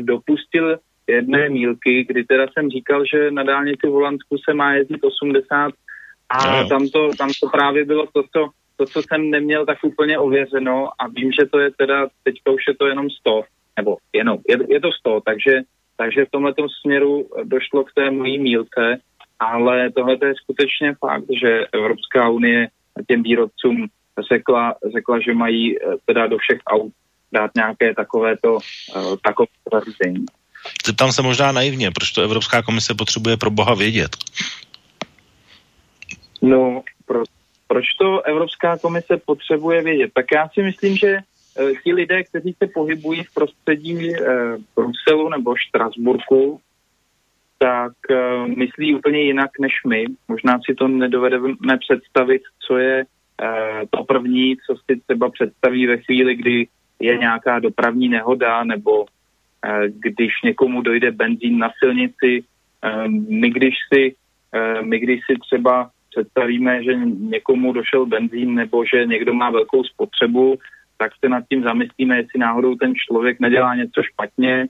dopustil 0.00 0.78
jedné 1.06 1.48
mílky, 1.48 2.04
kdy 2.08 2.24
teda 2.24 2.46
jsem 2.52 2.70
říkal, 2.70 3.04
že 3.04 3.30
na 3.30 3.42
dálnici 3.42 3.86
v 3.86 3.90
Holandsku 3.90 4.36
se 4.38 4.54
má 4.54 4.74
jezdit 4.74 5.04
80 5.04 5.72
a 6.28 6.62
no. 6.62 6.68
tam, 6.68 6.88
to, 6.88 7.10
tam 7.18 7.30
to 7.40 7.48
právě 7.48 7.84
bylo 7.84 8.06
to, 8.12 8.22
co, 8.22 8.48
to, 8.76 8.86
co 8.86 9.02
jsem 9.02 9.30
neměl 9.30 9.66
tak 9.66 9.78
úplně 9.82 10.18
ověřeno 10.18 10.88
a 10.98 11.08
vím, 11.08 11.32
že 11.32 11.46
to 11.46 11.58
je 11.58 11.70
teda, 11.70 12.08
teďka 12.22 12.50
už 12.50 12.62
je 12.68 12.74
to 12.74 12.86
jenom 12.86 13.10
100, 13.10 13.42
nebo 13.76 13.96
jenom, 14.12 14.38
je, 14.48 14.58
je 14.68 14.80
to 14.80 14.92
100, 14.92 15.20
takže, 15.20 15.60
takže 15.96 16.24
v 16.24 16.30
tomhle 16.30 16.54
směru 16.80 17.28
došlo 17.44 17.84
k 17.84 17.92
té 17.92 18.10
mojí 18.10 18.38
mílce, 18.38 19.00
ale 19.40 19.90
tohle 19.90 20.16
je 20.22 20.34
skutečně 20.42 20.94
fakt, 21.00 21.24
že 21.40 21.66
Evropská 21.72 22.28
unie 22.28 22.68
těm 23.08 23.22
výrobcům 23.22 23.86
řekla, 24.32 24.74
řekla, 24.94 25.20
že 25.20 25.34
mají 25.34 25.78
eh, 25.78 25.80
teda 26.06 26.26
do 26.26 26.38
všech 26.38 26.58
aut 26.66 26.92
dát 27.32 27.50
nějaké 27.56 27.94
takovéto, 27.94 28.54
uh, 28.54 29.16
takové 29.22 29.46
zařízení. 29.72 30.24
Zeptám 30.86 31.12
se 31.12 31.22
možná 31.22 31.52
naivně, 31.52 31.90
proč 31.90 32.10
to 32.12 32.22
Evropská 32.22 32.62
komise 32.62 32.94
potřebuje 32.94 33.36
pro 33.36 33.50
boha 33.50 33.74
vědět? 33.74 34.16
No, 36.42 36.82
pro, 37.06 37.22
proč 37.66 37.84
to 37.98 38.22
Evropská 38.22 38.78
komise 38.78 39.16
potřebuje 39.26 39.82
vědět? 39.82 40.10
Tak 40.14 40.26
já 40.32 40.48
si 40.48 40.62
myslím, 40.62 40.96
že 40.96 41.18
uh, 41.18 41.70
ti 41.84 41.92
lidé, 41.94 42.22
kteří 42.22 42.54
se 42.62 42.66
pohybují 42.74 43.24
v 43.24 43.34
prostředí 43.34 44.12
Bruselu 44.76 45.28
nebo 45.28 45.54
Štrasburku, 45.56 46.60
tak 47.58 47.92
uh, 48.10 48.48
myslí 48.48 48.94
úplně 48.94 49.20
jinak 49.20 49.50
než 49.60 49.72
my. 49.86 50.04
Možná 50.28 50.58
si 50.66 50.74
to 50.74 50.88
nedovedeme 50.88 51.78
představit, 51.80 52.42
co 52.66 52.78
je 52.78 53.04
uh, 53.04 53.80
to 53.90 54.04
první, 54.04 54.56
co 54.56 54.76
si 54.76 55.00
třeba 55.06 55.30
představí 55.30 55.86
ve 55.86 55.96
chvíli, 55.96 56.34
kdy 56.34 56.66
je 57.00 57.18
nějaká 57.18 57.58
dopravní 57.58 58.08
nehoda 58.08 58.64
nebo 58.64 59.00
uh, 59.00 59.06
když 60.02 60.32
někomu 60.44 60.82
dojde 60.82 61.10
benzín 61.10 61.58
na 61.58 61.70
silnici. 61.78 62.42
Uh, 62.84 63.06
my, 63.28 63.50
když 63.50 63.74
si, 63.94 64.14
uh, 64.54 64.86
my 64.86 64.98
když 64.98 65.20
si 65.30 65.36
třeba 65.48 65.90
představíme, 66.10 66.84
že 66.84 66.94
někomu 67.18 67.72
došel 67.72 68.06
benzín 68.06 68.54
nebo 68.54 68.84
že 68.84 69.06
někdo 69.06 69.34
má 69.34 69.50
velkou 69.50 69.84
spotřebu, 69.84 70.58
tak 70.98 71.12
se 71.24 71.28
nad 71.28 71.44
tím 71.48 71.62
zamyslíme, 71.62 72.16
jestli 72.16 72.40
náhodou 72.40 72.74
ten 72.74 72.94
člověk 72.94 73.40
nedělá 73.40 73.74
něco 73.74 74.02
špatně, 74.02 74.66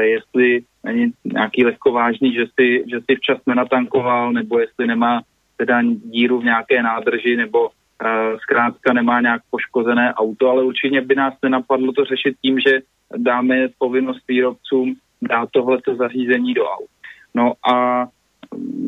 jestli 0.00 0.64
není 0.84 1.12
nějaký 1.24 1.64
lehkovážný, 1.64 2.34
že 2.34 2.44
si, 2.60 2.84
že 2.90 3.00
si 3.00 3.16
včas 3.16 3.38
nenatankoval, 3.46 4.32
nebo 4.32 4.58
jestli 4.58 4.86
nemá 4.86 5.22
teda 5.56 5.82
díru 5.82 6.40
v 6.40 6.44
nějaké 6.44 6.82
nádrži, 6.82 7.36
nebo 7.36 7.60
uh, 7.68 8.38
zkrátka 8.38 8.92
nemá 8.92 9.20
nějak 9.20 9.42
poškozené 9.50 10.14
auto, 10.14 10.50
ale 10.50 10.62
určitě 10.62 11.00
by 11.00 11.14
nás 11.14 11.34
nenapadlo 11.42 11.92
to 11.92 12.04
řešit 12.04 12.36
tím, 12.42 12.60
že 12.60 12.80
dáme 13.16 13.68
povinnost 13.78 14.24
výrobcům 14.28 14.94
dát 15.22 15.48
tohleto 15.50 15.96
zařízení 15.96 16.54
do 16.54 16.64
aut. 16.64 16.90
No 17.34 17.52
a 17.72 18.06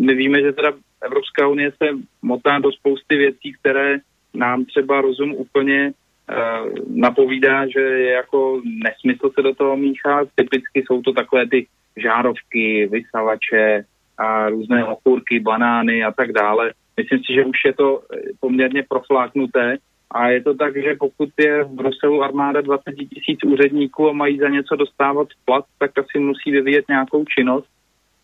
my 0.00 0.14
víme, 0.14 0.42
že 0.42 0.52
teda 0.52 0.72
Evropská 1.02 1.48
unie 1.48 1.72
se 1.82 1.88
motá 2.22 2.58
do 2.58 2.72
spousty 2.72 3.16
věcí, 3.16 3.52
které 3.60 3.98
nám 4.34 4.64
třeba 4.64 5.00
rozum 5.00 5.34
úplně 5.34 5.92
uh, 5.92 6.72
napovídá, 6.96 7.68
že 7.68 7.80
je 7.80 8.12
jako 8.12 8.62
nesmysl 8.64 9.30
se 9.34 9.42
do 9.42 9.54
toho 9.54 9.76
míchat. 9.76 10.28
Typicky 10.34 10.84
jsou 10.86 11.02
to 11.02 11.12
takové 11.12 11.46
ty 11.48 11.66
žárovky, 11.96 12.88
vysavače 12.92 13.84
a 14.18 14.48
různé 14.48 14.84
okurky, 14.84 15.40
banány 15.40 16.04
a 16.04 16.12
tak 16.12 16.32
dále. 16.32 16.72
Myslím 16.96 17.18
si, 17.18 17.34
že 17.34 17.44
už 17.44 17.56
je 17.64 17.72
to 17.72 18.02
eh, 18.02 18.18
poměrně 18.40 18.84
profláknuté 18.88 19.76
a 20.10 20.28
je 20.28 20.42
to 20.42 20.54
tak, 20.54 20.76
že 20.76 20.96
pokud 20.98 21.28
je 21.38 21.64
v 21.64 21.68
Bruselu 21.68 22.22
armáda 22.22 22.60
20 22.60 22.82
tisíc 22.92 23.44
úředníků 23.44 24.08
a 24.08 24.12
mají 24.12 24.38
za 24.38 24.48
něco 24.48 24.76
dostávat 24.76 25.28
plat, 25.44 25.64
tak 25.78 25.98
asi 25.98 26.18
musí 26.18 26.50
vyvíjet 26.50 26.84
nějakou 26.88 27.24
činnost. 27.24 27.68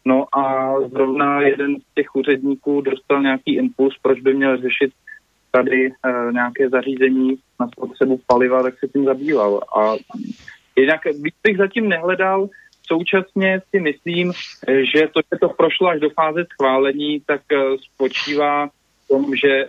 No 0.04 0.36
a 0.38 0.74
zrovna 0.88 1.40
jeden 1.40 1.76
z 1.76 1.94
těch 1.94 2.14
úředníků 2.14 2.80
dostal 2.80 3.22
nějaký 3.22 3.56
impuls, 3.56 3.94
proč 4.02 4.20
by 4.20 4.34
měl 4.34 4.56
řešit 4.56 4.92
tady 5.50 5.86
e, 5.86 5.92
nějaké 6.32 6.68
zařízení 6.68 7.38
na 7.60 7.68
spotřebu 7.68 8.20
paliva, 8.26 8.62
tak 8.62 8.78
se 8.78 8.88
tím 8.88 9.04
zabýval. 9.04 9.60
A 9.76 9.96
jinak 10.76 11.00
bych 11.42 11.56
zatím 11.56 11.88
nehledal 11.88 12.48
současně 12.92 13.60
si 13.70 13.80
myslím, 13.80 14.32
že 14.92 15.08
to, 15.12 15.20
že 15.32 15.38
to 15.40 15.48
prošlo 15.48 15.88
až 15.88 16.00
do 16.00 16.10
fáze 16.10 16.46
schválení, 16.52 17.22
tak 17.26 17.40
eh, 17.52 17.56
spočívá 17.78 18.66
v 18.66 19.08
tom, 19.08 19.36
že 19.36 19.48
eh, 19.48 19.68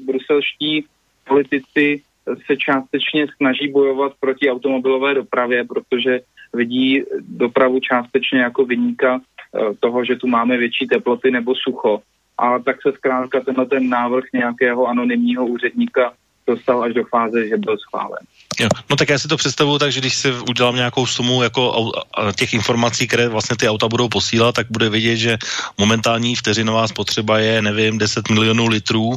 bruselští 0.00 0.84
politici 1.28 2.02
se 2.46 2.56
částečně 2.56 3.26
snaží 3.36 3.68
bojovat 3.68 4.12
proti 4.20 4.50
automobilové 4.50 5.14
dopravě, 5.14 5.64
protože 5.64 6.20
vidí 6.54 7.02
dopravu 7.20 7.80
částečně 7.80 8.40
jako 8.40 8.64
vyníka 8.64 9.20
eh, 9.20 9.74
toho, 9.80 10.04
že 10.04 10.16
tu 10.16 10.26
máme 10.26 10.56
větší 10.56 10.86
teploty 10.86 11.30
nebo 11.30 11.54
sucho. 11.54 12.02
a 12.38 12.58
tak 12.58 12.82
se 12.82 12.92
zkrátka 12.92 13.40
tenhle 13.40 13.66
ten 13.66 13.88
návrh 13.88 14.24
nějakého 14.32 14.86
anonymního 14.86 15.46
úředníka 15.46 16.12
dostal 16.54 16.82
až 16.82 16.94
do 16.94 17.04
fáze, 17.04 17.48
že 17.48 17.56
byl 17.56 17.76
schválen. 17.78 18.22
Jo. 18.60 18.68
No 18.90 18.96
tak 18.96 19.08
já 19.08 19.18
si 19.18 19.28
to 19.28 19.36
představuju 19.36 19.78
tak, 19.78 19.92
že 19.92 20.00
když 20.00 20.14
si 20.14 20.32
udělám 20.48 20.76
nějakou 20.76 21.06
sumu 21.06 21.42
jako 21.42 21.92
těch 22.36 22.54
informací, 22.54 23.08
které 23.08 23.28
vlastně 23.28 23.56
ty 23.56 23.68
auta 23.68 23.88
budou 23.88 24.08
posílat, 24.08 24.54
tak 24.54 24.66
bude 24.70 24.88
vidět, 24.88 25.16
že 25.16 25.38
momentální 25.78 26.36
vteřinová 26.36 26.88
spotřeba 26.88 27.38
je, 27.38 27.62
nevím, 27.62 27.98
10 27.98 28.28
milionů 28.28 28.66
litrů 28.66 29.12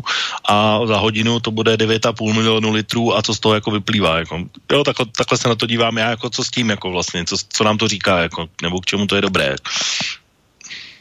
a 0.45 0.85
za 0.85 0.97
hodinu 0.97 1.39
to 1.39 1.51
bude 1.51 1.75
9,5 1.75 2.33
milionů 2.33 2.71
litrů 2.71 3.17
a 3.17 3.21
co 3.21 3.35
z 3.35 3.39
toho 3.39 3.55
jako 3.55 3.71
vyplývá. 3.71 4.17
Jako, 4.17 4.39
jo, 4.71 4.83
takhle, 4.83 5.05
takhle 5.17 5.37
se 5.37 5.49
na 5.49 5.55
to 5.55 5.65
dívám 5.65 5.97
já, 5.97 6.09
jako 6.09 6.29
co 6.29 6.43
s 6.43 6.49
tím, 6.49 6.69
jako 6.69 6.91
vlastně, 6.91 7.25
co, 7.25 7.35
co 7.49 7.63
nám 7.63 7.77
to 7.77 7.87
říká, 7.87 8.19
jako, 8.19 8.47
nebo 8.61 8.81
k 8.81 8.85
čemu 8.85 9.07
to 9.07 9.15
je 9.15 9.21
dobré. 9.21 9.55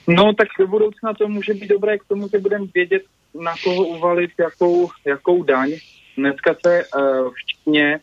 No 0.09 0.35
tak 0.35 0.49
do 0.59 0.67
budoucna 0.67 1.15
to 1.15 1.29
může 1.29 1.55
být 1.55 1.69
dobré 1.69 1.99
k 1.99 2.05
tomu, 2.09 2.29
že 2.33 2.39
budeme 2.39 2.67
vědět, 2.75 3.03
na 3.35 3.55
koho 3.65 3.85
uvalit 3.85 4.31
jakou, 4.39 4.91
jakou 5.05 5.43
daň. 5.43 5.73
Dneska 6.17 6.57
se 6.67 6.85
uh, 6.97 7.29
v 7.31 7.35
Číně 7.47 8.01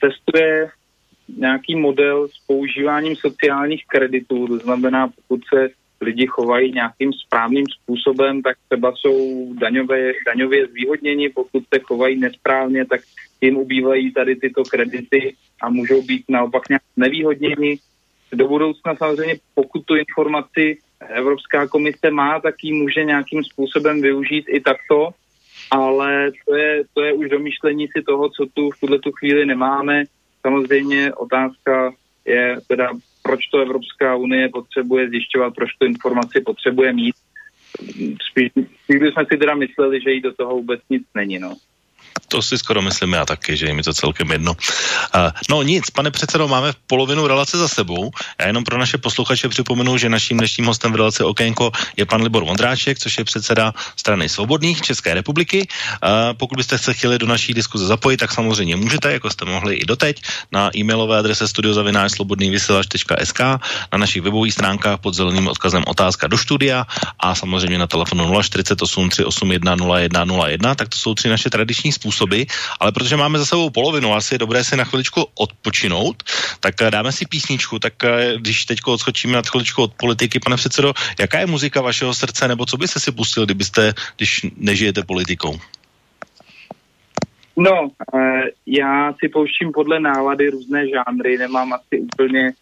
testuje 0.00 0.70
nějaký 1.38 1.76
model 1.76 2.28
s 2.28 2.46
používáním 2.46 3.16
sociálních 3.16 3.86
kreditů, 3.86 4.46
to 4.46 4.58
znamená, 4.58 5.08
pokud 5.08 5.40
se 5.54 5.68
lidi 6.00 6.26
chovají 6.26 6.72
nějakým 6.72 7.12
správným 7.12 7.64
způsobem, 7.66 8.42
tak 8.42 8.56
třeba 8.68 8.92
jsou 8.96 9.46
daňové, 9.54 10.12
daňově 10.26 10.66
zvýhodněni, 10.66 11.28
pokud 11.28 11.62
se 11.74 11.80
chovají 11.80 12.18
nesprávně, 12.18 12.84
tak 12.84 13.00
jim 13.40 13.56
ubývají 13.56 14.12
tady 14.12 14.36
tyto 14.36 14.62
kredity 14.62 15.34
a 15.62 15.68
můžou 15.68 16.02
být 16.02 16.24
naopak 16.28 16.68
nějak 16.68 16.82
nevýhodněni. 16.96 17.78
Do 18.32 18.48
budoucna 18.48 18.96
samozřejmě, 18.96 19.34
pokud 19.54 19.84
tu 19.84 19.96
informaci 19.96 20.78
Evropská 21.08 21.68
komise 21.68 22.10
má, 22.10 22.40
tak 22.40 22.54
ji 22.62 22.72
může 22.72 23.04
nějakým 23.04 23.44
způsobem 23.44 24.02
využít 24.02 24.44
i 24.48 24.60
takto, 24.60 25.10
ale 25.70 26.30
to 26.46 26.56
je, 26.56 26.82
to 26.94 27.02
je 27.02 27.12
už 27.12 27.28
domýšlení 27.28 27.88
si 27.88 28.02
toho, 28.02 28.30
co 28.30 28.46
tu 28.54 28.70
v 28.70 28.80
tuhle 28.80 28.98
tu 28.98 29.12
chvíli 29.12 29.46
nemáme. 29.46 30.04
Samozřejmě 30.40 31.14
otázka 31.14 31.92
je 32.24 32.56
teda, 32.68 32.90
proč 33.22 33.46
to 33.46 33.58
Evropská 33.58 34.16
unie 34.16 34.48
potřebuje 34.48 35.08
zjišťovat, 35.08 35.54
proč 35.54 35.70
tu 35.78 35.86
informaci 35.86 36.40
potřebuje 36.40 36.92
mít. 36.92 37.14
Spíš, 38.30 38.50
spíš 38.84 38.98
bychom 38.98 39.24
si 39.32 39.38
teda 39.38 39.54
mysleli, 39.54 40.00
že 40.00 40.10
jí 40.10 40.20
do 40.20 40.32
toho 40.32 40.50
vůbec 40.50 40.80
nic 40.90 41.02
není. 41.14 41.38
No. 41.38 41.54
To 42.28 42.42
si 42.42 42.58
skoro 42.58 42.82
myslím 42.82 43.12
já 43.12 43.24
taky, 43.24 43.56
že 43.56 43.66
je 43.66 43.74
mi 43.74 43.82
to 43.82 43.94
celkem 43.94 44.30
jedno. 44.30 44.52
Uh, 44.52 45.30
no 45.50 45.62
nic, 45.62 45.90
pane 45.90 46.10
předsedo, 46.10 46.48
máme 46.48 46.72
polovinu 46.86 47.26
relace 47.26 47.58
za 47.58 47.68
sebou. 47.68 48.10
Já 48.40 48.46
jenom 48.46 48.64
pro 48.64 48.78
naše 48.78 48.98
posluchače 48.98 49.48
připomenu, 49.48 49.98
že 49.98 50.08
naším 50.08 50.38
dnešním 50.38 50.66
hostem 50.66 50.92
v 50.92 50.96
relaci 50.96 51.22
Okénko 51.22 51.72
je 51.96 52.06
pan 52.06 52.22
Libor 52.22 52.44
Vondráček, 52.44 52.98
což 52.98 53.18
je 53.18 53.24
předseda 53.24 53.74
strany 53.96 54.28
Svobodných 54.28 54.80
České 54.82 55.14
republiky. 55.14 55.68
Uh, 55.68 56.08
pokud 56.36 56.56
byste 56.56 56.78
se 56.78 56.94
chtěli 56.94 57.18
do 57.18 57.26
naší 57.26 57.54
diskuze 57.54 57.86
zapojit, 57.86 58.16
tak 58.16 58.32
samozřejmě 58.32 58.76
můžete, 58.76 59.12
jako 59.12 59.30
jste 59.30 59.44
mohli 59.44 59.74
i 59.74 59.84
doteď, 59.84 60.22
na 60.52 60.70
e-mailové 60.76 61.18
adrese 61.18 61.48
studiozavináčslobodnývysílač.sk, 61.48 63.40
na 63.92 63.98
našich 63.98 64.22
webových 64.22 64.52
stránkách 64.52 65.00
pod 65.00 65.14
zeleným 65.14 65.48
odkazem 65.48 65.84
otázka 65.86 66.26
do 66.26 66.38
studia 66.38 66.86
a 67.20 67.34
samozřejmě 67.34 67.78
na 67.78 67.86
telefonu 67.86 68.42
048 68.42 69.10
381 69.10 69.76
0101, 69.76 70.74
tak 70.74 70.88
to 70.88 70.98
jsou 70.98 71.14
tři 71.14 71.28
naše 71.28 71.50
tradiční 71.50 71.92
způsoby 71.92 72.05
způsoby, 72.06 72.42
ale 72.80 72.92
protože 72.92 73.16
máme 73.16 73.38
za 73.38 73.44
sebou 73.44 73.70
polovinu, 73.70 74.14
asi 74.14 74.34
je 74.34 74.38
dobré 74.38 74.64
si 74.64 74.76
na 74.76 74.84
chviličku 74.84 75.26
odpočinout, 75.34 76.22
tak 76.60 76.74
eh, 76.82 76.90
dáme 76.90 77.12
si 77.12 77.26
písničku, 77.26 77.78
tak 77.78 77.98
eh, 78.04 78.38
když 78.38 78.64
teď 78.64 78.78
odskočíme 78.86 79.34
na 79.34 79.42
chviličku 79.42 79.82
od 79.82 79.94
politiky, 79.94 80.38
pane 80.38 80.56
předsedo, 80.56 80.94
jaká 81.18 81.38
je 81.38 81.46
muzika 81.46 81.82
vašeho 81.82 82.14
srdce, 82.14 82.48
nebo 82.48 82.66
co 82.66 82.76
byste 82.76 83.00
si 83.00 83.10
pustil, 83.12 83.44
kdybyste, 83.44 83.92
když 84.16 84.46
nežijete 84.56 85.02
politikou? 85.02 85.58
No, 87.58 87.90
eh, 88.14 88.54
já 88.66 89.12
si 89.12 89.28
pouštím 89.28 89.72
podle 89.74 90.00
nálady 90.00 90.50
různé 90.50 90.84
žánry, 90.88 91.38
nemám 91.38 91.72
asi 91.72 92.00
úplně 92.00 92.52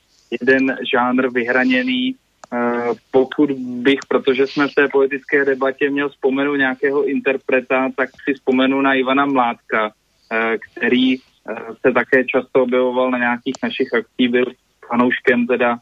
jeden 0.41 0.77
žánr 0.93 1.29
vyhraněný. 1.29 2.15
Eh, 2.55 2.95
pokud 3.11 3.51
bych, 3.59 3.99
protože 4.09 4.47
jsme 4.47 4.69
v 4.69 4.75
té 4.75 4.89
politické 4.89 5.45
debatě 5.45 5.91
měl 5.91 6.09
vzpomenout 6.09 6.57
nějakého 6.57 7.05
interpreta, 7.05 7.89
tak 7.97 8.11
si 8.25 8.35
vzpomenu 8.35 8.81
na 8.81 8.95
Ivana 8.95 9.27
Mládka, 9.27 9.91
eh, 10.33 10.59
který 10.59 11.17
eh, 11.17 11.21
se 11.81 11.93
také 11.93 12.25
často 12.25 12.63
objevoval 12.63 13.11
na 13.11 13.19
nějakých 13.19 13.55
našich 13.63 13.95
akcích, 13.95 14.29
byl 14.29 14.45
fanouškem 14.89 15.47
teda 15.47 15.79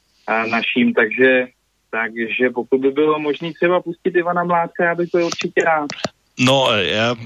naším, 0.51 0.95
takže 0.95 1.47
takže 1.91 2.51
pokud 2.51 2.81
by 2.81 2.91
bylo 2.91 3.19
možné 3.19 3.53
třeba 3.53 3.83
pustit 3.83 4.17
Ivana 4.17 4.45
Mládka, 4.45 4.85
já 4.85 4.95
bych 4.95 5.11
to 5.11 5.27
určitě 5.27 5.65
rád. 5.65 5.89
No, 6.39 6.69
já 6.73 7.17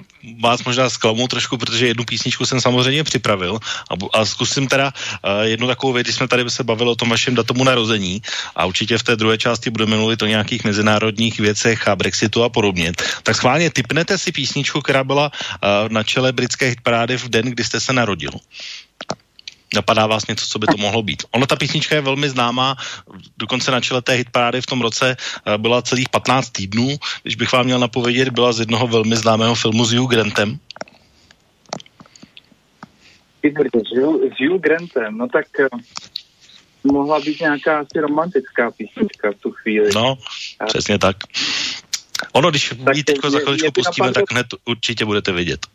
vás 0.41 0.65
možná 0.65 0.91
zklamu 0.91 1.29
trošku, 1.29 1.59
protože 1.59 1.87
jednu 1.87 2.05
písničku 2.05 2.47
jsem 2.47 2.61
samozřejmě 2.61 3.05
připravil 3.05 3.59
a, 3.91 4.19
a 4.19 4.25
zkusím 4.25 4.69
teda 4.69 4.93
uh, 4.93 5.43
jednu 5.43 5.67
takovou 5.67 5.93
věc, 5.93 6.05
když 6.05 6.17
jsme 6.17 6.29
tady 6.29 6.51
se 6.51 6.65
bavili 6.65 6.91
o 6.91 6.97
tom 6.97 7.09
vašem 7.09 7.35
datumu 7.35 7.65
narození 7.65 8.23
a 8.57 8.67
určitě 8.67 8.99
v 8.99 9.03
té 9.03 9.17
druhé 9.17 9.39
části 9.39 9.71
budeme 9.71 9.97
mluvit 9.97 10.23
o 10.23 10.27
nějakých 10.27 10.65
mezinárodních 10.65 11.41
věcech 11.41 11.89
a 11.89 11.97
Brexitu 11.97 12.43
a 12.43 12.49
podobně. 12.49 12.93
Tak 13.23 13.37
schválně 13.37 13.71
typnete 13.71 14.19
si 14.19 14.33
písničku, 14.33 14.81
která 14.81 15.05
byla 15.05 15.31
uh, 15.31 15.89
na 15.89 16.03
čele 16.03 16.33
britské 16.33 16.67
hitparády 16.67 17.19
v 17.19 17.29
den, 17.29 17.47
kdy 17.47 17.65
jste 17.65 17.81
se 17.81 17.93
narodil. 17.93 18.31
Napadá 19.77 20.07
vás 20.07 20.27
něco, 20.27 20.47
co 20.47 20.59
by 20.59 20.67
to 20.67 20.77
mohlo 20.77 21.03
být? 21.03 21.23
Ono, 21.31 21.47
ta 21.47 21.57
písnička 21.57 21.95
je 21.95 22.01
velmi 22.01 22.29
známá, 22.29 22.77
dokonce 23.39 23.71
na 23.71 23.81
čele 23.81 24.03
té 24.03 24.13
hitparády 24.13 24.61
v 24.61 24.67
tom 24.67 24.81
roce 24.81 25.17
eh, 25.17 25.59
byla 25.59 25.83
celých 25.83 26.09
15 26.09 26.51
týdnů. 26.51 26.97
Když 27.23 27.37
bych 27.37 27.53
vám 27.53 27.65
měl 27.65 27.79
napovědět, 27.79 28.29
byla 28.29 28.53
z 28.53 28.61
jednoho 28.61 28.87
velmi 28.87 29.17
známého 29.17 29.55
filmu 29.55 29.85
s 29.85 29.93
Hugh 29.93 30.11
Grantem. 30.11 30.59
S 33.45 34.39
Hugh 34.41 34.61
Grantem, 34.61 35.19
no 35.19 35.29
tak 35.29 35.47
eh, 35.61 35.69
mohla 36.85 37.21
být 37.21 37.41
nějaká 37.41 37.79
asi 37.79 38.01
romantická 38.01 38.71
písnička 38.71 39.31
v 39.31 39.41
tu 39.41 39.51
chvíli. 39.51 39.91
No, 39.95 40.19
přesně 40.67 40.99
tak. 40.99 41.17
Ono, 42.33 42.51
když 42.51 42.75
tak 42.85 42.97
teď 43.07 43.17
za 43.29 43.39
chviličku 43.39 43.73
pustíme, 43.73 44.07
napadlo... 44.07 44.27
tak 44.27 44.33
hned 44.33 44.47
určitě 44.65 45.05
budete 45.05 45.33
vidět. 45.33 45.67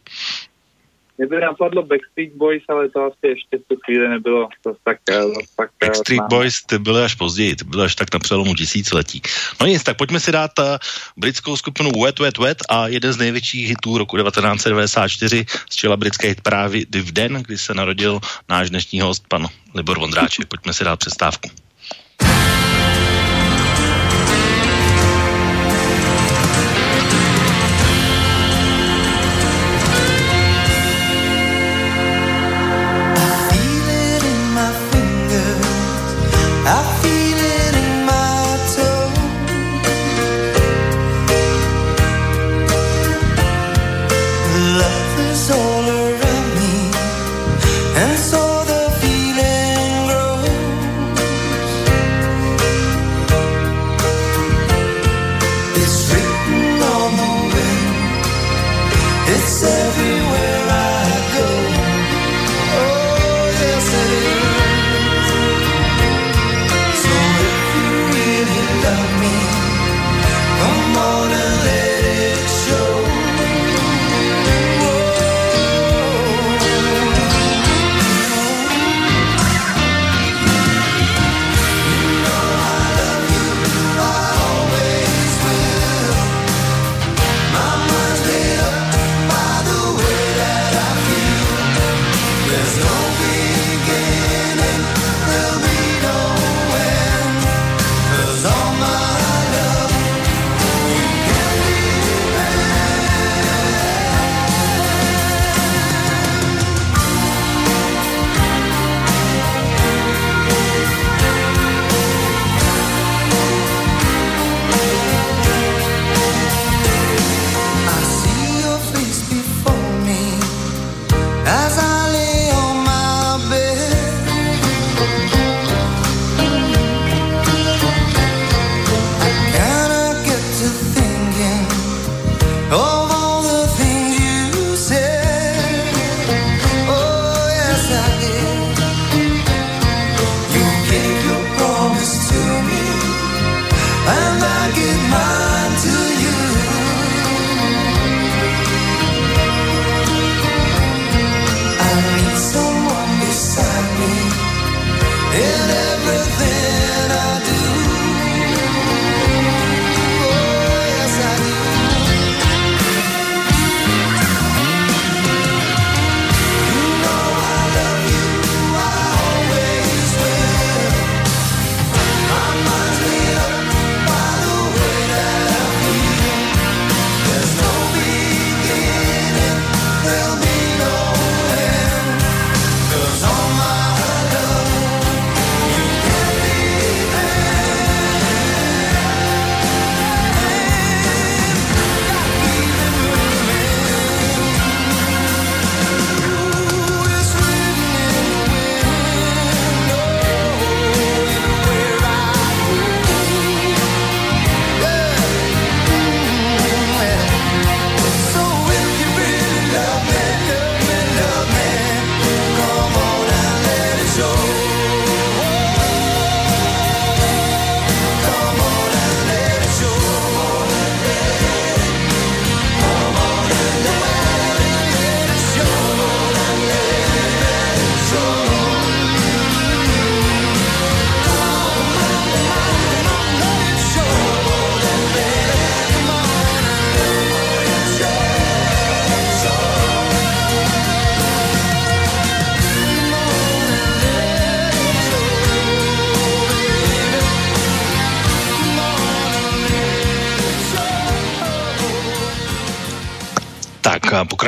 Mě 1.22 1.28
by 1.28 1.42
napadlo 1.42 1.84
Backstreet 1.84 2.34
Boys, 2.36 2.64
ale 2.70 2.90
to 2.90 3.06
asi 3.06 3.28
ještě 3.28 3.58
v 3.58 3.68
tu 3.68 3.76
chvíli 3.86 4.10
nebylo 4.10 4.50
to 4.64 4.74
tak, 4.84 4.98
to 5.06 5.34
tak 5.58 5.70
Backstreet 5.80 6.22
Boys, 6.30 6.62
ty 6.66 6.80
byly 6.80 7.04
až 7.04 7.16
později, 7.16 7.56
ty 7.56 7.66
byly 7.66 7.86
až 7.86 7.96
tak 7.96 8.14
na 8.14 8.20
přelomu 8.20 8.56
tisíciletí. 8.56 9.22
No 9.62 9.68
nic, 9.68 9.84
tak 9.84 9.98
pojďme 9.98 10.20
si 10.20 10.32
dát 10.32 10.52
uh, 10.60 10.66
britskou 11.18 11.58
skupinu 11.58 11.92
Wet 12.02 12.20
Wet 12.20 12.38
Wet 12.38 12.58
a 12.70 12.88
jeden 12.88 13.14
z 13.14 13.18
největších 13.18 13.70
hitů 13.70 13.98
roku 13.98 14.18
1994 14.18 15.46
z 15.70 15.76
čela 15.76 15.98
britské 15.98 16.28
hitprávy 16.28 16.86
v 16.90 17.12
den, 17.12 17.34
kdy 17.34 17.58
se 17.58 17.74
narodil 17.74 18.20
náš 18.50 18.70
dnešní 18.70 19.02
host, 19.02 19.24
pan 19.28 19.48
Libor 19.76 20.00
Vondráček. 20.00 20.46
Pojďme 20.46 20.74
si 20.74 20.84
dát 20.84 21.00
přestávku. 21.00 21.50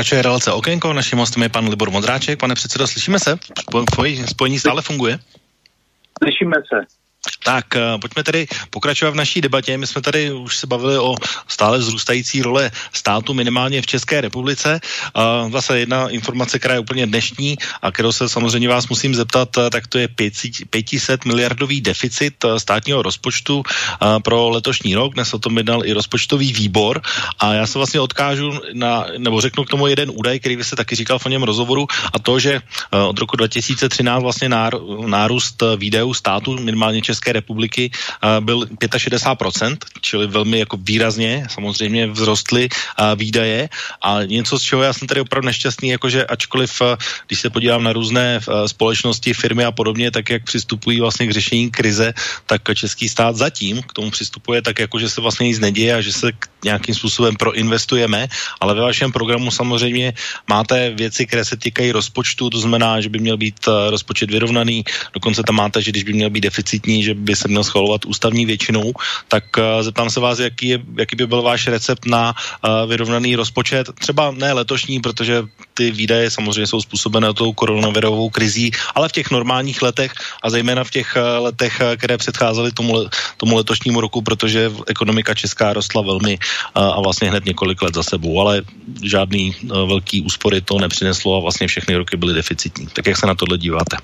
Pokračuje 0.03 0.21
relace 0.21 0.51
Okénko, 0.51 0.93
naším 0.93 1.19
hostem 1.19 1.43
je 1.43 1.49
pan 1.49 1.69
Libor 1.69 1.91
Modráček. 1.91 2.39
Pane 2.39 2.55
předsedo, 2.55 2.87
slyšíme 2.87 3.19
se? 3.19 3.37
Spojení 4.27 4.59
stále 4.59 4.81
funguje? 4.81 5.19
Slyšíme 6.23 6.55
se. 6.67 7.02
Tak 7.43 7.65
uh, 7.75 7.99
pojďme 8.01 8.23
tedy 8.23 8.47
pokračovat 8.69 9.11
v 9.11 9.15
naší 9.15 9.41
debatě. 9.41 9.77
My 9.77 9.87
jsme 9.87 10.01
tady 10.01 10.31
už 10.31 10.57
se 10.57 10.67
bavili 10.67 10.97
o 10.99 11.15
stále 11.47 11.77
vzrůstající 11.77 12.41
role 12.41 12.71
státu 12.93 13.33
minimálně 13.33 13.81
v 13.81 13.87
České 13.87 14.21
republice. 14.21 14.79
Uh, 15.43 15.51
zase 15.51 15.79
jedna 15.79 16.09
informace, 16.09 16.59
která 16.59 16.73
je 16.73 16.79
úplně 16.79 17.07
dnešní 17.07 17.57
a 17.81 17.91
kterou 17.91 18.11
se 18.11 18.29
samozřejmě 18.29 18.69
vás 18.69 18.87
musím 18.87 19.15
zeptat, 19.15 19.57
uh, 19.57 19.69
tak 19.69 19.87
to 19.87 19.97
je 19.97 20.07
500 20.69 21.25
miliardový 21.25 21.81
deficit 21.81 22.45
státního 22.57 23.01
rozpočtu 23.01 23.63
pro 24.23 24.49
letošní 24.49 24.95
rok. 24.95 25.13
Dnes 25.13 25.33
o 25.33 25.39
tom 25.39 25.57
jednal 25.57 25.85
i 25.85 25.93
rozpočtový 25.93 26.53
výbor 26.53 27.01
a 27.39 27.53
já 27.53 27.67
se 27.67 27.79
vlastně 27.79 27.99
odkážu 27.99 28.51
na, 28.73 29.05
nebo 29.17 29.41
řeknu 29.41 29.63
k 29.63 29.69
tomu 29.69 29.87
jeden 29.87 30.11
údaj, 30.13 30.39
který 30.39 30.55
vy 30.55 30.63
se 30.63 30.75
taky 30.75 30.95
říkal 30.95 31.19
v 31.19 31.25
něm 31.25 31.43
rozhovoru 31.43 31.87
a 32.13 32.19
to, 32.19 32.39
že 32.39 32.61
od 32.91 33.19
roku 33.19 33.35
2013 33.35 34.21
vlastně 34.21 34.49
nár, 34.49 34.73
nárůst 35.05 35.63
výdajů 35.77 36.13
státu 36.13 36.59
minimálně 36.59 37.01
České 37.01 37.32
republiky 37.33 37.91
byl 38.39 38.59
65%, 38.59 39.77
čili 40.01 40.27
velmi 40.27 40.59
jako 40.59 40.77
výrazně 40.77 41.47
samozřejmě 41.49 42.13
vzrostly 42.13 42.69
výdaje. 43.15 43.69
A 44.01 44.23
něco, 44.23 44.59
z 44.59 44.61
čeho 44.61 44.81
já 44.83 44.93
jsem 44.93 45.07
tady 45.07 45.21
opravdu 45.21 45.45
nešťastný, 45.45 45.89
jakože 45.89 46.25
ačkoliv, 46.25 46.81
když 47.27 47.39
se 47.39 47.49
podívám 47.49 47.83
na 47.83 47.93
různé 47.93 48.39
společnosti, 48.67 49.33
firmy 49.33 49.65
a 49.65 49.71
podobně, 49.71 50.11
tak 50.11 50.29
jak 50.29 50.43
přistupují 50.43 50.99
vlastně 50.99 51.27
k 51.27 51.31
řešení 51.31 51.71
krize, 51.71 52.13
tak 52.45 52.61
český 52.75 53.09
stát 53.09 53.35
zatím 53.35 53.81
k 53.81 53.93
tomu 53.93 54.11
přistupuje 54.11 54.61
tak 54.61 54.79
jako, 54.79 54.99
že 54.99 55.09
se 55.09 55.21
vlastně 55.21 55.47
nic 55.47 55.59
neděje 55.59 55.95
a 55.95 56.01
že 56.01 56.13
se 56.13 56.31
nějakým 56.63 56.95
způsobem 56.95 57.35
proinvestujeme, 57.35 58.27
ale 58.61 58.73
ve 58.73 58.81
vašem 58.81 59.11
programu 59.11 59.51
samozřejmě 59.51 60.13
máte 60.49 60.89
věci, 60.89 61.25
které 61.25 61.45
se 61.45 61.57
týkají 61.57 61.91
rozpočtu, 61.91 62.49
to 62.49 62.59
znamená, 62.59 63.01
že 63.01 63.09
by 63.09 63.19
měl 63.19 63.37
být 63.37 63.67
rozpočet 63.89 64.31
vyrovnaný, 64.31 64.83
dokonce 65.13 65.43
tam 65.43 65.55
máte, 65.55 65.81
že 65.81 65.91
když 65.91 66.03
by 66.03 66.13
měl 66.13 66.29
být 66.29 66.41
deficitní, 66.41 67.03
že 67.03 67.13
by 67.23 67.35
se 67.35 67.47
měl 67.47 67.63
schvalovat 67.63 68.05
ústavní 68.05 68.45
většinou, 68.45 68.93
tak 69.27 69.43
uh, 69.57 69.63
zeptám 69.81 70.09
se 70.09 70.19
vás, 70.19 70.39
jaký, 70.39 70.67
je, 70.67 70.79
jaký 70.97 71.15
by 71.15 71.27
byl 71.27 71.41
váš 71.41 71.67
recept 71.67 72.05
na 72.05 72.35
uh, 72.35 72.89
vyrovnaný 72.89 73.35
rozpočet, 73.35 73.89
třeba 73.99 74.31
ne 74.31 74.53
letošní, 74.53 74.99
protože 74.99 75.43
ty 75.73 75.91
výdaje 75.91 76.31
samozřejmě 76.31 76.67
jsou 76.67 76.81
způsobené 76.81 77.33
tou 77.33 77.53
koronavirovou 77.53 78.29
krizí, 78.29 78.71
ale 78.95 79.09
v 79.09 79.11
těch 79.11 79.31
normálních 79.31 79.81
letech 79.81 80.13
a 80.43 80.49
zejména 80.49 80.83
v 80.83 80.91
těch 80.91 81.17
uh, 81.17 81.43
letech, 81.43 81.81
které 81.97 82.17
předcházely 82.17 82.71
tomu, 82.71 83.07
tomu 83.37 83.55
letošnímu 83.55 84.01
roku, 84.01 84.21
protože 84.21 84.71
ekonomika 84.87 85.33
česká 85.33 85.73
rostla 85.73 86.01
velmi 86.01 86.39
a 86.75 87.01
vlastně 87.01 87.29
hned 87.29 87.45
několik 87.45 87.81
let 87.81 87.95
za 87.95 88.03
sebou, 88.03 88.39
ale 88.39 88.61
žádný 89.03 89.55
velký 89.87 90.21
úspory 90.21 90.61
to 90.61 90.79
nepřineslo 90.79 91.37
a 91.37 91.39
vlastně 91.39 91.67
všechny 91.67 91.95
roky 91.95 92.17
byly 92.17 92.33
deficitní. 92.33 92.87
Tak 92.93 93.07
jak 93.07 93.17
se 93.17 93.27
na 93.27 93.35
tohle 93.35 93.57
díváte? 93.57 93.97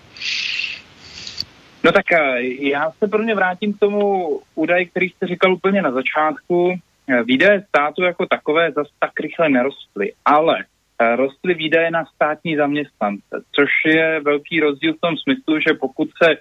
No 1.84 1.92
tak 1.92 2.12
eh, 2.12 2.42
já 2.44 2.92
se 2.92 3.08
pro 3.08 3.24
mě 3.24 3.36
vrátím 3.36 3.74
k 3.74 3.80
tomu 3.80 4.40
údaji, 4.56 4.86
který 4.86 5.10
jste 5.10 5.28
říkal 5.28 5.54
úplně 5.54 5.82
na 5.82 5.92
začátku. 5.92 6.74
Eh, 7.08 7.24
výdaje 7.24 7.66
státu 7.70 8.04
jako 8.04 8.26
takové 8.26 8.72
zase 8.72 8.90
tak 9.00 9.12
rychle 9.20 9.50
nerostly, 9.50 10.14
ale 10.26 10.58
eh, 11.02 11.16
rostly 11.16 11.54
výdaje 11.54 11.92
na 11.92 12.06
státní 12.06 12.56
zaměstnance, 12.56 13.44
což 13.52 13.70
je 13.86 14.20
velký 14.20 14.60
rozdíl 14.60 14.94
v 14.94 15.02
tom 15.02 15.18
smyslu, 15.18 15.60
že 15.60 15.74
pokud 15.74 16.10
se 16.24 16.38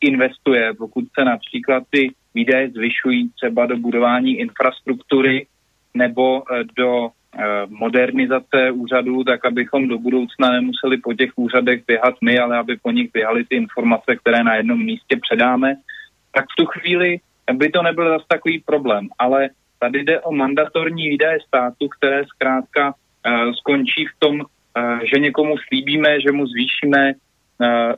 investuje, 0.00 0.74
pokud 0.74 1.04
se 1.18 1.24
například 1.24 1.82
ty 1.90 2.14
výdaje 2.34 2.70
zvyšují 2.70 3.30
třeba 3.30 3.66
do 3.66 3.76
budování 3.76 4.38
infrastruktury 4.38 5.46
nebo 5.94 6.42
do 6.76 7.10
modernizace 7.68 8.70
úřadů, 8.70 9.24
tak 9.24 9.44
abychom 9.44 9.88
do 9.88 9.98
budoucna 9.98 10.50
nemuseli 10.50 10.96
po 10.96 11.14
těch 11.14 11.30
úřadech 11.36 11.82
běhat 11.86 12.14
my, 12.24 12.38
ale 12.38 12.58
aby 12.58 12.76
po 12.76 12.90
nich 12.90 13.12
běhaly 13.12 13.44
ty 13.44 13.56
informace, 13.56 14.16
které 14.16 14.44
na 14.44 14.54
jednom 14.54 14.84
místě 14.84 15.16
předáme, 15.20 15.74
tak 16.34 16.44
v 16.44 16.56
tu 16.56 16.66
chvíli 16.66 17.20
by 17.52 17.70
to 17.70 17.82
nebyl 17.82 18.08
zase 18.08 18.24
takový 18.28 18.60
problém. 18.60 19.08
Ale 19.18 19.50
tady 19.78 20.04
jde 20.04 20.20
o 20.20 20.32
mandatorní 20.32 21.08
výdaje 21.08 21.38
státu, 21.46 21.88
které 21.88 22.24
zkrátka 22.24 22.94
uh, 22.94 23.52
skončí 23.52 24.06
v 24.06 24.18
tom, 24.18 24.40
uh, 24.40 24.98
že 25.14 25.20
někomu 25.20 25.54
slíbíme, 25.68 26.20
že 26.20 26.32
mu 26.32 26.46
zvýšíme, 26.46 27.12
uh, 27.12 27.92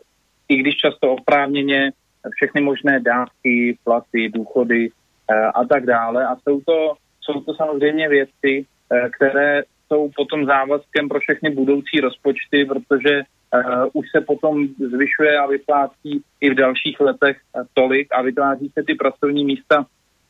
i 0.48 0.56
když 0.56 0.76
často 0.76 1.12
oprávněně, 1.12 1.92
všechny 2.34 2.60
možné 2.60 3.00
dávky, 3.00 3.78
platy, 3.84 4.28
důchody 4.28 4.90
uh, 4.90 5.50
a 5.54 5.64
tak 5.64 5.86
dále. 5.86 6.26
A 6.26 6.36
jsou 6.36 6.60
to, 6.60 6.94
jsou 7.20 7.40
to 7.40 7.54
samozřejmě 7.54 8.08
věci, 8.08 8.66
Eh, 8.70 8.79
které 9.16 9.62
jsou 9.92 10.10
potom 10.16 10.46
závazkem 10.46 11.08
pro 11.08 11.20
všechny 11.20 11.50
budoucí 11.50 12.00
rozpočty, 12.00 12.64
protože 12.64 13.22
uh, 13.22 13.88
už 13.92 14.06
se 14.10 14.20
potom 14.20 14.66
zvyšuje 14.66 15.38
a 15.38 15.46
vyplácí 15.46 16.22
i 16.40 16.50
v 16.50 16.54
dalších 16.54 17.00
letech 17.00 17.36
uh, 17.36 17.62
tolik 17.74 18.08
a 18.12 18.22
vytváří 18.22 18.70
se 18.78 18.82
ty 18.86 18.94
pracovní 18.94 19.44
místa, 19.44 19.86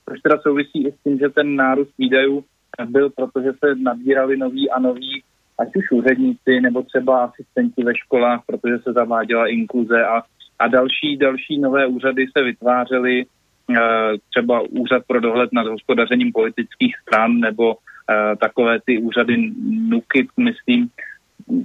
což 0.09 0.21
teda 0.21 0.39
souvisí 0.39 0.87
i 0.87 0.93
s 0.93 1.03
tím, 1.05 1.19
že 1.19 1.29
ten 1.29 1.57
nárůst 1.57 1.93
výdajů 1.99 2.45
byl, 2.85 3.11
protože 3.11 3.53
se 3.65 3.75
nabírali 3.75 4.37
noví 4.37 4.71
a 4.71 4.81
noví, 4.81 5.23
ať 5.59 5.69
už 5.77 5.85
úředníci 5.93 6.61
nebo 6.61 6.83
třeba 6.83 7.25
asistenti 7.25 7.85
ve 7.85 7.97
školách, 7.97 8.41
protože 8.47 8.79
se 8.79 8.93
zaváděla 8.93 9.47
inkluze 9.47 10.05
a, 10.05 10.23
a 10.59 10.69
další, 10.69 11.17
další 11.17 11.59
nové 11.61 11.87
úřady 11.87 12.27
se 12.37 12.45
vytvářely, 12.45 13.25
uh, 13.25 13.77
třeba 14.31 14.61
úřad 14.61 15.03
pro 15.07 15.21
dohled 15.21 15.51
nad 15.53 15.67
hospodařením 15.67 16.33
politických 16.33 16.97
stran 17.03 17.41
nebo 17.41 17.75
Eh, 17.75 17.77
takové 18.41 18.79
ty 18.87 18.99
úřady 18.99 19.53
NUKIP, 19.89 20.29
myslím. 20.37 20.89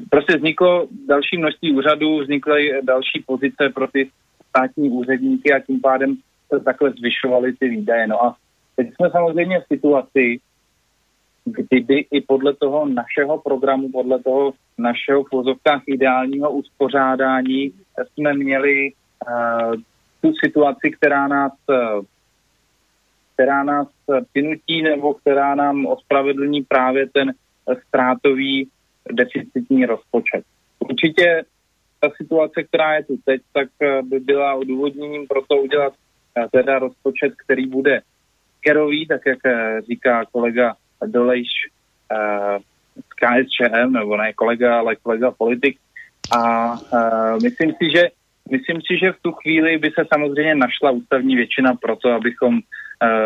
Prostě 0.09 0.37
vzniklo 0.37 0.87
další 1.07 1.37
množství 1.37 1.73
úřadů, 1.73 2.19
vznikly 2.19 2.81
další 2.83 3.23
pozice 3.25 3.69
pro 3.73 3.87
ty 3.87 4.09
státní 4.49 4.89
úředníky 4.89 5.53
a 5.53 5.59
tím 5.59 5.79
pádem 5.81 6.15
se 6.53 6.59
takhle 6.59 6.91
zvyšovaly 6.91 7.53
ty 7.53 7.69
výdaje. 7.69 8.07
No 8.07 8.23
a 8.23 8.35
teď 8.75 8.93
jsme 8.93 9.09
samozřejmě 9.09 9.59
v 9.59 9.67
situaci, 9.73 10.39
kdyby 11.45 12.05
i 12.11 12.21
podle 12.21 12.53
toho 12.53 12.85
našeho 12.85 13.37
programu, 13.37 13.91
podle 13.91 14.23
toho 14.23 14.53
našeho 14.77 15.23
v 15.23 15.29
pozovkách 15.29 15.81
ideálního 15.87 16.51
uspořádání 16.51 17.71
jsme 17.97 18.33
měli 18.33 18.91
uh, 18.91 19.75
tu 20.21 20.33
situaci, 20.45 20.91
která 20.91 21.27
nás 21.27 21.51
uh, 21.69 22.05
která 23.35 23.63
nás 23.63 23.87
vynutí 24.35 24.81
nebo 24.81 25.13
která 25.13 25.55
nám 25.55 25.85
ospravedlní 25.85 26.63
právě 26.63 27.09
ten 27.09 27.33
ztrátový 27.87 28.69
deficitní 29.11 29.85
rozpočet. 29.85 30.43
Určitě 30.79 31.43
ta 31.99 32.09
situace, 32.17 32.63
která 32.63 32.93
je 32.93 33.03
tu 33.03 33.17
teď, 33.25 33.41
tak 33.53 33.67
eh, 33.81 34.01
by 34.01 34.19
byla 34.19 34.53
odůvodněním 34.53 35.27
pro 35.27 35.41
to 35.41 35.57
udělat 35.57 35.93
eh, 36.37 36.47
teda 36.51 36.79
rozpočet, 36.79 37.33
který 37.45 37.67
bude 37.67 38.01
kerový, 38.61 39.07
tak 39.07 39.21
jak 39.25 39.45
eh, 39.45 39.81
říká 39.81 40.25
kolega 40.31 40.75
Dolejš 41.05 41.47
z 42.95 43.13
KSČM, 43.19 43.91
nebo 43.91 44.17
ne 44.17 44.33
kolega, 44.33 44.79
ale 44.79 44.95
kolega 44.95 45.31
politik. 45.31 45.77
A 46.37 46.73
myslím 47.43 47.71
si, 47.71 47.91
že 47.91 48.09
Myslím 48.51 48.81
si, 48.81 48.97
že 49.01 49.11
v 49.11 49.21
tu 49.21 49.31
chvíli 49.31 49.77
by 49.77 49.91
se 49.91 50.05
samozřejmě 50.13 50.55
našla 50.55 50.91
ústavní 50.91 51.35
většina 51.35 51.73
pro 51.73 51.95
to, 51.95 52.09
abychom 52.11 52.59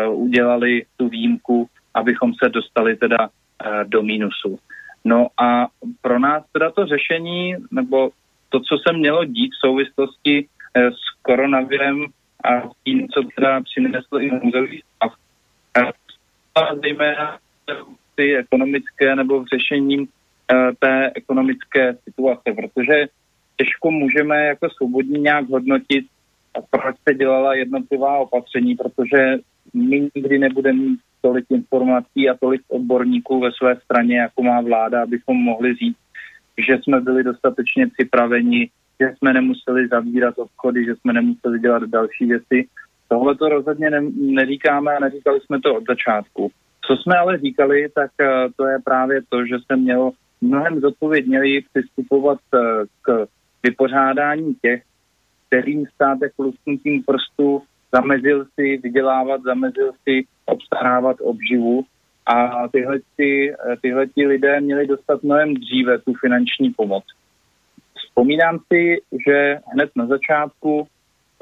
udělali 0.08 0.84
tu 0.96 1.08
výjimku, 1.08 1.68
abychom 1.94 2.32
se 2.34 2.48
dostali 2.48 2.96
teda 2.96 3.28
uh, 3.28 3.84
do 3.84 4.02
mínusu. 4.02 4.58
No 5.04 5.26
a 5.40 5.66
pro 6.02 6.18
nás 6.18 6.44
teda 6.52 6.70
to 6.70 6.86
řešení, 6.86 7.54
nebo 7.70 8.10
to, 8.48 8.60
co 8.60 8.78
se 8.86 8.92
mělo 8.92 9.24
dít 9.24 9.50
v 9.52 9.66
souvislosti 9.66 10.46
uh, 10.46 10.82
s 10.82 11.22
koronavirem 11.22 12.06
a 12.44 12.68
tím, 12.84 13.08
co 13.08 13.22
teda 13.36 13.60
přinesl 13.60 14.20
i 14.20 14.30
nouzový 14.30 14.82
stav, 14.96 15.12
zejména 16.82 17.38
ty 18.14 18.36
ekonomické 18.36 19.16
nebo 19.16 19.40
v 19.40 19.46
řešení 19.46 20.08
té 20.78 21.10
ekonomické 21.14 21.96
situace, 22.04 22.52
protože 22.56 23.06
těžko 23.56 23.90
můžeme 23.90 24.46
jako 24.46 24.70
svobodně 24.70 25.18
nějak 25.18 25.48
hodnotit, 25.48 26.06
proč 26.70 26.96
se 27.08 27.14
dělala 27.14 27.54
jednotlivá 27.54 28.18
opatření, 28.18 28.76
protože 28.76 29.38
my 29.74 30.10
nikdy 30.14 30.38
nebudeme 30.38 30.78
mít 30.78 31.00
tolik 31.22 31.44
informací 31.50 32.28
a 32.28 32.36
tolik 32.40 32.60
odborníků 32.68 33.40
ve 33.40 33.52
své 33.52 33.76
straně, 33.76 34.18
jako 34.18 34.42
má 34.42 34.60
vláda, 34.60 35.02
abychom 35.02 35.36
mohli 35.36 35.74
říct, 35.74 35.96
že 36.66 36.78
jsme 36.82 37.00
byli 37.00 37.24
dostatečně 37.24 37.86
připraveni, 37.86 38.70
že 39.00 39.14
jsme 39.16 39.32
nemuseli 39.32 39.88
zavírat 39.88 40.38
obchody, 40.38 40.84
že 40.84 40.96
jsme 40.96 41.12
nemuseli 41.12 41.58
dělat 41.58 41.82
další 41.82 42.26
věci. 42.26 42.68
Tohle 43.08 43.36
to 43.36 43.48
rozhodně 43.48 43.90
ne, 43.90 44.00
neříkáme 44.16 44.96
a 44.96 45.00
neříkali 45.00 45.40
jsme 45.40 45.60
to 45.60 45.74
od 45.74 45.84
začátku. 45.88 46.50
Co 46.86 46.96
jsme 46.96 47.16
ale 47.16 47.38
říkali, 47.38 47.88
tak 47.94 48.10
uh, 48.20 48.52
to 48.56 48.66
je 48.66 48.78
právě 48.84 49.20
to, 49.28 49.46
že 49.46 49.56
se 49.66 49.76
mělo 49.76 50.12
mnohem 50.40 50.80
zodpovědněji 50.80 51.64
přistupovat 51.72 52.38
uh, 52.54 52.60
k 53.02 53.26
vypořádání 53.62 54.54
těch, 54.62 54.82
kterým 55.46 55.86
stát 55.94 56.18
jako 56.22 56.42
lusknutím 56.42 57.02
prstu 57.02 57.62
zamezil 57.92 58.46
si 58.54 58.76
vydělávat, 58.76 59.42
zamezil 59.42 59.92
si 60.08 60.26
obstarávat 60.46 61.16
obživu 61.20 61.84
a 62.26 62.68
tyhle, 62.68 62.98
ty, 63.16 63.54
tyhle 63.82 64.06
ty 64.06 64.26
lidé 64.26 64.60
měli 64.60 64.86
dostat 64.86 65.22
mnohem 65.22 65.54
dříve 65.54 65.98
tu 65.98 66.14
finanční 66.14 66.70
pomoc. 66.70 67.04
Vzpomínám 67.98 68.58
si, 68.72 68.96
že 69.26 69.58
hned 69.72 69.90
na 69.96 70.06
začátku, 70.06 70.86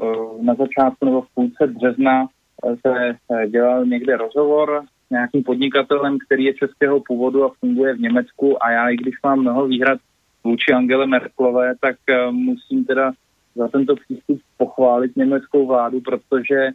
eh, 0.02 0.42
na 0.42 0.54
začátku 0.54 1.04
nebo 1.04 1.22
v 1.22 1.34
půlce 1.34 1.66
března 1.66 2.26
eh, 2.26 2.76
se 2.86 3.08
eh, 3.08 3.48
dělal 3.48 3.86
někde 3.86 4.16
rozhovor 4.16 4.82
s 5.06 5.10
nějakým 5.10 5.42
podnikatelem, 5.42 6.18
který 6.26 6.44
je 6.44 6.54
českého 6.54 7.00
původu 7.00 7.44
a 7.44 7.52
funguje 7.60 7.94
v 7.94 8.00
Německu 8.00 8.62
a 8.62 8.70
já, 8.70 8.88
i 8.88 8.96
když 8.96 9.14
mám 9.24 9.40
mnoho 9.40 9.66
výhrad 9.66 10.00
vůči 10.44 10.72
Angele 10.72 11.06
Merklové, 11.06 11.74
tak 11.80 11.96
musím 12.30 12.84
teda 12.84 13.12
za 13.58 13.68
tento 13.68 13.94
přístup 13.96 14.40
pochválit 14.56 15.16
německou 15.16 15.66
vládu, 15.66 16.00
protože 16.00 16.70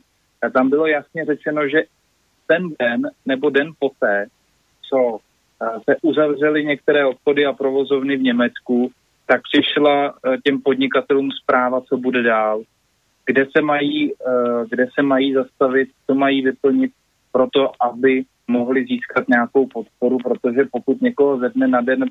tam 0.53 0.69
bylo 0.69 0.88
jasně 0.88 1.25
řečeno, 1.25 1.67
že 1.67 1.84
ten 2.47 2.69
den 2.79 3.01
nebo 3.25 3.49
den 3.49 3.71
poté, 3.79 4.27
co 4.89 5.19
se 5.89 5.95
uzavřely 6.01 6.65
některé 6.65 7.05
obchody 7.05 7.45
a 7.45 7.53
provozovny 7.53 8.17
v 8.17 8.21
Německu, 8.21 8.91
tak 9.25 9.41
přišla 9.51 10.13
eh, 10.13 10.38
těm 10.43 10.61
podnikatelům 10.61 11.31
zpráva, 11.31 11.81
co 11.81 11.97
bude 11.97 12.23
dál, 12.23 12.61
kde 13.25 13.45
se 13.57 13.61
mají, 13.61 14.11
eh, 14.11 14.65
kde 14.69 14.88
se 14.93 15.01
mají 15.01 15.34
zastavit, 15.34 15.89
co 16.07 16.15
mají 16.15 16.41
vyplnit 16.41 16.91
pro 17.31 17.47
to, 17.53 17.71
aby 17.81 18.23
mohli 18.47 18.86
získat 18.86 19.27
nějakou 19.27 19.67
podporu, 19.67 20.17
protože 20.17 20.61
pokud 20.71 21.01
někoho 21.01 21.39
ze 21.39 21.49
dne 21.49 21.67
na 21.67 21.81
den 21.81 22.05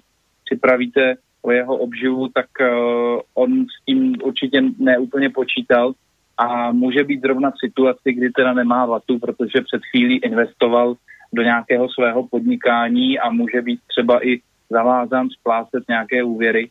připravíte 0.45 1.15
o 1.43 1.51
jeho 1.51 1.77
obživu, 1.77 2.29
tak 2.29 2.47
uh, 2.61 3.21
on 3.35 3.65
s 3.65 3.85
tím 3.85 4.17
určitě 4.23 4.63
neúplně 4.79 5.31
počítal 5.31 5.93
a 6.39 6.73
může 6.73 7.05
být 7.05 7.21
zrovna 7.21 7.51
v 7.51 7.59
situaci, 7.67 8.13
kdy 8.13 8.31
teda 8.31 8.53
nemá 8.53 8.87
vatu, 8.87 9.19
protože 9.19 9.61
před 9.61 9.83
chvílí 9.91 10.17
investoval 10.19 10.95
do 11.33 11.43
nějakého 11.43 11.89
svého 11.89 12.29
podnikání 12.29 13.19
a 13.19 13.31
může 13.31 13.63
být 13.63 13.81
třeba 13.87 14.27
i 14.27 14.41
zavázán 14.71 15.29
splácet 15.31 15.85
nějaké 15.89 16.25
úvěry 16.25 16.71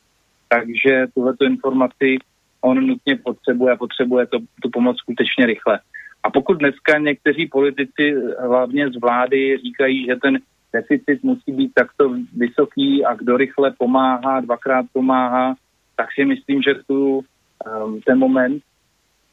takže 0.53 1.07
tuhle 1.13 1.33
informaci 1.41 2.17
on 2.61 2.87
nutně 2.87 3.15
potřebuje 3.15 3.73
a 3.73 3.77
potřebuje 3.77 4.27
to, 4.27 4.39
tu 4.61 4.69
pomoc 4.69 4.97
skutečně 4.97 5.45
rychle. 5.45 5.79
A 6.23 6.29
pokud 6.29 6.53
dneska 6.53 6.97
někteří 6.97 7.47
politici, 7.47 8.15
hlavně 8.39 8.89
z 8.89 8.99
vlády, 9.01 9.57
říkají, 9.57 10.05
že 10.05 10.15
ten 10.15 10.39
deficit 10.73 11.23
musí 11.23 11.51
být 11.51 11.71
takto 11.73 12.15
vysoký 12.33 13.05
a 13.05 13.13
kdo 13.13 13.37
rychle 13.37 13.71
pomáhá, 13.77 14.39
dvakrát 14.39 14.85
pomáhá, 14.93 15.55
tak 15.95 16.07
si 16.15 16.25
myslím, 16.25 16.61
že 16.61 16.73
tu 16.87 17.17
um, 17.17 18.01
ten 18.01 18.19
moment 18.19 18.63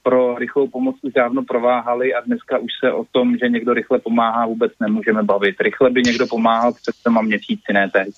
pro 0.02 0.38
rychlou 0.38 0.68
pomoc 0.68 0.96
už 1.02 1.12
dávno 1.12 1.42
prováhali 1.42 2.14
a 2.14 2.20
dneska 2.20 2.58
už 2.58 2.70
se 2.80 2.92
o 2.92 3.04
tom, 3.12 3.36
že 3.36 3.48
někdo 3.48 3.74
rychle 3.74 3.98
pomáhá, 3.98 4.46
vůbec 4.46 4.72
nemůžeme 4.80 5.22
bavit. 5.22 5.60
Rychle 5.60 5.90
by 5.90 6.02
někdo 6.02 6.26
pomáhal 6.26 6.72
před 6.72 6.94
těma 7.04 7.22
měsíci, 7.22 7.72
ne 7.72 7.90
teď. 7.90 8.08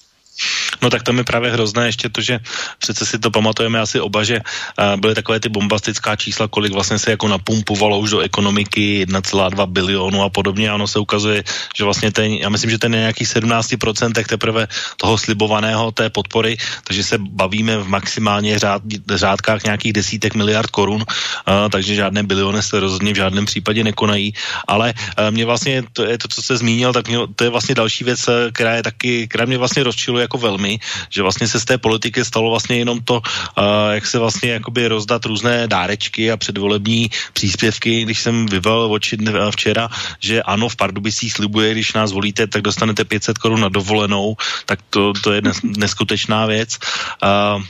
No 0.82 0.90
tak 0.90 1.02
to 1.02 1.12
mi 1.12 1.24
právě 1.24 1.52
hrozné 1.52 1.86
ještě 1.86 2.08
to, 2.08 2.20
že 2.20 2.38
přece 2.78 3.06
si 3.06 3.18
to 3.18 3.30
pamatujeme 3.30 3.80
asi 3.80 4.00
oba, 4.00 4.24
že 4.24 4.40
uh, 4.40 5.00
byly 5.00 5.14
takové 5.14 5.40
ty 5.40 5.48
bombastická 5.48 6.16
čísla, 6.16 6.48
kolik 6.48 6.72
vlastně 6.72 6.98
se 6.98 7.10
jako 7.10 7.28
napumpovalo 7.28 7.98
už 7.98 8.10
do 8.10 8.20
ekonomiky 8.20 9.06
1,2 9.06 9.66
bilionu 9.66 10.22
a 10.22 10.28
podobně. 10.28 10.70
A 10.70 10.74
ono 10.74 10.88
se 10.88 10.98
ukazuje, 10.98 11.44
že 11.76 11.84
vlastně 11.84 12.12
ten, 12.12 12.32
já 12.32 12.48
myslím, 12.48 12.70
že 12.70 12.78
ten 12.78 12.94
je 12.94 13.00
nějakých 13.00 13.28
17% 13.28 14.24
teprve 14.24 14.68
toho 14.96 15.18
slibovaného 15.18 15.92
té 15.92 16.10
podpory, 16.10 16.56
takže 16.84 17.04
se 17.04 17.18
bavíme 17.18 17.78
v 17.78 17.88
maximálně 17.88 18.58
řád, 18.58 18.82
řádkách 19.14 19.64
nějakých 19.64 19.92
desítek 19.92 20.34
miliard 20.34 20.70
korun, 20.70 21.04
uh, 21.04 21.68
takže 21.70 21.94
žádné 21.94 22.22
biliony 22.22 22.62
se 22.62 22.80
rozhodně 22.80 23.12
v 23.12 23.16
žádném 23.16 23.44
případě 23.46 23.84
nekonají. 23.84 24.34
Ale 24.68 24.94
uh, 24.96 25.30
mě 25.30 25.44
vlastně, 25.44 25.82
to 25.92 26.04
je 26.04 26.18
to, 26.18 26.28
co 26.28 26.42
se 26.42 26.56
zmínil, 26.56 26.92
tak 26.92 27.08
mě, 27.08 27.18
to 27.36 27.44
je 27.44 27.50
vlastně 27.50 27.74
další 27.74 28.04
věc, 28.04 28.28
která 28.52 28.74
je 28.74 28.82
taky, 28.82 29.28
která 29.28 29.44
mě 29.44 29.58
vlastně 29.58 29.82
rozčiluje 29.82 30.22
jako 30.22 30.38
velmi 30.38 30.69
velmi, 30.70 30.78
že 31.10 31.22
vlastně 31.22 31.48
se 31.48 31.60
z 31.60 31.64
té 31.64 31.78
politiky 31.78 32.24
stalo 32.24 32.50
vlastně 32.50 32.78
jenom 32.78 33.00
to, 33.00 33.14
uh, 33.14 33.64
jak 33.90 34.06
se 34.06 34.18
vlastně 34.18 34.50
jakoby 34.50 34.88
rozdat 34.88 35.24
různé 35.24 35.66
dárečky 35.66 36.30
a 36.30 36.36
předvolební 36.36 37.10
příspěvky, 37.32 38.02
když 38.02 38.20
jsem 38.20 38.46
vyvel 38.46 38.92
oči 38.92 39.18
včera, 39.50 39.88
že 40.20 40.42
ano, 40.42 40.68
v 40.68 40.76
Pardubicích 40.76 41.32
slibuje, 41.32 41.72
když 41.72 41.92
nás 41.92 42.12
volíte, 42.12 42.46
tak 42.46 42.62
dostanete 42.62 43.04
500 43.04 43.38
korun 43.38 43.60
na 43.60 43.68
dovolenou, 43.68 44.36
tak 44.66 44.78
to, 44.90 45.12
to 45.12 45.32
je 45.32 45.42
neskutečná 45.62 46.46
věc. 46.46 46.78
Uh, 47.22 47.62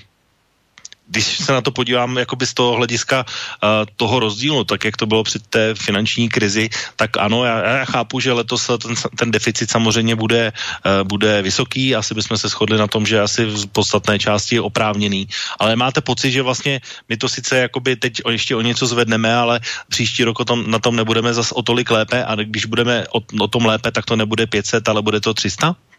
když 1.11 1.39
se 1.39 1.53
na 1.53 1.61
to 1.61 1.71
podívám 1.71 2.19
jakoby 2.19 2.47
z 2.47 2.55
toho 2.55 2.73
hlediska 2.73 3.27
uh, 3.27 3.69
toho 3.97 4.21
rozdílu, 4.21 4.65
tak 4.65 4.85
jak 4.85 4.97
to 4.97 5.07
bylo 5.07 5.23
při 5.23 5.39
té 5.39 5.75
finanční 5.75 6.29
krizi, 6.29 6.71
tak 6.97 7.19
ano, 7.19 7.45
já, 7.45 7.69
já 7.79 7.85
chápu, 7.85 8.21
že 8.21 8.33
letos 8.33 8.71
ten, 8.83 8.95
ten 9.19 9.31
deficit 9.31 9.71
samozřejmě 9.71 10.17
bude, 10.17 10.53
uh, 10.53 11.09
bude 11.09 11.43
vysoký, 11.43 11.95
asi 11.97 12.15
bychom 12.15 12.39
se 12.39 12.49
shodli 12.49 12.79
na 12.79 12.87
tom, 12.87 13.07
že 13.07 13.21
asi 13.21 13.45
v 13.45 13.67
podstatné 13.67 14.19
části 14.19 14.55
je 14.55 14.61
oprávněný, 14.61 15.29
ale 15.59 15.77
máte 15.77 16.01
pocit, 16.01 16.31
že 16.31 16.43
vlastně 16.43 16.81
my 17.09 17.17
to 17.17 17.29
sice 17.29 17.59
jakoby 17.59 17.97
teď 17.97 18.23
ještě 18.31 18.57
o 18.57 18.61
něco 18.61 18.87
zvedneme, 18.87 19.35
ale 19.35 19.61
příští 19.89 20.25
rok 20.25 20.41
o 20.41 20.45
tom, 20.45 20.71
na 20.71 20.79
tom 20.79 20.97
nebudeme 20.97 21.35
zas 21.35 21.53
o 21.53 21.63
tolik 21.63 21.91
lépe 21.91 22.25
a 22.25 22.35
když 22.35 22.65
budeme 22.65 23.05
o, 23.11 23.21
o 23.41 23.49
tom 23.49 23.67
lépe, 23.67 23.91
tak 23.91 24.05
to 24.05 24.17
nebude 24.17 24.47
500, 24.47 24.89
ale 24.89 25.03
bude 25.03 25.21
to 25.21 25.35
300? 25.35 25.90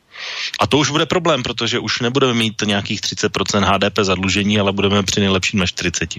A 0.59 0.67
to 0.67 0.77
už 0.77 0.91
bude 0.91 1.05
problém, 1.05 1.43
protože 1.43 1.79
už 1.79 1.99
nebudeme 1.99 2.33
mít 2.33 2.61
nějakých 2.65 3.01
30% 3.01 3.63
HDP 3.63 3.99
zadlužení, 3.99 4.59
ale 4.59 4.71
budeme 4.71 5.03
při 5.03 5.19
nejlepším 5.19 5.59
na 5.59 5.65
40. 5.65 6.09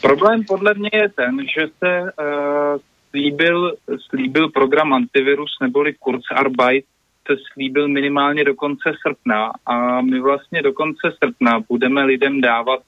Problém 0.00 0.44
podle 0.44 0.74
mě 0.74 0.90
je 0.92 1.08
ten, 1.08 1.36
že 1.58 1.66
se 1.78 2.02
uh, 2.02 2.78
slíbil, 3.10 3.74
slíbil 4.10 4.48
program 4.48 4.92
antivirus 4.92 5.56
neboli 5.60 5.94
Kurzarbeit 5.94 6.84
se 7.26 7.36
slíbil 7.52 7.88
minimálně 7.88 8.44
do 8.44 8.54
konce 8.54 8.92
srpna 9.02 9.50
a 9.66 10.00
my 10.00 10.20
vlastně 10.20 10.62
do 10.62 10.72
konce 10.72 11.12
srpna 11.22 11.60
budeme 11.68 12.04
lidem 12.04 12.40
dávat 12.40 12.80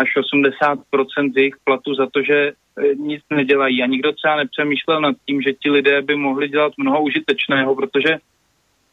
až 0.00 0.08
80% 0.16 1.32
z 1.32 1.36
jejich 1.36 1.56
platu 1.64 1.94
za 1.94 2.06
to, 2.06 2.22
že 2.22 2.52
eh, 2.52 2.94
nic 2.94 3.22
nedělají. 3.30 3.82
A 3.82 3.86
nikdo 3.86 4.12
třeba 4.12 4.36
nepřemýšlel 4.36 5.00
nad 5.00 5.16
tím, 5.26 5.42
že 5.42 5.52
ti 5.52 5.70
lidé 5.70 6.02
by 6.02 6.16
mohli 6.16 6.48
dělat 6.48 6.72
mnoho 6.76 7.02
užitečného, 7.02 7.74
protože 7.74 8.16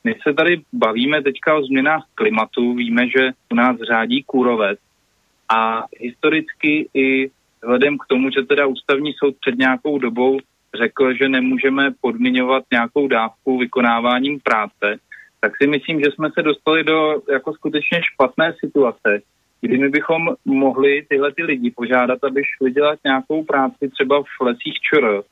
my 0.03 0.15
se 0.23 0.33
tady 0.33 0.61
bavíme 0.73 1.23
teďka 1.23 1.55
o 1.55 1.63
změnách 1.63 2.03
klimatu, 2.15 2.73
víme, 2.73 3.09
že 3.09 3.31
u 3.51 3.55
nás 3.55 3.77
řádí 3.77 4.23
kůrovec 4.23 4.79
a 5.49 5.83
historicky 5.99 6.89
i 6.93 7.29
vzhledem 7.61 7.97
k 7.97 8.07
tomu, 8.07 8.29
že 8.29 8.45
teda 8.45 8.65
ústavní 8.65 9.13
soud 9.13 9.35
před 9.39 9.57
nějakou 9.57 9.97
dobou 9.97 10.39
řekl, 10.77 11.13
že 11.13 11.29
nemůžeme 11.29 11.91
podmiňovat 12.01 12.63
nějakou 12.71 13.07
dávku 13.07 13.57
vykonáváním 13.57 14.39
práce, 14.39 14.99
tak 15.39 15.51
si 15.57 15.67
myslím, 15.67 15.99
že 15.99 16.11
jsme 16.11 16.29
se 16.33 16.41
dostali 16.41 16.83
do 16.83 17.21
jako 17.31 17.53
skutečně 17.53 18.01
špatné 18.03 18.53
situace, 18.59 19.21
kdy 19.61 19.77
my 19.77 19.89
bychom 19.89 20.35
mohli 20.45 21.05
tyhle 21.09 21.33
ty 21.33 21.43
lidi 21.43 21.71
požádat, 21.71 22.23
aby 22.23 22.41
šli 22.43 22.71
dělat 22.71 22.99
nějakou 23.05 23.43
práci 23.43 23.89
třeba 23.89 24.21
v 24.21 24.41
lesích 24.41 24.73
ČR 24.73 25.23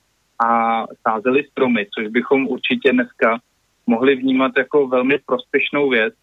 a 0.45 0.83
sázeli 1.07 1.43
stromy, 1.43 1.87
což 1.93 2.07
bychom 2.07 2.47
určitě 2.47 2.91
dneska 2.91 3.39
mohli 3.87 4.15
vnímat 4.15 4.51
jako 4.57 4.87
velmi 4.87 5.19
prospěšnou 5.25 5.89
věc. 5.89 6.13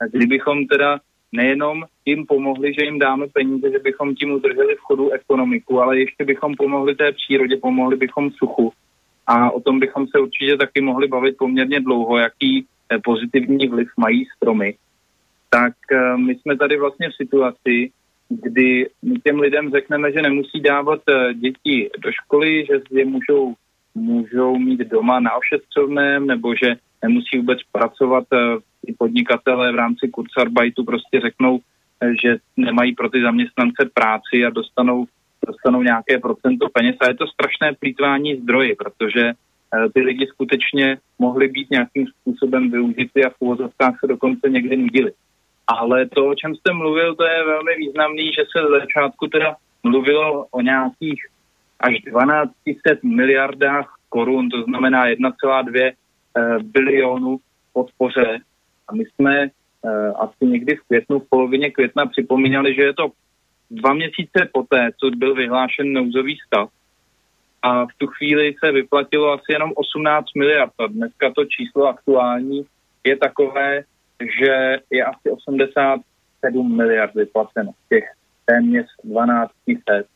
A 0.00 0.06
kdybychom 0.06 0.66
teda 0.66 1.00
nejenom 1.32 1.84
jim 2.04 2.26
pomohli, 2.26 2.74
že 2.74 2.84
jim 2.84 2.98
dáme 2.98 3.26
peníze, 3.32 3.70
že 3.70 3.78
bychom 3.78 4.14
tím 4.14 4.32
udrželi 4.32 4.74
v 4.74 4.80
chodu 4.80 5.10
ekonomiku, 5.10 5.80
ale 5.80 5.98
ještě 5.98 6.24
bychom 6.24 6.54
pomohli 6.54 6.94
té 6.94 7.12
přírodě, 7.12 7.56
pomohli 7.56 7.96
bychom 7.96 8.30
suchu. 8.30 8.72
A 9.26 9.50
o 9.50 9.60
tom 9.60 9.80
bychom 9.80 10.06
se 10.06 10.18
určitě 10.18 10.56
taky 10.56 10.80
mohli 10.80 11.08
bavit 11.08 11.36
poměrně 11.38 11.80
dlouho, 11.80 12.18
jaký 12.18 12.66
eh, 12.92 12.98
pozitivní 13.04 13.68
vliv 13.68 13.88
mají 13.96 14.26
stromy. 14.36 14.74
Tak 15.50 15.74
eh, 15.92 16.16
my 16.16 16.34
jsme 16.34 16.56
tady 16.56 16.78
vlastně 16.78 17.08
v 17.10 17.14
situaci, 17.14 17.90
kdy 18.28 18.88
my 19.02 19.14
těm 19.24 19.40
lidem 19.40 19.70
řekneme, 19.70 20.12
že 20.12 20.22
nemusí 20.22 20.60
dávat 20.60 21.00
eh, 21.08 21.34
děti 21.34 21.90
do 21.98 22.12
školy, 22.12 22.66
že 22.66 22.80
je 22.90 23.04
můžou, 23.04 23.54
můžou 23.94 24.58
mít 24.58 24.80
doma 24.80 25.20
na 25.20 25.30
ošetřovném, 25.34 26.26
nebo 26.26 26.54
že 26.54 26.74
nemusí 27.02 27.38
vůbec 27.38 27.58
pracovat. 27.72 28.24
Eh, 28.32 28.56
I 28.86 28.92
podnikatelé 28.92 29.72
v 29.72 29.74
rámci 29.74 30.08
Kurzarbeitu 30.08 30.84
prostě 30.84 31.20
řeknou, 31.20 31.60
že 32.22 32.36
nemají 32.56 32.94
pro 32.94 33.10
ty 33.10 33.22
zaměstnance 33.22 33.90
práci 33.94 34.44
a 34.46 34.50
dostanou, 34.50 35.04
dostanou 35.46 35.82
nějaké 35.82 36.18
procento 36.18 36.68
peněz. 36.68 36.96
A 37.00 37.08
je 37.08 37.14
to 37.14 37.26
strašné 37.26 37.72
plítvání 37.80 38.36
zdroji, 38.36 38.74
protože 38.74 39.32
ty 39.94 40.00
lidi 40.00 40.26
skutečně 40.26 40.98
mohli 41.18 41.48
být 41.48 41.70
nějakým 41.70 42.06
způsobem 42.06 42.70
využity 42.70 43.24
a 43.24 43.30
v 43.30 43.40
úvozovkách 43.40 44.00
se 44.00 44.06
dokonce 44.06 44.48
někdy 44.48 44.76
nudili. 44.76 45.12
Ale 45.78 46.08
to, 46.08 46.26
o 46.26 46.34
čem 46.34 46.54
jste 46.54 46.72
mluvil, 46.72 47.14
to 47.14 47.24
je 47.24 47.44
velmi 47.44 47.74
významný, 47.76 48.24
že 48.32 48.42
se 48.42 48.66
z 48.66 48.80
začátku 48.80 49.26
teda 49.26 49.56
mluvilo 49.82 50.46
o 50.50 50.60
nějakých 50.60 51.26
až 51.80 51.94
1200 51.94 52.98
miliardách 53.02 53.94
korun, 54.08 54.48
to 54.48 54.62
znamená 54.62 55.06
1,2 55.06 55.92
Eh, 56.38 56.58
bilionů 56.62 57.38
podpoře. 57.72 58.38
A 58.88 58.94
my 58.94 59.04
jsme 59.04 59.46
uh, 59.46 60.22
asi 60.22 60.46
někdy 60.46 60.76
v 60.76 60.82
květnu, 60.82 61.18
v 61.20 61.28
polovině 61.30 61.70
května 61.70 62.06
připomínali, 62.06 62.74
že 62.74 62.82
je 62.82 62.94
to 62.94 63.10
dva 63.70 63.94
měsíce 63.94 64.48
poté, 64.52 64.90
co 65.00 65.10
byl 65.10 65.34
vyhlášen 65.34 65.92
nouzový 65.92 66.38
stav. 66.46 66.68
a 67.62 67.86
v 67.86 67.94
tu 67.98 68.06
chvíli 68.06 68.54
se 68.64 68.72
vyplatilo 68.72 69.32
asi 69.32 69.52
jenom 69.52 69.72
18 69.76 70.26
miliard. 70.34 70.72
A 70.78 70.86
dneska 70.86 71.32
to 71.32 71.44
číslo 71.44 71.86
aktuální 71.86 72.66
je 73.04 73.16
takové, 73.16 73.82
že 74.40 74.78
je 74.90 75.04
asi 75.04 75.29
87 75.48 76.76
miliard 76.76 77.14
vyplaceno. 77.14 77.70
Těch 77.88 78.04
téměř 78.44 78.86
12 79.04 79.50
let. 79.88 80.06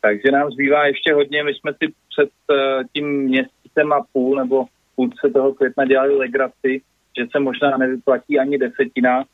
Takže 0.00 0.30
nám 0.32 0.50
zbývá 0.50 0.86
ještě 0.86 1.14
hodně. 1.14 1.44
My 1.44 1.54
jsme 1.54 1.72
si 1.72 1.92
před 2.08 2.30
uh, 2.50 2.82
tím 2.92 3.22
měsícem 3.22 3.92
a 3.92 4.04
půl 4.12 4.36
nebo 4.36 4.64
půlce 4.96 5.30
toho 5.32 5.54
května 5.54 5.84
dělali 5.84 6.16
legraci, 6.16 6.82
že 7.18 7.26
se 7.30 7.40
možná 7.40 7.76
nevyplatí 7.76 8.38
ani 8.38 8.58
desetina. 8.58 9.24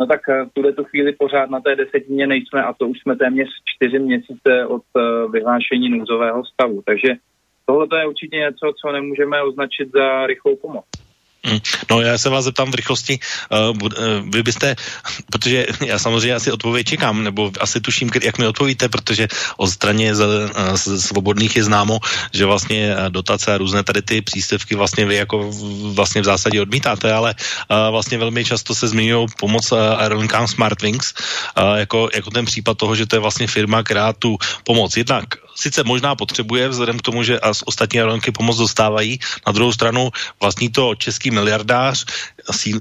No 0.00 0.06
tak 0.06 0.20
v 0.28 0.50
tuhle 0.52 0.72
tu 0.72 0.84
chvíli 0.84 1.12
pořád 1.12 1.50
na 1.50 1.60
té 1.60 1.76
desetině 1.76 2.26
nejsme 2.26 2.62
a 2.62 2.72
to 2.72 2.88
už 2.88 3.00
jsme 3.00 3.16
téměř 3.16 3.48
čtyři 3.64 3.98
měsíce 3.98 4.66
od 4.66 4.82
uh, 4.94 5.32
vyhlášení 5.32 5.88
nouzového 5.88 6.44
stavu. 6.44 6.82
Takže 6.86 7.08
tohle 7.66 8.00
je 8.00 8.06
určitě 8.06 8.36
něco, 8.36 8.72
co 8.80 8.92
nemůžeme 8.92 9.42
označit 9.42 9.92
za 9.92 10.26
rychlou 10.26 10.56
pomoc. 10.56 10.84
Hm. 11.44 11.58
No 11.90 12.00
já 12.00 12.18
se 12.18 12.28
vás 12.28 12.44
zeptám 12.44 12.70
v 12.70 12.74
rychlosti, 12.74 13.18
uh, 13.52 13.76
vy 14.32 14.42
byste, 14.42 14.76
protože 15.30 15.66
já 15.86 15.98
samozřejmě 15.98 16.34
asi 16.34 16.52
odpověď 16.52 16.86
čekám, 16.86 17.24
nebo 17.24 17.52
asi 17.60 17.80
tuším, 17.80 18.10
jak 18.22 18.38
mi 18.38 18.46
odpovíte, 18.46 18.88
protože 18.88 19.28
o 19.56 19.66
straně 19.66 20.14
uh, 20.14 20.76
svobodných 20.76 21.56
je 21.56 21.64
známo, 21.64 22.00
že 22.32 22.46
vlastně 22.46 22.96
dotace 23.08 23.54
a 23.54 23.58
různé 23.58 23.84
tady 23.84 24.02
ty 24.02 24.22
příspěvky 24.22 24.74
vlastně 24.74 25.06
vy 25.06 25.16
jako 25.16 25.50
vlastně 25.92 26.20
v 26.20 26.24
zásadě 26.24 26.62
odmítáte, 26.62 27.12
ale 27.12 27.34
vlastně 27.68 28.18
velmi 28.18 28.44
často 28.44 28.74
se 28.74 28.88
zmiňují 28.88 29.26
pomoc 29.38 29.72
aerolinkám 29.72 30.48
Smartwings, 30.48 31.14
jako, 31.76 32.08
jako 32.14 32.30
ten 32.30 32.44
případ 32.44 32.78
toho, 32.78 32.96
že 32.96 33.06
to 33.06 33.16
je 33.16 33.20
vlastně 33.20 33.46
firma, 33.46 33.82
která 33.82 34.12
tu 34.12 34.38
pomoc 34.64 34.96
jednak 34.96 35.43
sice 35.54 35.84
možná 35.84 36.14
potřebuje, 36.14 36.68
vzhledem 36.68 36.98
k 36.98 37.02
tomu, 37.02 37.22
že 37.22 37.40
ostatní 37.64 38.00
aerolinky 38.00 38.30
pomoc 38.30 38.56
dostávají, 38.56 39.20
na 39.46 39.52
druhou 39.52 39.72
stranu 39.72 40.10
vlastní 40.40 40.68
to 40.68 40.94
český 40.94 41.30
miliardář, 41.30 42.04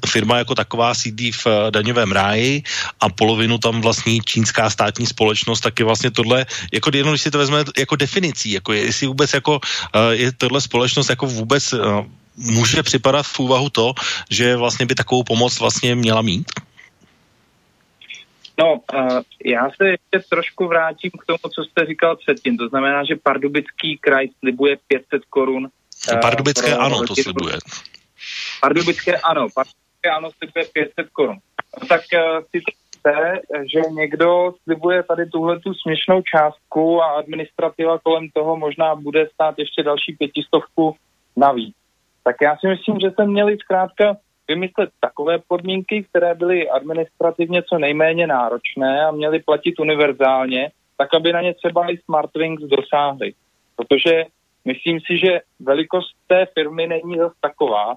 firma 0.07 0.37
jako 0.37 0.55
taková 0.55 0.93
sídí 0.93 1.31
v 1.31 1.47
eh, 1.47 1.71
daňovém 1.71 2.11
ráji 2.11 2.63
a 2.99 3.09
polovinu 3.09 3.57
tam 3.57 3.81
vlastní 3.81 4.21
čínská 4.25 4.69
státní 4.69 5.05
společnost, 5.05 5.61
tak 5.61 5.79
je 5.79 5.85
vlastně 5.85 6.11
tohle, 6.11 6.45
jako 6.73 6.89
jenom 6.93 7.13
když 7.13 7.21
si 7.21 7.31
to 7.31 7.37
vezme 7.37 7.63
jako 7.77 7.95
definicí, 7.95 8.51
jako 8.51 8.73
je, 8.73 8.81
jestli 8.85 9.07
vůbec 9.07 9.33
jako 9.33 9.59
eh, 9.93 10.15
je 10.15 10.31
tohle 10.31 10.61
společnost 10.61 11.09
jako 11.09 11.25
vůbec 11.25 11.73
eh, 11.73 11.77
může 12.37 12.83
připadat 12.83 13.25
v 13.25 13.39
úvahu 13.39 13.69
to, 13.69 13.93
že 14.29 14.55
vlastně 14.55 14.85
by 14.85 14.95
takovou 14.95 15.23
pomoc 15.23 15.59
vlastně 15.59 15.95
měla 15.95 16.21
mít? 16.21 16.51
No, 18.59 18.73
uh, 18.73 19.21
já 19.45 19.69
se 19.69 19.89
ještě 19.89 20.29
trošku 20.29 20.67
vrátím 20.67 21.11
k 21.11 21.25
tomu, 21.25 21.53
co 21.55 21.63
jste 21.63 21.85
říkal 21.85 22.15
předtím. 22.15 22.57
To 22.57 22.67
znamená, 22.67 23.03
že 23.03 23.15
Pardubický 23.23 23.97
kraj 23.97 24.27
slibuje 24.39 24.77
500 24.87 25.25
korun. 25.29 25.67
Uh, 26.13 26.19
Pardubické 26.19 26.75
ano, 26.75 27.07
to 27.07 27.15
slibuje. 27.15 27.55
Pardubické 28.61 29.17
ano, 29.17 29.47
Pardubické 29.55 30.09
ano 30.17 30.29
slibuje 30.37 30.65
500 30.73 31.09
korun. 31.09 31.37
No, 31.81 31.87
tak 31.87 32.01
uh, 32.13 32.43
si 32.51 32.59
chce, 32.59 33.41
že 33.73 33.79
někdo 33.91 34.53
slibuje 34.63 35.03
tady 35.03 35.25
tuhle 35.25 35.59
tu 35.59 35.73
směšnou 35.73 36.21
částku 36.21 37.01
a 37.01 37.05
administrativa 37.05 37.99
kolem 37.99 38.29
toho 38.33 38.57
možná 38.57 38.95
bude 38.95 39.27
stát 39.33 39.55
ještě 39.57 39.83
další 39.83 40.15
pětistovku 40.19 40.95
navíc. 41.37 41.75
Tak 42.23 42.35
já 42.41 42.57
si 42.57 42.67
myslím, 42.67 42.99
že 42.99 43.11
jsme 43.11 43.25
měli 43.25 43.57
zkrátka 43.57 44.17
vymyslet 44.47 44.89
takové 44.99 45.39
podmínky, 45.47 46.03
které 46.03 46.35
byly 46.35 46.69
administrativně 46.69 47.63
co 47.63 47.77
nejméně 47.77 48.27
náročné 48.27 49.05
a 49.05 49.11
měly 49.11 49.39
platit 49.39 49.79
univerzálně, 49.79 50.71
tak 50.97 51.13
aby 51.13 51.33
na 51.33 51.41
ně 51.41 51.53
třeba 51.53 51.91
i 51.91 51.97
Smartwings 51.97 52.63
dosáhly. 52.63 53.33
Protože 53.75 54.25
myslím 54.65 54.99
si, 54.99 55.17
že 55.17 55.41
velikost 55.59 56.15
té 56.27 56.45
firmy 56.45 56.87
není 56.87 57.17
zase 57.17 57.35
taková, 57.41 57.95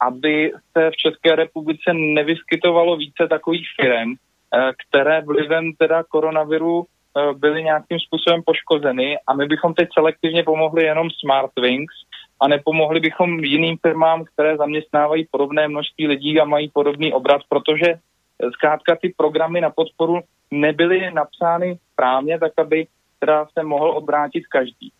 aby 0.00 0.52
se 0.72 0.90
v 0.90 0.96
České 0.96 1.36
republice 1.36 1.92
nevyskytovalo 1.94 2.96
více 2.96 3.28
takových 3.28 3.66
firm, 3.80 4.12
eh, 4.12 4.72
které 4.88 5.20
vlivem 5.20 5.72
teda 5.78 6.02
koronaviru 6.02 6.84
eh, 6.84 7.34
byly 7.34 7.62
nějakým 7.62 7.98
způsobem 8.00 8.42
poškozeny 8.46 9.18
a 9.26 9.34
my 9.34 9.46
bychom 9.46 9.74
teď 9.74 9.88
selektivně 9.94 10.42
pomohli 10.42 10.84
jenom 10.84 11.08
Smartwings, 11.10 11.94
a 12.40 12.48
nepomohli 12.48 13.00
bychom 13.00 13.44
jiným 13.44 13.76
firmám, 13.82 14.24
které 14.24 14.56
zaměstnávají 14.56 15.26
podobné 15.30 15.68
množství 15.68 16.06
lidí 16.06 16.40
a 16.40 16.44
mají 16.44 16.68
podobný 16.68 17.12
obrat, 17.12 17.42
protože 17.48 17.86
eh, 17.86 18.50
zkrátka 18.52 18.96
ty 18.96 19.14
programy 19.16 19.60
na 19.60 19.70
podporu 19.70 20.20
nebyly 20.50 21.10
napsány 21.10 21.78
správně, 21.92 22.38
tak 22.38 22.52
aby 22.56 22.86
teda 23.18 23.46
se 23.58 23.64
mohl 23.64 23.90
obrátit 23.90 24.46
každý. 24.46 24.92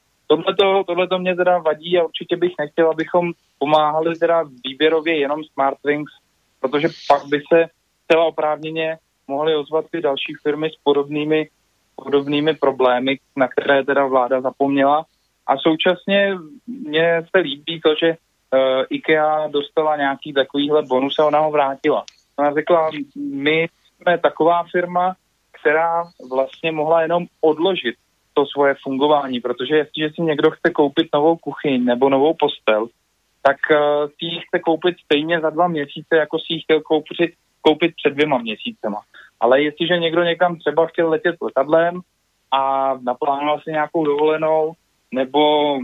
Tohle 0.87 1.09
to 1.09 1.19
mě 1.19 1.37
teda 1.37 1.59
vadí 1.59 1.99
a 1.99 2.05
určitě 2.05 2.37
bych 2.37 2.53
nechtěl, 2.59 2.91
abychom 2.91 3.33
pomáhali 3.59 4.19
teda 4.19 4.45
výběrově 4.65 5.19
jenom 5.19 5.45
Smartwings, 5.45 6.13
protože 6.61 6.89
pak 7.09 7.27
by 7.27 7.43
se 7.53 7.67
celá 8.13 8.25
oprávněně 8.25 8.99
mohly 9.29 9.57
ozvat 9.57 9.85
ty 9.91 10.01
další 10.01 10.35
firmy 10.43 10.71
s 10.71 10.77
podobnými, 10.85 11.49
podobnými 11.97 12.55
problémy, 12.55 13.19
na 13.37 13.49
které 13.49 13.85
teda 13.85 14.07
vláda 14.07 14.41
zapomněla 14.41 15.05
a 15.47 15.57
současně 15.57 16.35
mně 16.67 17.23
se 17.37 17.39
líbí 17.43 17.81
to, 17.81 17.95
že 18.01 18.09
uh, 18.11 18.83
IKEA 18.91 19.49
dostala 19.49 19.97
nějaký 19.97 20.33
takovýhle 20.33 20.83
bonus 20.83 21.19
a 21.19 21.27
ona 21.27 21.39
ho 21.39 21.51
vrátila. 21.51 22.05
Ona 22.39 22.55
řekla, 22.55 22.91
my 23.17 23.67
jsme 24.01 24.19
taková 24.19 24.65
firma, 24.73 25.17
která 25.61 26.05
vlastně 26.31 26.73
mohla 26.73 27.03
jenom 27.03 27.27
odložit 27.41 27.95
to 28.35 28.47
svoje 28.47 28.75
fungování, 28.83 29.41
protože 29.41 29.77
jestliže 29.77 30.11
si 30.15 30.23
někdo 30.23 30.51
chce 30.51 30.71
koupit 30.71 31.09
novou 31.15 31.37
kuchyň 31.37 31.85
nebo 31.85 32.09
novou 32.09 32.35
postel, 32.35 32.87
tak 33.43 33.57
uh, 33.71 34.07
si 34.07 34.25
ji 34.25 34.41
chce 34.41 34.59
koupit 34.59 34.97
stejně 35.05 35.41
za 35.41 35.51
dva 35.51 35.69
měsíce, 35.69 36.17
jako 36.17 36.39
si 36.39 36.45
ji 36.49 36.61
chtěl 36.61 36.81
koupit, 36.81 37.33
koupit 37.63 37.93
před 37.97 38.11
dvěma 38.15 38.39
měsícema. 38.39 39.01
Ale 39.41 39.63
jestliže 39.63 39.99
někdo 39.99 40.23
někam 40.23 40.57
třeba 40.59 40.87
chtěl 40.87 41.11
letět 41.11 41.37
letadlem 41.43 42.01
a 42.51 42.95
naplánoval 43.03 43.61
si 43.61 43.71
nějakou 43.71 44.05
dovolenou, 44.05 44.73
nebo 45.15 45.79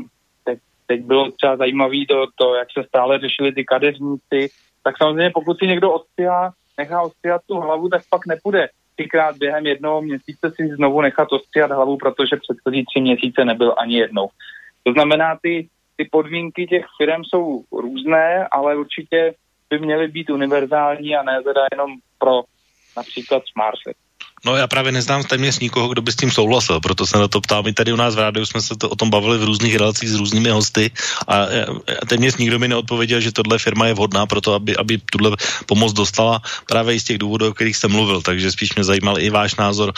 teď, 0.45 0.59
teď 0.87 1.01
bylo 1.01 1.31
třeba 1.31 1.57
zajímavé 1.57 1.97
to, 2.09 2.27
to, 2.37 2.55
jak 2.55 2.69
se 2.79 2.85
stále 2.89 3.19
řešili 3.19 3.53
ty 3.53 3.65
kadeřníci, 3.65 4.49
tak 4.83 4.95
samozřejmě 5.03 5.31
pokud 5.35 5.59
si 5.59 5.67
někdo 5.67 5.93
odstřihá, 5.93 6.53
nechá 6.79 7.03
odstříhat 7.03 7.41
tu 7.47 7.57
hlavu, 7.57 7.89
tak 7.89 8.03
pak 8.11 8.27
nepůjde 8.27 8.69
třikrát 9.01 9.37
během 9.37 9.67
jednoho 9.67 10.03
měsíce 10.03 10.53
si 10.57 10.69
znovu 10.69 11.01
nechat 11.01 11.33
odstříhat 11.33 11.71
hlavu, 11.71 11.97
protože 11.97 12.37
předchozí 12.37 12.85
tři 12.85 13.01
měsíce 13.01 13.45
nebyl 13.45 13.75
ani 13.79 13.99
jednou. 13.99 14.29
To 14.85 14.93
znamená, 14.93 15.39
ty, 15.43 15.69
ty 15.97 16.09
podmínky 16.11 16.67
těch 16.67 16.85
firm 16.99 17.25
jsou 17.25 17.63
různé, 17.73 18.49
ale 18.51 18.77
určitě 18.77 19.35
by 19.71 19.79
měly 19.79 20.09
být 20.09 20.31
univerzální 20.31 21.17
a 21.17 21.23
ne 21.23 21.43
teda 21.43 21.61
jenom 21.73 21.91
pro 22.19 22.43
například 22.97 23.43
Smartfit. 23.53 23.97
No 24.45 24.57
já 24.57 24.67
právě 24.67 24.93
neznám 24.93 25.25
téměř 25.25 25.59
nikoho, 25.59 25.89
kdo 25.89 26.03
by 26.03 26.13
s 26.13 26.17
tím 26.17 26.31
souhlasil, 26.31 26.81
proto 26.81 27.07
se 27.07 27.19
na 27.19 27.29
to 27.29 27.41
ptám. 27.41 27.65
My 27.65 27.73
tady 27.73 27.93
u 27.93 27.97
nás 27.97 28.15
v 28.15 28.19
rádiu 28.19 28.47
jsme 28.47 28.63
se 28.63 28.77
to, 28.77 28.89
o 28.89 28.97
tom 28.97 29.11
bavili 29.11 29.39
v 29.39 29.45
různých 29.45 29.77
relacích 29.77 30.09
s 30.09 30.15
různými 30.15 30.51
hosty 30.51 30.91
a 31.29 31.47
téměř 32.09 32.37
nikdo 32.37 32.59
mi 32.59 32.69
neodpověděl, 32.69 33.21
že 33.21 33.33
tohle 33.33 33.59
firma 33.59 33.87
je 33.87 33.95
vhodná 33.95 34.27
pro 34.27 34.41
to, 34.41 34.55
aby, 34.55 34.77
aby 34.77 34.99
tuhle 35.13 35.37
pomoc 35.67 35.93
dostala 35.93 36.43
právě 36.67 36.95
i 36.95 37.01
z 37.01 37.05
těch 37.05 37.19
důvodů, 37.19 37.49
o 37.49 37.53
kterých 37.53 37.77
jsem 37.77 37.93
mluvil. 37.93 38.23
Takže 38.23 38.53
spíš 38.53 38.75
mě 38.75 38.85
zajímal 38.85 39.19
i 39.19 39.31
váš 39.31 39.55
názor, 39.55 39.93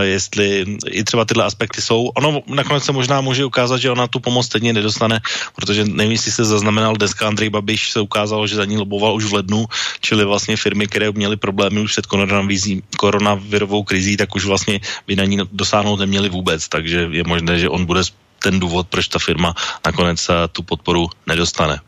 jestli 0.00 0.78
i 0.86 1.04
třeba 1.04 1.24
tyhle 1.24 1.44
aspekty 1.44 1.82
jsou. 1.82 2.06
Ono 2.06 2.42
nakonec 2.46 2.84
se 2.84 2.92
možná 2.92 3.20
může 3.20 3.44
ukázat, 3.44 3.78
že 3.78 3.90
ona 3.90 4.06
tu 4.06 4.20
pomoc 4.20 4.46
stejně 4.46 4.72
nedostane, 4.72 5.20
protože 5.56 5.84
nevím, 5.84 6.12
jestli 6.12 6.32
se 6.32 6.44
zaznamenal 6.44 6.94
dneska 6.94 7.26
Andrej 7.26 7.50
Babiš 7.50 7.90
se 7.90 8.00
ukázalo, 8.00 8.46
že 8.46 8.56
za 8.56 8.64
ní 8.64 8.76
loboval 8.78 9.14
už 9.14 9.24
v 9.24 9.34
lednu, 9.34 9.66
čili 10.00 10.24
vlastně 10.24 10.56
firmy, 10.56 10.86
které 10.86 11.10
měly 11.10 11.36
problémy 11.36 11.80
už 11.80 11.92
před 11.92 12.06
koronavirovou 12.96 13.79
celou 13.80 13.84
krizí, 13.84 14.16
tak 14.16 14.34
už 14.34 14.44
vlastně 14.44 14.80
by 15.06 15.16
na 15.16 15.24
ní 15.24 15.38
dosáhnout 15.52 16.00
neměli 16.00 16.28
vůbec, 16.28 16.68
takže 16.68 17.08
je 17.10 17.24
možné, 17.26 17.58
že 17.58 17.68
on 17.68 17.86
bude 17.86 18.00
ten 18.42 18.60
důvod, 18.60 18.88
proč 18.88 19.08
ta 19.08 19.18
firma 19.18 19.54
nakonec 19.86 20.28
eh, 20.28 20.48
tu 20.52 20.62
podporu 20.62 21.06
nedostane. 21.26 21.80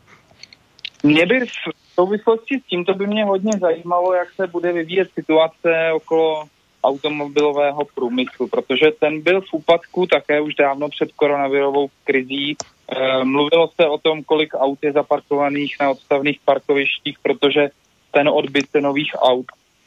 Mě 1.03 1.25
by 1.25 1.39
v 1.45 1.93
souvislosti 1.95 2.59
s 2.59 2.69
tímto 2.69 2.93
by 2.93 3.07
mě 3.07 3.25
hodně 3.25 3.51
zajímalo, 3.59 4.13
jak 4.13 4.33
se 4.33 4.47
bude 4.47 4.71
vyvíjet 4.73 5.09
situace 5.13 5.91
okolo 5.93 6.47
automobilového 6.83 7.85
průmyslu, 7.95 8.47
protože 8.47 8.91
ten 8.99 9.21
byl 9.21 9.41
v 9.41 9.53
úpadku 9.53 10.07
také 10.07 10.41
už 10.41 10.55
dávno 10.55 10.89
před 10.89 11.11
koronavirovou 11.15 11.87
krizí. 12.03 12.55
E, 12.55 13.23
mluvilo 13.23 13.69
se 13.75 13.87
o 13.87 13.97
tom, 13.97 14.23
kolik 14.23 14.53
aut 14.55 14.79
je 14.83 14.91
zaparkovaných 14.91 15.75
na 15.79 15.89
odstavných 15.89 16.39
parkovištích, 16.45 17.17
protože 17.23 17.69
ten 18.11 18.27
odbyt 18.27 18.67
nových 18.79 19.15
aut 19.15 19.45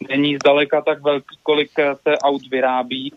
není 0.08 0.36
zdaleka 0.36 0.80
tak 0.80 1.02
velký, 1.02 1.38
kolik 1.42 1.70
se 2.02 2.18
aut 2.18 2.42
vyrábí. 2.50 3.12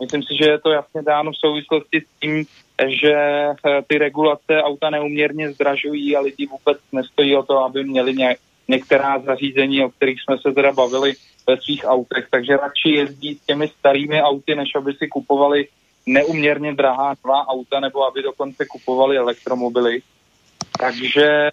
Myslím 0.00 0.22
si, 0.22 0.36
že 0.40 0.50
je 0.50 0.58
to 0.58 0.70
jasně 0.70 1.02
dáno 1.02 1.32
v 1.32 1.36
souvislosti 1.36 2.00
s 2.00 2.20
tím, 2.20 2.44
že 2.86 3.14
eh, 3.14 3.82
ty 3.86 3.98
regulace 3.98 4.62
auta 4.62 4.90
neuměrně 4.90 5.52
zdražují 5.52 6.16
a 6.16 6.20
lidi 6.20 6.46
vůbec 6.46 6.78
nestojí 6.92 7.36
o 7.36 7.42
to, 7.42 7.58
aby 7.58 7.84
měli 7.84 8.14
ně, 8.14 8.36
některá 8.68 9.18
zařízení, 9.18 9.84
o 9.84 9.90
kterých 9.90 10.22
jsme 10.22 10.38
se 10.38 10.52
teda 10.52 10.72
bavili 10.72 11.14
ve 11.46 11.56
svých 11.60 11.84
autech, 11.84 12.26
takže 12.30 12.56
radši 12.56 12.88
jezdí 12.88 13.34
s 13.34 13.46
těmi 13.46 13.68
starými 13.68 14.22
auty, 14.22 14.54
než 14.54 14.74
aby 14.74 14.92
si 14.92 15.08
kupovali 15.08 15.68
neuměrně 16.06 16.74
drahá 16.74 17.14
nová 17.24 17.48
auta 17.48 17.80
nebo 17.80 18.04
aby 18.04 18.22
dokonce 18.22 18.66
kupovali 18.66 19.16
elektromobily. 19.16 20.02
Takže 20.84 21.48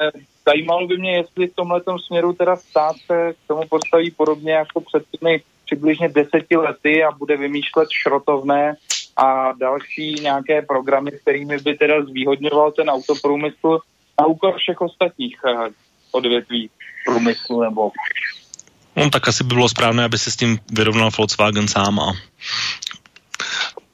zajímalo 0.47 0.88
by 0.88 0.97
mě, 0.97 1.17
jestli 1.17 1.47
v 1.47 1.55
tomhle 1.55 1.82
směru 2.05 2.34
teda 2.34 2.55
stát 2.55 2.95
se 3.05 3.34
k 3.34 3.47
tomu 3.47 3.61
postaví 3.69 4.11
podobně 4.11 4.53
jako 4.53 4.82
před 4.82 5.03
těmi 5.11 5.41
přibližně 5.65 6.09
deseti 6.09 6.57
lety 6.57 7.03
a 7.03 7.11
bude 7.11 7.38
vymýšlet 7.38 7.88
šrotovné 7.91 8.75
a 9.17 9.51
další 9.51 10.13
nějaké 10.13 10.61
programy, 10.61 11.11
kterými 11.11 11.57
by 11.57 11.77
teda 11.77 12.03
zvýhodňoval 12.03 12.71
ten 12.71 12.89
autoprůmysl 12.89 13.79
na 14.19 14.25
úkor 14.25 14.57
všech 14.57 14.82
ostatních 14.82 15.38
eh, 15.47 15.69
odvětví 16.11 16.69
průmyslu 17.05 17.61
nebo 17.61 17.91
No 18.95 19.09
tak 19.09 19.27
asi 19.27 19.43
by 19.43 19.47
bylo 19.47 19.69
správné, 19.69 20.03
aby 20.03 20.17
se 20.17 20.32
s 20.32 20.36
tím 20.36 20.59
vyrovnal 20.71 21.09
Volkswagen 21.17 21.67
sám 21.67 21.99
a 21.99 22.13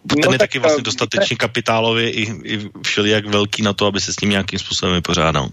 ten 0.07 0.19
no, 0.25 0.31
je 0.31 0.39
taky 0.39 0.59
vlastně 0.59 0.83
dostatečně 0.83 1.37
kapitálově 1.37 2.11
i, 2.11 2.23
i 2.43 2.69
všelijak 2.85 3.25
velký 3.25 3.63
na 3.63 3.73
to, 3.73 3.85
aby 3.85 3.99
se 3.99 4.13
s 4.13 4.15
tím 4.15 4.29
nějakým 4.29 4.59
způsobem 4.59 4.95
vypořádal. 4.95 5.47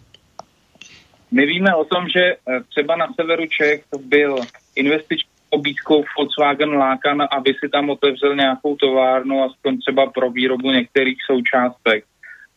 My 1.31 1.47
víme 1.47 1.75
o 1.75 1.85
tom, 1.85 2.09
že 2.09 2.21
eh, 2.21 2.61
třeba 2.69 2.97
na 2.97 3.07
severu 3.21 3.43
Čech 3.47 3.83
byl 4.07 4.37
investiční 4.77 5.35
pobídkou 5.51 6.05
Volkswagen 6.19 6.75
lákan, 6.75 7.23
aby 7.31 7.55
si 7.61 7.69
tam 7.69 7.91
otevřel 7.91 8.37
nějakou 8.37 8.77
továrnu, 8.77 9.45
aspoň 9.45 9.79
třeba 9.79 10.11
pro 10.11 10.31
výrobu 10.31 10.71
některých 10.71 11.19
součástek. 11.27 12.05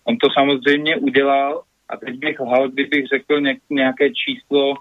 On 0.03 0.17
to 0.17 0.27
samozřejmě 0.37 0.97
udělal 0.97 1.63
a 1.89 1.97
teď 1.97 2.15
bych 2.19 2.39
lhal, 2.39 2.69
kdybych 2.69 3.05
řekl 3.07 3.41
nějaké 3.69 4.09
číslo, 4.09 4.73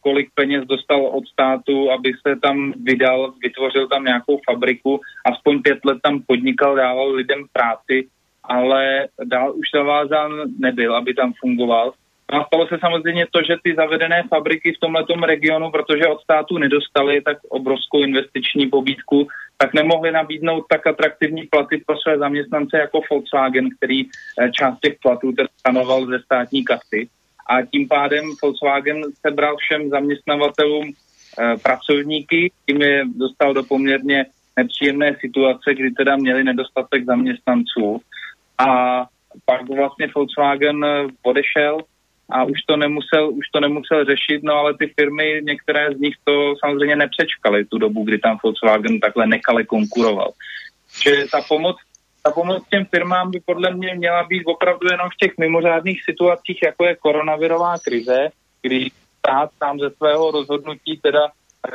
kolik 0.00 0.28
peněz 0.34 0.64
dostal 0.66 1.06
od 1.06 1.28
státu, 1.28 1.90
aby 1.90 2.12
se 2.26 2.36
tam 2.42 2.72
vydal, 2.82 3.34
vytvořil 3.42 3.88
tam 3.88 4.04
nějakou 4.04 4.40
fabriku, 4.50 5.00
aspoň 5.26 5.62
pět 5.62 5.78
let 5.84 5.98
tam 6.02 6.22
podnikal, 6.26 6.76
dával 6.76 7.12
lidem 7.12 7.44
práci, 7.52 8.08
ale 8.44 9.08
dál 9.24 9.52
už 9.56 9.66
zavázán 9.74 10.30
nebyl, 10.58 10.96
aby 10.96 11.14
tam 11.14 11.32
fungoval. 11.40 11.92
No 12.32 12.40
a 12.40 12.44
stalo 12.46 12.66
se 12.66 12.78
samozřejmě 12.80 13.26
to, 13.30 13.42
že 13.42 13.56
ty 13.62 13.74
zavedené 13.74 14.22
fabriky 14.28 14.72
v 14.72 14.80
tomhle 14.80 15.04
regionu, 15.26 15.70
protože 15.70 16.06
od 16.06 16.20
státu 16.20 16.58
nedostali 16.58 17.20
tak 17.20 17.38
obrovskou 17.48 18.02
investiční 18.02 18.66
pobídku, 18.66 19.28
tak 19.58 19.74
nemohli 19.74 20.12
nabídnout 20.12 20.64
tak 20.68 20.86
atraktivní 20.86 21.42
platy 21.42 21.82
pro 21.86 21.96
své 21.98 22.18
zaměstnance 22.18 22.78
jako 22.78 23.00
Volkswagen, 23.10 23.68
který 23.76 24.04
eh, 24.04 24.50
část 24.50 24.78
těch 24.80 24.94
platů 25.02 25.32
stanoval 25.60 26.06
ze 26.06 26.18
státní 26.18 26.64
kasy 26.64 27.08
a 27.48 27.62
tím 27.62 27.88
pádem 27.88 28.24
Volkswagen 28.42 29.02
sebral 29.26 29.56
všem 29.56 29.88
zaměstnavatelům 29.88 30.88
e, 30.88 31.56
pracovníky, 31.56 32.52
tím 32.66 32.82
je 32.82 33.04
dostal 33.16 33.54
do 33.54 33.62
poměrně 33.64 34.26
nepříjemné 34.56 35.16
situace, 35.20 35.74
kdy 35.74 35.90
teda 35.90 36.16
měli 36.16 36.44
nedostatek 36.44 37.04
zaměstnanců. 37.04 38.00
A 38.58 38.66
pak 39.44 39.68
vlastně 39.68 40.08
Volkswagen 40.14 40.86
odešel 41.22 41.78
a 42.30 42.44
už 42.44 42.58
to 42.66 42.76
nemusel, 42.76 43.30
už 43.30 43.48
to 43.52 43.60
nemusel 43.60 44.04
řešit, 44.04 44.42
no 44.42 44.54
ale 44.54 44.74
ty 44.78 44.86
firmy, 44.86 45.40
některé 45.42 45.94
z 45.94 46.00
nich 46.00 46.14
to 46.24 46.54
samozřejmě 46.64 46.96
nepřečkaly 46.96 47.64
tu 47.64 47.78
dobu, 47.78 48.04
kdy 48.04 48.18
tam 48.18 48.38
Volkswagen 48.42 49.00
takhle 49.00 49.26
nekale 49.26 49.64
konkuroval. 49.64 50.30
Že 51.02 51.24
ta 51.32 51.40
pomoc 51.48 51.76
ta 52.22 52.30
pomoc 52.30 52.62
těm 52.70 52.84
firmám 52.84 53.30
by 53.30 53.40
podle 53.40 53.74
mě 53.74 53.94
měla 53.94 54.22
být 54.22 54.44
opravdu 54.44 54.88
jenom 54.90 55.08
v 55.10 55.16
těch 55.16 55.38
mimořádných 55.38 56.04
situacích, 56.04 56.62
jako 56.62 56.84
je 56.84 56.96
koronavirová 56.96 57.78
krize, 57.78 58.28
kdy 58.62 58.90
stát 59.18 59.50
sám 59.58 59.78
ze 59.78 59.90
svého 59.90 60.30
rozhodnutí 60.30 61.00
teda 61.02 61.30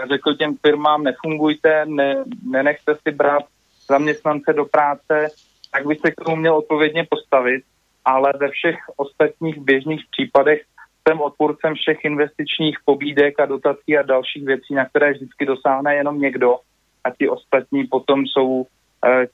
řekl 0.10 0.36
těm 0.36 0.58
firmám, 0.58 1.04
nefungujte, 1.04 1.86
ne, 1.86 2.24
nenechte 2.46 2.96
si 2.96 3.12
brát 3.12 3.44
zaměstnance 3.90 4.54
do 4.54 4.66
práce, 4.66 5.28
tak 5.72 5.88
by 5.88 5.96
se 5.96 6.12
k 6.12 6.16
tomu 6.16 6.36
měl 6.36 6.56
odpovědně 6.56 7.08
postavit, 7.10 7.64
ale 8.06 8.34
ve 8.40 8.50
všech 8.50 8.78
ostatních 8.98 9.60
běžných 9.60 10.02
případech 10.12 10.62
jsem 11.08 11.22
odpůrcem 11.22 11.74
všech 11.76 12.06
investičních 12.06 12.78
pobídek 12.86 13.40
a 13.40 13.46
dotací 13.46 13.98
a 13.98 14.02
dalších 14.02 14.46
věcí, 14.46 14.74
na 14.74 14.86
které 14.86 15.12
vždycky 15.14 15.46
dosáhne 15.46 15.96
jenom 15.96 16.20
někdo 16.20 16.58
a 17.04 17.10
ti 17.10 17.30
ostatní 17.30 17.88
potom 17.88 18.26
jsou 18.28 18.66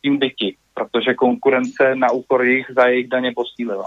tím 0.02 0.18
byti 0.18 0.56
protože 0.80 1.14
konkurence 1.14 1.96
na 1.96 2.12
úkor 2.12 2.44
jejich 2.44 2.66
za 2.76 2.88
jejich 2.88 3.08
daně 3.08 3.32
posílila. 3.36 3.86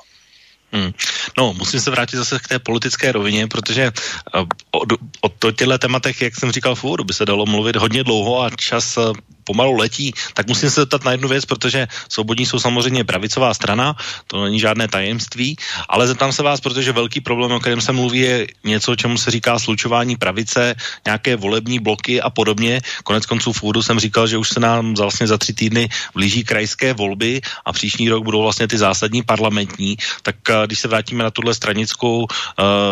Hmm. 0.72 0.92
No, 1.38 1.52
musím 1.52 1.80
se 1.80 1.90
vrátit 1.90 2.16
zase 2.16 2.38
k 2.38 2.48
té 2.48 2.58
politické 2.58 3.12
rovině, 3.12 3.46
protože 3.46 3.92
uh, 4.34 4.40
o, 4.72 4.80
o 5.20 5.28
to 5.28 5.52
těchto 5.52 5.78
tématech, 5.78 6.22
jak 6.22 6.34
jsem 6.36 6.52
říkal 6.52 6.74
v 6.74 6.84
úvodu, 6.84 7.04
by 7.04 7.12
se 7.12 7.24
dalo 7.24 7.46
mluvit 7.46 7.76
hodně 7.76 8.04
dlouho 8.04 8.42
a 8.42 8.50
čas 8.50 8.96
uh, 8.96 9.12
pomalu 9.44 9.76
letí, 9.76 10.12
tak 10.34 10.48
musím 10.48 10.70
se 10.70 10.80
zeptat 10.80 11.04
na 11.04 11.12
jednu 11.12 11.28
věc, 11.28 11.44
protože 11.44 11.88
svobodní 12.08 12.46
jsou 12.46 12.58
samozřejmě 12.58 13.04
pravicová 13.04 13.54
strana, 13.54 13.96
to 14.26 14.44
není 14.44 14.60
žádné 14.60 14.88
tajemství, 14.88 15.56
ale 15.88 16.06
zeptám 16.06 16.32
se 16.32 16.42
vás, 16.42 16.60
protože 16.60 16.92
velký 16.92 17.20
problém, 17.20 17.52
o 17.52 17.60
kterém 17.60 17.80
se 17.80 17.92
mluví, 17.92 18.18
je 18.18 18.46
něco, 18.64 18.96
čemu 18.96 19.18
se 19.18 19.30
říká 19.30 19.58
slučování 19.58 20.16
pravice, 20.16 20.74
nějaké 21.04 21.36
volební 21.36 21.78
bloky 21.78 22.20
a 22.20 22.30
podobně. 22.30 22.80
Konec 23.04 23.26
konců 23.26 23.52
v 23.52 23.62
úvodu 23.62 23.82
jsem 23.82 23.98
říkal, 23.98 24.26
že 24.26 24.38
už 24.38 24.48
se 24.48 24.60
nám 24.60 24.94
vlastně 24.94 25.26
za 25.26 25.38
tři 25.38 25.52
týdny 25.52 25.88
blíží 26.14 26.44
krajské 26.44 26.92
volby 26.92 27.40
a 27.64 27.72
příští 27.72 28.08
rok 28.08 28.24
budou 28.24 28.42
vlastně 28.42 28.68
ty 28.68 28.78
zásadní 28.78 29.22
parlamentní. 29.22 29.96
Tak 30.22 30.36
eh, 30.50 30.66
když 30.66 30.78
se 30.78 30.88
vrátíme 30.88 31.24
na 31.24 31.30
tuhle 31.30 31.54
stranickou 31.54 32.22
uh, 32.22 32.26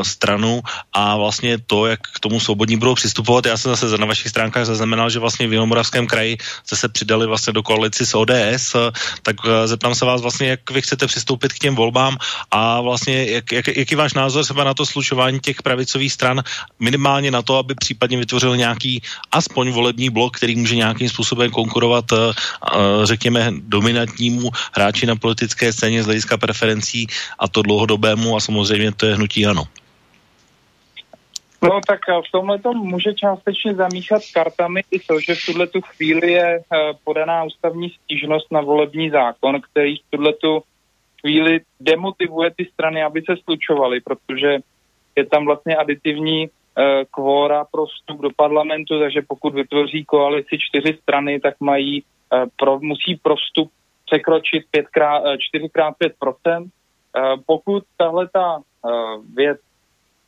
stranu 0.02 0.62
a 0.92 1.16
vlastně 1.16 1.58
to, 1.58 1.86
jak 1.86 2.00
k 2.00 2.20
tomu 2.20 2.40
svobodní 2.40 2.76
budou 2.76 2.94
přistupovat, 2.94 3.46
já 3.46 3.56
jsem 3.56 3.76
zase 3.76 3.98
na 3.98 4.06
vašich 4.06 4.28
stránkách 4.28 4.66
zaznamenal, 4.66 5.10
že 5.10 5.18
vlastně 5.18 5.48
v 5.48 5.52
Jihomoravském 5.52 6.06
kraji 6.06 6.38
jste 6.64 6.76
se 6.76 6.88
přidali 6.88 7.26
vlastně 7.26 7.52
do 7.52 7.62
koalici 7.62 8.06
s 8.06 8.14
ODS, 8.14 8.76
tak 9.22 9.36
eh, 9.44 9.68
zeptám 9.68 9.94
se 9.94 10.04
vás 10.04 10.20
vlastně, 10.20 10.48
jak 10.48 10.70
vy 10.70 10.82
chcete 10.82 11.06
přistoupit 11.06 11.52
k 11.52 11.58
těm 11.58 11.74
volbám 11.74 12.16
a 12.50 12.80
vlastně 12.80 13.30
jak, 13.30 13.52
jak, 13.52 13.66
jaký 13.68 13.94
váš 13.94 14.14
názor 14.14 14.44
sebe 14.44 14.64
na 14.64 14.74
to 14.74 14.86
slučování 14.86 15.40
těch 15.40 15.62
pravicových 15.62 16.12
stran, 16.12 16.42
minimálně 16.80 17.30
na 17.30 17.42
to, 17.42 17.56
aby 17.56 17.74
případně 17.74 18.16
vytvořil 18.16 18.56
nějaký 18.56 19.02
aspoň 19.32 19.70
volební 19.70 20.10
blok, 20.10 20.36
který 20.36 20.56
může 20.56 20.76
nějakým 20.76 21.08
způsobem 21.08 21.50
konkurovat, 21.50 22.12
eh, 22.12 22.16
eh, 22.16 23.06
řekněme, 23.06 23.52
dominantnímu 23.68 24.50
hráči 24.72 25.06
na 25.06 25.16
politické 25.16 25.72
scéně 25.72 26.02
z 26.02 26.06
hlediska 26.06 26.36
preferencí 26.36 27.06
a 27.38 27.48
to 27.48 27.62
dlouhodobému 27.62 28.36
a 28.36 28.40
samozřejmě 28.40 28.92
to 28.92 29.06
je 29.06 29.14
hnutí 29.14 29.46
ano. 29.46 29.64
No 31.62 31.80
tak 31.86 32.00
eh, 32.08 32.20
v 32.28 32.32
tomhle 32.32 32.58
to 32.58 32.72
může 32.72 33.14
částečně 33.14 33.74
zamíchat 33.74 34.22
kartami 34.34 34.82
i 34.90 34.98
to, 34.98 35.20
že 35.20 35.34
v 35.34 35.46
tuhle 35.46 35.66
tu 35.66 35.80
chvíli 35.80 36.32
je 36.32 36.60
eh, 36.60 36.92
podaná 37.04 37.44
ústavní 37.44 37.90
stížnost 37.90 38.52
na 38.52 38.60
volební 38.60 39.10
zákon, 39.10 39.60
který 39.60 39.96
v 39.96 40.10
tuhle 40.10 40.32
tu 40.32 40.62
chvíli 41.20 41.60
demotivuje 41.80 42.50
ty 42.56 42.64
strany, 42.64 43.02
aby 43.02 43.22
se 43.22 43.36
slučovaly, 43.44 44.00
protože 44.00 44.58
je 45.16 45.26
tam 45.26 45.44
vlastně 45.44 45.76
aditivní 45.76 46.48
uh, 46.48 46.84
kvóra 47.10 47.64
pro 47.64 47.86
vstup 47.86 48.20
do 48.20 48.30
parlamentu, 48.36 49.00
takže 49.00 49.22
pokud 49.28 49.54
vytvoří 49.54 50.04
koalici 50.04 50.58
čtyři 50.58 50.98
strany, 51.02 51.40
tak 51.40 51.54
mají, 51.60 52.02
uh, 52.02 52.48
pro, 52.56 52.78
musí 52.80 53.16
pro 53.22 53.36
vstup 53.36 53.70
překročit 54.06 54.64
5krát, 54.76 55.36
4x5%. 55.54 56.62
Uh, 56.62 56.68
pokud 57.46 57.84
tahle 57.96 58.28
ta 58.28 58.62
věc 59.34 59.58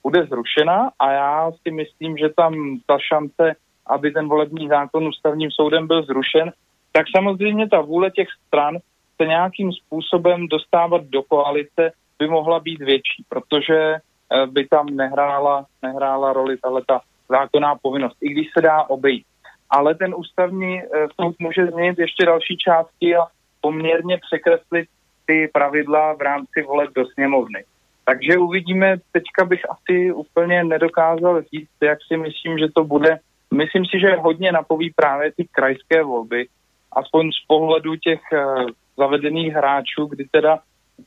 bude 0.03 0.27
zrušena 0.27 0.91
a 0.99 1.13
já 1.13 1.51
si 1.63 1.71
myslím, 1.71 2.17
že 2.17 2.29
tam 2.37 2.79
ta 2.87 2.99
šance, 2.99 3.57
aby 3.87 4.11
ten 4.11 4.29
volební 4.29 4.69
zákon 4.69 5.09
ústavním 5.09 5.51
soudem 5.51 5.87
byl 5.87 6.03
zrušen, 6.03 6.53
tak 6.93 7.07
samozřejmě 7.17 7.69
ta 7.69 7.81
vůle 7.81 8.11
těch 8.11 8.29
stran 8.47 8.79
se 9.23 9.27
nějakým 9.29 9.73
způsobem 9.73 10.49
dostávat 10.49 11.05
do 11.05 11.23
koalice 11.23 11.93
by 12.19 12.29
mohla 12.29 12.61
být 12.61 12.81
větší, 12.81 13.25
protože 13.29 13.79
eh, 13.95 14.47
by 14.47 14.67
tam 14.67 14.87
nehrála, 14.87 15.67
nehrála 15.83 16.33
roli 16.33 16.57
tahle 16.57 16.83
zákonná 17.29 17.75
povinnost, 17.83 18.17
i 18.21 18.29
když 18.29 18.47
se 18.55 18.63
dá 18.63 18.83
obejít. 18.83 19.27
Ale 19.71 19.95
ten 19.95 20.15
ústavní 20.17 20.83
eh, 20.83 20.87
soud 21.21 21.37
může 21.39 21.67
změnit 21.67 21.99
ještě 21.99 22.27
další 22.27 22.57
části 22.57 23.17
a 23.17 23.27
poměrně 23.61 24.19
překreslit 24.19 24.89
ty 25.27 25.51
pravidla 25.53 26.13
v 26.13 26.21
rámci 26.21 26.63
voleb 26.63 26.91
do 26.95 27.07
sněmovny. 27.07 27.65
Takže 28.05 28.39
uvidíme, 28.39 28.97
teďka 29.13 29.45
bych 29.45 29.71
asi 29.71 30.13
úplně 30.13 30.65
nedokázal 30.65 31.43
říct, 31.43 31.71
jak 31.83 31.99
si 32.09 32.17
myslím, 32.17 32.59
že 32.59 32.67
to 32.75 32.85
bude. 32.85 33.19
Myslím 33.55 33.85
si, 33.85 34.01
že 34.01 34.17
hodně 34.17 34.53
napoví 34.53 34.93
právě 34.97 35.33
ty 35.37 35.49
krajské 35.53 36.03
volby, 36.03 36.47
aspoň 36.93 37.31
z 37.33 37.47
pohledu 37.47 37.97
těch 37.97 38.21
uh, 38.33 38.67
zavedených 38.97 39.53
hráčů, 39.53 40.07
kdy 40.07 40.25
teda 40.31 40.59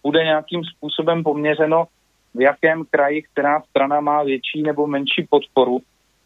bude 0.04 0.24
nějakým 0.24 0.64
způsobem 0.64 1.24
poměřeno, 1.24 1.86
v 2.36 2.42
jakém 2.42 2.86
kraji 2.90 3.22
která 3.22 3.62
strana 3.62 4.00
má 4.00 4.24
větší 4.24 4.62
nebo 4.62 4.88
menší 4.88 5.28
podporu. 5.30 5.80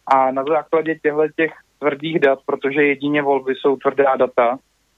A 0.08 0.32
na 0.32 0.44
základě 0.44 0.96
těchto 0.96 1.28
těch 1.36 1.52
tvrdých 1.80 2.20
dat, 2.20 2.40
protože 2.46 2.84
jedině 2.84 3.22
volby 3.22 3.54
jsou 3.56 3.78
tvrdá 3.78 4.16
data, 4.16 4.58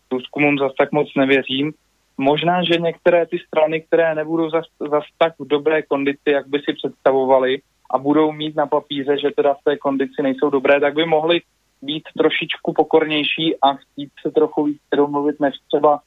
průzkumům 0.10 0.57
zase 0.57 0.73
tak 0.77 0.91
moc 0.91 1.07
nevěřím, 1.18 1.73
Možná, 2.22 2.64
že 2.64 2.80
některé 2.80 3.26
ty 3.26 3.39
strany, 3.39 3.81
které 3.81 4.15
nebudou 4.15 4.49
zas, 4.49 4.65
zas 4.80 5.03
tak 5.18 5.34
v 5.39 5.48
dobré 5.48 5.81
kondici, 5.81 6.30
jak 6.31 6.48
by 6.48 6.60
si 6.60 6.73
představovali 6.73 7.61
a 7.89 7.98
budou 7.98 8.31
mít 8.31 8.56
na 8.56 8.68
papíře, 8.68 9.18
že 9.18 9.31
teda 9.35 9.53
v 9.53 9.64
té 9.64 9.77
kondici 9.77 10.22
nejsou 10.22 10.49
dobré, 10.49 10.80
tak 10.80 10.93
by 10.93 11.06
mohly 11.06 11.41
být 11.81 12.03
trošičku 12.18 12.73
pokornější 12.73 13.56
a 13.61 13.73
chtít 13.73 14.10
se 14.22 14.31
trochu 14.31 14.64
víc 14.64 14.81
domluvit 14.95 15.39
než 15.39 15.56
třeba 15.68 15.99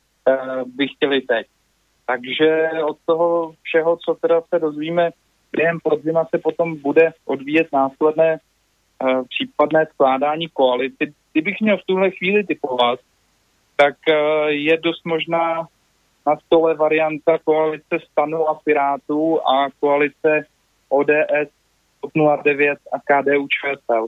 by 0.67 0.89
chtěli 0.89 1.21
teď. 1.21 1.47
Takže 2.07 2.71
od 2.85 2.99
toho 3.07 3.55
všeho, 3.63 3.97
co 3.97 4.15
teda 4.15 4.41
se 4.41 4.59
dozvíme 4.59 5.11
během 5.53 5.79
podzima, 5.83 6.25
se 6.25 6.39
potom 6.39 6.77
bude 6.83 7.13
odvíjet 7.25 7.67
následné 7.73 8.39
případné 9.29 9.87
skládání 9.87 10.49
koalici. 10.49 11.15
Kdybych 11.33 11.61
měl 11.61 11.77
v 11.79 11.87
tuhle 11.87 12.11
chvíli 12.11 12.45
typovat, 12.45 13.01
tak 13.77 13.95
je 14.47 14.77
dost 14.77 15.05
možná 15.05 15.67
na 16.27 16.37
stole 16.37 16.75
varianta 16.75 17.39
koalice 17.39 17.99
Stanu 18.11 18.49
a 18.49 18.55
Pirátů 18.65 19.49
a 19.49 19.69
koalice 19.81 20.47
ODS, 20.89 21.51
09 22.43 22.79
a 22.93 22.99
KDU 22.99 23.49
ČSL. 23.49 24.07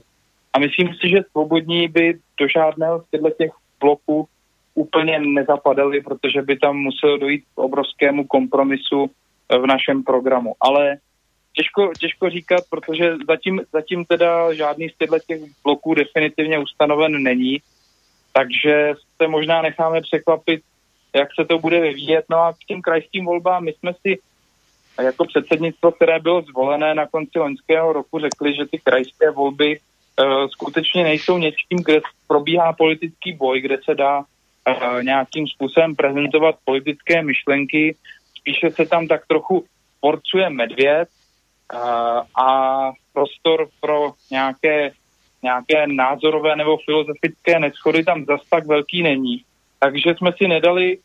A 0.53 0.59
myslím 0.59 0.89
si, 0.95 1.09
že 1.09 1.23
svobodní 1.31 1.89
by 1.89 2.19
do 2.41 2.49
žádného 2.49 3.01
z 3.01 3.37
těch 3.39 3.51
bloků 3.81 4.29
úplně 4.75 5.19
nezapadali, 5.19 6.01
protože 6.01 6.43
by 6.43 6.57
tam 6.57 6.77
muselo 6.77 7.17
dojít 7.17 7.45
k 7.55 7.59
obrovskému 7.59 8.27
kompromisu 8.27 9.11
v 9.49 9.67
našem 9.67 10.03
programu. 10.03 10.55
Ale 10.61 10.97
těžko, 11.53 11.93
těžko 11.99 12.31
říkat, 12.31 12.61
protože 12.71 13.17
zatím, 13.29 13.61
zatím 13.73 14.05
teda 14.05 14.55
žádný 14.55 14.89
z 14.89 14.97
těch 15.27 15.41
bloků 15.65 15.95
definitivně 15.95 16.59
ustanoven 16.59 17.23
není, 17.23 17.59
takže 18.33 18.95
se 19.17 19.29
možná 19.29 19.63
necháme 19.63 20.01
překvapit 20.01 20.63
jak 21.17 21.29
se 21.41 21.45
to 21.45 21.59
bude 21.59 21.81
vyvíjet. 21.81 22.25
No 22.31 22.39
a 22.39 22.53
k 22.53 22.65
těm 22.69 22.83
krajským 22.83 23.25
volbám 23.25 23.65
my 23.65 23.73
jsme 23.73 23.93
si 23.95 24.19
jako 25.03 25.25
předsednictvo, 25.25 25.93
které 25.93 26.19
bylo 26.19 26.43
zvolené 26.43 26.95
na 26.95 27.07
konci 27.07 27.39
loňského 27.39 27.93
roku, 27.93 28.19
řekli, 28.19 28.55
že 28.55 28.67
ty 28.67 28.79
krajské 28.79 29.31
volby 29.31 29.79
uh, 29.79 30.47
skutečně 30.49 31.05
nejsou 31.05 31.39
něčím, 31.39 31.79
kde 31.85 32.01
probíhá 32.29 32.73
politický 32.73 33.33
boj, 33.33 33.61
kde 33.61 33.79
se 33.85 33.95
dá 33.95 34.19
uh, 34.19 35.03
nějakým 35.03 35.49
způsobem 35.49 35.97
prezentovat 35.97 36.55
politické 36.65 37.23
myšlenky. 37.23 37.97
Spíše 38.39 38.71
se 38.71 38.87
tam 38.87 39.07
tak 39.07 39.27
trochu 39.27 39.65
porcuje 40.01 40.51
medvěd 40.51 41.09
uh, 41.75 41.81
a 42.47 42.93
prostor 43.13 43.69
pro 43.81 44.13
nějaké, 44.31 44.91
nějaké 45.43 45.87
názorové 45.87 46.57
nebo 46.57 46.77
filozofické 46.77 47.59
neschody 47.59 48.05
tam 48.05 48.25
zas 48.25 48.41
tak 48.51 48.67
velký 48.67 49.03
není. 49.03 49.43
Takže 49.79 50.15
jsme 50.15 50.33
si 50.33 50.49
nedali 50.49 50.99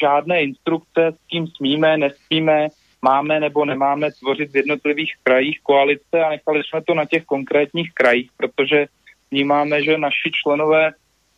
žádné 0.00 0.42
instrukce, 0.42 1.12
s 1.12 1.26
kým 1.30 1.46
smíme, 1.46 1.96
nesmíme, 1.96 2.68
máme 3.02 3.40
nebo 3.40 3.64
nemáme 3.64 4.10
tvořit 4.12 4.50
v 4.52 4.56
jednotlivých 4.56 5.12
krajích 5.22 5.60
koalice 5.62 6.24
a 6.24 6.30
nechali 6.30 6.62
jsme 6.64 6.82
to 6.82 6.94
na 6.94 7.04
těch 7.04 7.24
konkrétních 7.24 7.94
krajích, 7.94 8.30
protože 8.36 8.86
vnímáme, 9.30 9.82
že 9.82 9.98
naši 9.98 10.30
členové 10.42 10.92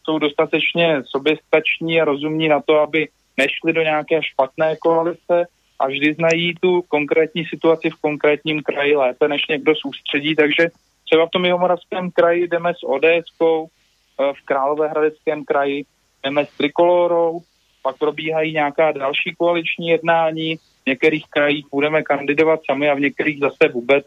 jsou 0.05 0.19
dostatečně 0.19 1.03
soběstační 1.07 2.01
a 2.01 2.05
rozumní 2.05 2.49
na 2.49 2.61
to, 2.61 2.81
aby 2.81 3.09
nešli 3.37 3.73
do 3.73 3.83
nějaké 3.83 4.23
špatné 4.23 4.77
koalice 4.77 5.47
a 5.79 5.87
vždy 5.87 6.15
znají 6.15 6.55
tu 6.61 6.83
konkrétní 6.83 7.45
situaci 7.45 7.91
v 7.91 8.01
konkrétním 8.01 8.63
kraji 8.63 8.97
lépe 8.97 9.29
než 9.29 9.47
někdo 9.47 9.75
z 9.75 9.85
ústředí, 9.85 10.35
takže 10.35 10.69
třeba 11.05 11.27
v 11.27 11.31
tom 11.31 11.45
Jihomoravském 11.45 12.11
kraji 12.11 12.49
jdeme 12.49 12.75
s 12.75 12.83
ODS, 12.83 13.31
eh, 13.43 14.33
v 14.33 14.45
Královéhradeckém 14.45 15.45
kraji 15.45 15.85
jdeme 16.23 16.47
s 16.47 16.57
Trikolorou, 16.57 17.41
pak 17.83 17.99
probíhají 17.99 18.53
nějaká 18.53 18.93
další 18.93 19.35
koaliční 19.39 19.89
jednání, 19.89 20.57
v 20.57 20.87
některých 20.87 21.25
krajích 21.31 21.67
budeme 21.71 22.03
kandidovat 22.03 22.61
sami 22.71 22.91
a 22.91 22.95
v 22.95 23.01
některých 23.01 23.39
zase 23.39 23.73
vůbec. 23.73 24.05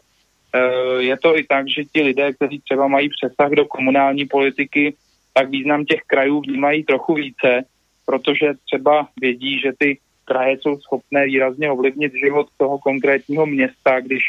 E, 0.52 0.60
je 1.02 1.16
to 1.16 1.38
i 1.38 1.44
tak, 1.44 1.68
že 1.68 1.84
ti 1.84 2.02
lidé, 2.02 2.32
kteří 2.32 2.60
třeba 2.60 2.88
mají 2.88 3.08
přesah 3.08 3.50
do 3.50 3.64
komunální 3.64 4.26
politiky, 4.26 4.94
tak 5.32 5.50
význam 5.50 5.84
těch 5.84 6.00
krajů 6.06 6.40
vnímají 6.40 6.84
trochu 6.84 7.14
více, 7.14 7.64
protože 8.06 8.54
třeba 8.64 9.08
vědí, 9.20 9.60
že 9.60 9.72
ty 9.78 9.98
kraje 10.24 10.58
jsou 10.58 10.78
schopné 10.78 11.26
výrazně 11.26 11.70
ovlivnit 11.70 12.12
život 12.24 12.46
toho 12.56 12.78
konkrétního 12.78 13.46
města, 13.46 14.00
když 14.00 14.22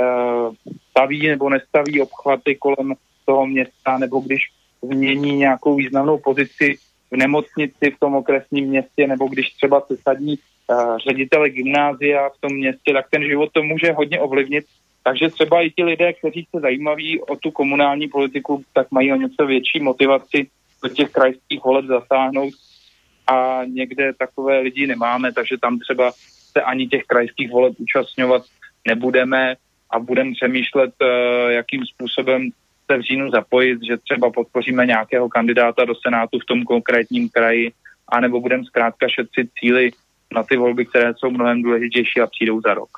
e, 0.00 0.04
staví 0.90 1.28
nebo 1.28 1.50
nestaví 1.50 2.02
obchvaty 2.02 2.56
kolem 2.56 2.94
toho 3.24 3.46
města, 3.46 3.98
nebo 3.98 4.20
když 4.20 4.40
změní 4.82 5.36
nějakou 5.36 5.76
významnou 5.76 6.18
pozici 6.18 6.78
v 7.14 7.16
nemocnici 7.16 7.90
v 7.96 8.00
tom 8.00 8.14
okresním 8.14 8.64
městě, 8.68 9.06
nebo 9.06 9.28
když 9.28 9.54
třeba 9.54 9.80
se 9.80 9.96
sadí 9.96 10.38
uh, 10.38 10.98
ředitele 10.98 11.50
gymnázia 11.50 12.28
v 12.28 12.40
tom 12.40 12.52
městě, 12.52 12.92
tak 12.92 13.06
ten 13.10 13.22
život 13.22 13.50
to 13.52 13.62
může 13.62 13.92
hodně 13.92 14.20
ovlivnit. 14.20 14.64
Takže 15.04 15.28
třeba 15.28 15.62
i 15.62 15.70
ti 15.70 15.84
lidé, 15.84 16.12
kteří 16.12 16.46
se 16.50 16.60
zajímaví 16.60 17.20
o 17.20 17.36
tu 17.36 17.50
komunální 17.50 18.08
politiku, 18.08 18.62
tak 18.72 18.90
mají 18.90 19.12
o 19.12 19.16
něco 19.16 19.46
větší 19.46 19.80
motivaci 19.80 20.46
do 20.82 20.88
těch 20.88 21.10
krajských 21.10 21.64
voleb 21.64 21.84
zasáhnout 21.84 22.54
a 23.26 23.60
někde 23.64 24.12
takové 24.18 24.58
lidi 24.58 24.86
nemáme, 24.86 25.32
takže 25.32 25.56
tam 25.58 25.78
třeba 25.78 26.12
se 26.52 26.62
ani 26.62 26.86
těch 26.86 27.04
krajských 27.04 27.50
voleb 27.50 27.74
účastňovat 27.78 28.42
nebudeme 28.88 29.54
a 29.90 29.98
budeme 29.98 30.32
přemýšlet, 30.32 30.90
uh, 31.02 31.50
jakým 31.50 31.86
způsobem 31.86 32.50
se 32.90 32.98
v 32.98 33.02
říjnu 33.02 33.30
zapojit, 33.30 33.78
že 33.88 33.96
třeba 33.96 34.30
podpoříme 34.30 34.86
nějakého 34.86 35.28
kandidáta 35.28 35.84
do 35.84 35.94
Senátu 35.94 36.38
v 36.38 36.44
tom 36.44 36.64
konkrétním 36.64 37.28
kraji, 37.28 37.72
anebo 38.08 38.40
budeme 38.40 38.64
zkrátka 38.64 39.08
šetřit 39.08 39.50
cíly 39.60 39.90
na 40.34 40.42
ty 40.42 40.56
volby, 40.56 40.86
které 40.86 41.12
jsou 41.16 41.30
mnohem 41.30 41.62
důležitější 41.62 42.20
a 42.20 42.26
přijdou 42.26 42.60
za 42.60 42.74
rok. 42.74 42.88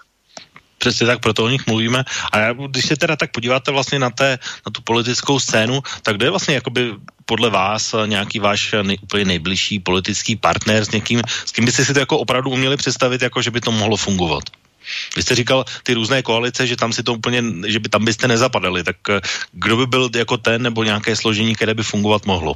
Přesně 0.78 1.06
tak, 1.06 1.20
proto 1.20 1.44
o 1.44 1.48
nich 1.48 1.66
mluvíme. 1.66 2.04
A 2.32 2.38
já, 2.38 2.52
když 2.52 2.86
se 2.86 2.96
teda 2.96 3.16
tak 3.16 3.32
podíváte 3.32 3.72
vlastně 3.72 3.98
na, 3.98 4.10
té, 4.10 4.38
na 4.66 4.72
tu 4.72 4.82
politickou 4.84 5.38
scénu, 5.38 5.80
tak 6.02 6.16
kdo 6.16 6.26
je 6.26 6.30
vlastně 6.30 6.54
jakoby 6.54 6.94
podle 7.24 7.50
vás 7.50 7.94
nějaký 8.06 8.38
váš 8.38 8.74
nej, 8.82 8.96
úplně 9.02 9.24
nejbližší 9.24 9.80
politický 9.80 10.36
partner 10.36 10.84
s 10.84 10.90
někým, 10.90 11.22
s 11.46 11.52
kým 11.52 11.64
byste 11.64 11.84
si 11.84 11.94
to 11.94 12.00
jako 12.00 12.18
opravdu 12.18 12.50
uměli 12.50 12.76
představit, 12.76 13.22
jako 13.22 13.42
že 13.42 13.50
by 13.50 13.60
to 13.60 13.72
mohlo 13.72 13.96
fungovat? 13.96 14.44
Vy 15.16 15.22
jste 15.22 15.34
říkal 15.34 15.64
ty 15.82 15.94
různé 15.94 16.22
koalice, 16.22 16.66
že 16.66 16.76
tam 16.76 16.92
si 16.92 17.02
to 17.02 17.14
úplně, 17.14 17.42
že 17.66 17.78
by 17.78 17.88
tam 17.88 18.04
byste 18.04 18.28
nezapadali, 18.28 18.84
tak 18.84 18.96
eh, 19.10 19.20
kdo 19.52 19.76
by 19.76 19.86
byl 19.86 20.10
jako 20.16 20.36
ten 20.36 20.62
nebo 20.62 20.84
nějaké 20.84 21.16
složení, 21.16 21.54
které 21.54 21.74
by 21.74 21.82
fungovat 21.82 22.26
mohlo? 22.26 22.54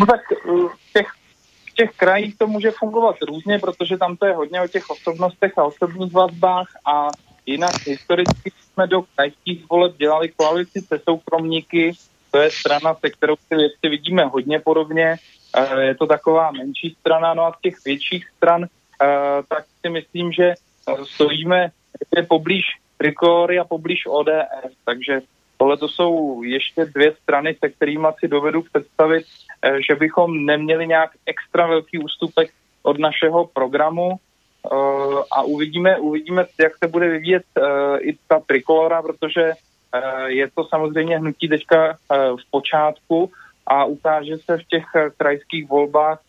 No 0.00 0.06
tak 0.06 0.20
eh, 0.32 0.36
v 0.88 0.92
těch, 0.92 1.08
v 1.64 1.74
těch 1.74 1.90
krajích 1.96 2.38
to 2.38 2.46
může 2.46 2.70
fungovat 2.70 3.16
různě, 3.22 3.58
protože 3.58 3.96
tam 3.96 4.16
to 4.16 4.26
je 4.26 4.34
hodně 4.34 4.60
o 4.60 4.68
těch 4.68 4.90
osobnostech 4.90 5.52
a 5.58 5.64
osobních 5.64 6.12
vazbách 6.12 6.68
a 6.86 7.08
jinak 7.46 7.86
historicky 7.86 8.52
jsme 8.72 8.86
do 8.86 9.02
krajských 9.16 9.64
voleb 9.70 9.96
dělali 9.96 10.28
koalici 10.36 10.80
se 10.80 11.00
soukromníky, 11.04 11.92
to 12.30 12.38
je 12.38 12.50
strana, 12.50 12.94
se 12.94 13.10
kterou 13.10 13.34
ty 13.48 13.56
věci 13.56 13.88
vidíme 13.88 14.24
hodně 14.24 14.58
podobně, 14.58 15.16
eh, 15.56 15.82
je 15.82 15.94
to 15.94 16.06
taková 16.06 16.50
menší 16.50 16.96
strana, 17.00 17.34
no 17.34 17.42
a 17.42 17.52
z 17.52 17.60
těch 17.62 17.74
větších 17.84 18.28
stran 18.36 18.66
tak 19.48 19.64
si 19.80 19.90
myslím, 19.90 20.32
že 20.32 20.44
eh, 20.44 21.04
stojíme 21.04 21.70
poblíž 22.28 22.64
Trikolory 22.98 23.58
a 23.58 23.64
poblíž 23.64 24.06
ODS, 24.06 24.74
takže 24.84 25.20
tohle 25.56 25.76
to 25.76 25.88
jsou 25.88 26.42
ještě 26.42 26.84
dvě 26.84 27.12
strany, 27.22 27.56
se 27.64 27.68
kterými 27.68 28.08
si 28.18 28.28
dovedu 28.28 28.62
představit, 28.62 29.24
eh, 29.62 29.82
že 29.82 29.94
bychom 29.94 30.46
neměli 30.46 30.86
nějak 30.86 31.10
extra 31.26 31.66
velký 31.66 31.98
ústupek 31.98 32.50
od 32.82 32.98
našeho 32.98 33.46
programu. 33.46 34.16
A 35.32 35.42
uvidíme, 35.42 35.98
uvidíme, 35.98 36.46
jak 36.60 36.76
se 36.76 36.88
bude 36.88 37.08
vyvíjet 37.08 37.44
i 38.00 38.16
ta 38.28 38.40
trikolora, 38.40 39.02
protože 39.02 39.52
je 40.26 40.50
to 40.50 40.64
samozřejmě 40.64 41.18
hnutí 41.18 41.48
teďka 41.48 41.96
v 42.10 42.50
počátku 42.50 43.30
a 43.66 43.84
ukáže 43.84 44.38
se 44.38 44.58
v 44.58 44.64
těch 44.64 44.84
krajských 45.16 45.68
volbách, 45.68 46.20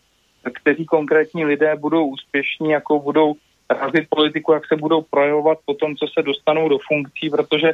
kteří 0.54 0.84
konkrétní 0.86 1.44
lidé 1.44 1.76
budou 1.76 2.06
úspěšní, 2.06 2.70
jako 2.70 2.98
budou 2.98 3.34
razit 3.70 4.06
politiku, 4.10 4.52
jak 4.52 4.66
se 4.66 4.76
budou 4.76 5.02
projevovat 5.02 5.58
po 5.64 5.74
tom, 5.74 5.96
co 5.96 6.06
se 6.06 6.22
dostanou 6.22 6.68
do 6.68 6.78
funkcí, 6.88 7.30
protože 7.30 7.72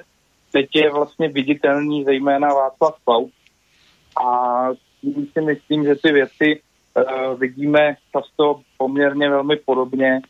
teď 0.52 0.66
je 0.74 0.90
vlastně 0.90 1.28
viditelný 1.28 2.04
zejména 2.04 2.48
Václav 2.48 2.94
Klaus. 3.04 3.30
A 4.24 4.68
tím 5.00 5.26
si 5.32 5.40
myslím, 5.40 5.84
že 5.84 5.94
ty 5.94 6.12
věci 6.12 6.60
uh, 6.60 7.40
vidíme 7.40 7.96
často 8.12 8.60
poměrně 8.78 9.30
velmi 9.30 9.56
podobně 9.56 10.20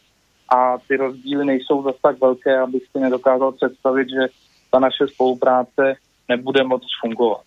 a 0.57 0.79
ty 0.89 0.97
rozdíly 0.97 1.45
nejsou 1.45 1.83
zase 1.83 1.99
tak 2.03 2.21
velké, 2.21 2.59
abych 2.59 2.83
si 2.93 3.01
nedokázal 3.01 3.53
představit, 3.53 4.09
že 4.09 4.33
ta 4.71 4.79
naše 4.79 5.09
spolupráce 5.09 5.95
nebude 6.29 6.65
moc 6.65 6.83
fungovat. 7.01 7.43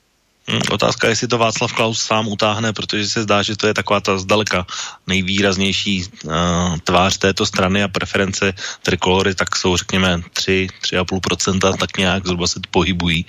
Hmm, 0.46 0.62
otázka, 0.72 1.10
jestli 1.10 1.28
to 1.28 1.38
Václav 1.38 1.74
Klaus 1.74 2.02
sám 2.02 2.28
utáhne, 2.28 2.74
protože 2.74 3.10
se 3.10 3.22
zdá, 3.24 3.42
že 3.42 3.58
to 3.58 3.68
je 3.68 3.74
taková 3.74 4.00
ta 4.00 4.18
zdaleka 4.18 4.66
nejvýraznější 5.08 6.06
uh, 6.06 6.32
tvář 6.84 7.18
této 7.18 7.46
strany 7.46 7.84
a 7.84 7.88
preference 7.88 8.54
trikolory, 8.82 9.36
tak 9.36 9.56
jsou 9.56 9.78
řekněme 9.78 10.22
3, 10.34 10.68
3,5%, 10.82 11.78
tak 11.78 11.98
nějak 11.98 12.26
zhruba 12.26 12.48
se 12.48 12.60
pohybují. 12.72 13.26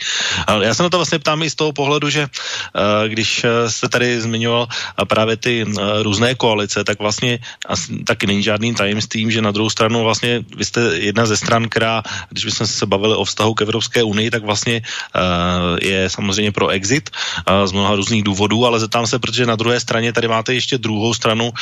Ale 0.47 0.67
já 0.67 0.75
se 0.75 0.83
na 0.83 0.89
to 0.89 0.99
vlastně 0.99 1.19
ptám 1.19 1.43
i 1.43 1.51
z 1.51 1.55
toho 1.55 1.73
pohledu, 1.73 2.11
že 2.11 2.23
uh, 2.29 3.09
když 3.09 3.47
se 3.69 3.89
tady 3.89 4.21
zmiňoval 4.21 4.69
právě 5.09 5.37
ty 5.37 5.65
uh, 5.65 5.73
různé 6.03 6.35
koalice, 6.35 6.85
tak 6.85 6.99
vlastně 6.99 7.39
asi, 7.67 8.05
taky 8.05 8.27
není 8.27 8.43
žádným 8.43 8.75
tajemstvím, 8.75 9.31
že 9.31 9.43
na 9.43 9.51
druhou 9.51 9.71
stranu 9.71 10.03
vlastně 10.03 10.45
vy 10.57 10.65
jste 10.65 10.81
jedna 10.81 11.27
ze 11.27 11.37
stran, 11.37 11.69
která, 11.69 12.03
když 12.29 12.45
bychom 12.45 12.67
se 12.67 12.87
bavili 12.87 13.15
o 13.17 13.25
vztahu 13.25 13.55
k 13.55 13.63
Evropské 13.63 14.03
unii, 14.03 14.31
tak 14.31 14.45
vlastně 14.45 14.83
uh, 15.17 15.79
je 15.81 16.11
samozřejmě 16.11 16.53
pro 16.53 16.69
exit, 16.69 17.06
podpořit 17.11 17.69
z 17.69 17.73
mnoha 17.73 17.95
různých 17.95 18.23
důvodů, 18.23 18.67
ale 18.67 18.81
zeptám 18.81 19.07
se, 19.07 19.19
protože 19.19 19.47
na 19.47 19.57
druhé 19.57 19.81
straně 19.81 20.13
tady 20.13 20.29
máte 20.29 20.55
ještě 20.55 20.79
druhou 20.79 21.15
stranu, 21.15 21.53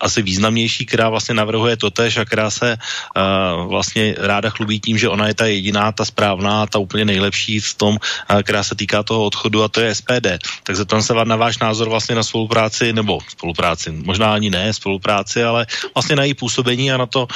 asi 0.00 0.22
významnější, 0.22 0.86
která 0.86 1.08
vlastně 1.08 1.34
navrhuje 1.34 1.76
totež 1.76 2.16
a 2.16 2.24
která 2.24 2.50
se 2.50 2.76
vlastně 3.66 4.14
ráda 4.18 4.50
chlubí 4.50 4.80
tím, 4.80 4.98
že 4.98 5.08
ona 5.08 5.28
je 5.28 5.34
ta 5.34 5.46
jediná, 5.46 5.92
ta 5.92 6.04
správná, 6.04 6.66
ta 6.66 6.78
úplně 6.78 7.04
nejlepší 7.04 7.60
v 7.60 7.74
tom, 7.74 7.98
která 8.42 8.62
se 8.62 8.74
týká 8.74 9.02
toho 9.02 9.24
odchodu 9.24 9.62
a 9.62 9.68
to 9.68 9.80
je 9.80 9.94
SPD. 9.94 10.40
Tak 10.62 10.76
zeptám 10.76 11.02
se 11.02 11.14
vám 11.14 11.28
na 11.28 11.36
váš 11.36 11.58
názor 11.58 11.88
vlastně 11.88 12.14
na 12.14 12.22
spolupráci, 12.22 12.92
nebo 12.92 13.18
spolupráci, 13.28 13.90
možná 13.92 14.34
ani 14.34 14.50
ne 14.50 14.72
spolupráci, 14.72 15.44
ale 15.44 15.66
vlastně 15.94 16.16
na 16.16 16.24
její 16.24 16.34
působení 16.34 16.92
a 16.92 16.96
na 16.96 17.06
to 17.06 17.26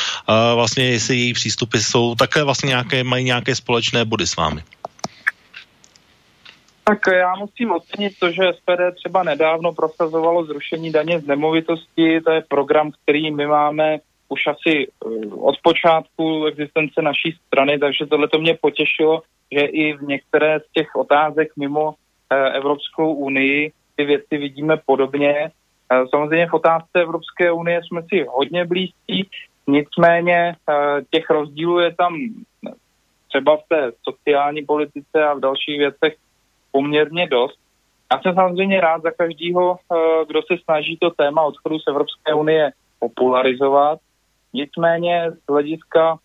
vlastně, 0.54 0.84
jestli 0.84 1.16
její 1.16 1.32
přístupy 1.32 1.78
jsou 1.78 2.14
také 2.14 2.42
vlastně 2.42 2.68
nějaké, 2.68 3.04
mají 3.04 3.24
nějaké 3.24 3.54
společné 3.54 4.04
body 4.04 4.26
s 4.26 4.36
vámi. 4.36 4.62
Tak 6.88 6.98
já 7.12 7.34
musím 7.34 7.72
ocenit 7.72 8.12
to, 8.18 8.30
že 8.30 8.52
SPD 8.52 8.94
třeba 8.94 9.22
nedávno 9.22 9.72
prosazovalo 9.72 10.44
zrušení 10.44 10.92
daně 10.92 11.20
z 11.20 11.26
nemovitosti. 11.26 12.20
To 12.20 12.30
je 12.30 12.44
program, 12.48 12.90
který 13.02 13.30
my 13.30 13.46
máme 13.46 13.98
už 14.28 14.46
asi 14.46 14.86
eh, 14.88 15.26
od 15.40 15.54
počátku 15.62 16.46
existence 16.46 17.02
naší 17.02 17.38
strany, 17.46 17.78
takže 17.78 18.06
tohle 18.06 18.28
to 18.28 18.38
mě 18.38 18.58
potěšilo, 18.60 19.22
že 19.52 19.60
i 19.60 19.92
v 19.92 20.02
některé 20.02 20.60
z 20.60 20.72
těch 20.72 20.96
otázek 20.96 21.48
mimo 21.56 21.94
eh, 22.32 22.50
Evropskou 22.56 23.14
unii 23.14 23.72
ty 23.96 24.04
věci 24.04 24.36
vidíme 24.38 24.76
podobně. 24.86 25.34
Eh, 25.92 26.04
samozřejmě 26.10 26.46
v 26.46 26.54
otázce 26.54 27.02
Evropské 27.02 27.52
unie 27.52 27.80
jsme 27.82 28.02
si 28.02 28.26
hodně 28.28 28.64
blízcí, 28.64 29.28
nicméně 29.66 30.56
těch 31.10 31.30
rozdílů 31.30 31.78
je 31.78 31.94
tam 31.94 32.16
třeba 33.28 33.56
v 33.56 33.62
té 33.68 33.92
sociální 34.02 34.64
politice 34.64 35.24
a 35.24 35.34
v 35.34 35.40
dalších 35.40 35.78
věcech 35.78 36.14
poměrně 36.72 37.26
dost. 37.26 37.58
Já 38.12 38.20
jsem 38.22 38.34
samozřejmě 38.34 38.80
rád 38.80 39.02
za 39.02 39.10
každého, 39.10 39.78
kdo 40.28 40.40
se 40.42 40.58
snaží 40.64 40.96
to 40.96 41.10
téma 41.10 41.42
odchodu 41.42 41.78
z 41.78 41.86
Evropské 41.88 42.34
unie 42.34 42.72
popularizovat. 42.98 43.98
Nicméně 44.52 45.30
z 45.30 45.52
hlediska 45.52 46.18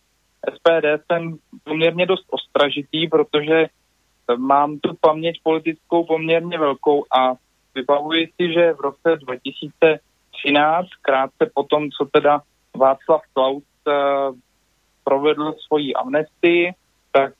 SPD 0.53 0.85
jsem 1.05 1.37
poměrně 1.63 2.05
dost 2.05 2.25
ostražitý, 2.29 3.07
protože 3.07 3.67
mám 4.37 4.79
tu 4.79 4.93
paměť 5.01 5.39
politickou 5.43 6.03
poměrně 6.03 6.57
velkou 6.57 7.05
a 7.17 7.33
vybavuji 7.75 8.27
si, 8.27 8.53
že 8.53 8.73
v 8.73 8.79
roce 8.79 9.17
2013, 9.17 10.87
krátce 11.01 11.51
po 11.53 11.63
tom, 11.63 11.89
co 11.91 12.05
teda 12.05 12.41
Václav 12.77 13.21
Klaus 13.33 13.63
uh, 13.87 13.93
provedl 15.03 15.55
svoji 15.67 15.93
amnestii, 15.93 16.73
tak 17.11 17.33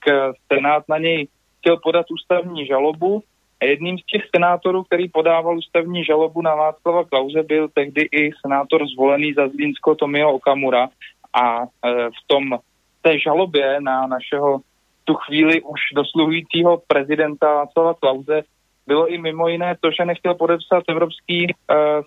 Senát 0.54 0.84
na 0.90 0.98
něj 0.98 1.28
chtěl 1.64 1.78
podat 1.78 2.06
ústavní 2.12 2.66
žalobu 2.66 3.24
a 3.62 3.66
jedním 3.66 3.98
z 3.98 4.06
těch 4.06 4.24
senátorů, 4.36 4.84
který 4.84 5.10
podával 5.10 5.58
ústavní 5.58 6.04
žalobu 6.04 6.42
na 6.42 6.56
Václava 6.56 7.04
Klauze, 7.04 7.44
byl 7.44 7.70
tehdy 7.74 8.02
i 8.02 8.32
senátor 8.42 8.88
zvolený 8.88 9.34
za 9.34 9.48
Zlínsko 9.48 9.96
Tomio 9.96 10.32
Okamura. 10.32 10.90
A 11.34 11.64
e, 11.64 11.66
v 12.10 12.28
tom 12.28 12.60
té 13.02 13.20
žalobě 13.20 13.82
na 13.82 14.08
našeho 14.08 14.60
tu 15.04 15.14
chvíli 15.14 15.62
už 15.62 15.80
dosluhujícího 15.96 16.82
prezidenta 16.88 17.54
Václava 17.54 17.94
Klauze 17.94 18.44
bylo 18.88 19.08
i 19.08 19.18
mimo 19.18 19.48
jiné 19.48 19.76
to, 19.80 19.92
že 19.92 20.06
nechtěl 20.06 20.36
podepsat 20.36 20.84
evropský 20.90 21.48
e, 21.48 21.54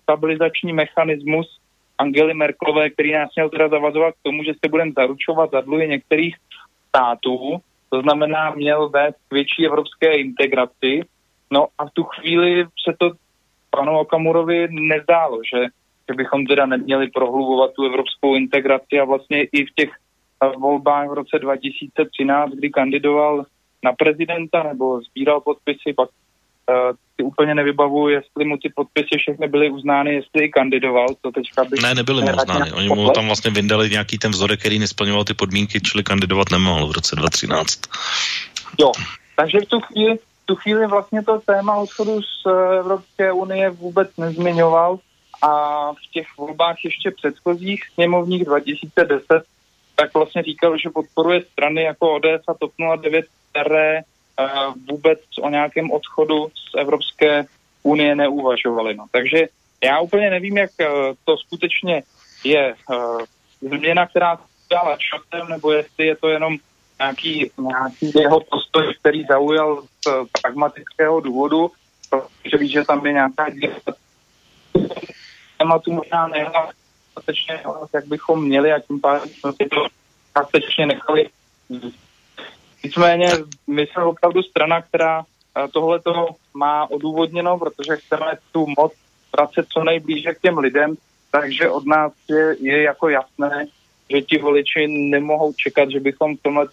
stabilizační 0.03 0.73
mechanismus 0.73 1.59
Angely 1.99 2.35
Merklové, 2.35 2.91
který 2.91 3.13
nás 3.13 3.31
měl 3.37 3.49
teda 3.51 3.69
zavazovat 3.69 4.15
k 4.15 4.23
tomu, 4.23 4.43
že 4.43 4.53
se 4.53 4.71
budeme 4.71 4.93
zaručovat 4.97 5.51
za 5.51 5.61
dluhy 5.61 5.89
některých 5.89 6.37
států, 6.89 7.61
to 7.91 8.01
znamená, 8.01 8.51
měl 8.51 8.89
vést 8.89 9.17
k 9.29 9.35
větší 9.35 9.67
evropské 9.67 10.13
integraci. 10.17 11.01
No 11.51 11.67
a 11.79 11.87
v 11.87 11.91
tu 11.91 12.03
chvíli 12.03 12.65
se 12.65 12.97
to 12.99 13.11
panu 13.71 13.99
Okamurovi 13.99 14.69
nezdálo, 14.71 15.41
že, 15.55 15.63
že 16.09 16.15
bychom 16.17 16.47
teda 16.47 16.67
neměli 16.67 17.11
prohlubovat 17.11 17.73
tu 17.73 17.85
evropskou 17.85 18.35
integraci 18.35 19.01
a 19.01 19.05
vlastně 19.05 19.45
i 19.45 19.65
v 19.65 19.75
těch 19.75 19.91
volbách 20.59 21.09
v 21.09 21.15
roce 21.15 21.39
2013, 21.39 22.51
kdy 22.51 22.71
kandidoval 22.71 23.45
na 23.85 23.93
prezidenta 23.93 24.63
nebo 24.63 25.01
sbíral 25.01 25.41
podpisy, 25.41 25.93
pak 25.97 26.09
uh, 26.11 26.97
si 27.17 27.23
úplně 27.23 27.55
nevybavuju, 27.55 28.09
jestli 28.09 28.45
mu 28.45 28.57
ty 28.57 28.69
podpisy 28.75 29.19
všechny 29.19 29.49
byly 29.49 29.71
uznány, 29.71 30.15
jestli 30.15 30.45
i 30.45 30.49
kandidoval, 30.49 31.07
to 31.21 31.33
teďka 31.33 31.65
bych... 31.65 31.83
Ne, 31.83 31.95
nebyly 31.95 32.23
mu 32.23 32.37
uznány, 32.37 32.73
oni 32.73 32.89
mu 32.89 33.11
tam 33.11 33.27
vlastně 33.27 33.51
vyndali 33.51 33.91
nějaký 33.91 34.19
ten 34.19 34.31
vzorek, 34.31 34.61
který 34.61 34.79
nesplňoval 34.79 35.25
ty 35.25 35.35
podmínky, 35.35 35.81
čili 35.81 36.05
kandidovat 36.05 36.51
nemohl 36.51 36.87
v 36.87 36.93
roce 36.93 37.17
2013. 37.17 37.81
Jo, 38.81 38.93
takže 39.37 39.59
v 39.61 39.67
tu 39.67 39.81
chvíli 39.81 40.19
tu 40.47 40.55
chvíli 40.55 40.87
vlastně 40.87 41.23
to 41.23 41.41
téma 41.41 41.77
odchodu 41.77 42.23
z 42.23 42.47
eh, 42.47 42.79
Evropské 42.79 43.33
unie 43.33 43.71
vůbec 43.71 44.17
nezmiňoval 44.17 44.99
a 45.43 45.93
v 45.93 46.13
těch 46.13 46.27
volbách 46.39 46.77
ještě 46.85 47.11
předchozích 47.11 47.85
sněmovních 47.95 48.45
2010 48.45 49.45
tak 49.97 50.15
vlastně 50.15 50.43
říkal, 50.43 50.79
že 50.79 50.91
podporuje 50.91 51.43
strany 51.53 51.83
jako 51.83 52.15
ODS 52.15 52.45
a 52.49 52.55
TOP 52.55 52.73
09, 53.01 53.27
které 53.51 54.01
vůbec 54.89 55.21
o 55.43 55.49
nějakém 55.51 55.91
odchodu 55.91 56.49
z 56.49 56.81
Evropské 56.81 57.45
unie 57.83 58.15
neuvažovali. 58.15 58.95
No. 58.95 59.07
Takže 59.11 59.49
já 59.85 60.01
úplně 60.01 60.31
nevím, 60.31 60.57
jak 60.57 60.71
uh, 60.81 60.87
to 61.25 61.37
skutečně 61.37 62.03
je 62.45 62.75
uh, 62.91 63.21
změna, 63.61 64.07
která 64.07 64.39
dala 64.71 64.97
časem, 64.97 65.49
nebo 65.49 65.73
jestli 65.73 66.07
je 66.07 66.17
to 66.17 66.29
jenom 66.29 66.57
nějaký, 66.99 67.51
nějaký 67.59 68.13
jeho 68.21 68.41
postoj, 68.41 68.95
který 69.01 69.25
zaujal 69.25 69.83
z 69.83 70.31
pragmatického 70.43 71.21
důvodu, 71.21 71.71
protože 72.11 72.57
ví, 72.57 72.69
že 72.69 72.85
tam 72.85 73.07
je 73.07 73.13
nějaká 73.13 73.47
tématu 75.59 75.93
možná 75.93 76.29
dostatečně 77.15 77.61
jak 77.95 78.07
bychom 78.07 78.45
měli 78.45 78.73
a 78.73 78.81
tím 78.81 79.01
pádem 79.01 79.29
jsme 79.29 79.53
si 79.53 79.69
to 79.69 79.87
dostatečně 80.35 80.87
nechali. 80.87 81.29
Nicméně 82.85 83.29
my 83.67 83.87
jsme 83.87 84.05
opravdu 84.05 84.43
strana, 84.43 84.83
která 84.83 85.23
eh, 85.23 85.69
tohle 85.69 86.01
to 86.01 86.29
má 86.55 86.91
odůvodněno, 86.91 87.59
protože 87.59 87.97
chceme 87.97 88.33
tu 88.53 88.67
moc 88.79 88.93
vracet 89.37 89.67
co 89.73 89.85
nejblíže 89.85 90.35
k 90.35 90.41
těm 90.41 90.59
lidem, 90.59 90.95
takže 91.31 91.71
od 91.71 91.87
nás 91.87 92.13
je, 92.29 92.57
je 92.61 92.83
jako 92.83 93.09
jasné, 93.09 93.67
že 94.11 94.23
ti 94.23 94.39
voliči 94.39 94.87
nemohou 94.89 95.53
čekat, 95.53 95.91
že 95.91 96.01
bychom 96.01 96.37
v 96.37 96.43
tomhle 96.43 96.67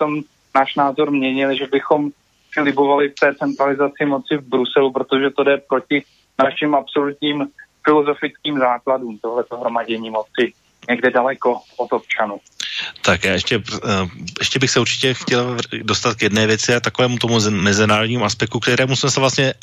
náš 0.56 0.76
názor 0.76 1.12
měnili, 1.12 1.58
že 1.58 1.68
bychom 1.68 2.12
si 2.54 2.62
libovali 2.62 3.10
v 3.10 3.16
té 3.16 3.36
centralizaci 3.36 4.06
moci 4.06 4.38
v 4.38 4.48
Bruselu, 4.48 4.92
protože 4.92 5.30
to 5.30 5.44
jde 5.44 5.58
proti 5.58 6.04
našim 6.44 6.76
absolutním 6.76 7.48
filozofickým 7.84 8.58
základům 8.60 9.18
tohleto 9.18 9.58
hromadění 9.58 10.10
moci 10.10 10.54
někde 10.90 11.12
daleko 11.12 11.60
od 11.78 11.94
občanů. 11.94 12.40
Tak 13.02 13.24
já 13.24 13.34
ještě, 13.34 13.56
eh, 13.60 14.08
ještě 14.40 14.60
bych 14.60 14.72
se 14.72 14.80
určitě 14.80 15.14
chtěl 15.14 15.58
dostat 15.84 16.16
k 16.16 16.22
jedné 16.22 16.48
věci 16.48 16.76
a 16.76 16.80
takovému 16.80 17.18
tomu 17.18 17.40
mezinárodnímu 17.50 18.26
aspektu, 18.26 18.60
kterému 18.60 18.96
jsme 18.96 19.12
se 19.12 19.20
vlastně, 19.20 19.54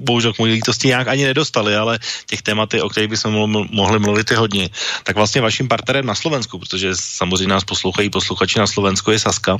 bohužel 0.00 0.32
k 0.32 0.38
mojí 0.38 0.52
lítosti, 0.52 0.88
nějak 0.88 1.08
ani 1.08 1.24
nedostali, 1.24 1.76
ale 1.76 1.98
těch 2.26 2.42
témat, 2.42 2.74
o 2.74 2.88
kterých 2.88 3.10
bychom 3.10 3.66
mohli 3.70 3.98
mluvit 3.98 4.30
je 4.30 4.36
hodně. 4.36 4.68
Tak 5.04 5.16
vlastně 5.16 5.40
vaším 5.40 5.68
partnerem 5.68 6.06
na 6.06 6.14
Slovensku, 6.14 6.58
protože 6.58 6.90
samozřejmě 6.94 7.48
nás 7.48 7.64
poslouchají 7.64 8.10
posluchači 8.10 8.58
na 8.58 8.66
Slovensku 8.66 9.10
je 9.10 9.18
Saska, 9.18 9.58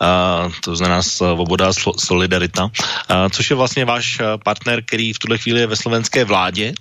a 0.00 0.48
to 0.60 0.76
znamená 0.76 1.02
Svoboda 1.02 1.72
Solidarita, 1.98 2.70
a 3.08 3.28
což 3.28 3.50
je 3.50 3.56
vlastně 3.56 3.84
váš 3.84 4.20
partner, 4.44 4.82
který 4.84 5.12
v 5.12 5.18
tuhle 5.18 5.38
chvíli 5.38 5.60
je 5.60 5.66
ve 5.66 5.76
slovenské 5.76 6.24
vládě, 6.24 6.72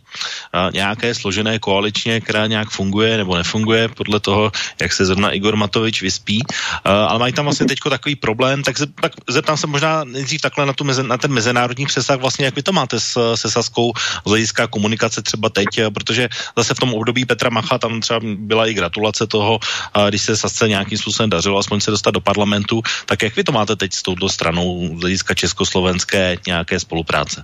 nějaké 0.74 1.16
složené 1.16 1.60
koaličně, 1.60 2.22
která 2.22 2.48
nějak 2.48 2.70
funguje 2.70 3.18
nebo 3.18 3.38
nefunguje 3.38 3.88
podle 3.88 4.20
toho, 4.20 4.52
jak 4.82 4.94
se 4.94 5.06
zrovna 5.06 5.32
Igor 5.32 5.56
Matovič 5.62 6.02
vyspí, 6.02 6.42
uh, 6.42 6.92
ale 6.92 7.20
mají 7.20 7.34
tam 7.34 7.46
vlastně 7.46 7.66
teď 7.70 7.80
takový 7.90 8.16
problém, 8.16 8.64
tak, 8.64 8.78
se, 8.78 8.88
tak 8.88 9.14
zeptám 9.30 9.58
se 9.58 9.68
možná 9.68 10.04
nejdřív 10.04 10.42
takhle 10.42 10.66
na, 10.66 10.74
tu 10.74 10.84
meze, 10.84 11.04
na 11.04 11.18
ten 11.18 11.30
mezinárodní 11.30 11.86
přesah, 11.86 12.20
vlastně 12.20 12.46
jak 12.46 12.56
vy 12.56 12.64
to 12.64 12.74
máte 12.74 13.00
s, 13.00 13.36
se 13.36 13.52
Saskou 13.52 13.94
z 14.26 14.30
hlediska 14.30 14.68
komunikace 14.68 15.22
třeba 15.22 15.50
teď, 15.50 15.68
eh, 15.78 15.90
protože 15.92 16.30
zase 16.58 16.74
v 16.74 16.82
tom 16.82 16.94
období 16.94 17.26
Petra 17.26 17.50
Macha 17.50 17.78
tam 17.78 18.02
třeba 18.02 18.20
byla 18.24 18.68
i 18.68 18.74
gratulace 18.74 19.28
toho, 19.28 19.60
uh, 19.62 20.08
když 20.10 20.22
se 20.22 20.38
Sasce 20.38 20.68
nějakým 20.68 20.98
způsobem 20.98 21.30
dařilo 21.30 21.60
aspoň 21.60 21.80
se 21.80 21.92
dostat 21.92 22.12
do 22.12 22.22
parlamentu, 22.22 22.82
tak 23.06 23.22
jak 23.22 23.36
vy 23.36 23.44
to 23.44 23.52
máte 23.52 23.76
teď 23.76 23.94
s 23.94 24.02
touto 24.02 24.30
stranou 24.30 24.98
z 24.98 25.02
hlediska 25.02 25.34
československé 25.34 26.38
nějaké 26.48 26.80
spolupráce? 26.80 27.44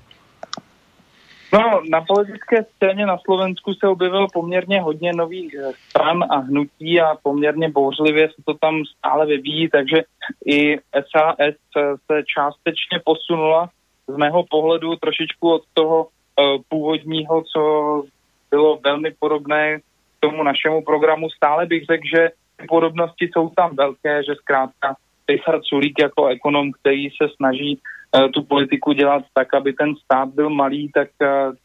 No, 1.57 1.81
na 1.89 2.01
politické 2.01 2.63
scéně 2.63 3.05
na 3.05 3.17
Slovensku 3.17 3.73
se 3.73 3.87
objevilo 3.87 4.27
poměrně 4.33 4.81
hodně 4.81 5.13
nových 5.13 5.55
eh, 5.55 5.71
stran 5.89 6.23
a 6.29 6.37
hnutí 6.37 7.01
a 7.01 7.15
poměrně 7.23 7.69
bouřlivě 7.69 8.29
se 8.29 8.41
to 8.45 8.53
tam 8.53 8.83
stále 8.97 9.25
vyvíjí, 9.25 9.69
takže 9.69 9.97
i 10.45 10.77
SAS 10.77 11.35
se 12.11 12.23
částečně 12.35 12.99
posunula 13.05 13.69
z 14.07 14.17
mého 14.17 14.43
pohledu 14.49 14.95
trošičku 14.95 15.51
od 15.51 15.63
toho 15.73 16.03
uh, 16.05 16.61
původního, 16.69 17.43
co 17.53 17.61
bylo 18.51 18.79
velmi 18.83 19.11
podobné 19.19 19.79
k 19.79 19.83
tomu 20.19 20.43
našemu 20.43 20.83
programu. 20.83 21.29
Stále 21.29 21.65
bych 21.65 21.85
řekl, 21.85 22.03
že 22.15 22.29
podobnosti 22.67 23.29
jsou 23.33 23.49
tam 23.49 23.75
velké, 23.75 24.23
že 24.23 24.35
zkrátka 24.35 24.95
Richard 25.29 25.61
Sulík 25.65 25.99
jako 25.99 26.27
ekonom, 26.27 26.71
který 26.71 27.09
se 27.09 27.29
snaží 27.35 27.79
tu 28.33 28.43
politiku 28.43 28.93
dělat 28.93 29.23
tak, 29.33 29.53
aby 29.53 29.73
ten 29.73 29.95
stát 29.95 30.29
byl 30.29 30.49
malý, 30.49 30.91
tak 30.93 31.09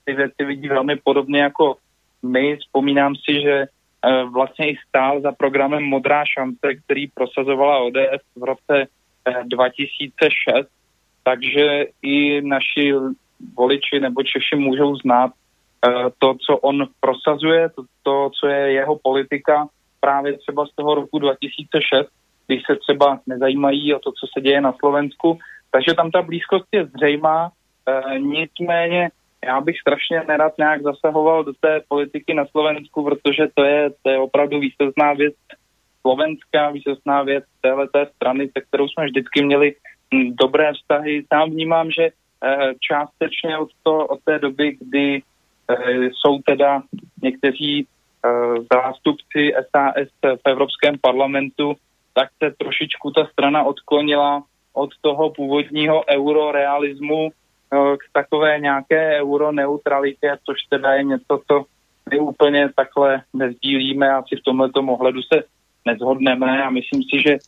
ty 0.05 0.15
věci 0.15 0.45
vidí 0.45 0.69
velmi 0.69 0.97
podobně 0.97 1.41
jako 1.43 1.77
my. 2.23 2.57
Vzpomínám 2.57 3.15
si, 3.17 3.41
že 3.43 3.67
vlastně 4.33 4.71
i 4.71 4.77
stál 4.89 5.21
za 5.21 5.33
programem 5.33 5.83
Modrá 5.83 6.25
šance, 6.25 6.75
který 6.85 7.07
prosazovala 7.07 7.79
ODS 7.79 8.23
v 8.37 8.43
roce 8.43 8.87
2006, 9.45 10.69
takže 11.25 11.87
i 12.03 12.41
naši 12.41 12.95
voliči 13.57 14.01
nebo 14.01 14.23
Češi 14.23 14.57
můžou 14.57 14.97
znát 14.97 15.31
to, 16.19 16.35
co 16.47 16.57
on 16.59 16.87
prosazuje, 17.01 17.69
to, 17.69 17.83
to, 18.03 18.31
co 18.41 18.47
je 18.47 18.73
jeho 18.73 18.99
politika 19.03 19.69
právě 20.01 20.39
třeba 20.39 20.67
z 20.67 20.75
toho 20.75 20.95
roku 20.95 21.19
2006, 21.19 22.09
když 22.47 22.63
se 22.67 22.77
třeba 22.77 23.21
nezajímají 23.27 23.95
o 23.95 23.99
to, 23.99 24.11
co 24.11 24.27
se 24.35 24.41
děje 24.41 24.61
na 24.61 24.73
Slovensku. 24.73 25.39
Takže 25.73 25.95
tam 25.95 26.11
ta 26.11 26.23
blízkost 26.23 26.67
je 26.73 26.87
zřejmá, 26.87 27.51
e, 27.87 28.19
nicméně 28.19 29.11
já 29.45 29.61
bych 29.61 29.81
strašně 29.81 30.23
nerad 30.29 30.53
nějak 30.59 30.83
zasahoval 30.83 31.45
do 31.45 31.53
té 31.61 31.81
politiky 31.89 32.35
na 32.35 32.47
Slovensku, 32.47 33.05
protože 33.05 33.49
to 33.55 33.65
je, 33.65 33.91
to 34.03 34.11
je 34.11 34.19
opravdu 34.19 34.59
výsostná 34.59 35.13
věc 35.13 35.35
slovenská, 36.01 36.71
výsostná 36.71 37.23
věc 37.23 37.45
téhle 37.61 37.89
té 37.89 38.07
strany, 38.17 38.49
se 38.49 38.61
kterou 38.61 38.89
jsme 38.89 39.05
vždycky 39.05 39.45
měli 39.45 39.75
hm, 40.15 40.31
dobré 40.41 40.73
vztahy. 40.73 41.25
Sám 41.33 41.51
vnímám, 41.51 41.91
že 41.91 42.03
e, 42.03 42.13
částečně 42.81 43.59
od, 43.59 43.69
to, 43.83 44.07
od 44.07 44.21
té 44.25 44.39
doby, 44.39 44.77
kdy 44.81 45.17
e, 45.17 45.23
jsou 46.05 46.39
teda 46.47 46.83
někteří 47.23 47.87
zástupci 48.73 49.53
SAS 49.71 50.09
v 50.23 50.49
Evropském 50.49 50.95
parlamentu 51.01 51.77
tak 52.15 52.29
se 52.43 52.55
trošičku 52.59 53.11
ta 53.11 53.25
strana 53.33 53.63
odklonila 53.63 54.43
od 54.73 54.91
toho 55.01 55.31
původního 55.31 56.05
eurorealismu 56.09 57.29
eh, 57.31 57.97
k 57.97 58.01
takové 58.13 58.59
nějaké 58.59 59.21
euroneutralitě, 59.21 60.39
což 60.45 60.57
teda 60.71 60.93
je 60.93 61.05
něco, 61.05 61.41
co 61.49 61.65
my 62.11 62.19
úplně 62.19 62.69
takhle 62.77 63.23
nezdílíme, 63.33 64.11
asi 64.11 64.37
v 64.37 64.45
tomto 64.45 64.81
ohledu 64.81 65.23
se 65.23 65.43
nezhodneme 65.87 66.63
a 66.63 66.71
myslím 66.71 67.03
si, 67.03 67.23
že 67.23 67.39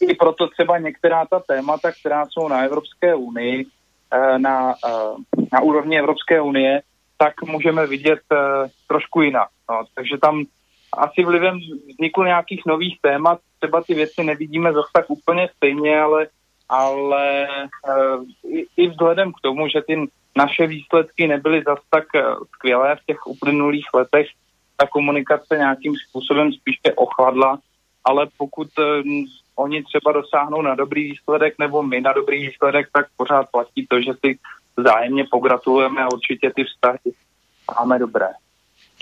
i 0.00 0.14
proto 0.14 0.48
třeba 0.48 0.78
některá 0.78 1.26
ta 1.26 1.40
témata, 1.40 1.92
která 2.00 2.26
jsou 2.26 2.48
na 2.48 2.62
Evropské 2.62 3.14
unii, 3.14 3.66
eh, 4.14 4.38
na, 4.38 4.74
eh, 4.86 5.38
na 5.52 5.60
úrovni 5.60 5.98
Evropské 5.98 6.40
unie, 6.40 6.82
tak 7.18 7.42
můžeme 7.42 7.86
vidět 7.86 8.20
trošku 8.88 9.22
jinak. 9.22 9.48
No, 9.70 9.84
takže 9.94 10.18
tam 10.18 10.44
asi 10.98 11.24
vlivem 11.24 11.58
vzniku 11.88 12.22
nějakých 12.22 12.62
nových 12.66 12.98
témat 13.00 13.38
třeba 13.58 13.82
ty 13.82 13.94
věci 13.94 14.24
nevidíme 14.24 14.72
zase 14.72 14.88
tak 14.92 15.10
úplně 15.10 15.48
stejně, 15.56 16.00
ale, 16.00 16.26
ale 16.72 17.46
uh, 17.88 18.24
i, 18.44 18.66
i 18.76 18.88
vzhledem 18.88 19.32
k 19.32 19.40
tomu, 19.40 19.68
že 19.68 19.82
ty 19.86 20.08
naše 20.36 20.66
výsledky 20.66 21.28
nebyly 21.28 21.62
zase 21.66 21.82
tak 21.90 22.04
uh, 22.14 22.44
skvělé 22.54 22.96
v 22.96 23.06
těch 23.06 23.26
uplynulých 23.26 23.86
letech, 23.94 24.26
ta 24.76 24.86
komunikace 24.86 25.56
nějakým 25.56 25.94
způsobem 26.08 26.52
spíše 26.52 26.94
ochladla, 26.96 27.58
ale 28.04 28.26
pokud 28.36 28.68
uh, 28.78 28.84
oni 29.56 29.82
třeba 29.82 30.12
dosáhnou 30.12 30.62
na 30.62 30.74
dobrý 30.74 31.10
výsledek 31.10 31.54
nebo 31.58 31.82
my 31.82 32.00
na 32.00 32.12
dobrý 32.12 32.48
výsledek, 32.48 32.88
tak 32.92 33.06
pořád 33.16 33.46
platí 33.52 33.86
to, 33.86 34.00
že 34.00 34.12
si 34.24 34.38
vzájemně 34.76 35.24
pogratulujeme 35.30 36.02
a 36.02 36.12
určitě 36.12 36.52
ty 36.56 36.64
vztahy 36.64 37.12
máme 37.76 37.98
dobré. 37.98 38.28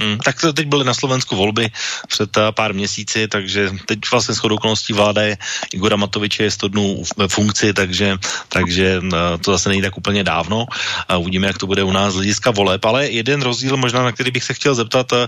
Hmm, 0.00 0.18
tak 0.18 0.40
to 0.40 0.52
teď 0.52 0.66
byly 0.66 0.84
na 0.84 0.94
Slovensku 0.94 1.36
volby 1.36 1.68
před 2.08 2.36
uh, 2.36 2.42
pár 2.56 2.74
měsíci, 2.74 3.28
takže 3.28 3.70
teď 3.86 3.98
vlastně 4.10 4.34
shodou 4.34 4.56
okolností 4.56 4.92
vláda 4.92 5.22
je 5.22 5.38
Igora 5.72 5.96
Matoviče 5.96 6.42
je 6.42 6.50
100 6.50 6.68
dnů 6.68 7.02
ve 7.16 7.28
funkci, 7.28 7.72
takže, 7.72 8.16
takže 8.48 8.98
uh, 8.98 9.10
to 9.44 9.52
zase 9.52 9.68
není 9.68 9.82
tak 9.82 9.98
úplně 9.98 10.24
dávno. 10.24 10.64
Uh, 10.64 11.20
uvidíme, 11.20 11.46
jak 11.46 11.58
to 11.58 11.66
bude 11.66 11.82
u 11.82 11.92
nás 11.92 12.12
z 12.12 12.16
hlediska 12.16 12.50
voleb, 12.50 12.84
ale 12.84 13.08
jeden 13.08 13.42
rozdíl 13.42 13.76
možná, 13.76 14.02
na 14.02 14.12
který 14.12 14.30
bych 14.30 14.44
se 14.44 14.54
chtěl 14.54 14.74
zeptat, 14.74 15.12
uh, 15.12 15.18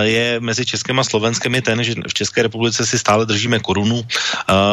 je 0.00 0.40
mezi 0.40 0.66
Českem 0.66 0.98
a 0.98 1.04
Slovenskem 1.04 1.54
je 1.54 1.62
ten, 1.62 1.84
že 1.84 1.94
v 2.08 2.14
České 2.14 2.42
republice 2.42 2.86
si 2.86 2.98
stále 2.98 3.26
držíme 3.26 3.58
korunu, 3.58 4.02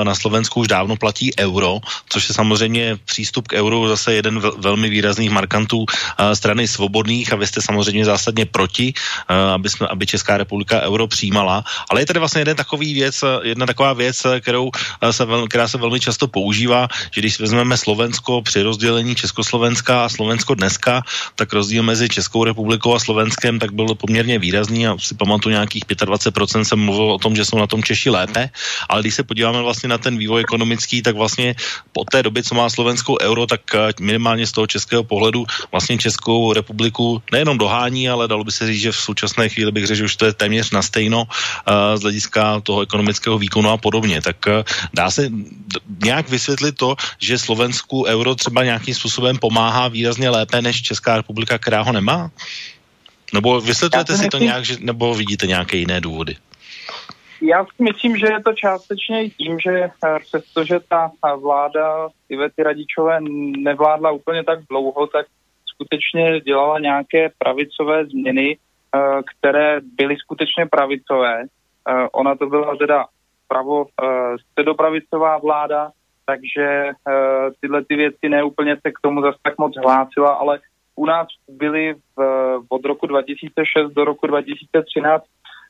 na 0.03 0.15
Slovensku 0.15 0.59
už 0.59 0.67
dávno 0.67 0.95
platí 0.95 1.31
euro, 1.39 1.79
což 2.09 2.29
je 2.29 2.35
samozřejmě 2.35 2.97
přístup 3.05 3.47
k 3.47 3.53
euru 3.53 3.87
zase 3.87 4.13
jeden 4.13 4.39
velmi 4.39 4.89
výrazných 4.89 5.29
markantů 5.29 5.85
strany 6.33 6.67
svobodných 6.67 7.33
a 7.33 7.35
vy 7.35 7.47
jste 7.47 7.61
samozřejmě 7.61 8.05
zásadně 8.05 8.45
proti, 8.45 8.93
aby, 9.53 9.69
jsme, 9.69 9.87
aby 9.87 10.05
Česká 10.05 10.37
republika 10.37 10.81
euro 10.81 11.07
přijímala. 11.07 11.63
Ale 11.89 12.01
je 12.01 12.05
tady 12.05 12.19
vlastně 12.19 12.41
jeden 12.41 12.57
takový 12.57 12.93
věc, 12.93 13.23
jedna 13.43 13.65
taková 13.65 13.93
věc, 13.93 14.25
kterou 14.41 14.71
se, 15.11 15.25
která 15.49 15.67
se 15.67 15.77
velmi 15.77 15.99
často 15.99 16.27
používá, 16.27 16.87
že 17.11 17.21
když 17.21 17.39
vezmeme 17.39 17.77
Slovensko 17.77 18.41
při 18.41 18.61
rozdělení 18.61 19.15
Československa 19.15 20.05
a 20.05 20.09
Slovensko 20.09 20.55
dneska, 20.55 21.03
tak 21.35 21.53
rozdíl 21.53 21.83
mezi 21.83 22.09
Českou 22.09 22.43
republikou 22.43 22.95
a 22.95 22.99
Slovenskem 22.99 23.59
tak 23.59 23.73
byl 23.73 23.95
poměrně 23.95 24.39
výrazný 24.39 24.88
já 24.89 24.97
si 24.97 25.15
pamatuju 25.15 25.53
nějakých 25.53 25.85
25% 25.85 26.61
jsem 26.61 26.79
mluvil 26.79 27.11
o 27.11 27.17
tom, 27.17 27.35
že 27.35 27.45
jsou 27.45 27.57
na 27.57 27.67
tom 27.67 27.83
Češi 27.83 28.09
lépe, 28.09 28.49
ale 28.89 29.01
když 29.01 29.15
se 29.15 29.23
podíváme 29.23 29.61
vlastně 29.61 29.89
na 29.89 29.97
ten 29.97 30.17
vývoj 30.17 30.41
ekonomický, 30.41 31.01
tak 31.01 31.15
vlastně 31.15 31.55
po 31.93 32.05
té 32.05 32.23
době, 32.23 32.43
co 32.43 32.55
má 32.55 32.69
Slovenskou 32.69 33.17
euro, 33.21 33.47
tak 33.47 33.61
eh, 33.75 33.93
minimálně 33.99 34.47
z 34.47 34.51
toho 34.51 34.67
českého 34.67 35.03
pohledu 35.03 35.45
vlastně 35.71 35.97
Českou 35.97 36.53
republiku 36.53 37.21
nejenom 37.31 37.57
dohání, 37.57 38.09
ale 38.09 38.27
dalo 38.27 38.43
by 38.43 38.51
se 38.51 38.67
říct, 38.67 38.81
že 38.81 38.91
v 38.91 38.97
současné 38.97 39.49
chvíli 39.49 39.71
bych 39.71 39.87
řekl, 39.87 39.97
že 39.97 40.05
už 40.05 40.15
to 40.15 40.25
je 40.25 40.33
téměř 40.33 40.71
na 40.71 40.81
stejno 40.81 41.23
uh, 41.23 41.95
z 41.95 42.01
hlediska 42.01 42.59
toho 42.59 42.81
ekonomického 42.81 43.37
výkonu 43.37 43.69
a 43.69 43.77
podobně. 43.77 44.21
Tak 44.21 44.37
uh, 44.47 44.63
dá 44.93 45.11
se 45.11 45.29
nějak 46.03 46.29
vysvětlit 46.29 46.77
to, 46.77 46.95
že 47.19 47.37
Slovensku 47.37 48.03
euro 48.05 48.35
třeba 48.35 48.63
nějakým 48.63 48.95
způsobem 48.95 49.37
pomáhá 49.37 49.87
výrazně 49.87 50.29
lépe 50.29 50.61
než 50.61 50.81
Česká 50.81 51.17
republika, 51.17 51.57
která 51.57 51.81
ho 51.81 51.91
nemá? 51.91 52.31
Nebo 53.33 53.61
vysvětlujete 53.61 54.17
si 54.17 54.27
to 54.27 54.37
nějak, 54.37 54.65
že, 54.65 54.75
nebo 54.79 55.13
vidíte 55.13 55.47
nějaké 55.47 55.77
jiné 55.77 56.01
důvody? 56.01 56.35
Já 57.41 57.65
si 57.65 57.83
myslím, 57.83 58.17
že 58.17 58.25
je 58.25 58.43
to 58.43 58.53
částečně 58.53 59.25
i 59.25 59.29
tím, 59.29 59.59
že 59.59 59.71
eh, 59.71 60.19
přestože 60.19 60.79
ta 60.89 61.11
vláda 61.35 62.09
Ivety 62.29 62.63
Radičové 62.63 63.19
nevládla 63.57 64.11
úplně 64.11 64.43
tak 64.43 64.59
dlouho, 64.69 65.07
tak 65.07 65.25
skutečně 65.65 66.39
dělala 66.39 66.79
nějaké 66.79 67.31
pravicové 67.37 68.05
změny, 68.05 68.57
eh, 68.57 68.99
které 69.23 69.81
byly 69.97 70.15
skutečně 70.17 70.65
pravicové. 70.65 71.43
Eh, 71.43 72.07
ona 72.11 72.35
to 72.35 72.45
byla 72.45 72.75
teda 72.75 73.05
pravo 73.47 73.85
středopravicová 74.41 75.37
vláda, 75.37 75.91
takže 76.25 76.91
tyhle 77.61 77.85
ty 77.85 77.95
věci 77.95 78.29
neúplně 78.29 78.75
se 78.75 78.91
k 78.91 78.99
tomu 79.01 79.21
zase 79.21 79.37
tak 79.43 79.57
moc 79.57 79.73
hlásila, 79.77 80.31
ale 80.33 80.59
u 80.99 81.05
nás 81.05 81.27
byly 81.49 81.95
v, 82.15 82.19
od 82.69 82.85
roku 82.85 83.07
2006 83.07 83.91
do 83.91 84.05
roku 84.05 84.27
2013 84.27 85.23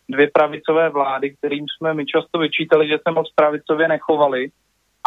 dvě 0.09 0.29
pravicové 0.33 0.89
vlády, 0.89 1.35
kterým 1.35 1.65
jsme 1.69 1.93
my 1.93 2.05
často 2.05 2.39
vyčítali, 2.39 2.87
že 2.87 2.97
se 3.07 3.13
moc 3.13 3.31
pravicově 3.35 3.87
nechovali. 3.87 4.49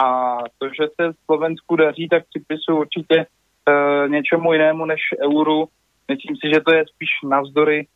A 0.03 0.39
to, 0.59 0.69
že 0.69 0.86
se 1.01 1.12
Slovensku 1.24 1.77
daří, 1.77 2.09
tak 2.09 2.23
připisuju 2.28 2.78
určitě 2.78 3.16
e, 3.19 4.09
něčemu 4.09 4.53
jinému 4.53 4.86
než 4.86 5.01
euru. 5.24 5.69
Myslím 6.09 6.36
si, 6.36 6.55
že 6.55 6.61
to 6.61 6.74
je 6.74 6.85
spíš 6.94 7.11
navzdory 7.24 7.78
e, 7.81 7.86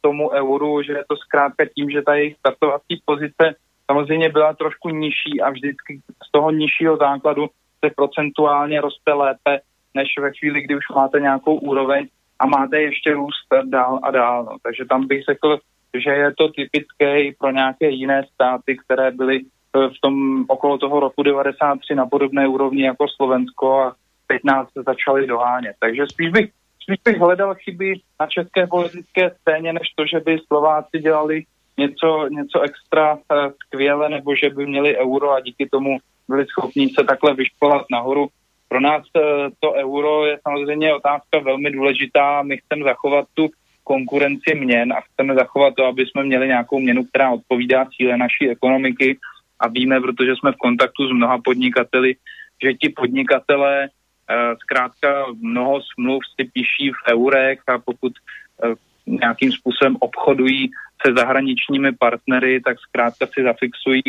tomu 0.00 0.30
euru, 0.30 0.82
že 0.82 0.92
je 0.92 1.04
to 1.08 1.16
zkrátka 1.16 1.64
tím, 1.74 1.90
že 1.90 2.02
ta 2.02 2.14
jejich 2.14 2.36
startovací 2.36 3.02
pozice 3.04 3.54
samozřejmě 3.90 4.28
byla 4.28 4.54
trošku 4.54 4.88
nižší 4.88 5.40
a 5.42 5.50
vždycky 5.50 6.00
z 6.26 6.30
toho 6.32 6.50
nižšího 6.50 6.96
základu 6.96 7.46
se 7.84 7.90
procentuálně 7.96 8.80
roste 8.80 9.12
lépe 9.12 9.60
než 9.94 10.08
ve 10.20 10.30
chvíli, 10.32 10.62
kdy 10.62 10.76
už 10.76 10.84
máte 10.94 11.20
nějakou 11.20 11.54
úroveň 11.54 12.08
a 12.38 12.46
máte 12.46 12.80
ještě 12.80 13.14
růst 13.14 13.46
dál 13.64 14.00
a 14.02 14.10
dál. 14.10 14.44
No. 14.44 14.56
Takže 14.62 14.84
tam 14.84 15.06
bych 15.06 15.24
řekl, 15.24 15.58
že 15.94 16.10
je 16.10 16.34
to 16.38 16.48
typické 16.48 17.22
i 17.22 17.34
pro 17.38 17.50
nějaké 17.50 17.90
jiné 17.90 18.24
státy, 18.34 18.76
které 18.76 19.10
byly 19.10 19.40
eh, 19.40 19.88
v 19.88 20.00
tom 20.02 20.44
okolo 20.48 20.78
toho 20.78 21.00
roku 21.00 21.22
93 21.22 21.94
na 21.94 22.06
podobné 22.06 22.48
úrovni 22.48 22.82
jako 22.82 23.08
Slovensko 23.08 23.80
a 23.80 23.94
teď 24.26 24.40
nás 24.44 24.68
začaly 24.86 25.26
dohánět. 25.26 25.76
Takže 25.80 26.06
spíš 26.06 26.30
bych, 26.30 26.50
spíš 26.82 26.96
bych 27.04 27.18
hledal 27.18 27.54
chyby 27.54 28.00
na 28.20 28.26
české 28.26 28.66
politické 28.66 29.30
scéně, 29.30 29.72
než 29.72 29.88
to, 29.96 30.06
že 30.06 30.20
by 30.20 30.38
Slováci 30.46 30.98
dělali 30.98 31.44
něco, 31.78 32.28
něco 32.28 32.60
extra 32.60 33.14
uh, 33.14 33.20
skvěle, 33.66 34.08
nebo 34.08 34.36
že 34.36 34.50
by 34.50 34.66
měli 34.66 34.96
euro 34.98 35.32
a 35.32 35.40
díky 35.40 35.68
tomu 35.68 35.98
byli 36.28 36.46
schopni 36.46 36.88
se 36.88 37.04
takhle 37.04 37.34
vyškolat 37.34 37.86
nahoru. 37.90 38.28
Pro 38.70 38.80
nás 38.80 39.02
eh, 39.16 39.20
to 39.60 39.72
euro 39.72 40.26
je 40.26 40.38
samozřejmě 40.48 40.94
otázka 40.94 41.38
velmi 41.38 41.70
důležitá. 41.70 42.42
My 42.42 42.56
chceme 42.56 42.84
zachovat 42.84 43.26
tu 43.34 43.50
konkurenci 43.84 44.54
měn 44.54 44.92
a 44.92 45.00
chceme 45.00 45.34
zachovat 45.34 45.74
to, 45.74 45.84
aby 45.84 46.06
jsme 46.06 46.24
měli 46.24 46.46
nějakou 46.46 46.78
měnu, 46.80 47.04
která 47.04 47.30
odpovídá 47.30 47.84
cíle 47.84 48.16
naší 48.16 48.50
ekonomiky 48.50 49.18
a 49.60 49.68
víme, 49.68 50.00
protože 50.00 50.32
jsme 50.36 50.52
v 50.52 50.56
kontaktu 50.56 51.08
s 51.08 51.12
mnoha 51.12 51.38
podnikateli, 51.44 52.14
že 52.62 52.74
ti 52.74 52.88
podnikatelé 52.88 53.84
eh, 53.84 54.56
zkrátka 54.62 55.26
mnoho 55.40 55.80
smluv 55.94 56.22
si 56.34 56.50
píší 56.52 56.90
v 56.90 57.12
eurech 57.12 57.58
a 57.66 57.78
pokud 57.78 58.12
eh, 58.14 58.74
nějakým 59.06 59.52
způsobem 59.52 59.96
obchodují 60.00 60.70
se 61.06 61.12
zahraničními 61.12 61.92
partnery, 61.92 62.60
tak 62.60 62.78
zkrátka 62.80 63.26
si 63.26 63.42
zafixují 63.42 64.02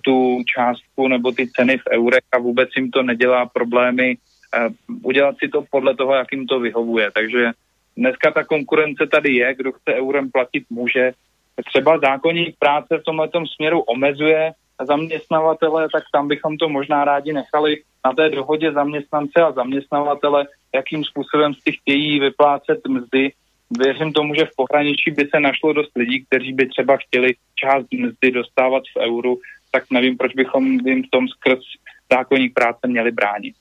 tu 0.00 0.42
částku 0.54 1.08
nebo 1.08 1.32
ty 1.32 1.48
ceny 1.48 1.78
v 1.78 1.86
eurech 1.92 2.24
a 2.32 2.38
vůbec 2.38 2.68
jim 2.76 2.90
to 2.90 3.02
nedělá 3.02 3.46
problémy 3.46 4.16
udělat 5.02 5.36
si 5.38 5.48
to 5.48 5.64
podle 5.70 5.96
toho, 5.96 6.14
jak 6.14 6.32
jim 6.32 6.46
to 6.46 6.60
vyhovuje. 6.60 7.10
Takže 7.10 7.50
dneska 7.96 8.30
ta 8.30 8.44
konkurence 8.44 9.06
tady 9.06 9.32
je, 9.32 9.54
kdo 9.54 9.72
chce 9.72 9.94
eurem 9.94 10.30
platit, 10.30 10.64
může. 10.70 11.12
Třeba 11.64 11.98
zákonník 11.98 12.56
práce 12.58 12.98
v 12.98 13.04
tomhle 13.04 13.28
směru 13.54 13.80
omezuje 13.80 14.52
zaměstnavatele, 14.86 15.88
tak 15.92 16.04
tam 16.12 16.28
bychom 16.28 16.56
to 16.56 16.68
možná 16.68 17.04
rádi 17.04 17.32
nechali 17.32 17.82
na 18.04 18.12
té 18.12 18.28
dohodě 18.28 18.72
zaměstnance 18.72 19.40
a 19.40 19.52
zaměstnavatele, 19.52 20.46
jakým 20.74 21.04
způsobem 21.04 21.54
si 21.54 21.72
chtějí 21.72 22.20
vyplácet 22.20 22.80
mzdy. 22.88 23.32
Věřím 23.78 24.12
tomu, 24.12 24.34
že 24.34 24.44
v 24.44 24.56
pohraničí 24.56 25.10
by 25.10 25.28
se 25.34 25.40
našlo 25.40 25.72
dost 25.72 25.90
lidí, 25.96 26.24
kteří 26.24 26.52
by 26.52 26.68
třeba 26.68 26.96
chtěli 26.96 27.34
část 27.54 27.86
mzdy 27.92 28.30
dostávat 28.30 28.82
v 28.96 29.00
euru, 29.00 29.38
tak 29.72 29.84
nevím, 29.90 30.16
proč 30.16 30.34
bychom 30.34 30.64
jim 30.64 31.02
v 31.02 31.10
tom 31.10 31.28
skrz 31.28 31.58
zákonník 32.12 32.54
práce 32.54 32.86
měli 32.86 33.10
bránit. 33.10 33.54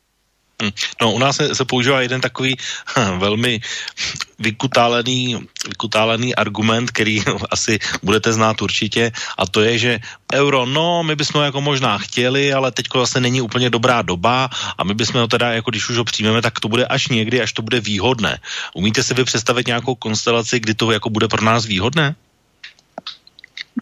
Hm. 0.61 0.69
No, 1.01 1.13
u 1.13 1.19
nás 1.19 1.35
se, 1.35 1.55
se 1.55 1.65
používá 1.65 2.01
jeden 2.01 2.21
takový 2.21 2.55
hm, 2.97 3.19
velmi 3.19 3.59
vykutálený, 4.39 5.37
vykutálený 5.67 6.35
argument, 6.35 6.91
který 6.91 7.21
asi 7.51 7.79
budete 8.03 8.33
znát 8.33 8.61
určitě, 8.61 9.11
a 9.37 9.45
to 9.47 9.61
je, 9.61 9.77
že 9.77 9.99
euro, 10.33 10.65
no, 10.65 11.03
my 11.03 11.15
bychom 11.15 11.39
ho 11.39 11.45
jako 11.45 11.61
možná 11.61 11.97
chtěli, 11.97 12.53
ale 12.53 12.71
teď 12.71 12.85
zase 12.95 13.19
není 13.19 13.41
úplně 13.41 13.69
dobrá 13.69 14.01
doba 14.01 14.49
a 14.77 14.83
my 14.83 14.93
bychom 14.93 15.21
ho 15.21 15.27
teda, 15.27 15.51
jako 15.51 15.71
když 15.71 15.89
už 15.89 15.97
ho 15.97 16.03
přijmeme, 16.03 16.41
tak 16.41 16.59
to 16.59 16.69
bude 16.69 16.85
až 16.85 17.07
někdy, 17.07 17.41
až 17.41 17.53
to 17.53 17.61
bude 17.61 17.79
výhodné. 17.79 18.39
Umíte 18.73 19.03
si 19.03 19.13
vy 19.13 19.23
představit 19.23 19.67
nějakou 19.67 19.95
konstelaci, 19.95 20.59
kdy 20.59 20.73
to 20.73 20.91
jako 20.91 21.09
bude 21.09 21.27
pro 21.27 21.45
nás 21.45 21.65
výhodné? 21.65 22.15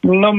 No, 0.03 0.33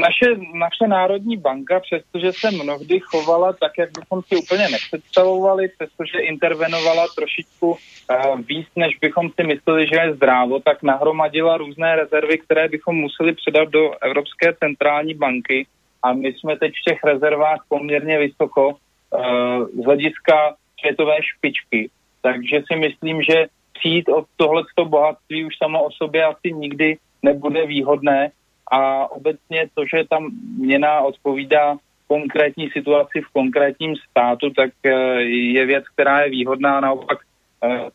naše, 0.00 0.26
naše 0.54 0.86
Národní 0.86 1.36
banka, 1.36 1.80
přestože 1.80 2.32
se 2.32 2.50
mnohdy 2.50 3.00
chovala 3.00 3.52
tak, 3.52 3.72
jak 3.78 3.90
bychom 4.00 4.22
si 4.22 4.36
úplně 4.36 4.68
nepředstavovali, 4.68 5.68
přestože 5.68 6.18
intervenovala 6.18 7.06
trošičku 7.16 7.70
uh, 7.70 8.40
víc, 8.40 8.66
než 8.76 8.98
bychom 8.98 9.30
si 9.30 9.46
mysleli, 9.46 9.86
že 9.86 9.96
je 9.96 10.14
zdrávo, 10.14 10.60
tak 10.60 10.82
nahromadila 10.82 11.56
různé 11.56 11.96
rezervy, 11.96 12.38
které 12.38 12.68
bychom 12.68 12.96
museli 12.96 13.32
předat 13.32 13.68
do 13.68 13.90
Evropské 14.02 14.52
centrální 14.52 15.14
banky 15.14 15.66
a 16.02 16.12
my 16.12 16.32
jsme 16.32 16.58
teď 16.58 16.72
v 16.72 16.90
těch 16.90 17.04
rezervách 17.04 17.64
poměrně 17.68 18.18
vysoko 18.18 18.68
uh, 18.68 19.66
z 19.82 19.84
hlediska 19.84 20.54
světové 20.80 21.16
špičky. 21.22 21.90
Takže 22.22 22.62
si 22.72 22.78
myslím, 22.78 23.22
že 23.22 23.46
přijít 23.78 24.08
od 24.08 24.26
tohleto 24.36 24.84
bohatství 24.84 25.44
už 25.44 25.58
samo 25.58 25.84
o 25.84 25.90
sobě 25.90 26.24
asi 26.24 26.52
nikdy 26.52 26.96
nebude 27.22 27.66
výhodné, 27.66 28.30
a 28.70 29.10
obecně 29.10 29.68
to, 29.74 29.82
že 29.94 30.04
tam 30.08 30.30
měna 30.58 31.00
odpovídá 31.00 31.76
konkrétní 32.08 32.70
situaci 32.70 33.20
v 33.20 33.32
konkrétním 33.32 33.96
státu, 34.10 34.50
tak 34.50 34.70
eh, 34.84 34.90
je 35.22 35.66
věc, 35.66 35.84
která 35.88 36.20
je 36.20 36.30
výhodná 36.30 36.80
naopak 36.80 37.18
eh, 37.64 37.90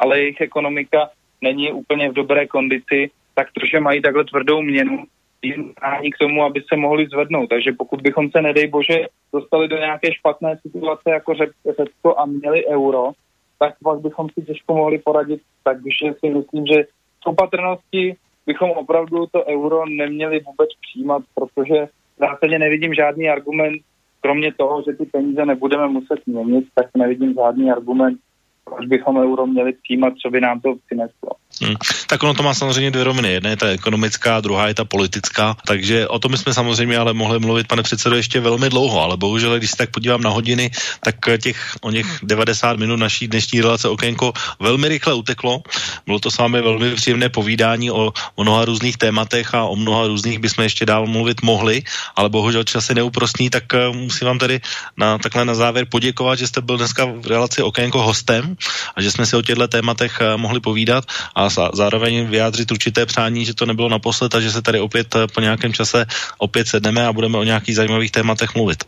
ale 0.00 0.20
jejich 0.20 0.40
ekonomika 0.40 1.10
není 1.40 1.72
úplně 1.72 2.10
v 2.10 2.12
dobré 2.12 2.46
kondici, 2.46 3.10
tak 3.34 3.48
to, 3.52 3.66
že 3.66 3.80
mají 3.80 4.02
takhle 4.02 4.24
tvrdou 4.24 4.62
měnu, 4.62 5.04
jim 5.42 5.74
k 6.14 6.18
tomu, 6.18 6.44
aby 6.44 6.62
se 6.68 6.76
mohli 6.76 7.06
zvednout. 7.06 7.46
Takže 7.46 7.72
pokud 7.72 8.00
bychom 8.00 8.30
se, 8.30 8.42
nedej 8.42 8.66
bože, 8.66 9.06
dostali 9.32 9.68
do 9.68 9.76
nějaké 9.76 10.12
špatné 10.12 10.58
situace 10.62 11.10
jako 11.10 11.34
Řecko 11.78 12.18
a 12.18 12.26
měli 12.26 12.66
euro, 12.66 13.12
tak 13.58 13.74
pak 13.82 14.00
bychom 14.00 14.28
si 14.28 14.42
těžko 14.42 14.74
mohli 14.74 14.98
poradit. 14.98 15.40
Takže 15.64 16.12
si 16.18 16.30
myslím, 16.30 16.66
že 16.66 16.84
opatrnosti 17.26 18.16
bychom 18.46 18.70
opravdu 18.70 19.26
to 19.26 19.44
euro 19.44 19.86
neměli 19.86 20.40
vůbec 20.40 20.68
přijímat, 20.80 21.22
protože 21.34 21.86
v 22.16 22.18
zásadě 22.18 22.58
nevidím 22.58 22.94
žádný 22.94 23.28
argument, 23.28 23.82
kromě 24.20 24.52
toho, 24.54 24.82
že 24.82 24.92
ty 24.92 25.04
peníze 25.04 25.46
nebudeme 25.46 25.88
muset 25.88 26.26
měnit, 26.26 26.64
tak 26.74 26.86
nevidím 26.96 27.34
žádný 27.34 27.70
argument, 27.70 28.18
proč 28.64 28.86
bychom 28.86 29.16
euro 29.16 29.46
měli 29.46 29.72
přijímat, 29.72 30.12
co 30.22 30.30
by 30.30 30.40
nám 30.40 30.60
to 30.60 30.74
přineslo. 30.86 31.30
Hmm. 31.62 31.74
Tak 32.06 32.22
ono 32.22 32.34
to 32.34 32.42
má 32.42 32.54
samozřejmě 32.54 32.90
dvě 32.90 33.04
roviny. 33.04 33.32
Jedna 33.32 33.50
je 33.50 33.56
ta 33.56 33.66
ekonomická, 33.66 34.40
druhá 34.40 34.68
je 34.68 34.74
ta 34.74 34.84
politická. 34.84 35.56
Takže 35.66 36.08
o 36.08 36.18
tom 36.18 36.36
jsme 36.36 36.54
samozřejmě 36.54 36.98
ale 36.98 37.12
mohli 37.12 37.38
mluvit, 37.38 37.66
pane 37.66 37.82
předsedo, 37.82 38.16
ještě 38.16 38.40
velmi 38.40 38.70
dlouho, 38.70 39.02
ale 39.02 39.16
bohužel, 39.16 39.58
když 39.58 39.70
se 39.70 39.76
tak 39.76 39.90
podívám 39.90 40.20
na 40.20 40.30
hodiny, 40.30 40.70
tak 41.00 41.16
těch 41.42 41.76
o 41.80 41.90
něch 41.90 42.06
90 42.22 42.76
minut 42.76 42.96
naší 42.96 43.28
dnešní 43.28 43.60
relace 43.60 43.88
okénko 43.88 44.32
velmi 44.60 44.88
rychle 44.88 45.14
uteklo. 45.14 45.62
Bylo 46.06 46.18
to 46.18 46.30
s 46.30 46.38
vámi 46.38 46.62
velmi 46.62 46.94
příjemné 46.94 47.28
povídání 47.28 47.90
o, 47.90 48.12
o 48.34 48.42
mnoha 48.42 48.64
různých 48.64 48.96
tématech 48.96 49.54
a 49.54 49.64
o 49.64 49.76
mnoha 49.76 50.06
různých 50.06 50.38
bychom 50.38 50.64
ještě 50.64 50.86
dál 50.86 51.06
mluvit 51.06 51.42
mohli, 51.42 51.82
ale 52.16 52.28
bohužel 52.28 52.64
čas 52.64 52.88
je 52.88 52.94
neúprostný, 52.94 53.50
tak 53.50 53.64
uh, 53.74 53.96
musím 53.96 54.26
vám 54.26 54.38
tady 54.38 54.60
na, 54.96 55.18
takhle 55.18 55.44
na 55.44 55.54
závěr 55.54 55.86
poděkovat, 55.90 56.38
že 56.38 56.46
jste 56.46 56.60
byl 56.60 56.76
dneska 56.76 57.04
v 57.04 57.26
relaci 57.26 57.62
okénko 57.62 58.02
hostem 58.02 58.49
a 58.96 59.02
že 59.02 59.10
jsme 59.10 59.26
si 59.26 59.36
o 59.36 59.42
těchto 59.42 59.68
tématech 59.68 60.18
uh, 60.20 60.40
mohli 60.40 60.60
povídat 60.60 61.04
a 61.34 61.48
zároveň 61.72 62.26
vyjádřit 62.26 62.72
určité 62.72 63.06
přání, 63.06 63.44
že 63.44 63.54
to 63.54 63.66
nebylo 63.66 63.88
naposled 63.88 64.34
a 64.34 64.40
že 64.40 64.50
se 64.50 64.62
tady 64.62 64.80
opět 64.80 65.14
eh, 65.14 65.26
po 65.34 65.40
nějakém 65.40 65.72
čase 65.72 66.06
opět 66.38 66.66
sedneme 66.66 67.06
a 67.06 67.12
budeme 67.12 67.38
o 67.38 67.42
nějakých 67.42 67.76
zajímavých 67.76 68.10
tématech 68.10 68.54
mluvit. 68.54 68.84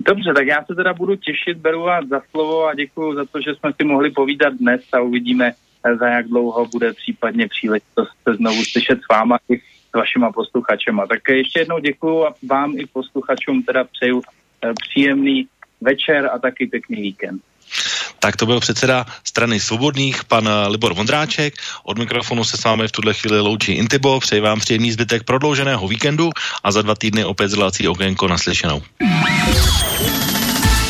Dobře, 0.00 0.32
tak 0.36 0.46
já 0.46 0.64
se 0.64 0.74
teda 0.74 0.94
budu 0.94 1.16
těšit, 1.16 1.58
beru 1.58 1.82
vás 1.82 2.04
za 2.10 2.20
slovo 2.30 2.66
a 2.66 2.74
děkuji 2.74 3.14
za 3.14 3.24
to, 3.24 3.40
že 3.40 3.54
jsme 3.54 3.72
si 3.76 3.84
mohli 3.84 4.10
povídat 4.10 4.54
dnes 4.54 4.80
a 4.92 5.00
uvidíme, 5.00 5.52
eh, 5.84 5.96
za 5.96 6.08
jak 6.08 6.28
dlouho 6.28 6.66
bude 6.66 6.92
případně 6.92 7.48
příležitost 7.48 8.10
se 8.28 8.34
znovu 8.34 8.64
slyšet 8.64 8.98
s 8.98 9.08
váma 9.10 9.38
i 9.48 9.58
s 9.58 9.92
vašima 9.94 10.32
posluchačema. 10.32 11.06
Tak 11.06 11.20
ještě 11.28 11.58
jednou 11.58 11.78
děkuji 11.78 12.26
a 12.26 12.34
vám 12.48 12.78
i 12.78 12.86
posluchačům 12.86 13.62
teda 13.62 13.84
přeju 13.84 14.22
eh, 14.64 14.72
příjemný 14.88 15.48
večer 15.80 16.30
a 16.32 16.38
taky 16.38 16.66
pěkný 16.66 17.02
víkend. 17.02 17.42
Tak 18.18 18.36
to 18.36 18.46
byl 18.46 18.60
předseda 18.60 19.06
strany 19.24 19.60
Svobodných, 19.60 20.24
pan 20.24 20.48
Libor 20.68 20.94
Vondráček. 20.94 21.54
Od 21.84 21.98
mikrofonu 21.98 22.44
se 22.44 22.56
s 22.56 22.64
vámi 22.64 22.88
v 22.88 22.92
tuhle 22.92 23.14
chvíli 23.14 23.40
loučí 23.40 23.72
Intibo. 23.72 24.20
Přeji 24.20 24.40
vám 24.40 24.60
příjemný 24.60 24.92
zbytek 24.92 25.22
prodlouženého 25.22 25.88
víkendu 25.88 26.30
a 26.64 26.72
za 26.72 26.82
dva 26.82 26.94
týdny 26.94 27.24
opět 27.24 27.48
z 27.48 27.54
relací 27.54 27.88
Okénko 27.88 28.28
naslyšenou. 28.28 28.82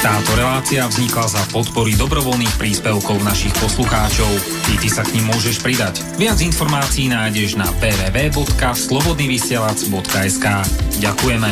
Táto 0.07 0.39
relácia 0.39 0.87
vznikla 0.87 1.27
za 1.27 1.43
podpory 1.51 1.99
dobrovoľných 1.99 2.55
príspevkov 2.61 3.25
našich 3.27 3.51
poslucháčov. 3.59 4.31
I 4.71 4.79
ty 4.79 4.87
sa 4.87 5.03
k 5.03 5.19
ním 5.19 5.35
môžeš 5.35 5.59
pridať. 5.65 5.99
Viac 6.15 6.39
informácií 6.39 7.11
nájdeš 7.11 7.59
na 7.59 7.67
www.slobodnyvysielac.sk 7.83 10.47
Ďakujeme. 11.03 11.51